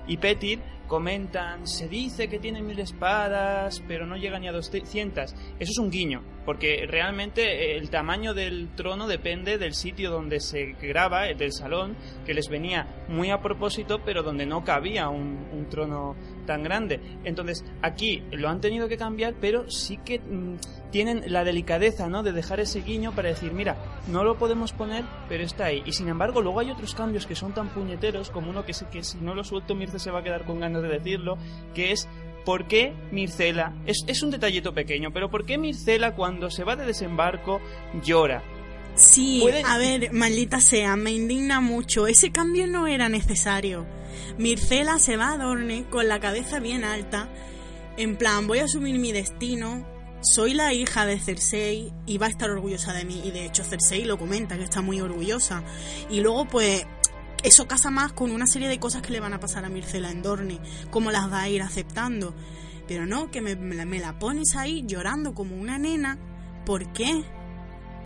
y 0.07 0.15
Petir, 0.15 0.59
comentan, 0.89 1.65
se 1.65 1.87
dice 1.87 2.27
que 2.27 2.39
tiene 2.39 2.61
mil 2.61 2.79
espadas, 2.79 3.81
pero 3.87 4.05
no 4.05 4.17
llega 4.17 4.39
ni 4.39 4.49
a 4.49 4.51
200. 4.51 5.31
Eso 5.31 5.71
es 5.71 5.77
un 5.77 5.89
guiño, 5.89 6.21
porque 6.49 6.87
realmente 6.89 7.43
eh, 7.43 7.77
el 7.77 7.91
tamaño 7.91 8.33
del 8.33 8.69
trono 8.73 9.07
depende 9.07 9.59
del 9.59 9.75
sitio 9.75 10.09
donde 10.09 10.39
se 10.39 10.75
graba, 10.81 11.27
eh, 11.29 11.35
del 11.35 11.53
salón, 11.53 11.95
que 12.25 12.33
les 12.33 12.49
venía 12.49 12.87
muy 13.07 13.29
a 13.29 13.39
propósito, 13.39 14.01
pero 14.03 14.23
donde 14.23 14.47
no 14.47 14.63
cabía 14.63 15.09
un, 15.09 15.67
trono 15.69 16.15
tan 16.47 16.63
grande. 16.63 16.99
Entonces, 17.23 17.63
aquí 17.83 18.23
lo 18.31 18.49
han 18.49 18.61
tenido 18.61 18.87
que 18.87 18.97
cambiar, 18.97 19.35
pero 19.39 19.69
sí 19.69 19.99
que 20.03 20.17
mm, 20.17 20.55
tienen 20.89 21.21
la 21.27 21.43
delicadeza, 21.43 22.09
¿no? 22.09 22.23
De 22.23 22.31
dejar 22.31 22.59
ese 22.59 22.81
guiño 22.81 23.13
para 23.13 23.29
decir, 23.29 23.53
mira, 23.53 23.77
no 24.07 24.23
lo 24.23 24.39
podemos 24.39 24.73
poner, 24.73 25.05
pero 25.27 25.43
está 25.43 25.65
ahí. 25.65 25.83
Y 25.85 25.91
sin 25.91 26.07
embargo, 26.07 26.41
luego 26.41 26.61
hay 26.61 26.71
otros 26.71 26.95
cambios 26.95 27.27
que 27.27 27.35
son 27.35 27.53
tan 27.53 27.69
puñeteros, 27.69 28.31
como 28.31 28.49
uno 28.49 28.65
que, 28.65 28.73
que 28.91 29.03
si 29.03 29.19
no 29.19 29.35
lo 29.35 29.43
suelto, 29.43 29.75
Mirce 29.75 29.99
se 29.99 30.09
va 30.09 30.21
a 30.21 30.23
quedar 30.23 30.45
con 30.45 30.59
ganas 30.59 30.81
de 30.81 30.87
decirlo, 30.87 31.37
que 31.75 31.91
es 31.91 32.09
¿Por 32.45 32.67
qué 32.67 32.93
Mircela? 33.11 33.75
Es, 33.85 34.03
es 34.07 34.23
un 34.23 34.31
detallito 34.31 34.73
pequeño, 34.73 35.11
pero 35.13 35.29
¿por 35.29 35.45
qué 35.45 35.57
Mircela 35.57 36.15
cuando 36.15 36.49
se 36.49 36.63
va 36.63 36.75
de 36.75 36.85
desembarco 36.85 37.61
llora? 38.03 38.43
Sí, 38.95 39.43
a 39.65 39.77
ver, 39.77 40.11
maldita 40.11 40.59
sea, 40.59 40.95
me 40.95 41.11
indigna 41.11 41.61
mucho. 41.61 42.07
Ese 42.07 42.31
cambio 42.31 42.67
no 42.67 42.87
era 42.87 43.07
necesario. 43.07 43.85
Mircela 44.37 44.99
se 44.99 45.15
va 45.15 45.33
a 45.33 45.37
Dorne 45.37 45.85
con 45.89 46.07
la 46.07 46.19
cabeza 46.19 46.59
bien 46.59 46.83
alta, 46.83 47.29
en 47.99 48.15
plan, 48.15 48.47
voy 48.47 48.59
a 48.59 48.63
asumir 48.63 48.97
mi 48.97 49.11
destino, 49.11 49.85
soy 50.21 50.53
la 50.53 50.73
hija 50.73 51.05
de 51.05 51.19
Cersei 51.19 51.91
y 52.05 52.17
va 52.17 52.27
a 52.27 52.29
estar 52.29 52.49
orgullosa 52.49 52.93
de 52.93 53.03
mí. 53.03 53.21
Y 53.25 53.31
de 53.31 53.45
hecho 53.45 53.65
Cersei 53.65 54.05
lo 54.05 54.17
comenta, 54.17 54.57
que 54.57 54.63
está 54.63 54.81
muy 54.81 55.01
orgullosa. 55.01 55.63
Y 56.09 56.21
luego, 56.21 56.47
pues, 56.47 56.85
eso 57.43 57.67
casa 57.67 57.89
más 57.91 58.13
con 58.13 58.31
una 58.31 58.47
serie 58.47 58.67
de 58.67 58.79
cosas 58.79 59.01
que 59.01 59.11
le 59.11 59.19
van 59.19 59.33
a 59.33 59.39
pasar 59.39 59.65
a 59.65 59.69
Mircela 59.69 60.11
en 60.11 60.21
Dorne, 60.21 60.59
cómo 60.91 61.11
las 61.11 61.31
va 61.31 61.41
a 61.43 61.49
ir 61.49 61.61
aceptando. 61.61 62.33
Pero 62.87 63.05
no, 63.05 63.29
que 63.31 63.41
me, 63.41 63.55
me 63.55 63.99
la- 63.99 64.17
pones 64.19 64.55
ahí 64.55 64.83
llorando 64.87 65.33
como 65.33 65.55
una 65.55 65.77
nena. 65.77 66.17
¿Por 66.65 66.91
qué? 66.93 67.23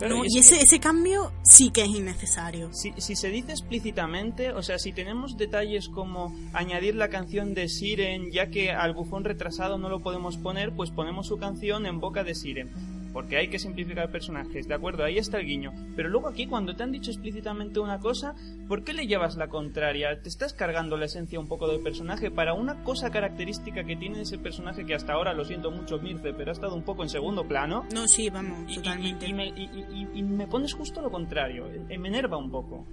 No, 0.00 0.24
y 0.24 0.26
es 0.26 0.32
y 0.32 0.34
que- 0.34 0.40
ese, 0.40 0.60
ese 0.60 0.80
cambio 0.80 1.32
sí 1.42 1.70
que 1.70 1.82
es 1.82 1.88
innecesario. 1.88 2.70
Si, 2.74 2.92
si 2.98 3.14
se 3.16 3.28
dice 3.30 3.52
explícitamente, 3.52 4.50
o 4.52 4.62
sea, 4.62 4.78
si 4.78 4.92
tenemos 4.92 5.36
detalles 5.38 5.88
como 5.88 6.34
añadir 6.52 6.94
la 6.96 7.08
canción 7.08 7.54
de 7.54 7.68
Siren, 7.68 8.30
ya 8.32 8.48
que 8.48 8.72
al 8.72 8.92
bufón 8.92 9.24
retrasado 9.24 9.78
no 9.78 9.88
lo 9.88 10.00
podemos 10.00 10.36
poner, 10.36 10.72
pues 10.74 10.90
ponemos 10.90 11.28
su 11.28 11.38
canción 11.38 11.86
en 11.86 12.00
boca 12.00 12.24
de 12.24 12.34
Siren. 12.34 12.70
Porque 13.14 13.36
hay 13.38 13.48
que 13.48 13.58
simplificar 13.60 14.10
personajes, 14.10 14.68
de 14.68 14.74
acuerdo, 14.74 15.04
ahí 15.04 15.16
está 15.18 15.38
el 15.38 15.46
guiño. 15.46 15.72
Pero 15.96 16.10
luego 16.10 16.28
aquí 16.28 16.46
cuando 16.46 16.74
te 16.76 16.82
han 16.82 16.90
dicho 16.92 17.10
explícitamente 17.12 17.78
una 17.80 18.00
cosa, 18.00 18.34
¿por 18.68 18.82
qué 18.84 18.92
le 18.92 19.06
llevas 19.06 19.36
la 19.36 19.46
contraria? 19.48 20.20
Te 20.20 20.28
estás 20.28 20.52
cargando 20.52 20.96
la 20.96 21.04
esencia 21.06 21.38
un 21.40 21.46
poco 21.46 21.68
del 21.68 21.80
personaje 21.80 22.30
para 22.32 22.52
una 22.54 22.82
cosa 22.82 23.10
característica 23.10 23.84
que 23.84 23.94
tiene 23.96 24.20
ese 24.22 24.36
personaje 24.38 24.84
que 24.84 24.94
hasta 24.94 25.12
ahora, 25.14 25.32
lo 25.32 25.44
siento 25.44 25.70
mucho 25.70 25.98
Mirce, 26.00 26.34
pero 26.34 26.50
ha 26.50 26.52
estado 26.52 26.74
un 26.74 26.82
poco 26.82 27.04
en 27.04 27.08
segundo 27.08 27.44
plano. 27.46 27.84
No, 27.94 28.08
sí, 28.08 28.28
vamos, 28.30 28.58
Y, 28.68 28.72
y- 28.72 28.76
totalmente. 28.76 29.26
y 29.28 29.32
me, 29.32 29.46
y- 29.46 29.70
y- 29.94 30.08
y 30.18 30.22
me 30.24 30.46
pones 30.48 30.74
justo 30.74 31.00
lo 31.00 31.10
contrario, 31.10 31.66
me 31.96 32.08
enerva 32.08 32.36
un 32.36 32.50
poco. 32.50 32.84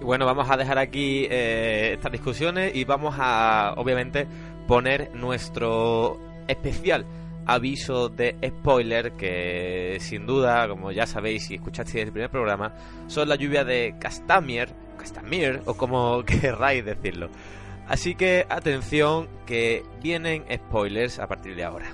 Y 0.00 0.04
bueno, 0.04 0.26
vamos 0.26 0.48
a 0.50 0.56
dejar 0.58 0.78
aquí 0.78 1.26
eh, 1.30 1.92
estas 1.94 2.12
discusiones 2.12 2.74
y 2.76 2.84
vamos 2.84 3.14
a, 3.18 3.72
obviamente, 3.78 4.26
poner 4.68 5.14
nuestro 5.14 6.20
especial 6.46 7.06
aviso 7.46 8.08
de 8.08 8.36
spoiler 8.44 9.12
que 9.12 9.98
sin 10.00 10.26
duda, 10.26 10.68
como 10.68 10.92
ya 10.92 11.06
sabéis 11.06 11.46
si 11.46 11.54
escuchasteis 11.54 12.04
el 12.04 12.12
primer 12.12 12.30
programa, 12.30 12.72
son 13.06 13.28
la 13.28 13.36
lluvia 13.36 13.64
de 13.64 13.94
Castamier, 13.98 14.68
Castamier 14.98 15.62
o 15.66 15.74
como 15.74 16.24
querráis 16.26 16.84
decirlo. 16.84 17.30
Así 17.88 18.16
que 18.16 18.46
atención 18.48 19.28
que 19.46 19.84
vienen 20.02 20.44
spoilers 20.52 21.20
a 21.20 21.28
partir 21.28 21.54
de 21.54 21.64
ahora. 21.64 21.86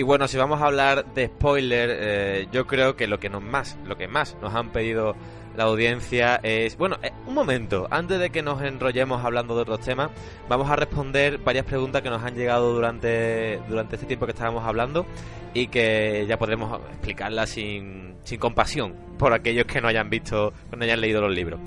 Y 0.00 0.02
bueno, 0.02 0.26
si 0.28 0.38
vamos 0.38 0.62
a 0.62 0.64
hablar 0.64 1.12
de 1.12 1.26
spoiler, 1.26 1.90
eh, 1.92 2.48
yo 2.50 2.66
creo 2.66 2.96
que 2.96 3.06
lo 3.06 3.20
que 3.20 3.28
nos 3.28 3.42
más, 3.42 3.76
lo 3.84 3.98
que 3.98 4.08
más 4.08 4.34
nos 4.40 4.54
han 4.54 4.72
pedido 4.72 5.14
la 5.54 5.64
audiencia 5.64 6.40
es, 6.42 6.78
bueno, 6.78 6.96
eh, 7.02 7.10
un 7.26 7.34
momento, 7.34 7.86
antes 7.90 8.18
de 8.18 8.30
que 8.30 8.40
nos 8.40 8.62
enrollemos 8.62 9.22
hablando 9.22 9.54
de 9.54 9.60
otros 9.60 9.80
temas, 9.80 10.10
vamos 10.48 10.70
a 10.70 10.76
responder 10.76 11.36
varias 11.36 11.66
preguntas 11.66 12.00
que 12.00 12.08
nos 12.08 12.24
han 12.24 12.34
llegado 12.34 12.72
durante 12.72 13.60
durante 13.68 13.96
este 13.96 14.06
tiempo 14.06 14.24
que 14.24 14.32
estábamos 14.32 14.64
hablando 14.64 15.04
y 15.52 15.66
que 15.66 16.24
ya 16.26 16.38
podremos 16.38 16.80
explicarlas 16.92 17.50
sin, 17.50 18.14
sin 18.24 18.40
compasión 18.40 18.94
por 19.18 19.34
aquellos 19.34 19.66
que 19.66 19.82
no 19.82 19.88
hayan 19.88 20.08
visto, 20.08 20.54
que 20.70 20.78
no 20.78 20.84
hayan 20.84 21.02
leído 21.02 21.20
los 21.20 21.34
libros. 21.34 21.60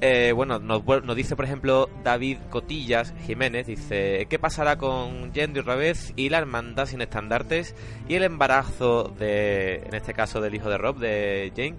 Eh, 0.00 0.32
bueno, 0.32 0.60
nos, 0.60 0.84
nos 0.84 1.16
dice, 1.16 1.34
por 1.34 1.44
ejemplo, 1.44 1.90
David 2.04 2.38
Cotillas 2.50 3.12
Jiménez, 3.26 3.66
dice, 3.66 4.26
¿qué 4.30 4.38
pasará 4.38 4.78
con 4.78 5.32
Yendi 5.32 5.60
otra 5.60 5.74
vez 5.74 6.12
y 6.14 6.28
la 6.28 6.38
hermandad 6.38 6.86
sin 6.86 7.00
estandartes 7.00 7.74
y 8.08 8.14
el 8.14 8.22
embarazo 8.22 9.12
de, 9.18 9.82
en 9.84 9.94
este 9.94 10.14
caso, 10.14 10.40
del 10.40 10.54
hijo 10.54 10.70
de 10.70 10.78
Rob, 10.78 10.98
de 10.98 11.52
Jane? 11.56 11.74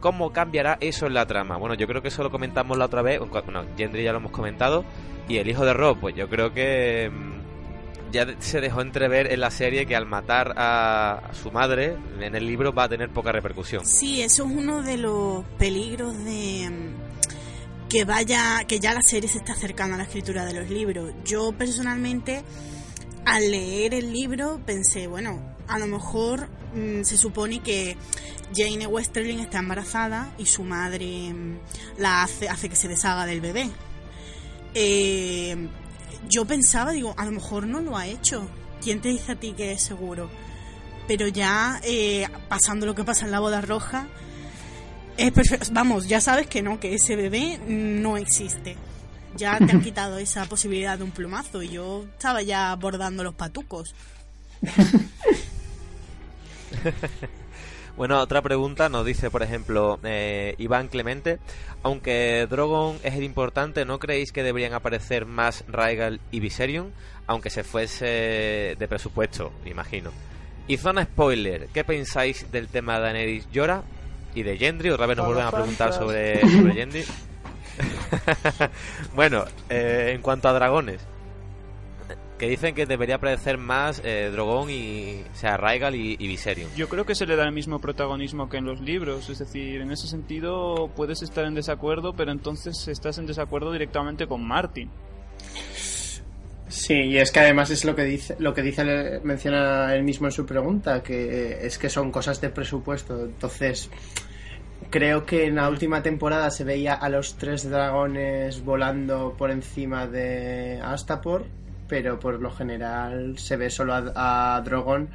¿Cómo 0.00 0.32
cambiará 0.32 0.76
eso 0.80 1.06
en 1.06 1.14
la 1.14 1.24
trama? 1.24 1.56
Bueno, 1.56 1.74
yo 1.74 1.86
creo 1.86 2.02
que 2.02 2.08
eso 2.08 2.22
lo 2.22 2.30
comentamos 2.30 2.76
la 2.76 2.84
otra 2.84 3.00
vez, 3.00 3.18
bueno, 3.18 3.64
Gendry 3.78 4.04
ya 4.04 4.12
lo 4.12 4.18
hemos 4.18 4.32
comentado, 4.32 4.84
y 5.26 5.38
el 5.38 5.48
hijo 5.48 5.64
de 5.64 5.72
Rob, 5.72 5.98
pues 5.98 6.14
yo 6.14 6.28
creo 6.28 6.52
que 6.52 7.10
mm, 7.10 8.12
ya 8.12 8.26
se 8.40 8.60
dejó 8.60 8.82
entrever 8.82 9.32
en 9.32 9.40
la 9.40 9.50
serie 9.50 9.86
que 9.86 9.96
al 9.96 10.04
matar 10.04 10.52
a 10.58 11.30
su 11.32 11.50
madre, 11.50 11.96
en 12.20 12.34
el 12.34 12.46
libro 12.46 12.74
va 12.74 12.84
a 12.84 12.88
tener 12.90 13.08
poca 13.08 13.32
repercusión. 13.32 13.86
Sí, 13.86 14.20
eso 14.20 14.44
es 14.44 14.52
uno 14.52 14.82
de 14.82 14.98
los 14.98 15.44
peligros 15.56 16.22
de 16.24 16.68
mm, 16.70 17.03
que 17.88 18.04
vaya, 18.04 18.64
que 18.66 18.80
ya 18.80 18.94
la 18.94 19.02
serie 19.02 19.28
se 19.28 19.38
está 19.38 19.52
acercando 19.52 19.94
a 19.94 19.98
la 19.98 20.04
escritura 20.04 20.44
de 20.44 20.54
los 20.54 20.70
libros. 20.70 21.12
Yo 21.24 21.52
personalmente, 21.52 22.42
al 23.24 23.50
leer 23.50 23.94
el 23.94 24.12
libro, 24.12 24.60
pensé, 24.64 25.06
bueno, 25.06 25.54
a 25.68 25.78
lo 25.78 25.86
mejor 25.86 26.48
mm, 26.74 27.02
se 27.02 27.16
supone 27.16 27.60
que 27.60 27.96
Jane 28.54 28.86
Westerling 28.86 29.40
está 29.40 29.58
embarazada 29.58 30.34
y 30.38 30.46
su 30.46 30.62
madre 30.64 31.32
mm, 31.32 31.58
la 31.98 32.22
hace, 32.22 32.48
hace 32.48 32.68
que 32.68 32.76
se 32.76 32.88
deshaga 32.88 33.26
del 33.26 33.40
bebé. 33.40 33.70
Eh, 34.74 35.68
yo 36.28 36.44
pensaba, 36.44 36.92
digo, 36.92 37.14
a 37.16 37.24
lo 37.24 37.32
mejor 37.32 37.66
no 37.66 37.80
lo 37.80 37.96
ha 37.96 38.06
hecho. 38.06 38.48
¿Quién 38.80 39.00
te 39.00 39.08
dice 39.08 39.32
a 39.32 39.36
ti 39.36 39.52
que 39.52 39.72
es 39.72 39.82
seguro? 39.82 40.30
Pero 41.06 41.28
ya 41.28 41.80
eh, 41.84 42.26
pasando 42.48 42.86
lo 42.86 42.94
que 42.94 43.04
pasa 43.04 43.24
en 43.24 43.30
la 43.30 43.40
boda 43.40 43.60
roja, 43.60 44.08
es 45.16 45.32
perfecto. 45.32 45.66
Vamos, 45.72 46.08
ya 46.08 46.20
sabes 46.20 46.46
que 46.46 46.62
no, 46.62 46.80
que 46.80 46.94
ese 46.94 47.16
bebé 47.16 47.58
no 47.66 48.16
existe. 48.16 48.76
Ya 49.36 49.58
te 49.58 49.72
han 49.72 49.80
quitado 49.82 50.18
esa 50.18 50.44
posibilidad 50.46 50.98
de 50.98 51.04
un 51.04 51.10
plumazo 51.10 51.62
y 51.62 51.70
yo 51.70 52.04
estaba 52.12 52.42
ya 52.42 52.74
bordando 52.76 53.24
los 53.24 53.34
patucos. 53.34 53.94
Bueno, 57.96 58.18
otra 58.18 58.42
pregunta 58.42 58.88
nos 58.88 59.06
dice, 59.06 59.30
por 59.30 59.44
ejemplo, 59.44 60.00
eh, 60.02 60.56
Iván 60.58 60.88
Clemente, 60.88 61.38
aunque 61.84 62.48
Drogon 62.50 62.98
es 63.04 63.14
el 63.14 63.22
importante, 63.22 63.84
¿no 63.84 64.00
creéis 64.00 64.32
que 64.32 64.42
deberían 64.42 64.74
aparecer 64.74 65.26
más 65.26 65.64
Rhaegal 65.68 66.20
y 66.32 66.40
Viserion? 66.40 66.92
Aunque 67.28 67.50
se 67.50 67.62
fuese 67.62 68.74
de 68.76 68.88
presupuesto, 68.88 69.52
imagino. 69.64 70.10
Y 70.66 70.76
zona 70.78 71.04
spoiler, 71.04 71.68
¿qué 71.72 71.84
pensáis 71.84 72.50
del 72.50 72.66
tema 72.66 72.96
de 72.96 73.02
Daenerys 73.02 73.48
Llora 73.52 73.84
y 74.34 74.42
de 74.42 74.56
Gendry? 74.56 74.90
Otra 74.90 75.06
vez 75.06 75.16
nos 75.16 75.26
vuelven 75.26 75.46
a 75.46 75.50
preguntar 75.50 75.92
sobre, 75.92 76.40
sobre 76.40 76.72
Gendry. 76.74 77.04
bueno, 79.14 79.44
eh, 79.68 80.12
en 80.14 80.22
cuanto 80.22 80.48
a 80.48 80.52
dragones, 80.52 81.00
que 82.38 82.48
dicen 82.48 82.74
que 82.74 82.86
debería 82.86 83.16
aparecer 83.16 83.58
más 83.58 84.00
eh, 84.04 84.30
Drogon 84.32 84.68
y, 84.70 85.22
o 85.32 85.36
sea, 85.36 85.56
Rhaegal 85.56 85.94
y, 85.94 86.16
y 86.18 86.28
Viserion. 86.28 86.70
Yo 86.76 86.88
creo 86.88 87.04
que 87.04 87.14
se 87.14 87.26
le 87.26 87.36
da 87.36 87.44
el 87.44 87.52
mismo 87.52 87.78
protagonismo 87.78 88.48
que 88.48 88.58
en 88.58 88.64
los 88.64 88.80
libros, 88.80 89.30
es 89.30 89.38
decir, 89.38 89.80
en 89.80 89.90
ese 89.90 90.08
sentido 90.08 90.90
puedes 90.94 91.22
estar 91.22 91.44
en 91.44 91.54
desacuerdo, 91.54 92.12
pero 92.14 92.32
entonces 92.32 92.88
estás 92.88 93.18
en 93.18 93.26
desacuerdo 93.26 93.72
directamente 93.72 94.26
con 94.26 94.46
Martin. 94.46 94.90
Sí, 96.74 96.94
y 96.94 97.18
es 97.18 97.30
que 97.30 97.38
además 97.38 97.70
es 97.70 97.84
lo 97.84 97.94
que 97.94 98.02
dice, 98.02 98.34
lo 98.40 98.52
que 98.52 98.60
dice, 98.60 99.20
menciona 99.22 99.94
él 99.94 100.02
mismo 100.02 100.26
en 100.26 100.32
su 100.32 100.44
pregunta, 100.44 101.04
que 101.04 101.64
es 101.64 101.78
que 101.78 101.88
son 101.88 102.10
cosas 102.10 102.40
de 102.40 102.50
presupuesto. 102.50 103.26
Entonces, 103.26 103.88
creo 104.90 105.24
que 105.24 105.46
en 105.46 105.54
la 105.54 105.68
última 105.68 106.02
temporada 106.02 106.50
se 106.50 106.64
veía 106.64 106.94
a 106.94 107.08
los 107.08 107.36
tres 107.36 107.70
dragones 107.70 108.64
volando 108.64 109.36
por 109.38 109.52
encima 109.52 110.08
de 110.08 110.80
Astapor, 110.82 111.46
pero 111.86 112.18
por 112.18 112.40
lo 112.40 112.50
general 112.50 113.38
se 113.38 113.56
ve 113.56 113.70
solo 113.70 113.94
a, 113.94 114.60
Drogon 114.64 115.10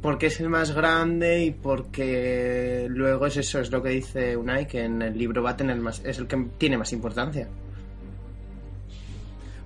porque 0.00 0.26
es 0.26 0.38
el 0.38 0.48
más 0.48 0.76
grande 0.76 1.44
y 1.44 1.50
porque 1.50 2.86
luego 2.88 3.26
es 3.26 3.36
eso, 3.36 3.58
es 3.58 3.72
lo 3.72 3.82
que 3.82 3.88
dice 3.88 4.36
Unai, 4.36 4.68
que 4.68 4.84
en 4.84 5.02
el 5.02 5.18
libro 5.18 5.42
va 5.42 5.50
a 5.50 5.56
tener 5.56 5.76
más, 5.78 6.04
es 6.04 6.18
el 6.18 6.28
que 6.28 6.36
tiene 6.56 6.78
más 6.78 6.92
importancia. 6.92 7.48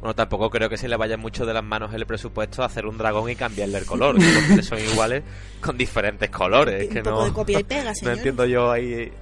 Bueno, 0.00 0.14
tampoco 0.14 0.48
creo 0.48 0.68
que 0.68 0.76
se 0.76 0.86
le 0.86 0.96
vaya 0.96 1.16
mucho 1.16 1.44
de 1.44 1.52
las 1.52 1.64
manos 1.64 1.92
el 1.92 2.06
presupuesto 2.06 2.62
a 2.62 2.66
hacer 2.66 2.86
un 2.86 2.98
dragón 2.98 3.28
y 3.30 3.34
cambiarle 3.34 3.78
el 3.78 3.84
color. 3.86 4.16
que 4.16 4.32
los 4.32 4.46
tres 4.46 4.66
son 4.66 4.78
iguales 4.78 5.24
con 5.60 5.76
diferentes 5.76 6.30
colores. 6.30 6.86
Un 6.88 6.94
que 6.94 7.02
poco 7.02 7.16
no, 7.16 7.24
de 7.24 7.32
copia 7.32 7.60
y 7.60 7.64
pega, 7.64 7.84
no 7.90 7.94
señor. 7.94 8.14
entiendo 8.16 8.44
yo 8.46 8.70
ahí. 8.70 9.12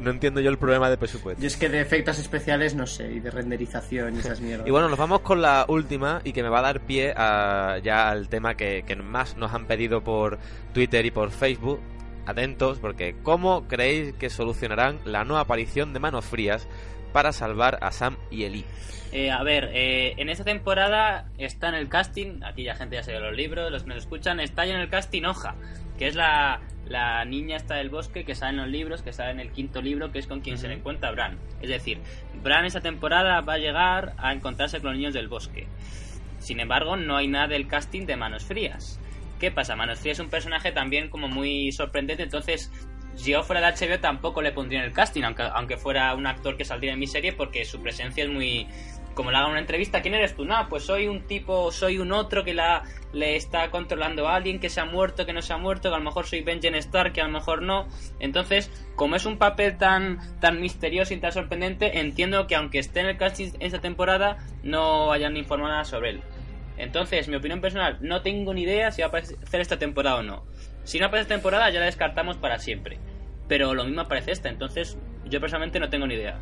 No 0.00 0.10
entiendo 0.10 0.40
yo 0.40 0.50
el 0.50 0.58
problema 0.58 0.90
de 0.90 0.96
presupuesto. 0.96 1.40
Y 1.42 1.46
es 1.46 1.56
que 1.56 1.68
de 1.68 1.80
efectos 1.80 2.18
especiales 2.18 2.74
no 2.74 2.86
sé, 2.86 3.12
y 3.12 3.20
de 3.20 3.30
renderización 3.30 4.16
y 4.16 4.18
esas 4.20 4.40
mierdas. 4.40 4.66
Y 4.66 4.70
bueno, 4.70 4.88
nos 4.88 4.98
vamos 4.98 5.20
con 5.20 5.40
la 5.40 5.66
última 5.68 6.20
y 6.24 6.32
que 6.32 6.42
me 6.42 6.48
va 6.48 6.58
a 6.60 6.62
dar 6.62 6.80
pie 6.80 7.12
a, 7.16 7.78
ya 7.82 8.08
al 8.08 8.28
tema 8.28 8.54
que, 8.56 8.82
que 8.86 8.96
más 8.96 9.36
nos 9.36 9.52
han 9.52 9.66
pedido 9.66 10.02
por 10.02 10.38
Twitter 10.72 11.04
y 11.06 11.10
por 11.10 11.30
Facebook. 11.30 11.80
Atentos, 12.26 12.78
porque 12.78 13.16
¿cómo 13.22 13.68
creéis 13.68 14.14
que 14.14 14.30
solucionarán 14.30 14.98
la 15.04 15.24
no 15.24 15.36
aparición 15.36 15.92
de 15.92 16.00
manos 16.00 16.24
frías 16.24 16.66
para 17.14 17.32
salvar 17.32 17.78
a 17.80 17.92
Sam 17.92 18.16
y 18.28 18.42
Eli? 18.42 18.64
Eh, 19.12 19.30
a 19.30 19.44
ver, 19.44 19.70
eh, 19.72 20.14
en 20.16 20.28
esta 20.28 20.42
temporada 20.42 21.30
está 21.38 21.68
en 21.68 21.76
el 21.76 21.88
casting, 21.88 22.42
aquí 22.42 22.64
ya 22.64 22.74
gente 22.74 22.96
ya 22.96 23.04
se 23.04 23.12
ve 23.12 23.20
los 23.20 23.34
libros, 23.36 23.70
los 23.70 23.84
que 23.84 23.90
nos 23.90 23.98
escuchan, 23.98 24.40
está 24.40 24.66
ya 24.66 24.74
en 24.74 24.80
el 24.80 24.88
casting 24.90 25.22
Hoja, 25.22 25.54
que 25.96 26.08
es 26.08 26.16
la, 26.16 26.60
la 26.88 27.24
niña 27.24 27.56
esta 27.56 27.76
del 27.76 27.88
bosque 27.88 28.24
que 28.24 28.34
sale 28.34 28.54
en 28.54 28.56
los 28.56 28.68
libros, 28.68 29.02
que 29.02 29.12
sale 29.12 29.30
en 29.30 29.38
el 29.38 29.52
quinto 29.52 29.80
libro, 29.80 30.10
que 30.10 30.18
es 30.18 30.26
con 30.26 30.40
quien 30.40 30.58
se 30.58 30.66
le 30.66 30.74
encuentra 30.74 31.12
Bran. 31.12 31.38
Es 31.62 31.68
decir, 31.68 32.00
Bran 32.42 32.64
esta 32.64 32.80
temporada 32.80 33.40
va 33.42 33.54
a 33.54 33.58
llegar 33.58 34.14
a 34.18 34.32
encontrarse 34.32 34.80
con 34.80 34.90
los 34.90 34.98
niños 34.98 35.14
del 35.14 35.28
bosque. 35.28 35.68
Sin 36.40 36.58
embargo, 36.58 36.96
no 36.96 37.16
hay 37.16 37.28
nada 37.28 37.46
del 37.46 37.68
casting 37.68 38.06
de 38.06 38.16
Manos 38.16 38.44
Frías. 38.44 38.98
¿Qué 39.38 39.52
pasa? 39.52 39.76
Manos 39.76 40.00
Frías 40.00 40.18
es 40.18 40.24
un 40.24 40.30
personaje 40.30 40.72
también 40.72 41.08
como 41.10 41.28
muy 41.28 41.70
sorprendente, 41.70 42.24
entonces 42.24 42.72
si 43.16 43.32
yo 43.32 43.42
fuera 43.42 43.60
de 43.60 43.86
HBO 43.86 44.00
tampoco 44.00 44.42
le 44.42 44.52
pondría 44.52 44.80
en 44.80 44.86
el 44.86 44.92
casting, 44.92 45.22
aunque, 45.22 45.76
fuera 45.76 46.14
un 46.14 46.26
actor 46.26 46.56
que 46.56 46.64
saldría 46.64 46.92
en 46.92 46.98
mi 46.98 47.06
serie, 47.06 47.32
porque 47.32 47.64
su 47.64 47.80
presencia 47.80 48.24
es 48.24 48.30
muy... 48.30 48.66
Como 49.14 49.30
le 49.30 49.36
hagan 49.36 49.52
una 49.52 49.60
entrevista, 49.60 50.02
¿quién 50.02 50.14
eres 50.14 50.34
tú? 50.34 50.44
No, 50.44 50.68
pues 50.68 50.82
soy 50.82 51.06
un 51.06 51.22
tipo, 51.28 51.70
soy 51.70 51.98
un 51.98 52.10
otro 52.10 52.42
que 52.42 52.52
la, 52.52 52.82
le 53.12 53.36
está 53.36 53.70
controlando 53.70 54.26
a 54.26 54.34
alguien, 54.34 54.58
que 54.58 54.68
se 54.68 54.80
ha 54.80 54.86
muerto, 54.86 55.24
que 55.24 55.32
no 55.32 55.40
se 55.40 55.52
ha 55.52 55.56
muerto, 55.56 55.88
que 55.88 55.94
a 55.94 55.98
lo 55.98 56.04
mejor 56.04 56.26
soy 56.26 56.40
Benjen 56.40 56.74
Stark, 56.74 57.12
que 57.12 57.20
a 57.20 57.24
lo 57.24 57.30
mejor 57.30 57.62
no. 57.62 57.86
Entonces, 58.18 58.72
como 58.96 59.14
es 59.14 59.24
un 59.24 59.38
papel 59.38 59.78
tan, 59.78 60.18
tan 60.40 60.60
misterioso 60.60 61.14
y 61.14 61.18
tan 61.18 61.30
sorprendente, 61.30 62.00
entiendo 62.00 62.48
que 62.48 62.56
aunque 62.56 62.80
esté 62.80 63.00
en 63.00 63.06
el 63.06 63.16
casting 63.16 63.52
esta 63.60 63.80
temporada, 63.80 64.38
no 64.64 65.12
hayan 65.12 65.36
informado 65.36 65.70
nada 65.70 65.84
sobre 65.84 66.10
él. 66.10 66.20
Entonces, 66.76 67.28
mi 67.28 67.36
opinión 67.36 67.60
personal, 67.60 67.98
no 68.00 68.20
tengo 68.22 68.52
ni 68.52 68.62
idea 68.62 68.90
si 68.90 69.00
va 69.02 69.06
a 69.06 69.08
aparecer 69.10 69.60
esta 69.60 69.78
temporada 69.78 70.16
o 70.16 70.22
no. 70.24 70.42
Si 70.84 70.98
no 70.98 71.06
aparece 71.06 71.28
temporada, 71.28 71.70
ya 71.70 71.80
la 71.80 71.86
descartamos 71.86 72.36
para 72.36 72.58
siempre. 72.58 72.98
Pero 73.48 73.74
lo 73.74 73.84
mismo 73.84 74.02
aparece 74.02 74.32
esta, 74.32 74.48
entonces 74.48 74.96
yo 75.26 75.40
personalmente 75.40 75.80
no 75.80 75.88
tengo 75.88 76.06
ni 76.06 76.14
idea. 76.14 76.38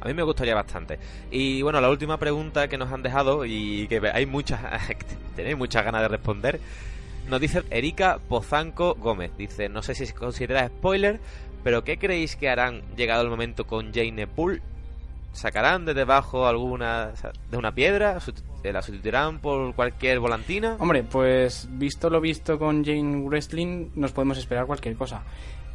A 0.00 0.08
mí 0.08 0.14
me 0.14 0.22
gustaría 0.22 0.54
bastante. 0.54 0.98
Y 1.30 1.62
bueno, 1.62 1.80
la 1.80 1.90
última 1.90 2.18
pregunta 2.18 2.68
que 2.68 2.78
nos 2.78 2.92
han 2.92 3.02
dejado 3.02 3.44
y 3.44 3.88
que 3.88 4.00
hay 4.12 4.26
muchas, 4.26 4.60
tenéis 5.36 5.56
muchas 5.56 5.84
ganas 5.84 6.02
de 6.02 6.08
responder. 6.08 6.60
Nos 7.28 7.40
dice 7.40 7.64
Erika 7.70 8.20
Pozanco 8.28 8.94
Gómez. 8.94 9.32
Dice, 9.36 9.68
no 9.68 9.82
sé 9.82 9.94
si 9.94 10.06
se 10.06 10.14
considera 10.14 10.68
spoiler, 10.68 11.18
pero 11.64 11.82
¿qué 11.82 11.98
creéis 11.98 12.36
que 12.36 12.48
harán 12.48 12.82
llegado 12.96 13.22
el 13.22 13.30
momento 13.30 13.66
con 13.66 13.92
Jane 13.92 14.28
Poole? 14.28 14.62
¿Sacarán 15.32 15.84
de 15.84 15.94
debajo 15.94 16.46
alguna 16.46 17.12
de 17.50 17.56
una 17.56 17.74
piedra? 17.74 18.18
¿La 18.72 18.82
sustituirán 18.82 19.38
por 19.38 19.74
cualquier 19.74 20.20
volantina? 20.20 20.76
Hombre, 20.78 21.02
pues 21.02 21.68
visto 21.72 22.10
lo 22.10 22.20
visto 22.20 22.58
con 22.58 22.84
Jane 22.84 23.26
Wrestling, 23.26 23.88
nos 23.94 24.12
podemos 24.12 24.38
esperar 24.38 24.66
cualquier 24.66 24.96
cosa. 24.96 25.22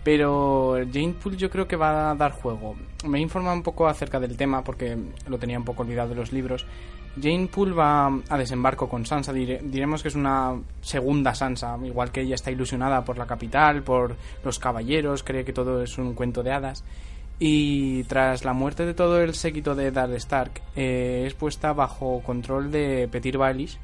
Pero 0.03 0.77
Jane 0.91 1.13
Poole 1.21 1.37
yo 1.37 1.49
creo 1.49 1.67
que 1.67 1.75
va 1.75 2.11
a 2.11 2.15
dar 2.15 2.31
juego. 2.31 2.75
Me 3.07 3.19
he 3.19 3.21
informado 3.21 3.55
un 3.55 3.63
poco 3.63 3.87
acerca 3.87 4.19
del 4.19 4.35
tema 4.35 4.63
porque 4.63 4.97
lo 5.27 5.37
tenía 5.37 5.59
un 5.59 5.65
poco 5.65 5.83
olvidado 5.83 6.09
de 6.09 6.15
los 6.15 6.31
libros. 6.31 6.65
Jane 7.21 7.47
Poole 7.47 7.73
va 7.73 8.07
a 8.29 8.37
desembarco 8.37 8.87
con 8.87 9.05
Sansa, 9.05 9.33
diremos 9.33 10.01
que 10.01 10.07
es 10.07 10.15
una 10.15 10.55
segunda 10.79 11.35
Sansa, 11.35 11.77
igual 11.83 12.11
que 12.11 12.21
ella 12.21 12.35
está 12.35 12.51
ilusionada 12.51 13.03
por 13.03 13.17
la 13.17 13.25
capital, 13.25 13.83
por 13.83 14.15
los 14.45 14.59
caballeros, 14.59 15.21
cree 15.21 15.43
que 15.43 15.51
todo 15.51 15.83
es 15.83 15.97
un 15.97 16.13
cuento 16.13 16.41
de 16.41 16.53
hadas. 16.53 16.83
Y 17.43 18.03
tras 18.03 18.45
la 18.45 18.53
muerte 18.53 18.85
de 18.85 18.93
todo 18.93 19.19
el 19.19 19.33
séquito 19.33 19.73
de 19.73 19.87
Eddard 19.87 20.13
Stark, 20.13 20.61
eh, 20.75 21.23
es 21.25 21.33
puesta 21.33 21.73
bajo 21.73 22.21
control 22.21 22.69
de 22.69 23.09
Petir 23.11 23.39
Baelish. 23.39 23.79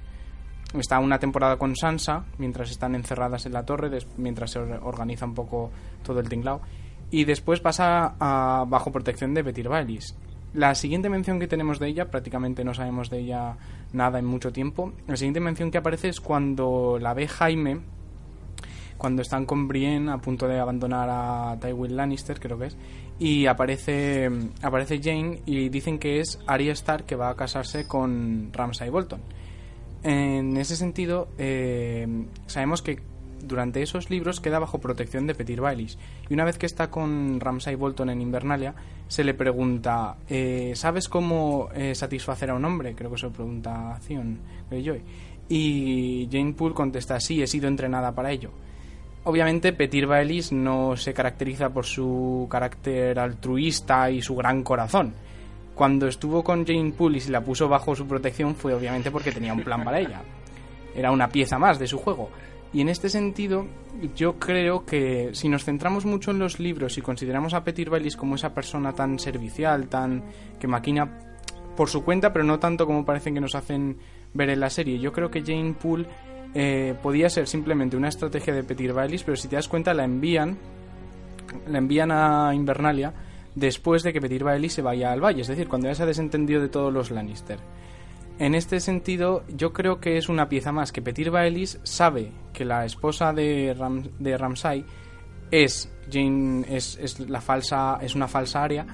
Está 0.78 1.00
una 1.00 1.18
temporada 1.18 1.58
con 1.58 1.76
Sansa, 1.76 2.24
mientras 2.38 2.70
están 2.70 2.94
encerradas 2.94 3.48
en 3.48 3.54
la 3.54 3.66
torre, 3.66 3.90
mientras 4.18 4.52
se 4.52 4.60
organiza 4.60 5.26
un 5.26 5.34
poco 5.34 5.72
todo 6.04 6.20
el 6.20 6.30
tinglao. 6.30 6.62
Y 7.10 7.26
después 7.26 7.60
pasa 7.60 8.14
a, 8.20 8.64
bajo 8.68 8.92
protección 8.92 9.34
de 9.34 9.44
Petir 9.44 9.70
Baelish. 9.70 10.14
La 10.54 10.76
siguiente 10.76 11.10
mención 11.10 11.40
que 11.40 11.48
tenemos 11.48 11.80
de 11.80 11.88
ella, 11.88 12.12
prácticamente 12.12 12.64
no 12.64 12.76
sabemos 12.76 13.10
de 13.10 13.22
ella 13.22 13.58
nada 13.92 14.20
en 14.20 14.26
mucho 14.26 14.52
tiempo. 14.52 14.94
La 15.08 15.18
siguiente 15.18 15.40
mención 15.40 15.72
que 15.72 15.80
aparece 15.80 16.10
es 16.10 16.22
cuando 16.22 17.00
la 17.02 17.16
ve 17.16 17.28
Jaime, 17.28 17.80
cuando 18.98 19.22
están 19.22 19.45
con 19.45 19.68
Brienne 19.68 20.11
a 20.11 20.18
punto 20.18 20.48
de 20.48 20.60
abandonar 20.60 21.10
a 21.10 21.57
Tywin 21.60 21.95
Lannister, 21.95 22.40
creo 22.40 22.57
que 22.57 22.68
es, 22.68 22.78
y 23.19 23.45
aparece, 23.48 24.30
aparece 24.61 24.99
Jane 25.02 25.41
y 25.45 25.69
dicen 25.69 25.98
que 25.99 26.19
es 26.19 26.40
Arya 26.45 26.74
Stark 26.74 27.06
que 27.06 27.15
va 27.15 27.30
a 27.30 27.36
casarse 27.36 27.88
con 27.88 28.52
Ramsay 28.53 28.90
Bolton. 28.90 29.22
En 30.03 30.56
ese 30.57 30.76
sentido, 30.76 31.28
eh, 31.38 32.07
sabemos 32.45 32.82
que 32.82 32.99
durante 33.41 33.82
esos 33.82 34.10
libros 34.10 34.40
queda 34.40 34.60
bajo 34.60 34.80
protección 34.80 35.28
de 35.28 35.36
Petir 35.36 35.61
Baelish. 35.61 35.98
Y 36.30 36.34
una 36.34 36.45
vez 36.45 36.57
que 36.57 36.65
está 36.65 36.90
con 36.90 37.40
Ramsay 37.40 37.76
Bolton 37.76 38.10
en 38.10 38.22
Invernalia, 38.22 38.76
se 39.07 39.24
le 39.24 39.34
pregunta, 39.34 40.18
eh, 40.30 40.74
¿sabes 40.76 41.10
cómo 41.10 41.69
eh, 41.74 41.95
satisfacer 41.95 42.49
a 42.49 42.56
un 42.56 42.65
hombre? 42.65 42.95
Creo 42.95 43.11
que 43.11 43.18
se 43.18 43.26
lo 43.28 43.34
pregunta 43.34 43.99
Theon 44.07 44.40
Greyjoy. 44.69 45.02
Y 45.49 46.28
Jane 46.32 46.53
Poole 46.53 46.76
contesta, 46.76 47.19
sí, 47.19 47.41
he 47.41 47.48
sido 47.48 47.68
entrenada 47.68 48.14
para 48.14 48.32
ello. 48.32 48.52
Obviamente 49.28 49.74
Petir 49.74 50.08
Baelish 50.08 50.54
no 50.54 50.95
se 50.95 51.14
caracteriza 51.14 51.70
por 51.70 51.86
su 51.86 52.48
carácter 52.49 53.20
altruista 53.20 54.10
y 54.10 54.22
su 54.22 54.38
gran 54.38 54.64
corazón. 54.64 55.14
Cuando 55.76 56.08
estuvo 56.08 56.45
con 56.45 56.66
Jane 56.66 56.94
Poole 56.94 57.18
y 57.18 57.30
la 57.30 57.41
puso 57.41 57.68
bajo 57.68 57.94
su 57.94 58.08
protección 58.08 58.56
fue 58.56 58.74
obviamente 58.74 59.12
porque 59.12 59.34
tenía 59.34 59.52
un 59.52 59.66
plan 59.66 59.84
para 59.84 59.99
ella. 59.99 60.22
Era 60.95 61.12
una 61.12 61.28
pieza 61.28 61.60
más 61.60 61.78
de 61.78 61.88
su 61.88 61.98
juego. 61.98 62.30
Y 62.72 62.80
en 62.80 62.88
este 62.88 63.10
sentido, 63.10 63.66
yo 64.16 64.40
creo 64.40 64.86
que 64.86 65.32
si 65.34 65.49
nos 65.49 65.66
centramos 65.66 66.06
mucho 66.06 66.32
en 66.32 66.40
los 66.40 66.58
libros 66.58 66.98
y 66.98 67.02
consideramos 67.02 67.54
a 67.54 67.66
Petir 67.66 67.90
Baelish 67.90 68.16
como 68.16 68.36
esa 68.36 68.54
persona 68.54 68.94
tan 68.94 69.20
servicial, 69.20 69.90
tan 69.90 70.24
que 70.58 70.70
maquina 70.70 71.20
por 71.76 71.90
su 71.90 72.06
cuenta, 72.06 72.32
pero 72.32 72.45
no 72.45 72.60
tanto 72.60 72.86
como 72.86 73.04
parecen 73.04 73.34
que 73.34 73.41
nos 73.41 73.56
hacen 73.56 73.98
ver 74.34 74.52
en 74.52 74.62
la 74.62 74.70
serie, 74.70 74.99
yo 74.99 75.12
creo 75.12 75.30
que 75.30 75.41
Jane 75.41 75.74
Poole 75.74 76.08
eh, 76.60 76.96
podía 77.04 77.30
ser 77.30 77.48
simplemente 77.48 77.96
una 77.96 78.08
estrategia 78.08 78.52
de 78.52 78.64
Petir 78.64 78.92
Baelish, 78.92 79.24
pero 79.24 79.38
si 79.38 79.48
te 79.48 79.58
das 79.58 79.68
cuenta 79.68 79.94
la 79.94 80.06
envían, 80.06 80.58
la 81.68 81.78
envían 81.78 82.12
a 82.12 82.52
Invernalia 82.56 83.14
después 83.54 84.02
de 84.02 84.12
que 84.12 84.20
Petir 84.20 84.44
Baelish 84.44 84.72
se 84.72 84.82
vaya 84.82 85.12
al 85.12 85.24
valle, 85.24 85.42
es 85.42 85.48
decir, 85.48 85.68
cuando 85.68 85.88
ya 85.88 85.94
se 85.94 86.02
ha 86.02 86.08
desentendido 86.08 86.60
de 86.60 86.70
todos 86.70 86.92
los 86.92 87.12
Lannister. 87.12 87.60
En 88.40 88.56
este 88.56 88.80
sentido, 88.80 89.44
yo 89.56 89.72
creo 89.72 90.00
que 90.00 90.18
es 90.18 90.30
una 90.30 90.50
pieza 90.50 90.72
más 90.72 90.92
que 90.92 91.04
Petir 91.04 91.30
Baelish 91.30 91.78
sabe 91.84 92.32
que 92.54 92.66
la 92.66 92.86
esposa 92.86 93.34
de, 93.34 93.76
de 94.18 94.38
Ramsay 94.38 94.84
es 95.52 95.94
Jane 96.12 96.66
es, 96.76 96.98
es, 97.00 97.20
la 97.20 97.40
falsa 97.40 98.00
es 98.02 98.16
una 98.16 98.28
falsa 98.28 98.64
área 98.64 98.88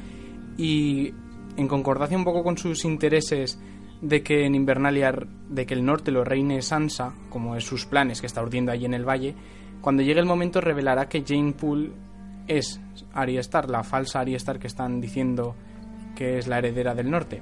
y 0.57 1.13
en 1.55 1.67
concordancia 1.69 2.17
un 2.17 2.25
poco 2.25 2.43
con 2.43 2.57
sus 2.57 2.83
intereses 2.83 3.57
de 4.03 4.21
que 4.21 4.45
en 4.45 4.53
Invernalia, 4.53 5.15
de 5.49 5.65
que 5.65 5.73
el 5.73 5.85
norte 5.85 6.11
lo 6.11 6.25
reine 6.25 6.61
Sansa, 6.61 7.13
como 7.29 7.55
es 7.55 7.63
sus 7.63 7.85
planes 7.85 8.19
que 8.19 8.27
está 8.27 8.43
urdiendo 8.43 8.71
allí 8.71 8.83
en 8.83 8.93
el 8.93 9.07
valle, 9.07 9.33
cuando 9.79 10.03
llegue 10.03 10.19
el 10.19 10.25
momento 10.25 10.59
revelará 10.59 11.07
que 11.07 11.23
Jane 11.25 11.53
Poole 11.53 11.91
es 12.45 12.81
Arya 13.13 13.39
Stark, 13.39 13.69
la 13.69 13.83
falsa 13.83 14.19
Arya 14.19 14.35
Stark 14.35 14.59
que 14.59 14.67
están 14.67 14.99
diciendo 14.99 15.55
que 16.17 16.37
es 16.37 16.47
la 16.47 16.57
heredera 16.57 16.93
del 16.93 17.09
norte. 17.09 17.41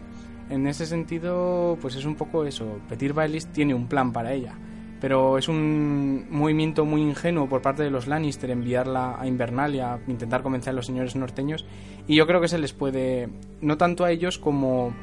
En 0.51 0.67
ese 0.67 0.85
sentido, 0.85 1.79
pues 1.81 1.95
es 1.95 2.05
un 2.05 2.15
poco 2.15 2.45
eso. 2.45 2.79
Petir 2.88 3.13
Baelish 3.13 3.47
tiene 3.47 3.73
un 3.73 3.88
plan 3.88 4.13
para 4.13 4.31
ella, 4.31 4.53
pero 4.99 5.39
es 5.39 5.47
un 5.47 6.27
movimiento 6.29 6.85
muy 6.85 7.01
ingenuo 7.01 7.49
por 7.49 7.63
parte 7.63 7.81
de 7.81 7.89
los 7.89 8.05
Lannister 8.05 8.51
enviarla 8.51 9.19
a 9.19 9.25
Invernalia, 9.25 9.99
intentar 10.07 10.43
convencer 10.43 10.73
a 10.73 10.75
los 10.75 10.85
señores 10.85 11.15
norteños, 11.15 11.65
y 12.05 12.17
yo 12.17 12.27
creo 12.27 12.39
que 12.39 12.47
se 12.47 12.59
les 12.59 12.73
puede, 12.73 13.29
no 13.61 13.77
tanto 13.77 14.05
a 14.05 14.11
ellos 14.11 14.38
como 14.38 14.93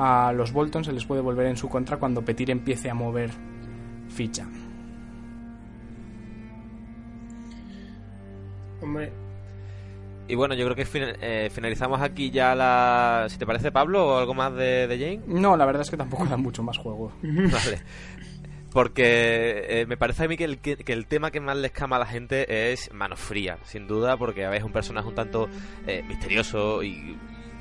a 0.00 0.32
los 0.32 0.52
Bolton 0.52 0.84
se 0.84 0.92
les 0.92 1.04
puede 1.04 1.20
volver 1.20 1.46
en 1.46 1.56
su 1.56 1.68
contra 1.68 1.96
cuando 1.96 2.24
Petir 2.24 2.52
empiece 2.52 2.88
a 2.88 2.94
mover 2.94 3.30
ficha. 4.08 4.46
Hombre. 8.80 9.12
Y 10.28 10.36
bueno, 10.36 10.54
yo 10.54 10.64
creo 10.66 10.76
que 10.76 10.86
eh, 11.20 11.50
finalizamos 11.50 12.00
aquí 12.00 12.30
ya 12.30 12.54
la... 12.54 13.26
Si 13.28 13.38
te 13.38 13.46
parece, 13.46 13.72
Pablo, 13.72 14.06
o 14.06 14.18
algo 14.18 14.34
más 14.34 14.54
de, 14.54 14.86
Jane. 14.88 15.22
No, 15.26 15.56
la 15.56 15.66
verdad 15.66 15.82
es 15.82 15.90
que 15.90 15.96
tampoco 15.96 16.26
da 16.26 16.36
mucho 16.36 16.62
más 16.62 16.78
juego. 16.78 17.12
vale. 17.22 17.82
Porque 18.72 19.64
eh, 19.68 19.86
me 19.86 19.96
parece 19.96 20.24
a 20.24 20.28
mí 20.28 20.36
que 20.36 20.44
el, 20.44 20.58
que, 20.58 20.76
el, 20.86 21.06
tema 21.06 21.32
que 21.32 21.40
más 21.40 21.56
le 21.56 21.66
escama 21.66 21.96
a 21.96 22.00
la 22.00 22.06
gente 22.06 22.70
es 22.70 22.92
Mano 22.92 23.16
Fría, 23.16 23.58
sin 23.64 23.88
duda, 23.88 24.16
porque 24.16 24.44
a 24.44 24.50
veces 24.50 24.60
es 24.62 24.66
un 24.66 24.72
personaje 24.72 25.08
un 25.08 25.14
tanto 25.14 25.48
eh, 25.86 26.04
misterioso 26.06 26.84
y 26.84 27.16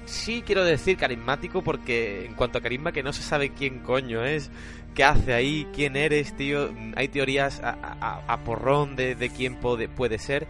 sí 0.07 0.41
quiero 0.45 0.63
decir 0.63 0.97
carismático 0.97 1.61
porque 1.61 2.25
en 2.25 2.34
cuanto 2.34 2.57
a 2.57 2.61
carisma 2.61 2.91
que 2.91 3.03
no 3.03 3.13
se 3.13 3.21
sabe 3.21 3.51
quién 3.51 3.79
coño 3.79 4.23
es, 4.25 4.49
qué 4.95 5.03
hace 5.03 5.34
ahí, 5.34 5.67
quién 5.73 5.95
eres, 5.95 6.35
tío. 6.35 6.69
Hay 6.95 7.09
teorías 7.09 7.61
a, 7.63 8.39
porrón 8.43 8.95
de, 8.95 9.15
de 9.15 9.29
quién 9.29 9.55
puede, 9.55 10.17
ser. 10.17 10.47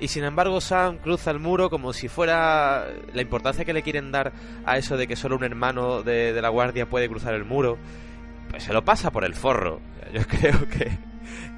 Y 0.00 0.08
sin 0.08 0.24
embargo 0.24 0.60
Sam 0.60 0.98
cruza 0.98 1.30
el 1.30 1.38
muro 1.38 1.70
como 1.70 1.92
si 1.92 2.08
fuera 2.08 2.88
la 3.12 3.22
importancia 3.22 3.64
que 3.64 3.72
le 3.72 3.82
quieren 3.82 4.10
dar 4.10 4.32
a 4.66 4.76
eso 4.76 4.96
de 4.96 5.06
que 5.06 5.14
solo 5.14 5.36
un 5.36 5.44
hermano 5.44 6.02
de, 6.02 6.32
de 6.32 6.42
la 6.42 6.48
guardia 6.48 6.86
puede 6.86 7.08
cruzar 7.08 7.34
el 7.34 7.44
muro. 7.44 7.78
Pues 8.50 8.64
se 8.64 8.72
lo 8.72 8.84
pasa 8.84 9.10
por 9.10 9.24
el 9.24 9.34
forro. 9.34 9.80
Yo 10.12 10.22
creo 10.28 10.68
que, 10.68 10.98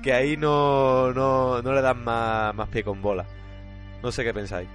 que 0.03 0.13
ahí 0.13 0.37
no, 0.37 1.13
no, 1.13 1.63
no 1.63 1.73
le 1.73 1.81
dan 1.81 2.05
más, 2.05 2.55
más 2.55 2.69
pie 2.69 2.83
con 2.83 3.01
bola. 3.01 3.25
No 4.03 4.13
sé 4.13 4.25
qué 4.25 4.35
pensáis. 4.35 4.69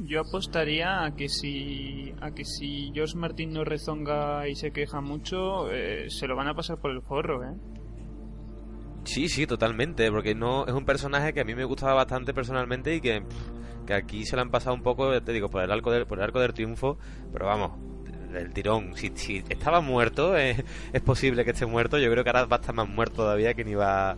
Yo 0.00 0.20
apostaría 0.20 1.04
a 1.04 1.16
que 1.16 1.28
si 1.28 2.14
a 2.20 2.30
que 2.30 2.44
si 2.44 2.92
George 2.94 3.16
Martin 3.16 3.52
no 3.52 3.64
rezonga 3.64 4.48
y 4.48 4.54
se 4.54 4.70
queja 4.70 5.00
mucho, 5.00 5.70
eh, 5.72 6.06
se 6.08 6.26
lo 6.26 6.36
van 6.36 6.48
a 6.48 6.54
pasar 6.54 6.78
por 6.78 6.92
el 6.92 7.02
forro, 7.02 7.44
¿eh? 7.44 7.54
Sí, 9.04 9.28
sí, 9.28 9.46
totalmente, 9.46 10.10
porque 10.10 10.34
no 10.34 10.66
es 10.66 10.74
un 10.74 10.84
personaje 10.84 11.32
que 11.32 11.40
a 11.40 11.44
mí 11.44 11.54
me 11.54 11.64
gustaba 11.64 11.94
bastante 11.94 12.34
personalmente 12.34 12.94
y 12.94 13.00
que, 13.00 13.22
que 13.86 13.94
aquí 13.94 14.24
se 14.24 14.36
lo 14.36 14.42
han 14.42 14.50
pasado 14.50 14.76
un 14.76 14.82
poco, 14.82 15.20
te 15.22 15.32
digo, 15.32 15.48
por 15.48 15.62
el 15.62 15.72
arco 15.72 15.90
del, 15.90 16.06
por 16.06 16.18
el 16.18 16.24
arco 16.24 16.40
del 16.40 16.52
triunfo, 16.52 16.98
pero 17.32 17.46
vamos, 17.46 17.72
del 18.30 18.52
tirón. 18.52 18.94
Si, 18.96 19.10
si 19.14 19.42
estaba 19.48 19.80
muerto, 19.80 20.36
eh, 20.36 20.64
es 20.92 21.02
posible 21.02 21.44
que 21.44 21.52
esté 21.52 21.66
muerto. 21.66 21.98
Yo 21.98 22.10
creo 22.10 22.22
que 22.22 22.30
ahora 22.30 22.44
va 22.44 22.56
a 22.56 22.60
estar 22.60 22.74
más 22.74 22.88
muerto 22.88 23.16
todavía 23.16 23.54
que 23.54 23.64
ni 23.64 23.74
va 23.74 24.16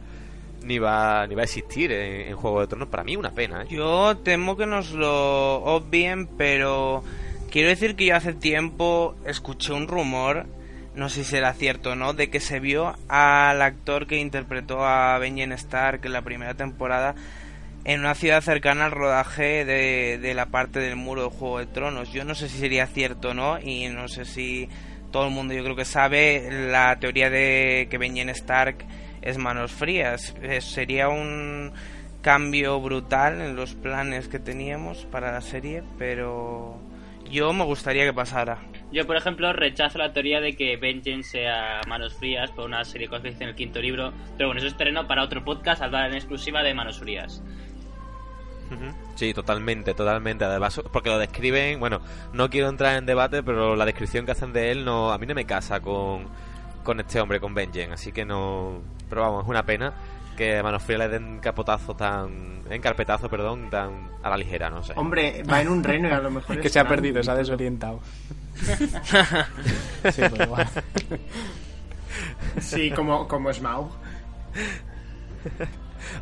ni 0.62 0.78
va 0.78 1.27
ni 1.27 1.35
va 1.35 1.43
a 1.43 1.45
existir 1.45 1.93
en, 1.93 2.35
Juego 2.37 2.61
de 2.61 2.66
Tronos. 2.66 2.89
Para 2.89 3.05
mí 3.05 3.16
una 3.16 3.32
pena, 3.32 3.62
¿eh? 3.62 3.66
Yo 3.70 4.16
temo 4.19 4.57
que 4.57 4.66
nos 4.66 4.93
lo 4.93 5.62
obvien, 5.62 6.27
pero 6.27 7.03
quiero 7.51 7.69
decir 7.69 7.97
que 7.97 8.07
yo 8.07 8.16
hace 8.16 8.32
tiempo 8.32 9.15
escuché 9.24 9.73
un 9.73 9.89
rumor, 9.89 10.47
no 10.95 11.09
sé 11.09 11.24
si 11.24 11.31
será 11.31 11.53
cierto 11.55 11.93
o 11.93 11.95
no, 11.95 12.12
de 12.15 12.31
que 12.31 12.41
se 12.41 12.61
vio 12.61 12.95
al 13.09 13.62
actor 13.62 14.07
que 14.07 14.16
interpretó 14.16 14.85
a 14.85 15.19
Benjen 15.19 15.53
Stark 15.53 16.01
en 16.05 16.12
la 16.12 16.23
primera 16.23 16.55
temporada 16.55 17.15
en 17.85 18.01
una 18.01 18.15
ciudad 18.15 18.43
cercana 18.43 18.87
al 18.87 18.91
rodaje 18.93 19.65
de, 19.65 20.19
de 20.19 20.35
la 20.35 20.47
parte 20.47 20.81
del 20.81 20.97
muro 20.97 21.24
de 21.24 21.31
Juego 21.31 21.59
de 21.59 21.66
Tronos. 21.66 22.12
Yo 22.12 22.24
no 22.24 22.35
sé 22.35 22.49
si 22.49 22.59
sería 22.59 22.87
cierto 22.87 23.31
o 23.31 23.35
no, 23.35 23.59
y 23.59 23.89
no 23.89 24.07
sé 24.09 24.27
si 24.27 24.69
todo 25.11 25.27
el 25.27 25.32
mundo 25.32 25.55
yo 25.55 25.65
creo 25.65 25.77
que 25.77 25.85
sabe 25.85 26.49
la 26.51 26.99
teoría 27.01 27.31
de 27.31 27.89
que 27.91 27.99
Benjen 27.99 28.28
Stark 28.31 28.85
es 29.22 29.38
manos 29.38 29.72
frías. 29.72 30.34
Eh, 30.42 30.60
sería 30.60 31.09
un 31.09 31.72
cambio 32.22 32.80
brutal 32.80 33.40
en 33.40 33.56
los 33.56 33.74
planes 33.74 34.28
que 34.28 34.38
teníamos 34.38 35.06
para 35.06 35.32
la 35.32 35.40
serie, 35.40 35.82
pero 35.98 36.78
yo 37.30 37.52
me 37.52 37.64
gustaría 37.64 38.05
que 38.05 38.12
pasara. 38.12 38.59
Yo, 38.92 39.06
por 39.06 39.16
ejemplo, 39.16 39.52
rechazo 39.52 39.98
la 39.98 40.12
teoría 40.12 40.40
de 40.40 40.56
que 40.56 40.76
Benjen 40.76 41.22
sea 41.22 41.80
manos 41.86 42.14
frías 42.14 42.51
por 42.51 42.64
una 42.64 42.84
serie 42.84 43.09
que 43.09 43.16
en 43.16 43.42
el 43.42 43.55
quinto 43.55 43.80
libro, 43.80 44.12
pero 44.36 44.48
bueno, 44.48 44.59
eso 44.59 44.68
es 44.68 44.76
terreno 44.76 45.06
para 45.06 45.22
otro 45.22 45.44
podcast, 45.44 45.80
hablar 45.80 46.10
en 46.10 46.16
exclusiva 46.16 46.62
de 46.62 46.74
manos 46.74 46.98
frías. 46.98 47.42
Sí, 49.16 49.34
totalmente, 49.34 49.94
totalmente. 49.94 50.44
Además, 50.44 50.80
porque 50.92 51.10
lo 51.10 51.18
describen, 51.18 51.80
bueno, 51.80 52.01
no 52.32 52.51
quiero 52.51 52.68
entrar 52.68 52.97
en 52.97 53.06
debate, 53.06 53.42
pero 53.42 53.76
la 53.76 53.84
descripción 53.84 54.24
que 54.24 54.32
hacen 54.32 54.52
de 54.52 54.70
él 54.70 54.84
no, 54.84 55.12
a 55.12 55.18
mí 55.18 55.26
no 55.26 55.34
me 55.34 55.44
casa 55.44 55.80
con, 55.80 56.28
con 56.82 57.01
este 57.01 57.20
hombre, 57.20 57.40
con 57.40 57.55
Benjen, 57.55 57.92
así 57.92 58.12
que 58.12 58.24
no. 58.24 58.80
Pero 59.11 59.23
vamos, 59.23 59.45
es 59.45 59.51
una 59.51 59.65
pena 59.65 59.93
que 60.37 60.57
a 60.57 60.62
Manos 60.62 60.82
Frías 60.82 61.01
le 61.01 61.09
den 61.09 61.39
capotazo 61.41 61.95
tan. 61.95 62.62
en 62.70 62.81
carpetazo, 62.81 63.28
perdón, 63.28 63.69
tan 63.69 64.09
a 64.23 64.31
la 64.31 64.39
ligera, 64.39 64.70
no 64.70 64.82
sé. 64.82 64.95
Hombre, 64.97 65.43
va 65.43 65.61
en 65.61 65.69
un 65.69 65.85
reino 65.85 66.09
y 66.09 66.12
a 66.12 66.20
lo 66.20 66.31
mejor 66.31 66.59
que 66.61 66.69
es 66.69 66.73
se 66.73 66.81
ha 66.81 66.89
perdido, 66.89 67.23
se 67.23 67.31
ha 67.31 67.35
desorientado. 67.35 68.01
sí, 70.11 70.23
pues. 70.49 70.69
Sí, 72.61 72.91
como, 72.91 73.28
como 73.28 73.53
Smaug. 73.53 73.91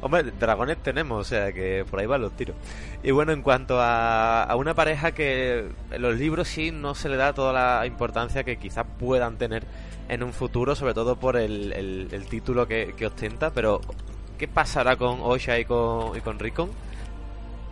Hombre, 0.01 0.25
dragones 0.39 0.79
tenemos, 0.79 1.21
o 1.21 1.25
sea 1.25 1.53
que 1.53 1.85
por 1.89 2.01
ahí 2.01 2.07
van 2.07 2.23
los 2.23 2.33
tiros. 2.33 2.57
Y 3.03 3.11
bueno, 3.11 3.33
en 3.33 3.43
cuanto 3.43 3.81
a, 3.81 4.43
a 4.43 4.57
una 4.57 4.75
pareja 4.75 5.13
que 5.13 5.71
en 5.91 6.03
los 6.03 6.17
libros 6.17 6.49
sí 6.49 6.71
no 6.73 6.95
se 6.95 7.09
le 7.09 7.17
da 7.17 7.33
toda 7.33 7.53
la 7.53 7.87
importancia 7.87 8.43
que 8.45 8.57
quizás 8.59 8.87
puedan 8.99 9.39
tener 9.39 9.65
en 10.09 10.23
un 10.23 10.33
futuro, 10.33 10.75
sobre 10.75 10.95
todo 10.95 11.17
por 11.17 11.37
el, 11.37 11.73
el- 11.73 12.27
título 12.29 12.67
que, 12.67 12.95
que 12.97 13.07
ostenta, 13.07 13.51
pero 13.51 13.81
¿qué 14.39 14.49
pasará 14.49 14.97
con 14.97 15.19
Osha 15.23 15.59
y 15.59 15.65
con, 15.65 16.17
y 16.17 16.21
con 16.21 16.39
Rickon? 16.39 16.71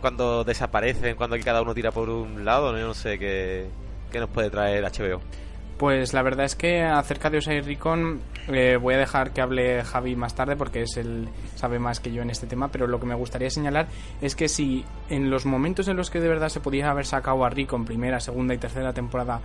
Cuando 0.01 0.43
desaparecen, 0.43 1.15
cuando 1.15 1.35
aquí 1.35 1.43
cada 1.43 1.61
uno 1.61 1.73
tira 1.73 1.91
por 1.91 2.09
un 2.09 2.45
lado, 2.45 2.71
¿no? 2.71 2.93
sé 2.93 3.17
qué, 3.17 3.67
qué 4.11 4.19
nos 4.19 4.29
puede 4.29 4.49
traer 4.49 4.83
HBO. 4.83 5.19
Pues 5.79 6.13
la 6.13 6.23
verdad 6.23 6.45
es 6.45 6.55
que 6.55 6.81
acerca 6.81 7.29
de 7.29 7.37
Osai 7.37 7.61
Ricon 7.61 8.19
eh, 8.47 8.77
voy 8.81 8.95
a 8.95 8.97
dejar 8.97 9.31
que 9.31 9.41
hable 9.41 9.83
Javi 9.83 10.15
más 10.15 10.33
tarde 10.33 10.55
porque 10.55 10.81
es 10.81 10.97
él 10.97 11.27
sabe 11.55 11.77
más 11.77 11.99
que 11.99 12.11
yo 12.11 12.23
en 12.23 12.31
este 12.31 12.47
tema, 12.47 12.69
pero 12.69 12.87
lo 12.87 12.99
que 12.99 13.05
me 13.05 13.13
gustaría 13.13 13.51
señalar 13.51 13.87
es 14.19 14.35
que 14.35 14.49
si 14.49 14.85
en 15.09 15.29
los 15.29 15.45
momentos 15.45 15.87
en 15.87 15.95
los 15.95 16.09
que 16.09 16.19
de 16.19 16.29
verdad 16.29 16.49
se 16.49 16.61
podía 16.61 16.89
haber 16.89 17.05
sacado 17.05 17.45
a 17.45 17.49
Rico 17.51 17.75
en 17.75 17.85
primera, 17.85 18.19
segunda 18.19 18.55
y 18.55 18.57
tercera 18.57 18.91
temporada, 18.93 19.39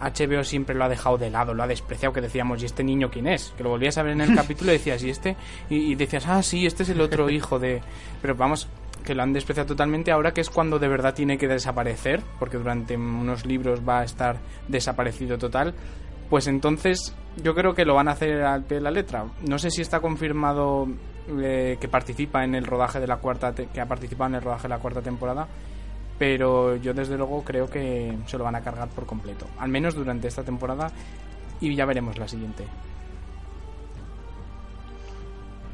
HBO 0.00 0.44
siempre 0.44 0.74
lo 0.74 0.84
ha 0.84 0.88
dejado 0.88 1.18
de 1.18 1.30
lado, 1.30 1.54
lo 1.54 1.62
ha 1.62 1.66
despreciado, 1.66 2.12
que 2.12 2.20
decíamos, 2.20 2.62
¿y 2.62 2.66
este 2.66 2.84
niño 2.84 3.10
quién 3.10 3.26
es? 3.26 3.52
Que 3.56 3.62
lo 3.62 3.70
volvías 3.70 3.96
a 3.98 4.02
ver 4.02 4.12
en 4.12 4.20
el 4.20 4.34
capítulo 4.36 4.70
y 4.72 4.74
decías, 4.78 5.02
¿y 5.02 5.10
este? 5.10 5.36
Y, 5.70 5.92
y 5.92 5.94
decías, 5.94 6.26
ah, 6.26 6.42
sí, 6.42 6.66
este 6.66 6.82
es 6.82 6.88
el 6.90 7.00
otro 7.00 7.30
hijo 7.30 7.58
de... 7.58 7.80
Pero 8.22 8.34
vamos, 8.34 8.68
que 9.04 9.14
lo 9.14 9.22
han 9.22 9.32
despreciado 9.32 9.68
totalmente 9.68 10.10
ahora 10.10 10.32
que 10.32 10.40
es 10.40 10.50
cuando 10.50 10.78
de 10.78 10.88
verdad 10.88 11.14
tiene 11.14 11.38
que 11.38 11.48
desaparecer, 11.48 12.22
porque 12.38 12.56
durante 12.58 12.96
unos 12.96 13.46
libros 13.46 13.80
va 13.88 14.00
a 14.00 14.04
estar 14.04 14.38
desaparecido 14.68 15.38
total, 15.38 15.74
pues 16.28 16.46
entonces 16.48 17.14
yo 17.42 17.54
creo 17.54 17.74
que 17.74 17.84
lo 17.84 17.94
van 17.94 18.08
a 18.08 18.12
hacer 18.12 18.42
al 18.42 18.64
pie 18.64 18.78
de 18.78 18.82
la 18.82 18.90
letra. 18.90 19.24
No 19.48 19.58
sé 19.58 19.70
si 19.70 19.80
está 19.82 20.00
confirmado 20.00 20.88
eh, 21.40 21.76
que 21.80 21.88
participa 21.88 22.42
en 22.44 22.54
el 22.56 22.66
rodaje 22.66 22.98
de 22.98 23.06
la 23.06 23.18
cuarta 23.18 23.52
te- 23.52 23.66
que 23.66 23.80
ha 23.80 23.86
participado 23.86 24.30
en 24.30 24.34
el 24.36 24.42
rodaje 24.42 24.64
de 24.64 24.68
la 24.70 24.78
cuarta 24.78 25.02
temporada, 25.02 25.46
pero 26.18 26.76
yo 26.76 26.94
desde 26.94 27.16
luego 27.16 27.42
creo 27.44 27.68
que 27.68 28.16
se 28.26 28.38
lo 28.38 28.44
van 28.44 28.54
a 28.54 28.62
cargar 28.62 28.88
por 28.88 29.06
completo, 29.06 29.46
al 29.58 29.68
menos 29.68 29.94
durante 29.94 30.28
esta 30.28 30.42
temporada 30.42 30.90
y 31.60 31.74
ya 31.74 31.84
veremos 31.84 32.18
la 32.18 32.28
siguiente. 32.28 32.64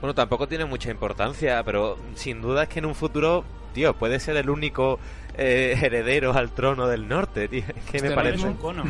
Bueno, 0.00 0.14
tampoco 0.14 0.48
tiene 0.48 0.64
mucha 0.64 0.90
importancia, 0.90 1.62
pero 1.62 1.96
sin 2.16 2.42
duda 2.42 2.64
es 2.64 2.68
que 2.68 2.80
en 2.80 2.86
un 2.86 2.94
futuro, 2.94 3.44
tío, 3.72 3.94
puede 3.94 4.18
ser 4.18 4.36
el 4.36 4.50
único 4.50 4.98
eh, 5.36 5.78
heredero 5.82 6.32
al 6.32 6.50
trono 6.50 6.88
del 6.88 7.06
norte, 7.06 7.46
tío. 7.46 7.62
Es 7.68 7.84
que 7.84 8.00
me 8.02 8.08
Hasta 8.08 8.20
ahora 8.20 8.30
es 8.30 8.42
parece... 8.42 8.46
un 8.48 8.54
cono. 8.54 8.82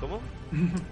¿Cómo? 0.00 0.20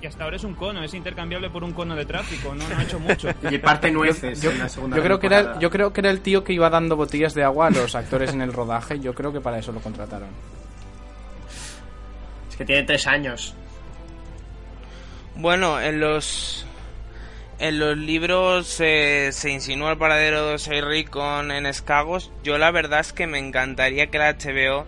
Y 0.01 0.07
hasta 0.07 0.25
ahora 0.25 0.37
es 0.37 0.45
un 0.45 0.55
cono, 0.55 0.83
es 0.83 0.95
intercambiable 0.95 1.51
por 1.51 1.63
un 1.63 1.73
cono 1.73 1.95
de 1.95 2.05
tráfico, 2.05 2.55
no, 2.55 2.69
no 2.69 2.77
ha 2.77 2.83
hecho 2.83 2.99
mucho. 2.99 3.29
Y 3.51 3.59
parte 3.59 3.91
nueces 3.91 4.41
Yo, 4.43 4.51
en 4.51 4.59
la 4.59 4.69
segunda 4.69 4.97
yo 4.97 5.03
creo 5.03 5.19
que 5.21 5.27
era, 5.27 5.59
yo 5.59 5.71
creo 5.71 5.93
que 5.93 6.01
era 6.01 6.11
el 6.11 6.21
tío 6.21 6.43
que 6.45 6.53
iba 6.53 6.69
dando 6.71 6.97
botellas 6.97 7.35
de 7.35 7.45
agua 7.45 7.69
a 7.69 7.71
los 7.71 7.95
actores 7.95 8.33
en 8.33 8.43
el 8.43 8.53
rodaje. 8.53 8.99
Yo 9.01 9.15
creo 9.15 9.33
que 9.33 9.41
para 9.41 9.59
eso 9.59 9.73
lo 9.73 9.81
contrataron. 9.81 10.29
Es 12.51 12.57
que 12.57 12.65
tiene 12.65 12.83
tres 12.83 13.07
años. 13.07 13.55
Bueno, 15.35 15.81
en 15.81 16.01
los 16.01 16.67
en 17.59 17.79
los 17.79 17.97
libros 17.97 18.81
eh, 18.81 19.31
se 19.31 19.51
insinúa 19.51 19.93
el 19.93 19.99
paradero 19.99 20.47
de 20.47 20.55
Osei 20.55 20.81
en 20.81 21.67
Escagos. 21.67 22.33
Yo 22.43 22.59
la 22.59 22.73
verdad 22.73 23.01
es 23.01 23.13
que 23.13 23.29
me 23.29 23.39
encantaría 23.39 24.09
que 24.09 24.19
la 24.19 24.33
HBO, 24.33 24.85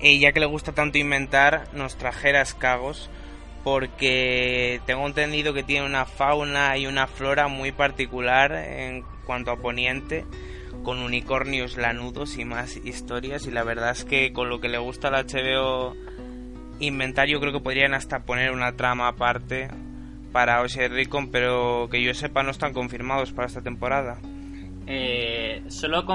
eh, 0.00 0.18
ya 0.18 0.32
que 0.32 0.40
le 0.40 0.46
gusta 0.46 0.72
tanto 0.72 0.96
inventar, 0.96 1.68
nos 1.74 1.96
trajera 1.96 2.40
Escagos, 2.40 3.10
porque 3.70 4.80
tengo 4.86 5.06
entendido 5.06 5.52
que 5.52 5.62
tiene 5.62 5.84
una 5.84 6.06
fauna 6.06 6.78
y 6.78 6.86
una 6.86 7.06
flora 7.06 7.48
muy 7.48 7.70
particular 7.70 8.50
en 8.52 9.04
cuanto 9.26 9.50
a 9.50 9.58
Poniente, 9.58 10.24
con 10.82 11.00
unicornios 11.00 11.76
lanudos 11.76 12.38
y 12.38 12.46
más 12.46 12.78
historias. 12.78 13.46
Y 13.46 13.50
la 13.50 13.64
verdad 13.64 13.90
es 13.90 14.06
que 14.06 14.32
con 14.32 14.48
lo 14.48 14.58
que 14.58 14.70
le 14.70 14.78
gusta 14.78 15.08
a 15.08 15.10
la 15.10 15.24
HBO 15.24 15.94
inventar, 16.80 17.28
yo 17.28 17.40
creo 17.40 17.52
que 17.52 17.60
podrían 17.60 17.92
hasta 17.92 18.20
poner 18.20 18.52
una 18.52 18.72
trama 18.72 19.06
aparte 19.06 19.68
para 20.32 20.62
Rickon, 20.62 21.30
pero 21.30 21.88
que 21.90 22.02
yo 22.02 22.14
sepa 22.14 22.42
no 22.42 22.52
están 22.52 22.72
confirmados 22.72 23.32
para 23.32 23.48
esta 23.48 23.60
temporada. 23.60 24.18
Eh, 24.90 25.62
solo 25.68 26.06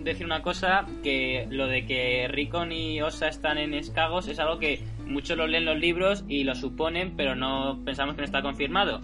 decir 0.00 0.26
una 0.26 0.42
cosa, 0.42 0.84
que 1.04 1.46
lo 1.48 1.68
de 1.68 1.86
que 1.86 2.26
Rickon 2.28 2.72
y 2.72 3.00
Osa 3.02 3.28
están 3.28 3.56
en 3.56 3.72
Escagos 3.72 4.26
es 4.26 4.40
algo 4.40 4.58
que 4.58 4.82
muchos 5.06 5.36
lo 5.36 5.46
leen 5.46 5.64
los 5.64 5.78
libros 5.78 6.24
y 6.26 6.42
lo 6.42 6.56
suponen, 6.56 7.14
pero 7.16 7.36
no 7.36 7.78
pensamos 7.84 8.16
que 8.16 8.22
no 8.22 8.24
está 8.24 8.42
confirmado. 8.42 9.00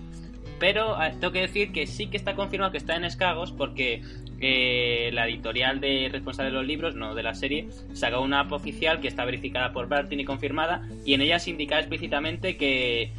Pero 0.59 1.01
eh, 1.01 1.15
tengo 1.21 1.33
que 1.33 1.43
decir 1.43 1.71
que 1.71 1.87
sí 1.87 2.09
que 2.09 2.17
está 2.17 2.35
confirmado 2.35 2.73
que 2.73 2.79
está 2.79 2.97
en 2.97 3.05
Escagos 3.05 3.53
porque 3.53 4.03
eh, 4.41 5.11
la 5.13 5.29
editorial 5.29 5.81
de 5.81 6.09
responsable 6.11 6.51
de 6.51 6.57
los 6.57 6.67
libros, 6.67 6.97
no 6.97 7.15
de 7.15 7.23
la 7.23 7.35
serie, 7.35 7.69
sacó 7.93 8.21
una 8.23 8.41
app 8.41 8.53
oficial 8.53 9.01
que 9.01 9.07
está 9.07 9.25
verificada 9.25 9.73
por 9.73 9.89
Bartin 9.89 10.19
y 10.19 10.25
confirmada 10.25 10.83
y 11.05 11.15
en 11.15 11.21
ella 11.21 11.39
se 11.39 11.51
indica 11.51 11.79
explícitamente 11.79 12.57
que, 12.57 13.13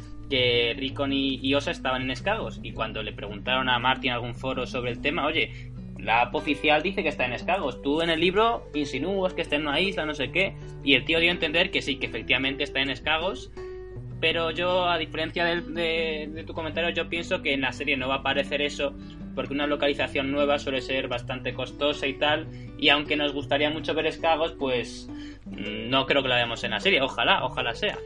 Rickon 0.76 1.10
y, 1.14 1.36
y 1.36 1.54
Osa 1.54 1.70
estaban 1.70 2.02
en 2.02 2.10
Escagos 2.10 2.60
y 2.62 2.72
cuando 2.72 3.02
le 3.02 3.14
preguntaron 3.14 3.70
a 3.70 3.78
Martin 3.78 4.10
algún 4.10 4.34
foro 4.34 4.66
sobre 4.66 4.90
el 4.90 5.00
tema, 5.00 5.24
oye, 5.24 5.67
la 5.98 6.22
app 6.22 6.34
oficial 6.34 6.82
dice 6.82 7.02
que 7.02 7.08
está 7.08 7.26
en 7.26 7.32
Escagos. 7.32 7.82
Tú 7.82 8.00
en 8.00 8.10
el 8.10 8.20
libro 8.20 8.68
insinúas 8.74 9.34
que 9.34 9.42
está 9.42 9.56
en 9.56 9.62
una 9.62 9.80
isla, 9.80 10.06
no 10.06 10.14
sé 10.14 10.30
qué. 10.30 10.54
Y 10.84 10.94
el 10.94 11.04
tío 11.04 11.18
dio 11.18 11.30
a 11.30 11.32
entender 11.32 11.70
que 11.70 11.82
sí, 11.82 11.96
que 11.96 12.06
efectivamente 12.06 12.64
está 12.64 12.80
en 12.80 12.90
Escagos. 12.90 13.50
Pero 14.20 14.50
yo, 14.50 14.88
a 14.88 14.98
diferencia 14.98 15.44
de, 15.44 16.28
de 16.32 16.44
tu 16.44 16.52
comentario, 16.52 16.90
yo 16.90 17.08
pienso 17.08 17.42
que 17.42 17.52
en 17.52 17.60
la 17.60 17.72
serie 17.72 17.96
no 17.96 18.08
va 18.08 18.16
a 18.16 18.18
aparecer 18.18 18.62
eso. 18.62 18.94
Porque 19.34 19.54
una 19.54 19.66
localización 19.66 20.30
nueva 20.30 20.58
suele 20.58 20.80
ser 20.80 21.08
bastante 21.08 21.52
costosa 21.52 22.06
y 22.06 22.14
tal. 22.14 22.46
Y 22.78 22.88
aunque 22.88 23.16
nos 23.16 23.32
gustaría 23.32 23.70
mucho 23.70 23.94
ver 23.94 24.06
Escagos, 24.06 24.52
pues 24.52 25.08
mm, 25.46 25.90
no 25.90 26.06
creo 26.06 26.22
que 26.22 26.28
la 26.28 26.36
veamos 26.36 26.62
en 26.62 26.70
la 26.70 26.80
serie. 26.80 27.00
Ojalá, 27.02 27.44
ojalá 27.44 27.74
sea. 27.74 27.98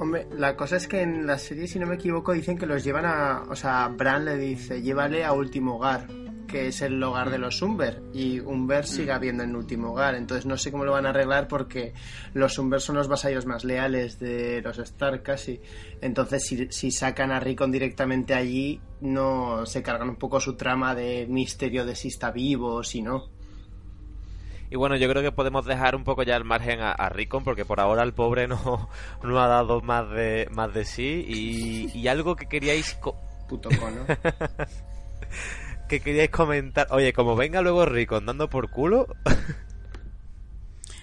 Hombre, 0.00 0.26
la 0.36 0.56
cosa 0.56 0.76
es 0.76 0.88
que 0.88 1.02
en 1.02 1.26
la 1.26 1.38
serie, 1.38 1.68
si 1.68 1.78
no 1.78 1.86
me 1.86 1.94
equivoco, 1.94 2.32
dicen 2.32 2.58
que 2.58 2.66
los 2.66 2.82
llevan 2.82 3.04
a... 3.04 3.44
O 3.48 3.54
sea, 3.54 3.88
Bran 3.88 4.24
le 4.24 4.36
dice, 4.36 4.82
llévale 4.82 5.24
a 5.24 5.32
Último 5.32 5.76
Hogar, 5.76 6.06
que 6.52 6.68
es 6.68 6.80
el 6.82 7.02
hogar 7.02 7.30
de 7.30 7.38
los 7.38 7.60
Umber, 7.62 8.00
y 8.14 8.38
Umber 8.38 8.86
sigue 8.86 9.10
habiendo 9.10 9.42
en 9.42 9.56
Último 9.56 9.90
Hogar. 9.90 10.14
Entonces 10.14 10.46
no 10.46 10.56
sé 10.56 10.70
cómo 10.70 10.84
lo 10.84 10.92
van 10.92 11.06
a 11.06 11.08
arreglar 11.08 11.48
porque 11.48 11.94
los 12.34 12.56
Umber 12.58 12.80
son 12.80 12.94
los 12.94 13.08
vasallos 13.08 13.46
más 13.46 13.64
leales 13.64 14.20
de 14.20 14.62
los 14.62 14.78
Stark 14.78 15.22
casi. 15.24 15.60
Entonces 16.00 16.46
si, 16.46 16.68
si 16.70 16.92
sacan 16.92 17.32
a 17.32 17.40
Rickon 17.40 17.72
directamente 17.72 18.34
allí, 18.34 18.80
no 19.00 19.66
se 19.66 19.82
cargan 19.82 20.10
un 20.10 20.16
poco 20.16 20.38
su 20.38 20.54
trama 20.54 20.94
de 20.94 21.26
misterio 21.28 21.84
de 21.84 21.96
si 21.96 22.06
está 22.08 22.30
vivo 22.30 22.74
o 22.76 22.84
si 22.84 23.02
no. 23.02 23.24
Y 24.70 24.76
bueno, 24.76 24.96
yo 24.96 25.06
creo 25.08 25.22
que 25.22 25.32
podemos 25.32 25.66
dejar 25.66 25.94
un 25.96 26.04
poco 26.04 26.22
ya 26.22 26.34
el 26.36 26.44
margen 26.44 26.80
a, 26.80 26.92
a 26.92 27.08
Rickon, 27.10 27.44
porque 27.44 27.64
por 27.66 27.78
ahora 27.80 28.02
el 28.04 28.14
pobre 28.14 28.48
no, 28.48 28.88
no 29.22 29.40
ha 29.40 29.46
dado 29.46 29.80
más 29.82 30.08
de, 30.10 30.48
más 30.50 30.72
de 30.72 30.84
sí. 30.84 31.24
Y, 31.28 31.98
y 31.98 32.08
algo 32.08 32.36
que 32.36 32.46
queríais... 32.46 32.94
co- 32.94 33.16
Puto 33.48 33.68
cono. 33.78 34.06
que 35.92 36.00
queríais 36.00 36.30
comentar. 36.30 36.86
Oye, 36.90 37.12
como 37.12 37.36
venga 37.36 37.60
luego 37.60 37.84
Rico 37.84 38.16
andando 38.16 38.48
por 38.48 38.70
culo. 38.70 39.06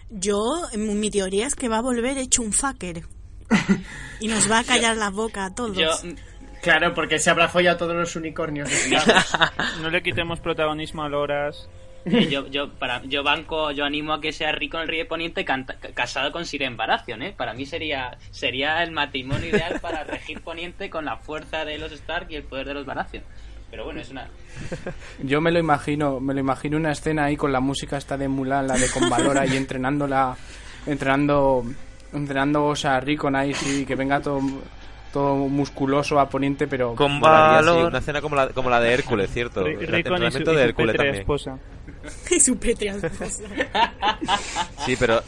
Yo, 0.10 0.64
mi 0.76 1.12
teoría 1.12 1.46
es 1.46 1.54
que 1.56 1.70
va 1.70 1.78
a 1.78 1.82
volver 1.82 2.18
hecho 2.18 2.42
un 2.42 2.52
fucker. 2.54 3.04
y 4.20 4.28
nos 4.28 4.50
va 4.50 4.60
a 4.60 4.64
callar 4.64 4.98
la 4.98 5.12
boca 5.12 5.46
a 5.46 5.54
todos. 5.54 5.78
Yo, 5.78 5.90
Claro, 6.64 6.94
porque 6.94 7.20
se 7.20 7.30
habrá 7.30 7.48
follado 7.48 7.78
todos 7.78 7.96
los 7.96 8.16
unicornios. 8.16 8.68
No 9.82 9.90
le 9.92 10.02
quitemos 10.02 10.40
protagonismo 10.40 11.04
a 11.04 11.10
Loras. 11.10 11.70
yo, 12.06 12.48
yo, 12.48 12.70
para, 12.74 13.04
yo 13.06 13.24
banco, 13.24 13.72
yo 13.72 13.86
animo 13.86 14.14
a 14.14 14.20
que 14.22 14.34
sea 14.34 14.52
rico 14.52 14.78
en 14.78 14.84
el 14.84 14.90
Río 14.90 15.08
Poniente 15.08 15.46
canta- 15.46 15.78
casado 15.94 16.32
con 16.32 16.46
Siren 16.46 16.76
Baratheon, 16.78 17.22
¿eh? 17.22 17.34
Para 17.38 17.54
mí 17.54 17.66
sería, 17.66 18.18
sería 18.32 18.82
el 18.84 18.92
matrimonio 18.92 19.50
ideal 19.50 19.80
para 19.80 20.04
regir 20.04 20.42
Poniente 20.42 20.90
con 20.90 21.06
la 21.06 21.18
fuerza 21.18 21.64
de 21.64 21.78
los 21.78 21.92
Stark 21.92 22.28
y 22.32 22.36
el 22.36 22.44
poder 22.44 22.68
de 22.68 22.74
los 22.74 22.86
Baratheon. 22.86 23.24
Pero 23.72 23.84
bueno, 23.86 24.02
es 24.02 24.10
una... 24.10 24.28
Yo 25.24 25.42
me 25.42 25.52
lo 25.52 25.60
imagino, 25.60 26.20
me 26.20 26.34
lo 26.34 26.40
imagino 26.40 26.78
una 26.78 26.92
escena 26.92 27.26
ahí 27.26 27.38
con 27.38 27.52
la 27.52 27.60
música 27.60 27.98
esta 27.98 28.18
de 28.18 28.28
Mulan, 28.28 28.68
la 28.68 28.76
de 28.78 28.90
con 28.90 29.10
valor 29.10 29.38
ahí 29.38 29.56
entrenándola, 29.58 30.36
entrenando, 30.86 31.64
entrenando 32.14 32.66
o 32.66 32.76
sea, 32.76 33.00
Rickon 33.00 33.36
ahí 33.36 33.54
sí, 33.54 33.86
que 33.86 33.96
venga 33.96 34.20
todo, 34.22 34.42
todo 35.14 35.36
musculoso 35.36 36.20
a 36.20 36.28
poniente, 36.30 36.68
pero 36.68 36.96
Con 36.96 37.20
Molaría, 37.20 37.60
sí, 37.62 37.66
valor. 37.68 37.90
una 37.90 38.00
escena 38.00 38.22
como 38.22 38.36
la, 38.36 38.48
como 38.50 38.70
la 38.72 38.80
de 38.80 38.92
Hércules, 38.94 39.30
¿cierto? 39.32 39.64
Ri- 39.66 39.78
El 39.82 39.88
Rickon 39.88 40.24
y 40.24 40.32
su, 40.32 40.38
entrenamiento 40.40 40.52
y 40.52 40.56
de 40.56 40.62
su 40.64 40.68
Hércules 40.70 40.94
pétrea 40.94 41.08
también. 41.12 41.22
esposa. 41.22 41.58
Y 42.36 42.40
su 42.40 42.58
pétrea 42.58 42.96
esposa. 42.96 43.44
Sí, 44.86 44.96
pero 45.00 45.22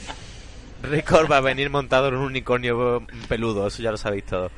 Rickon 0.83 1.27
va 1.31 1.37
a 1.37 1.41
venir 1.41 1.69
montado 1.69 2.07
en 2.07 2.15
un 2.15 2.23
unicornio 2.23 3.03
peludo, 3.27 3.67
eso 3.67 3.83
ya 3.83 3.91
lo 3.91 3.97
sabéis 3.97 4.25
todo. 4.25 4.49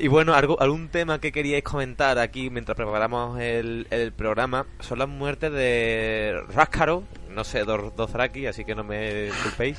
Y 0.00 0.08
bueno, 0.08 0.34
algo, 0.34 0.60
algún 0.60 0.88
tema 0.88 1.20
que 1.20 1.30
queríais 1.30 1.62
comentar 1.62 2.18
aquí 2.18 2.48
mientras 2.50 2.74
preparamos 2.76 3.38
el, 3.38 3.86
el 3.90 4.12
programa 4.12 4.66
son 4.80 4.98
las 4.98 5.08
muertes 5.08 5.52
de 5.52 6.40
Rácaro, 6.48 7.04
no 7.30 7.44
sé, 7.44 7.64
Dor- 7.64 7.94
Dothraki, 7.94 8.46
así 8.46 8.64
que 8.64 8.74
no 8.74 8.82
me 8.82 9.24
disculpéis, 9.24 9.78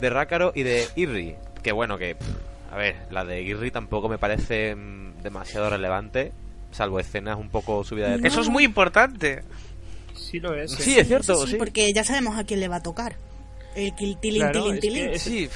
de 0.00 0.10
Rácaro 0.10 0.52
y 0.54 0.62
de 0.64 0.86
Irri. 0.96 1.36
Que 1.62 1.70
bueno, 1.70 1.96
que, 1.96 2.16
pff, 2.16 2.72
a 2.72 2.76
ver, 2.76 2.96
la 3.10 3.24
de 3.24 3.40
Irri 3.42 3.70
tampoco 3.70 4.08
me 4.08 4.18
parece 4.18 4.74
mm, 4.74 5.22
demasiado 5.22 5.70
relevante, 5.70 6.32
salvo 6.72 6.98
escenas 6.98 7.38
un 7.38 7.48
poco 7.48 7.84
subidas 7.84 8.20
de. 8.20 8.26
Eso 8.26 8.40
es 8.40 8.48
muy 8.48 8.64
importante. 8.64 9.44
Sí 10.14 10.40
lo 10.40 10.54
es. 10.54 10.72
Sí, 10.72 10.98
es 10.98 11.06
cierto, 11.06 11.36
Sí, 11.46 11.52
sí. 11.52 11.56
porque 11.56 11.92
ya 11.92 12.02
sabemos 12.02 12.36
a 12.36 12.44
quién 12.44 12.58
le 12.58 12.66
va 12.68 12.76
a 12.76 12.82
tocar. 12.82 13.14
El 13.76 13.94
tilín, 14.18 14.40
Claro, 14.40 14.64
tilín, 14.64 14.74
es 14.74 14.80
tilín. 14.80 15.08
que 15.10 15.14
es, 15.14 15.22
Sí, 15.22 15.48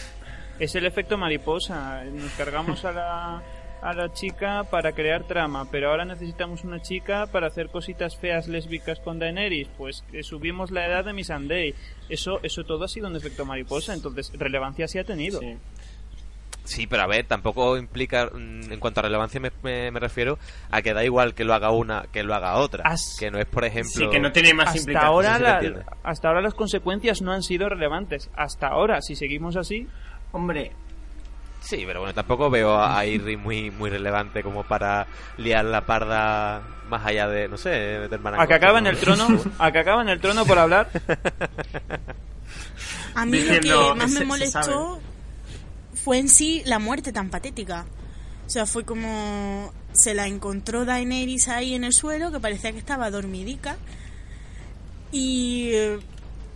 es 0.60 0.74
el 0.76 0.86
efecto 0.86 1.18
mariposa. 1.18 2.04
Nos 2.04 2.30
cargamos 2.32 2.84
a 2.84 2.92
la, 2.92 3.42
a 3.88 3.94
la 3.94 4.12
chica 4.12 4.64
para 4.70 4.92
crear 4.92 5.24
trama, 5.24 5.68
pero 5.70 5.90
ahora 5.90 6.04
necesitamos 6.04 6.64
una 6.64 6.82
chica 6.82 7.26
para 7.26 7.46
hacer 7.46 7.68
cositas 7.68 8.16
feas 8.16 8.48
lésbicas 8.48 8.98
con 9.00 9.18
Daenerys. 9.18 9.68
Pues 9.78 10.02
que 10.10 10.22
subimos 10.22 10.70
la 10.70 10.86
edad 10.86 11.04
de 11.04 11.12
Missandei. 11.12 11.74
Eso, 12.08 12.40
eso 12.42 12.64
todo 12.64 12.84
ha 12.84 12.88
sido 12.88 13.08
un 13.08 13.16
efecto 13.16 13.44
mariposa, 13.44 13.94
entonces 13.94 14.30
relevancia 14.38 14.88
sí 14.88 14.98
ha 14.98 15.04
tenido. 15.04 15.40
Sí. 15.40 15.56
Sí, 16.64 16.88
pero 16.88 17.02
a 17.04 17.06
ver, 17.06 17.24
tampoco 17.26 17.76
implica, 17.76 18.26
mm, 18.26 18.72
en 18.72 18.80
cuanto 18.80 18.98
a 18.98 19.04
relevancia 19.04 19.38
me, 19.40 19.52
me- 19.62 19.92
me 19.92 20.00
refiero 20.00 20.36
a 20.72 20.82
que 20.82 20.92
da 20.94 21.04
igual 21.04 21.32
que 21.34 21.44
lo 21.44 21.54
haga 21.54 21.70
una 21.70 22.06
que 22.12 22.24
lo 22.24 22.34
haga 22.34 22.56
otra. 22.56 22.82
As- 22.84 23.16
Que 23.20 23.30
no 23.30 23.38
es, 23.38 23.46
por 23.46 23.64
ejemplo... 23.64 23.92
Sí, 23.92 24.08
que 24.10 24.18
no 24.18 24.32
tiene 24.32 24.52
más 24.52 24.66
Hasta 24.70 24.78
implicaciones. 24.80 25.30
ahora, 25.30 25.38
la- 25.62 25.84
hasta 26.02 26.26
ahora 26.26 26.40
las 26.40 26.54
consecuencias 26.54 27.22
no 27.22 27.30
han 27.30 27.44
sido 27.44 27.68
relevantes. 27.68 28.30
Hasta 28.34 28.66
ahora, 28.66 29.00
si 29.00 29.14
seguimos 29.14 29.54
así, 29.56 29.86
Hombre, 30.32 30.72
Sí, 31.66 31.82
pero 31.84 31.98
bueno, 31.98 32.14
tampoco 32.14 32.48
veo 32.48 32.80
a 32.80 33.04
Irri 33.04 33.36
muy, 33.36 33.72
muy 33.72 33.90
relevante 33.90 34.44
como 34.44 34.62
para 34.62 35.08
liar 35.36 35.64
la 35.64 35.84
parda 35.84 36.62
más 36.88 37.04
allá 37.04 37.26
de, 37.26 37.48
no 37.48 37.58
sé, 37.58 37.98
meter 38.02 38.20
a 38.38 38.46
que 38.46 38.54
acaba 38.54 38.78
en 38.78 38.86
el 38.86 38.96
trono, 38.96 39.26
a 39.58 39.72
que 39.72 39.80
acaba 39.80 40.00
en 40.02 40.08
el 40.08 40.20
trono 40.20 40.46
por 40.46 40.60
hablar. 40.60 40.88
A 43.16 43.26
mí 43.26 43.38
Diciendo, 43.38 43.80
lo 43.80 43.92
que 43.94 43.98
más 43.98 44.10
me 44.12 44.24
molestó 44.24 45.00
fue 46.04 46.18
en 46.18 46.28
sí 46.28 46.62
la 46.66 46.78
muerte 46.78 47.12
tan 47.12 47.30
patética. 47.30 47.84
O 48.46 48.50
sea, 48.50 48.64
fue 48.64 48.84
como 48.84 49.72
se 49.90 50.14
la 50.14 50.28
encontró 50.28 50.84
Daenerys 50.84 51.48
ahí 51.48 51.74
en 51.74 51.82
el 51.82 51.92
suelo, 51.92 52.30
que 52.30 52.38
parecía 52.38 52.70
que 52.70 52.78
estaba 52.78 53.10
dormidica. 53.10 53.76
Y 55.10 55.70
eh, 55.72 55.98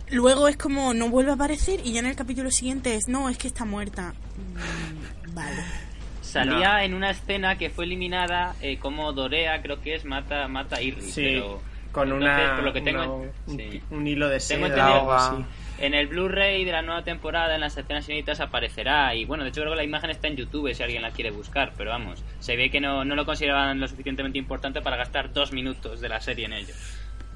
luego 0.09 0.47
es 0.47 0.55
como 0.55 0.93
no 0.93 1.09
vuelve 1.09 1.31
a 1.31 1.33
aparecer 1.33 1.81
y 1.83 1.91
ya 1.91 1.99
en 1.99 2.05
el 2.05 2.15
capítulo 2.15 2.49
siguiente 2.49 2.95
es, 2.95 3.09
no, 3.09 3.27
es 3.27 3.37
que 3.37 3.49
está 3.49 3.65
muerta. 3.65 4.13
Vale. 5.33 5.57
Salía 6.21 6.83
en 6.83 6.93
una 6.93 7.09
escena 7.09 7.57
que 7.57 7.69
fue 7.69 7.85
eliminada 7.85 8.55
eh, 8.61 8.77
como 8.77 9.11
Dorea, 9.13 9.61
creo 9.61 9.81
que 9.81 9.95
es, 9.95 10.05
mata, 10.05 10.47
mata 10.47 10.77
a 10.77 10.81
Irri. 10.81 11.01
sí, 11.01 11.21
pero 11.23 11.61
con 11.91 12.07
entonces, 12.09 12.29
una, 12.45 12.55
por 12.55 12.63
lo 12.63 12.73
que 12.73 12.81
tengo, 12.81 13.01
una- 13.03 13.31
un, 13.47 13.57
sí. 13.57 13.81
un 13.89 14.07
hilo 14.07 14.29
de 14.29 14.39
Tengo 14.39 14.67
seda 14.67 14.75
entendido- 14.77 14.87
o 15.07 15.11
algo 15.11 15.13
así. 15.13 15.45
En 15.79 15.95
el 15.95 16.07
Blu-ray 16.07 16.63
de 16.63 16.71
la 16.71 16.83
nueva 16.83 17.03
temporada, 17.03 17.55
en 17.55 17.61
las 17.61 17.75
escenas 17.75 18.07
inéditas, 18.07 18.39
aparecerá. 18.39 19.15
Y 19.15 19.25
bueno, 19.25 19.43
de 19.43 19.49
hecho, 19.49 19.61
creo 19.61 19.71
que 19.73 19.77
la 19.77 19.83
imagen 19.83 20.11
está 20.11 20.27
en 20.27 20.35
YouTube 20.35 20.71
si 20.75 20.83
alguien 20.83 21.01
la 21.01 21.09
quiere 21.09 21.31
buscar. 21.31 21.73
Pero 21.75 21.89
vamos, 21.89 22.23
se 22.39 22.55
ve 22.55 22.69
que 22.69 22.79
no, 22.79 23.03
no 23.03 23.15
lo 23.15 23.25
consideraban 23.25 23.79
lo 23.79 23.87
suficientemente 23.87 24.37
importante 24.37 24.81
para 24.81 24.95
gastar 24.95 25.33
dos 25.33 25.51
minutos 25.51 25.99
de 25.99 26.07
la 26.07 26.21
serie 26.21 26.45
en 26.45 26.53
ello. 26.53 26.73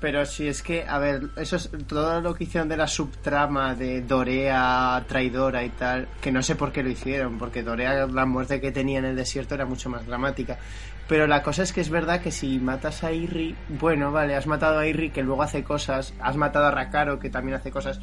Pero 0.06 0.24
si 0.24 0.48
es 0.48 0.62
que, 0.62 0.86
a 0.88 1.00
ver, 1.00 1.30
eso 1.36 1.56
es 1.56 1.68
todo 1.88 2.22
lo 2.22 2.36
que 2.36 2.44
hicieron 2.44 2.70
de 2.70 2.78
la 2.78 2.86
subtrama 2.86 3.74
de 3.74 4.04
Dorea 4.04 5.04
traidora 5.08 5.64
y 5.64 5.70
tal, 5.70 6.08
que 6.22 6.32
no 6.32 6.44
sé 6.44 6.56
por 6.56 6.72
qué 6.72 6.84
lo 6.84 6.92
hicieron, 6.92 7.40
porque 7.40 7.64
Dorea, 7.64 8.06
la 8.06 8.28
muerte 8.28 8.62
que 8.62 8.72
tenía 8.72 9.00
en 9.00 9.06
el 9.06 9.16
desierto 9.16 9.56
era 9.56 9.66
mucho 9.66 9.90
más 9.90 10.06
dramática. 10.06 10.60
Pero 11.08 11.26
la 11.26 11.42
cosa 11.42 11.64
es 11.64 11.74
que 11.74 11.82
es 11.82 11.90
verdad 11.90 12.22
que 12.22 12.32
si 12.32 12.60
matas 12.60 13.04
a 13.04 13.12
Irri, 13.12 13.56
bueno, 13.68 14.12
vale, 14.12 14.36
has 14.36 14.46
matado 14.46 14.78
a 14.78 14.86
Irri 14.86 15.10
que 15.10 15.24
luego 15.24 15.42
hace 15.42 15.64
cosas, 15.64 16.14
has 16.22 16.38
matado 16.38 16.68
a 16.68 16.72
Rakaro 16.72 17.18
que 17.18 17.32
también 17.32 17.58
hace 17.58 17.72
cosas. 17.72 18.00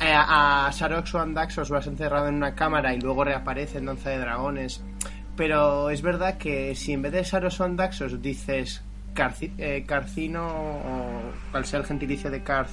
Eh, 0.00 0.12
a 0.12 0.68
Sarox 0.72 1.14
o 1.14 1.20
Andaxos 1.20 1.70
lo 1.70 1.78
has 1.78 1.86
encerrado 1.86 2.26
en 2.26 2.34
una 2.34 2.56
cámara 2.56 2.92
y 2.92 3.00
luego 3.00 3.22
reaparece 3.22 3.78
en 3.78 3.86
Danza 3.86 4.10
de 4.10 4.18
Dragones. 4.18 4.82
Pero 5.36 5.90
es 5.90 6.02
verdad 6.02 6.38
que 6.38 6.74
si 6.74 6.94
en 6.94 7.02
vez 7.02 7.12
de 7.12 7.22
Saros 7.22 7.60
o 7.60 7.64
Andaxos 7.64 8.20
dices 8.20 8.82
Carci- 9.14 9.52
eh, 9.58 9.84
Carcino 9.86 10.46
o 10.46 11.20
cual 11.50 11.64
sea 11.64 11.80
el 11.80 11.86
gentilicio 11.86 12.30
de 12.30 12.42
Carth 12.42 12.70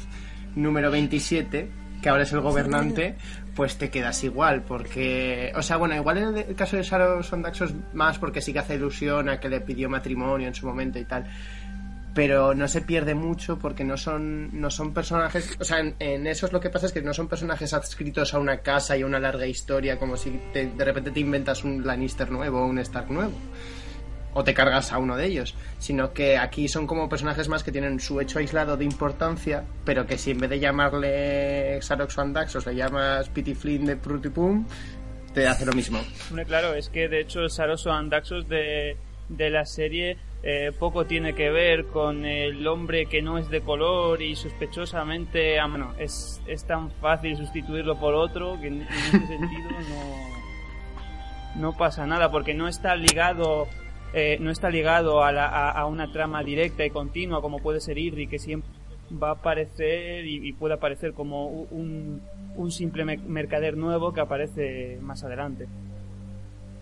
número 0.55 0.89
27, 0.91 1.69
que 2.01 2.09
ahora 2.09 2.23
es 2.23 2.31
el 2.33 2.41
gobernante, 2.41 3.15
pues 3.55 3.77
te 3.77 3.89
quedas 3.89 4.23
igual, 4.23 4.61
porque, 4.63 5.51
o 5.55 5.61
sea, 5.61 5.77
bueno, 5.77 5.95
igual 5.95 6.17
en 6.17 6.37
el 6.37 6.55
caso 6.55 6.77
de 6.77 6.83
Saros 6.83 7.31
o 7.31 7.35
Andaxos 7.35 7.73
más 7.93 8.19
porque 8.19 8.41
sí 8.41 8.53
que 8.53 8.59
hace 8.59 8.75
ilusión 8.75 9.27
a 9.29 9.39
que 9.39 9.49
le 9.49 9.61
pidió 9.61 9.89
matrimonio 9.89 10.47
en 10.47 10.53
su 10.55 10.65
momento 10.67 10.99
y 10.99 11.05
tal 11.05 11.25
pero 12.13 12.53
no 12.55 12.69
se 12.69 12.79
pierde 12.81 13.13
mucho 13.13 13.59
porque 13.59 13.83
no 13.83 13.97
son 13.97 14.57
no 14.61 14.69
son 14.69 14.93
personajes 14.93 15.57
o 15.59 15.65
sea 15.65 15.79
en, 15.81 15.95
en 15.99 16.27
eso 16.27 16.45
es 16.45 16.53
lo 16.53 16.61
que 16.61 16.69
pasa 16.69 16.85
es 16.85 16.93
que 16.93 17.01
no 17.01 17.13
son 17.13 17.27
personajes 17.27 17.73
adscritos 17.73 18.33
a 18.33 18.39
una 18.39 18.59
casa 18.59 18.95
y 18.95 19.01
a 19.01 19.05
una 19.05 19.19
larga 19.19 19.45
historia 19.45 19.99
como 19.99 20.15
si 20.15 20.39
te- 20.53 20.67
de 20.67 20.85
repente 20.85 21.11
te 21.11 21.19
inventas 21.19 21.65
un 21.65 21.85
Lannister 21.85 22.31
nuevo 22.31 22.61
o 22.61 22.67
un 22.67 22.79
Stark 22.79 23.11
nuevo 23.11 23.33
o 24.35 24.43
te 24.43 24.53
cargas 24.53 24.91
a 24.93 24.99
uno 24.99 25.17
de 25.17 25.25
ellos 25.25 25.55
sino 25.79 26.13
que 26.13 26.37
aquí 26.37 26.67
son 26.67 26.85
como 26.85 27.09
personajes 27.09 27.49
más 27.49 27.63
que 27.63 27.71
tienen 27.71 27.99
su 27.99 28.21
hecho 28.21 28.37
aislado 28.37 28.77
de 28.77 28.85
importancia 28.85 29.63
pero 29.83 30.05
que 30.05 30.19
si 30.19 30.31
en 30.31 30.37
vez 30.37 30.51
de 30.51 30.59
llamarle 30.59 31.81
Sarox 31.81 32.15
o 32.19 32.21
Andaxos 32.21 32.67
le 32.67 32.75
llamas 32.75 33.29
Pity 33.29 33.55
Flynn 33.55 33.85
de 33.85 33.95
Prutipum 33.95 34.67
te 35.35 35.45
hace 35.47 35.65
lo 35.65 35.73
mismo. 35.73 35.99
Hombre, 36.29 36.45
claro, 36.45 36.73
es 36.73 36.89
que 36.89 37.09
de 37.09 37.19
hecho 37.19 37.41
el 37.41 37.51
Saroso 37.51 37.91
Andaxos 37.91 38.47
de, 38.47 38.95
de 39.27 39.49
la 39.49 39.65
serie 39.65 40.17
eh, 40.41 40.71
poco 40.77 41.05
tiene 41.05 41.35
que 41.35 41.49
ver 41.49 41.87
con 41.87 42.25
el 42.25 42.65
hombre 42.67 43.07
que 43.07 43.21
no 43.21 43.37
es 43.37 43.49
de 43.49 43.61
color 43.61 44.21
y 44.21 44.35
sospechosamente, 44.35 45.57
bueno, 45.69 45.93
es, 45.99 46.41
es 46.47 46.65
tan 46.65 46.89
fácil 46.89 47.35
sustituirlo 47.35 47.99
por 47.99 48.13
otro 48.15 48.57
que 48.61 48.67
en, 48.67 48.81
en 48.81 48.87
ese 48.87 49.27
sentido 49.27 49.69
no, 51.55 51.61
no 51.61 51.77
pasa 51.77 52.07
nada 52.07 52.31
porque 52.31 52.53
no 52.53 52.67
está 52.67 52.95
ligado 52.95 53.67
eh, 54.13 54.37
no 54.39 54.51
está 54.51 54.69
ligado 54.69 55.23
a, 55.23 55.31
la- 55.31 55.47
a- 55.47 55.71
una 55.85 56.11
trama 56.11 56.43
directa 56.43 56.85
y 56.85 56.89
continua 56.89 57.41
como 57.41 57.59
puede 57.59 57.79
ser 57.81 57.97
Irri 57.97 58.27
que 58.27 58.39
siempre 58.39 58.69
va 59.21 59.29
a 59.29 59.33
aparecer 59.33 60.25
y, 60.25 60.47
puede 60.53 60.73
aparecer 60.75 61.13
como 61.13 61.47
un, 61.47 62.21
simple 62.71 63.05
me- 63.05 63.17
mercader 63.17 63.77
nuevo 63.77 64.13
que 64.13 64.21
aparece 64.21 64.97
más 65.01 65.23
adelante. 65.23 65.67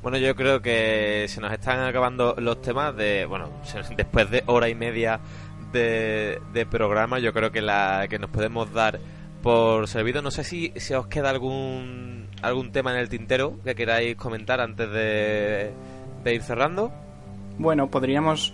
Bueno, 0.02 0.18
yo 0.18 0.36
creo 0.36 0.62
que 0.62 1.26
se 1.30 1.40
nos 1.42 1.52
están 1.54 1.80
acabando 1.82 2.36
los 2.38 2.62
temas 2.62 2.96
de, 2.96 3.26
bueno, 3.26 3.50
después 3.96 4.30
de 4.30 4.44
hora 4.48 4.68
y 4.70 4.76
media 4.76 5.20
de, 5.72 6.40
de 6.54 6.66
programa, 6.66 7.20
yo 7.20 7.34
creo 7.34 7.52
que 7.52 7.62
la 7.62 8.08
que 8.10 8.20
nos 8.20 8.30
podemos 8.30 8.72
dar 8.74 9.00
por 9.42 9.88
servido. 9.88 10.22
No 10.22 10.30
sé 10.32 10.44
si, 10.44 10.72
si 10.76 10.94
os 10.94 11.08
queda 11.08 11.30
algún 11.30 12.28
algún 12.42 12.72
tema 12.74 12.92
en 12.94 13.00
el 13.00 13.08
tintero 13.10 13.58
que 13.64 13.76
queráis 13.76 14.16
comentar 14.18 14.60
antes 14.60 14.90
de, 14.92 15.72
de 16.24 16.34
ir 16.36 16.42
cerrando. 16.42 16.92
Bueno, 17.58 17.88
podríamos 17.90 18.54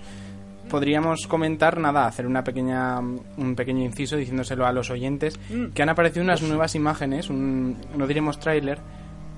podríamos 0.69 1.25
comentar 1.25 1.79
nada, 1.79 2.05
hacer 2.05 2.27
una 2.27 2.43
pequeña 2.43 2.99
un 2.99 3.55
pequeño 3.55 3.83
inciso 3.83 4.17
diciéndoselo 4.17 4.67
a 4.67 4.71
los 4.71 4.91
oyentes 4.91 5.39
que 5.73 5.81
han 5.81 5.89
aparecido 5.89 6.23
unas 6.23 6.43
nuevas 6.43 6.75
imágenes, 6.75 7.29
un, 7.31 7.77
no 7.97 8.05
diremos 8.05 8.39
tráiler 8.39 8.79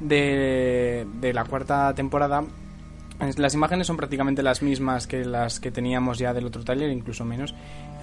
de, 0.01 1.07
de 1.21 1.33
la 1.33 1.45
cuarta 1.45 1.93
temporada 1.95 2.43
Las 3.37 3.53
imágenes 3.53 3.87
son 3.87 3.97
prácticamente 3.97 4.41
las 4.41 4.63
mismas 4.63 5.05
que 5.05 5.23
las 5.23 5.59
que 5.59 5.71
teníamos 5.71 6.17
ya 6.17 6.33
del 6.33 6.47
otro 6.47 6.63
tráiler, 6.63 6.89
incluso 6.89 7.23
menos. 7.23 7.53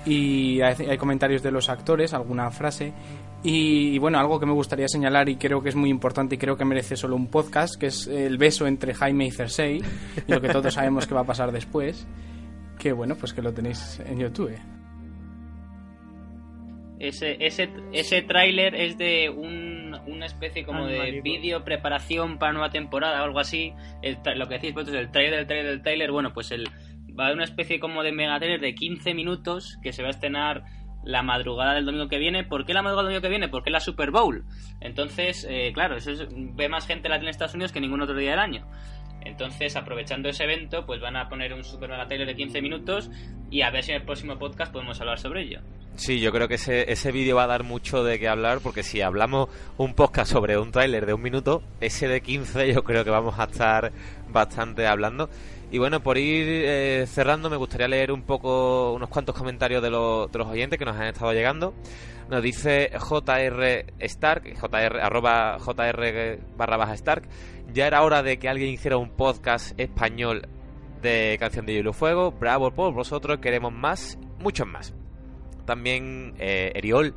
Y 0.07 0.61
hay, 0.61 0.87
hay 0.87 0.97
comentarios 0.97 1.43
de 1.43 1.51
los 1.51 1.69
actores, 1.69 2.15
alguna 2.15 2.51
frase. 2.51 2.93
Y, 3.43 3.95
y 3.95 3.99
bueno, 3.99 4.19
algo 4.19 4.41
que 4.41 4.47
me 4.47 4.53
gustaría 4.53 4.89
señalar 4.89 5.29
y 5.29 5.37
creo 5.37 5.63
que 5.63 5.69
es 5.69 5.77
muy 5.77 5.91
importante 5.91 6.35
y 6.35 6.39
creo 6.39 6.57
que 6.57 6.65
merece 6.65 6.97
solo 6.97 7.15
un 7.15 7.29
podcast, 7.29 7.79
que 7.79 7.87
es 7.87 8.07
el 8.09 8.37
beso 8.37 8.67
entre 8.67 8.95
Jaime 8.95 9.27
y 9.27 9.31
Cersei, 9.31 9.77
y 10.27 10.33
lo 10.33 10.41
que 10.41 10.49
todos 10.49 10.75
sabemos 10.75 11.07
que 11.07 11.15
va 11.15 11.21
a 11.21 11.27
pasar 11.27 11.53
después. 11.53 12.07
Que 12.79 12.93
bueno, 12.93 13.17
pues 13.17 13.33
que 13.33 13.43
lo 13.43 13.53
tenéis 13.53 14.01
en 14.07 14.19
YouTube. 14.21 14.57
Ese, 17.01 17.37
ese, 17.45 17.71
ese 17.93 18.23
tráiler 18.23 18.75
es 18.75 18.99
de 18.99 19.31
un, 19.31 19.97
una 20.07 20.27
especie 20.27 20.65
como 20.65 20.87
de 20.87 21.21
vídeo 21.21 21.65
preparación 21.65 22.39
para 22.39 22.53
nueva 22.53 22.71
temporada 22.71 23.23
o 23.23 23.25
algo 23.25 23.39
así. 23.39 23.73
El 24.03 24.19
lo 24.37 24.49
que 24.49 24.55
decís 24.55 24.75
vosotros, 24.75 24.97
el 24.97 25.11
trailer 25.11 25.37
del 25.39 25.47
trailer 25.47 25.67
del 25.71 25.83
trailer, 25.83 26.11
bueno, 26.11 26.33
pues 26.33 26.51
el, 26.51 26.65
va 27.19 27.25
a 27.25 27.27
haber 27.27 27.37
una 27.37 27.45
especie 27.45 27.79
como 27.79 28.03
de 28.03 28.11
mega 28.11 28.39
trailer 28.39 28.61
de 28.61 28.75
15 28.75 29.15
minutos 29.15 29.79
que 29.83 29.93
se 29.93 30.03
va 30.03 30.09
a 30.09 30.11
estrenar 30.11 30.65
la 31.09 31.23
madrugada 31.23 31.73
del 31.73 31.87
domingo 31.87 32.07
que 32.09 32.19
viene. 32.19 32.45
¿Por 32.45 32.67
qué 32.67 32.75
la 32.75 32.83
madrugada 32.83 33.09
del 33.09 33.15
domingo 33.15 33.23
que 33.23 33.31
viene? 33.31 33.49
Porque 33.49 33.71
es 33.71 33.73
la 33.73 33.81
Super 33.81 34.11
Bowl. 34.11 34.45
Entonces, 34.81 35.47
eh, 35.49 35.73
claro, 35.73 35.97
eso 35.97 36.11
es- 36.11 36.29
ve 36.31 36.69
más 36.69 36.87
gente 36.87 37.09
la 37.09 37.17
en 37.17 37.29
Estados 37.29 37.55
Unidos 37.55 37.73
que 37.73 37.81
ningún 37.81 38.03
otro 38.03 38.15
día 38.15 38.33
del 38.33 38.39
año. 38.41 38.67
Entonces, 39.25 39.77
aprovechando 39.77 40.29
ese 40.29 40.45
evento, 40.45 40.87
pues 40.87 41.01
van 41.01 41.17
a 41.17 41.29
poner 41.29 41.53
un 41.53 41.65
super 41.65 41.89
mega 41.91 42.07
trailer 42.07 42.27
de 42.29 42.37
15 42.37 42.63
minutos 42.63 43.11
y 43.51 43.63
a 43.63 43.71
ver 43.71 43.83
si 43.85 43.91
en 43.93 43.99
el 43.99 44.03
próximo 44.05 44.39
podcast 44.39 44.73
podemos 44.73 45.01
hablar 45.01 45.19
sobre 45.19 45.43
ello. 45.43 45.61
Sí, 45.97 46.21
yo 46.21 46.31
creo 46.31 46.47
que 46.47 46.55
ese, 46.55 46.93
ese 46.93 47.11
vídeo 47.11 47.37
va 47.37 47.45
a 47.45 47.49
dar 47.49 47.65
mucho 47.65 48.05
de 48.05 48.19
qué 48.21 48.29
hablar 48.29 48.61
porque 48.63 48.85
si 48.85 49.01
hablamos 49.01 49.49
un 49.79 49.95
podcast 49.95 50.31
sobre 50.31 50.57
un 50.57 50.71
tráiler 50.71 51.07
de 51.07 51.15
un 51.15 51.21
minuto, 51.23 51.63
ese 51.81 52.07
de 52.07 52.21
15 52.21 52.73
yo 52.73 52.85
creo 52.85 53.05
que 53.05 53.11
vamos 53.11 53.39
a 53.39 53.45
estar 53.45 53.91
bastante 54.31 54.87
hablando. 54.87 55.29
Y 55.71 55.79
bueno, 55.79 56.01
por 56.01 56.17
ir 56.17 56.47
eh, 56.49 57.05
cerrando, 57.07 57.51
me 57.51 57.57
gustaría 57.57 57.89
leer 57.89 58.13
un 58.13 58.23
poco, 58.23 58.93
unos 58.95 59.09
cuantos 59.11 59.35
comentarios 59.35 59.83
de, 59.83 59.91
los- 59.91 60.31
de 60.33 60.39
los 60.39 60.47
oyentes 60.49 60.79
que 60.79 60.85
nos 60.85 60.97
han 60.97 61.09
estado 61.09 61.33
llegando. 61.33 61.75
Nos 62.31 62.43
dice 62.43 62.91
JR 62.99 63.85
Stark, 63.99 64.55
JR, 64.59 65.01
arroba 65.01 65.59
JR 65.59 66.39
barra 66.57 66.77
baja 66.77 66.95
Stark. 66.95 67.25
Ya 67.73 67.87
era 67.87 68.03
hora 68.03 68.23
de 68.23 68.39
que 68.39 68.49
alguien 68.49 68.71
hiciera 68.71 68.97
un 68.97 69.11
podcast 69.11 69.79
español 69.79 70.49
de 71.03 71.37
Canción 71.39 71.67
de 71.67 71.75
Hielo 71.75 71.91
y 71.91 71.93
Fuego. 71.95 72.33
Bravo 72.33 72.71
por 72.71 72.93
vosotros, 72.95 73.39
queremos 73.41 73.73
más, 73.73 74.19
muchos 74.39 74.67
más. 74.67 74.95
También 75.67 76.35
eh, 76.39 76.73
Eriol. 76.75 77.15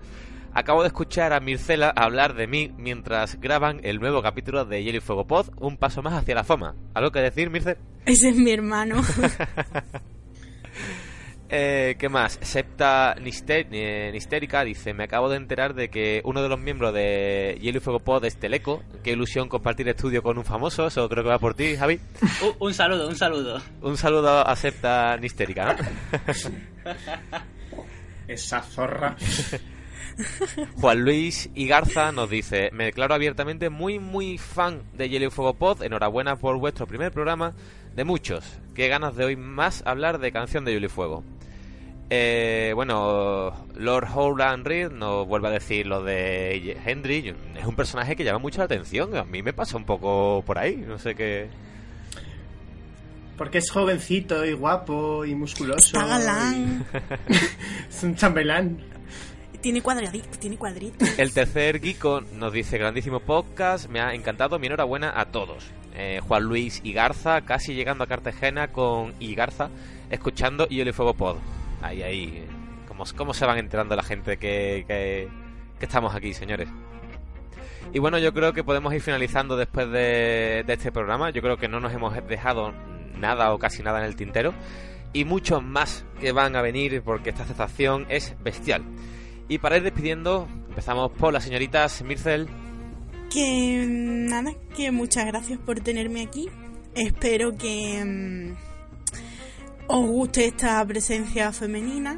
Acabo 0.53 0.81
de 0.81 0.87
escuchar 0.87 1.31
a 1.31 1.39
Mircela 1.39 1.93
hablar 1.95 2.35
de 2.35 2.45
mí 2.45 2.73
mientras 2.77 3.39
graban 3.39 3.79
el 3.83 4.01
nuevo 4.01 4.21
capítulo 4.21 4.65
de 4.65 4.83
Hielo 4.83 4.97
y 4.97 5.01
Fuego 5.01 5.25
Pod, 5.25 5.47
un 5.57 5.77
paso 5.77 6.01
más 6.01 6.13
hacia 6.13 6.35
la 6.35 6.43
fama. 6.43 6.75
¿Algo 6.93 7.11
que 7.11 7.21
decir, 7.21 7.49
Mirce? 7.49 7.77
Ese 8.05 8.29
es 8.29 8.35
mi 8.35 8.51
hermano. 8.51 9.01
Eh, 11.53 11.95
¿Qué 11.99 12.07
más? 12.07 12.39
Septa 12.41 13.13
Nister- 13.19 13.67
eh, 13.71 14.09
Nistérica 14.13 14.63
dice: 14.63 14.93
Me 14.93 15.03
acabo 15.03 15.27
de 15.29 15.35
enterar 15.35 15.73
de 15.73 15.89
que 15.89 16.21
uno 16.23 16.41
de 16.41 16.47
los 16.47 16.57
miembros 16.57 16.93
de 16.93 17.57
Hielo 17.61 17.79
y 17.79 17.81
Fuego 17.81 17.99
Pod 17.99 18.23
es 18.23 18.37
Teleco. 18.37 18.81
Qué 19.03 19.11
ilusión 19.11 19.49
compartir 19.49 19.89
estudio 19.89 20.23
con 20.23 20.37
un 20.37 20.45
famoso. 20.45 20.87
Eso 20.87 21.09
creo 21.09 21.23
que 21.23 21.29
va 21.29 21.39
por 21.39 21.53
ti, 21.53 21.75
Javi. 21.75 21.99
Un, 22.41 22.67
un 22.67 22.73
saludo, 22.73 23.07
un 23.09 23.15
saludo. 23.17 23.61
Un 23.81 23.97
saludo 23.97 24.47
a 24.47 24.55
Septa 24.55 25.17
Nistérica, 25.17 25.73
¿no? 25.75 25.85
Esa 28.29 28.61
zorra. 28.61 29.17
Juan 30.79 31.01
Luis 31.03 31.49
y 31.53 31.67
Garza 31.67 32.11
nos 32.13 32.29
dice, 32.29 32.69
me 32.73 32.85
declaro 32.85 33.13
abiertamente 33.13 33.69
muy 33.69 33.99
muy 33.99 34.37
fan 34.37 34.83
de 34.93 35.09
Hielo 35.09 35.27
y 35.27 35.29
Fuego 35.31 35.53
Pod, 35.55 35.83
enhorabuena 35.83 36.35
por 36.37 36.57
vuestro 36.57 36.85
primer 36.87 37.11
programa 37.11 37.53
de 37.95 38.03
muchos, 38.03 38.45
qué 38.75 38.87
ganas 38.87 39.15
de 39.15 39.25
hoy 39.25 39.35
más 39.35 39.83
hablar 39.85 40.19
de 40.19 40.31
canción 40.31 40.63
de 40.65 40.73
Hielo 40.73 40.85
y 40.85 40.89
Fuego. 40.89 41.23
Eh, 42.13 42.73
bueno, 42.75 43.53
Lord 43.77 44.05
Howland 44.13 44.67
Reed 44.67 44.91
nos 44.91 45.25
vuelve 45.25 45.47
a 45.47 45.51
decir 45.51 45.87
lo 45.87 46.03
de 46.03 46.77
Henry, 46.85 47.33
es 47.57 47.65
un 47.65 47.77
personaje 47.77 48.17
que 48.17 48.25
llama 48.25 48.39
mucho 48.39 48.57
la 48.57 48.65
atención, 48.65 49.15
a 49.15 49.23
mí 49.23 49.41
me 49.41 49.53
pasa 49.53 49.77
un 49.77 49.85
poco 49.85 50.43
por 50.45 50.57
ahí, 50.59 50.75
no 50.75 50.99
sé 50.99 51.15
qué... 51.15 51.47
Porque 53.37 53.59
es 53.59 53.71
jovencito 53.71 54.45
y 54.45 54.51
guapo 54.51 55.23
y 55.23 55.33
musculoso. 55.35 55.77
Está 55.79 56.05
galán. 56.05 56.85
y- 57.29 57.33
es 57.89 58.03
un 58.03 58.13
chambelán. 58.15 58.77
Tiene 59.61 59.81
cuadradito, 59.81 60.37
tiene 60.37 60.57
cuadrito. 60.57 61.05
El 61.17 61.33
tercer 61.33 61.79
Geeko 61.79 62.21
nos 62.37 62.51
dice, 62.51 62.77
grandísimo 62.77 63.21
podcast, 63.21 63.87
me 63.89 64.01
ha 64.01 64.13
encantado, 64.13 64.59
mi 64.59 64.67
enhorabuena 64.67 65.13
a 65.17 65.25
todos. 65.31 65.63
Eh, 65.95 66.19
Juan 66.27 66.43
Luis 66.43 66.81
y 66.83 66.91
Garza, 66.91 67.39
casi 67.41 67.73
llegando 67.73 68.03
a 68.03 68.07
Cartagena 68.07 68.67
con 68.67 69.13
y 69.21 69.33
Garza, 69.33 69.69
escuchando 70.09 70.67
y 70.69 70.83
Fuego 70.91 71.13
Pod. 71.13 71.37
Ahí, 71.81 72.03
ahí, 72.03 72.47
¿cómo, 72.87 73.03
cómo 73.15 73.33
se 73.33 73.45
van 73.45 73.57
enterando 73.57 73.95
la 73.95 74.03
gente 74.03 74.37
que, 74.37 74.85
que, 74.87 75.29
estamos 75.83 76.13
aquí, 76.13 76.33
señores? 76.33 76.69
Y 77.93 77.99
bueno, 77.99 78.19
yo 78.19 78.33
creo 78.33 78.53
que 78.53 78.63
podemos 78.63 78.93
ir 78.93 79.01
finalizando 79.01 79.57
después 79.57 79.89
de, 79.89 80.63
este 80.67 80.91
programa. 80.91 81.31
Yo 81.31 81.41
creo 81.41 81.57
que 81.57 81.67
no 81.67 81.79
nos 81.79 81.93
hemos 81.93 82.15
dejado 82.27 82.73
nada 83.17 83.53
o 83.53 83.59
casi 83.59 83.83
nada 83.83 83.99
en 83.99 84.05
el 84.05 84.15
tintero. 84.15 84.53
Y 85.13 85.25
muchos 85.25 85.61
más 85.61 86.05
que 86.19 86.31
van 86.31 86.55
a 86.55 86.61
venir 86.61 87.01
porque 87.01 87.31
esta 87.31 87.43
aceptación 87.43 88.05
es 88.09 88.35
bestial. 88.41 88.83
Y 89.49 89.57
para 89.57 89.77
ir 89.77 89.83
despidiendo, 89.83 90.47
empezamos 90.69 91.11
por 91.11 91.33
las 91.33 91.43
señoritas 91.43 92.01
Mircel. 92.03 92.47
Que 93.29 93.85
mm, 93.85 94.29
nada, 94.29 94.53
que 94.75 94.91
muchas 94.91 95.25
gracias 95.25 95.59
por 95.59 95.81
tenerme 95.81 96.21
aquí. 96.21 96.49
Espero 96.95 97.57
que 97.57 98.03
mm, 98.05 98.70
os 99.91 100.07
guste 100.07 100.45
esta 100.45 100.85
presencia 100.85 101.51
femenina 101.51 102.17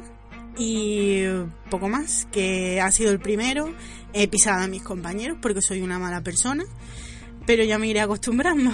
y 0.56 1.24
poco 1.70 1.88
más, 1.88 2.28
que 2.30 2.80
ha 2.80 2.90
sido 2.92 3.10
el 3.10 3.18
primero. 3.18 3.74
He 4.12 4.28
pisado 4.28 4.62
a 4.62 4.68
mis 4.68 4.82
compañeros 4.82 5.38
porque 5.42 5.60
soy 5.60 5.82
una 5.82 5.98
mala 5.98 6.20
persona, 6.20 6.64
pero 7.46 7.64
ya 7.64 7.78
me 7.78 7.88
iré 7.88 8.00
acostumbrando. 8.00 8.70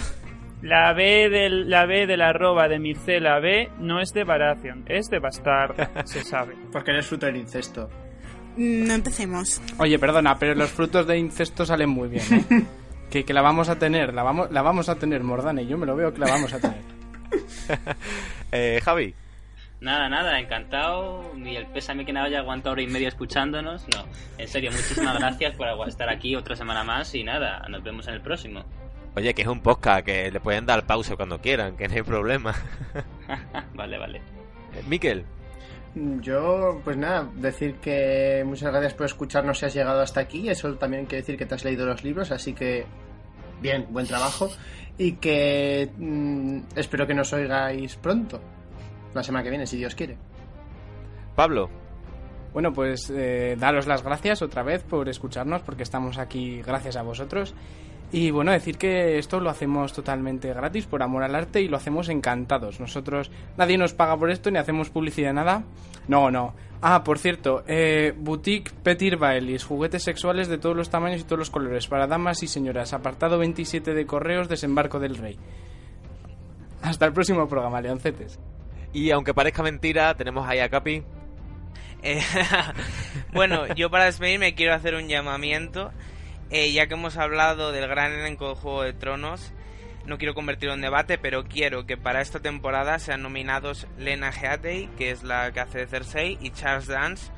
La 0.61 0.93
B 0.93 1.31
del, 1.31 1.71
la 1.71 1.87
B 1.87 2.07
del 2.07 2.21
arroba 2.21 2.69
de 2.69 2.79
Mircela 2.79 3.41
B 3.41 3.71
no 3.79 4.01
es 4.03 4.13
de 4.13 4.25
Baratheon, 4.25 4.85
es 4.87 5.09
de 5.09 5.19
Bastard, 5.19 6.05
se 6.05 6.23
sabe. 6.23 6.55
Porque 6.73 6.91
eres 6.91 7.07
fruto 7.07 7.25
del 7.25 7.37
incesto. 7.37 7.89
No 8.59 8.93
empecemos. 8.93 9.63
Oye, 9.79 9.99
perdona, 9.99 10.39
pero 10.39 10.55
los 10.55 10.69
frutos 10.71 11.07
de 11.07 11.17
incesto 11.17 11.65
salen 11.65 11.89
muy 11.89 12.11
bien, 12.11 12.25
¿eh? 12.51 12.65
que, 13.11 13.25
que 13.25 13.33
la 13.33 13.41
vamos 13.41 13.71
a 13.71 13.79
tener, 13.79 14.13
la 14.13 14.23
vamos, 14.23 14.51
la 14.51 14.61
vamos 14.61 14.91
a 14.91 14.97
tener, 14.97 15.23
Mordane, 15.25 15.65
yo 15.67 15.79
me 15.79 15.87
lo 15.87 15.97
veo 15.97 16.13
que 16.13 16.21
la 16.21 16.27
vamos 16.27 16.53
a 16.53 16.61
tener. 16.61 16.83
Eh, 18.53 18.81
Javi. 18.83 19.15
Nada, 19.81 20.09
nada, 20.09 20.39
encantado. 20.39 21.33
Y 21.37 21.57
el 21.57 21.67
pésame 21.67 22.05
que 22.05 22.13
no 22.13 22.23
haya 22.23 22.41
aguantado 22.41 22.73
hora 22.73 22.83
y 22.83 22.87
media 22.87 23.09
escuchándonos. 23.09 23.87
No, 23.95 24.05
en 24.37 24.49
serio, 24.49 24.71
muchísimas 24.71 25.19
gracias 25.19 25.57
por 25.57 25.89
estar 25.89 26.09
aquí 26.09 26.37
otra 26.37 26.55
semana 26.55 26.85
más. 26.85 27.15
Y 27.15 27.25
nada, 27.25 27.67
nos 27.69 27.83
vemos 27.83 28.07
en 28.09 28.15
el 28.15 28.21
próximo. 28.21 28.65
Oye, 29.17 29.35
que 29.35 29.43
es 29.43 29.49
un 29.49 29.61
podcast, 29.61 30.05
que 30.05 30.31
le 30.31 30.41
pueden 30.41 30.67
dar 30.67 30.87
pausa 30.87 31.17
cuando 31.17 31.41
quieran, 31.41 31.77
que 31.77 31.89
no 31.89 31.95
hay 31.95 32.03
problema. 32.03 32.55
vale, 33.75 33.99
vale. 33.99 34.19
Eh, 34.75 34.83
Miquel. 34.87 35.25
Yo, 35.95 36.81
pues 36.85 36.97
nada, 36.97 37.29
decir 37.35 37.77
que 37.77 38.45
muchas 38.47 38.71
gracias 38.71 38.95
por 38.95 39.07
escucharnos 39.07 39.59
si 39.59 39.67
has 39.67 39.75
llegado 39.75 40.01
hasta 40.01 40.21
aquí. 40.21 40.49
Eso 40.49 40.75
también 40.75 41.07
quiere 41.07 41.23
decir 41.23 41.37
que 41.37 41.47
te 41.47 41.55
has 41.55 41.65
leído 41.65 41.87
los 41.87 42.05
libros, 42.05 42.31
así 42.31 42.53
que 42.53 42.87
bien, 43.61 43.87
buen 43.91 44.07
trabajo. 44.07 44.51
Y 44.99 45.13
que 45.13 45.91
mm, 45.97 46.59
espero 46.77 47.07
que 47.07 47.15
nos 47.15 47.33
oigáis 47.33 47.97
pronto, 47.97 48.41
la 49.15 49.23
semana 49.23 49.43
que 49.43 49.51
viene, 49.51 49.67
si 49.67 49.77
Dios 49.77 49.95
quiere. 49.95 50.19
Pablo. 51.35 51.71
Bueno, 52.53 52.73
pues 52.73 53.11
eh, 53.11 53.57
daros 53.59 53.87
las 53.87 54.03
gracias 54.03 54.43
otra 54.43 54.63
vez 54.63 54.83
por 54.83 55.09
escucharnos, 55.09 55.63
porque 55.63 55.85
estamos 55.85 56.19
aquí 56.19 56.61
gracias 56.63 56.97
a 56.97 57.03
vosotros. 57.03 57.55
Y 58.13 58.31
bueno, 58.33 58.51
decir 58.51 58.77
que 58.77 59.19
esto 59.19 59.39
lo 59.39 59.51
hacemos 59.51 59.93
totalmente 59.93 60.53
gratis, 60.53 60.87
por 60.87 61.03
amor 61.03 61.23
al 61.23 61.35
arte, 61.35 61.61
y 61.61 61.69
lo 61.69 61.77
hacemos 61.77 62.09
encantados. 62.09 62.81
Nosotros, 62.81 63.31
nadie 63.57 63.79
nos 63.79 63.95
paga 63.95 64.17
por 64.17 64.31
esto, 64.31 64.51
ni 64.51 64.59
hacemos 64.59 64.91
publicidad, 64.91 65.33
nada. 65.33 65.63
No, 66.09 66.31
no. 66.31 66.55
Ah, 66.83 67.05
por 67.05 67.19
cierto, 67.19 67.63
eh, 67.69 68.13
Boutique 68.17 68.73
Petit 68.83 69.17
Baelis, 69.17 69.65
juguetes 69.65 70.03
sexuales 70.03 70.49
de 70.49 70.59
todos 70.59 70.75
los 70.75 70.91
tamaños 70.91 71.21
y 71.21 71.25
todos 71.25 71.39
los 71.39 71.51
colores, 71.51 71.87
para 71.87 72.09
damas 72.09 72.43
y 72.43 72.49
señoras. 72.49 72.93
Apartado 72.93 73.39
27 73.39 73.95
de 73.95 74.07
correos, 74.07 74.49
desembarco 74.49 74.99
del 74.99 75.17
rey. 75.17 75.39
Hasta 76.83 77.07
el 77.07 77.13
próximo 77.13 77.47
programa, 77.49 77.81
Leoncetes. 77.81 78.41
Y 78.93 79.11
aunque 79.13 79.35
parezca 79.35 79.63
mentira, 79.63 80.15
tenemos 80.15 80.49
ahí 80.49 80.59
a 80.59 80.69
Capi. 80.69 81.05
Eh, 82.03 82.23
bueno, 83.33 83.73
yo 83.75 83.91
para 83.91 84.07
despedirme 84.07 84.55
quiero 84.55 84.75
hacer 84.75 84.95
un 84.95 85.07
llamamiento. 85.07 85.93
Eh, 86.51 86.73
ya 86.73 86.87
que 86.87 86.95
hemos 86.95 87.17
hablado 87.17 87.73
del 87.73 87.89
gran 87.89 88.13
elenco 88.13 88.49
de 88.49 88.55
Juego 88.57 88.83
de 88.83 88.93
Tronos, 88.93 89.53
no 90.07 90.19
quiero 90.19 90.35
convertirlo 90.35 90.75
en 90.75 90.81
debate, 90.81 91.19
pero 91.19 91.45
quiero 91.45 91.87
que 91.87 91.97
para 91.97 92.21
esta 92.21 92.41
temporada 92.41 92.99
sean 92.99 93.23
nominados 93.23 93.87
Lena 93.99 94.31
Headey, 94.31 94.89
que 94.99 95.11
es 95.11 95.23
la 95.23 95.53
que 95.53 95.61
hace 95.61 95.79
de 95.79 95.87
Cersei, 95.87 96.39
y 96.41 96.51
Charles 96.51 96.89
Dance 96.89 97.31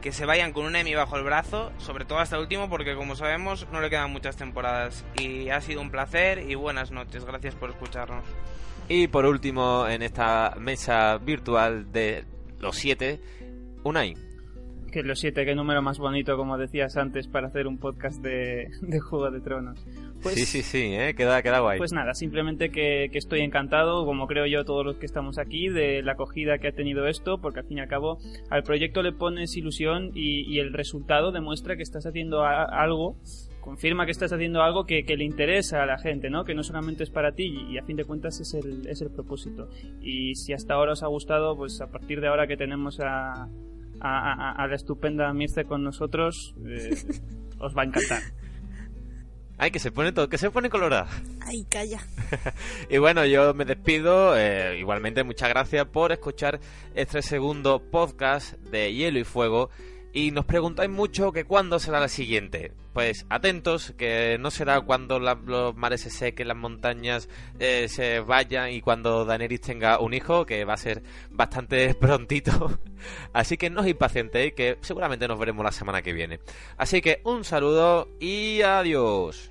que 0.00 0.12
se 0.12 0.26
vayan 0.26 0.52
con 0.52 0.64
un 0.64 0.76
Emmy 0.76 0.94
bajo 0.94 1.16
el 1.16 1.24
brazo, 1.24 1.72
sobre 1.78 2.04
todo 2.04 2.18
hasta 2.18 2.36
el 2.36 2.42
último, 2.42 2.68
porque 2.68 2.94
como 2.94 3.16
sabemos 3.16 3.66
no 3.72 3.80
le 3.80 3.90
quedan 3.90 4.12
muchas 4.12 4.36
temporadas. 4.36 5.04
Y 5.18 5.50
ha 5.50 5.60
sido 5.60 5.80
un 5.80 5.90
placer 5.90 6.48
y 6.48 6.54
buenas 6.54 6.90
noches. 6.90 7.24
Gracias 7.24 7.54
por 7.54 7.70
escucharnos. 7.70 8.24
Y 8.88 9.08
por 9.08 9.26
último, 9.26 9.86
en 9.88 10.02
esta 10.02 10.54
mesa 10.58 11.18
virtual 11.18 11.92
de 11.92 12.24
los 12.60 12.76
siete, 12.76 13.20
Unai. 13.82 14.27
Que 14.90 15.02
los 15.02 15.18
siete, 15.18 15.44
qué 15.44 15.54
número 15.54 15.82
más 15.82 15.98
bonito, 15.98 16.36
como 16.36 16.56
decías 16.56 16.96
antes, 16.96 17.28
para 17.28 17.48
hacer 17.48 17.66
un 17.66 17.78
podcast 17.78 18.22
de, 18.22 18.68
de 18.80 19.00
Juego 19.00 19.30
de 19.30 19.40
Tronos. 19.40 19.84
Pues, 20.22 20.34
sí, 20.34 20.46
sí, 20.46 20.62
sí, 20.62 20.94
¿eh? 20.94 21.14
queda, 21.14 21.42
queda 21.42 21.60
guay. 21.60 21.78
Pues 21.78 21.92
nada, 21.92 22.14
simplemente 22.14 22.70
que, 22.70 23.08
que, 23.12 23.18
estoy 23.18 23.40
encantado, 23.40 24.04
como 24.06 24.26
creo 24.26 24.46
yo 24.46 24.64
todos 24.64 24.84
los 24.84 24.96
que 24.96 25.06
estamos 25.06 25.38
aquí, 25.38 25.68
de 25.68 26.02
la 26.02 26.12
acogida 26.12 26.58
que 26.58 26.68
ha 26.68 26.72
tenido 26.72 27.06
esto, 27.06 27.38
porque 27.40 27.60
al 27.60 27.66
fin 27.66 27.78
y 27.78 27.80
al 27.82 27.88
cabo 27.88 28.18
al 28.50 28.62
proyecto 28.62 29.02
le 29.02 29.12
pones 29.12 29.56
ilusión 29.56 30.10
y, 30.14 30.42
y 30.52 30.58
el 30.58 30.72
resultado 30.72 31.32
demuestra 31.32 31.76
que 31.76 31.82
estás 31.82 32.06
haciendo 32.06 32.44
a, 32.44 32.64
algo 32.64 33.16
confirma 33.60 34.06
que 34.06 34.12
estás 34.12 34.32
haciendo 34.32 34.62
algo 34.62 34.86
que, 34.86 35.04
que, 35.04 35.16
le 35.18 35.24
interesa 35.24 35.82
a 35.82 35.86
la 35.86 35.98
gente, 35.98 36.30
¿no? 36.30 36.44
Que 36.44 36.54
no 36.54 36.62
solamente 36.62 37.02
es 37.02 37.10
para 37.10 37.32
ti 37.32 37.66
y 37.70 37.76
a 37.76 37.82
fin 37.82 37.96
de 37.96 38.06
cuentas 38.06 38.40
es 38.40 38.54
el, 38.54 38.86
es 38.88 39.02
el 39.02 39.10
propósito. 39.10 39.68
Y 40.00 40.36
si 40.36 40.54
hasta 40.54 40.72
ahora 40.72 40.92
os 40.92 41.02
ha 41.02 41.06
gustado, 41.08 41.54
pues 41.54 41.78
a 41.82 41.90
partir 41.90 42.22
de 42.22 42.28
ahora 42.28 42.46
que 42.46 42.56
tenemos 42.56 42.98
a, 43.00 43.46
a, 44.00 44.32
a, 44.32 44.52
a 44.52 44.66
la 44.66 44.74
estupenda 44.74 45.32
Mirce 45.32 45.64
con 45.64 45.82
nosotros, 45.82 46.54
eh, 46.66 46.96
os 47.58 47.76
va 47.76 47.82
a 47.82 47.84
encantar. 47.86 48.22
Ay, 49.60 49.72
que 49.72 49.80
se 49.80 49.90
pone 49.90 50.12
todo, 50.12 50.28
que 50.28 50.38
se 50.38 50.52
pone 50.52 50.70
colorada. 50.70 51.08
Ay, 51.40 51.64
calla. 51.68 52.00
y 52.88 52.98
bueno, 52.98 53.26
yo 53.26 53.54
me 53.54 53.64
despido. 53.64 54.38
Eh, 54.38 54.78
igualmente, 54.78 55.24
muchas 55.24 55.48
gracias 55.48 55.84
por 55.86 56.12
escuchar 56.12 56.60
este 56.94 57.22
segundo 57.22 57.82
podcast 57.90 58.52
de 58.52 58.94
Hielo 58.94 59.18
y 59.18 59.24
Fuego. 59.24 59.70
Y 60.12 60.30
nos 60.30 60.46
preguntáis 60.46 60.90
mucho 60.90 61.32
que 61.32 61.44
cuándo 61.44 61.78
será 61.78 62.00
la 62.00 62.08
siguiente. 62.08 62.72
Pues 62.92 63.26
atentos, 63.28 63.92
que 63.96 64.38
no 64.40 64.50
será 64.50 64.80
cuando 64.80 65.20
la, 65.20 65.34
los 65.34 65.76
mares 65.76 66.00
se 66.00 66.10
sequen, 66.10 66.48
las 66.48 66.56
montañas 66.56 67.28
eh, 67.58 67.88
se 67.88 68.20
vayan 68.20 68.70
y 68.70 68.80
cuando 68.80 69.24
Daenerys 69.24 69.60
tenga 69.60 70.00
un 70.00 70.14
hijo, 70.14 70.46
que 70.46 70.64
va 70.64 70.74
a 70.74 70.78
ser 70.78 71.02
bastante 71.30 71.94
prontito. 72.00 72.78
Así 73.32 73.56
que 73.56 73.70
no 73.70 73.82
os 73.82 73.86
impacientéis, 73.86 74.54
que 74.54 74.78
seguramente 74.80 75.28
nos 75.28 75.38
veremos 75.38 75.64
la 75.64 75.72
semana 75.72 76.02
que 76.02 76.12
viene. 76.12 76.40
Así 76.76 77.00
que 77.00 77.20
un 77.24 77.44
saludo 77.44 78.08
y 78.18 78.62
adiós. 78.62 79.50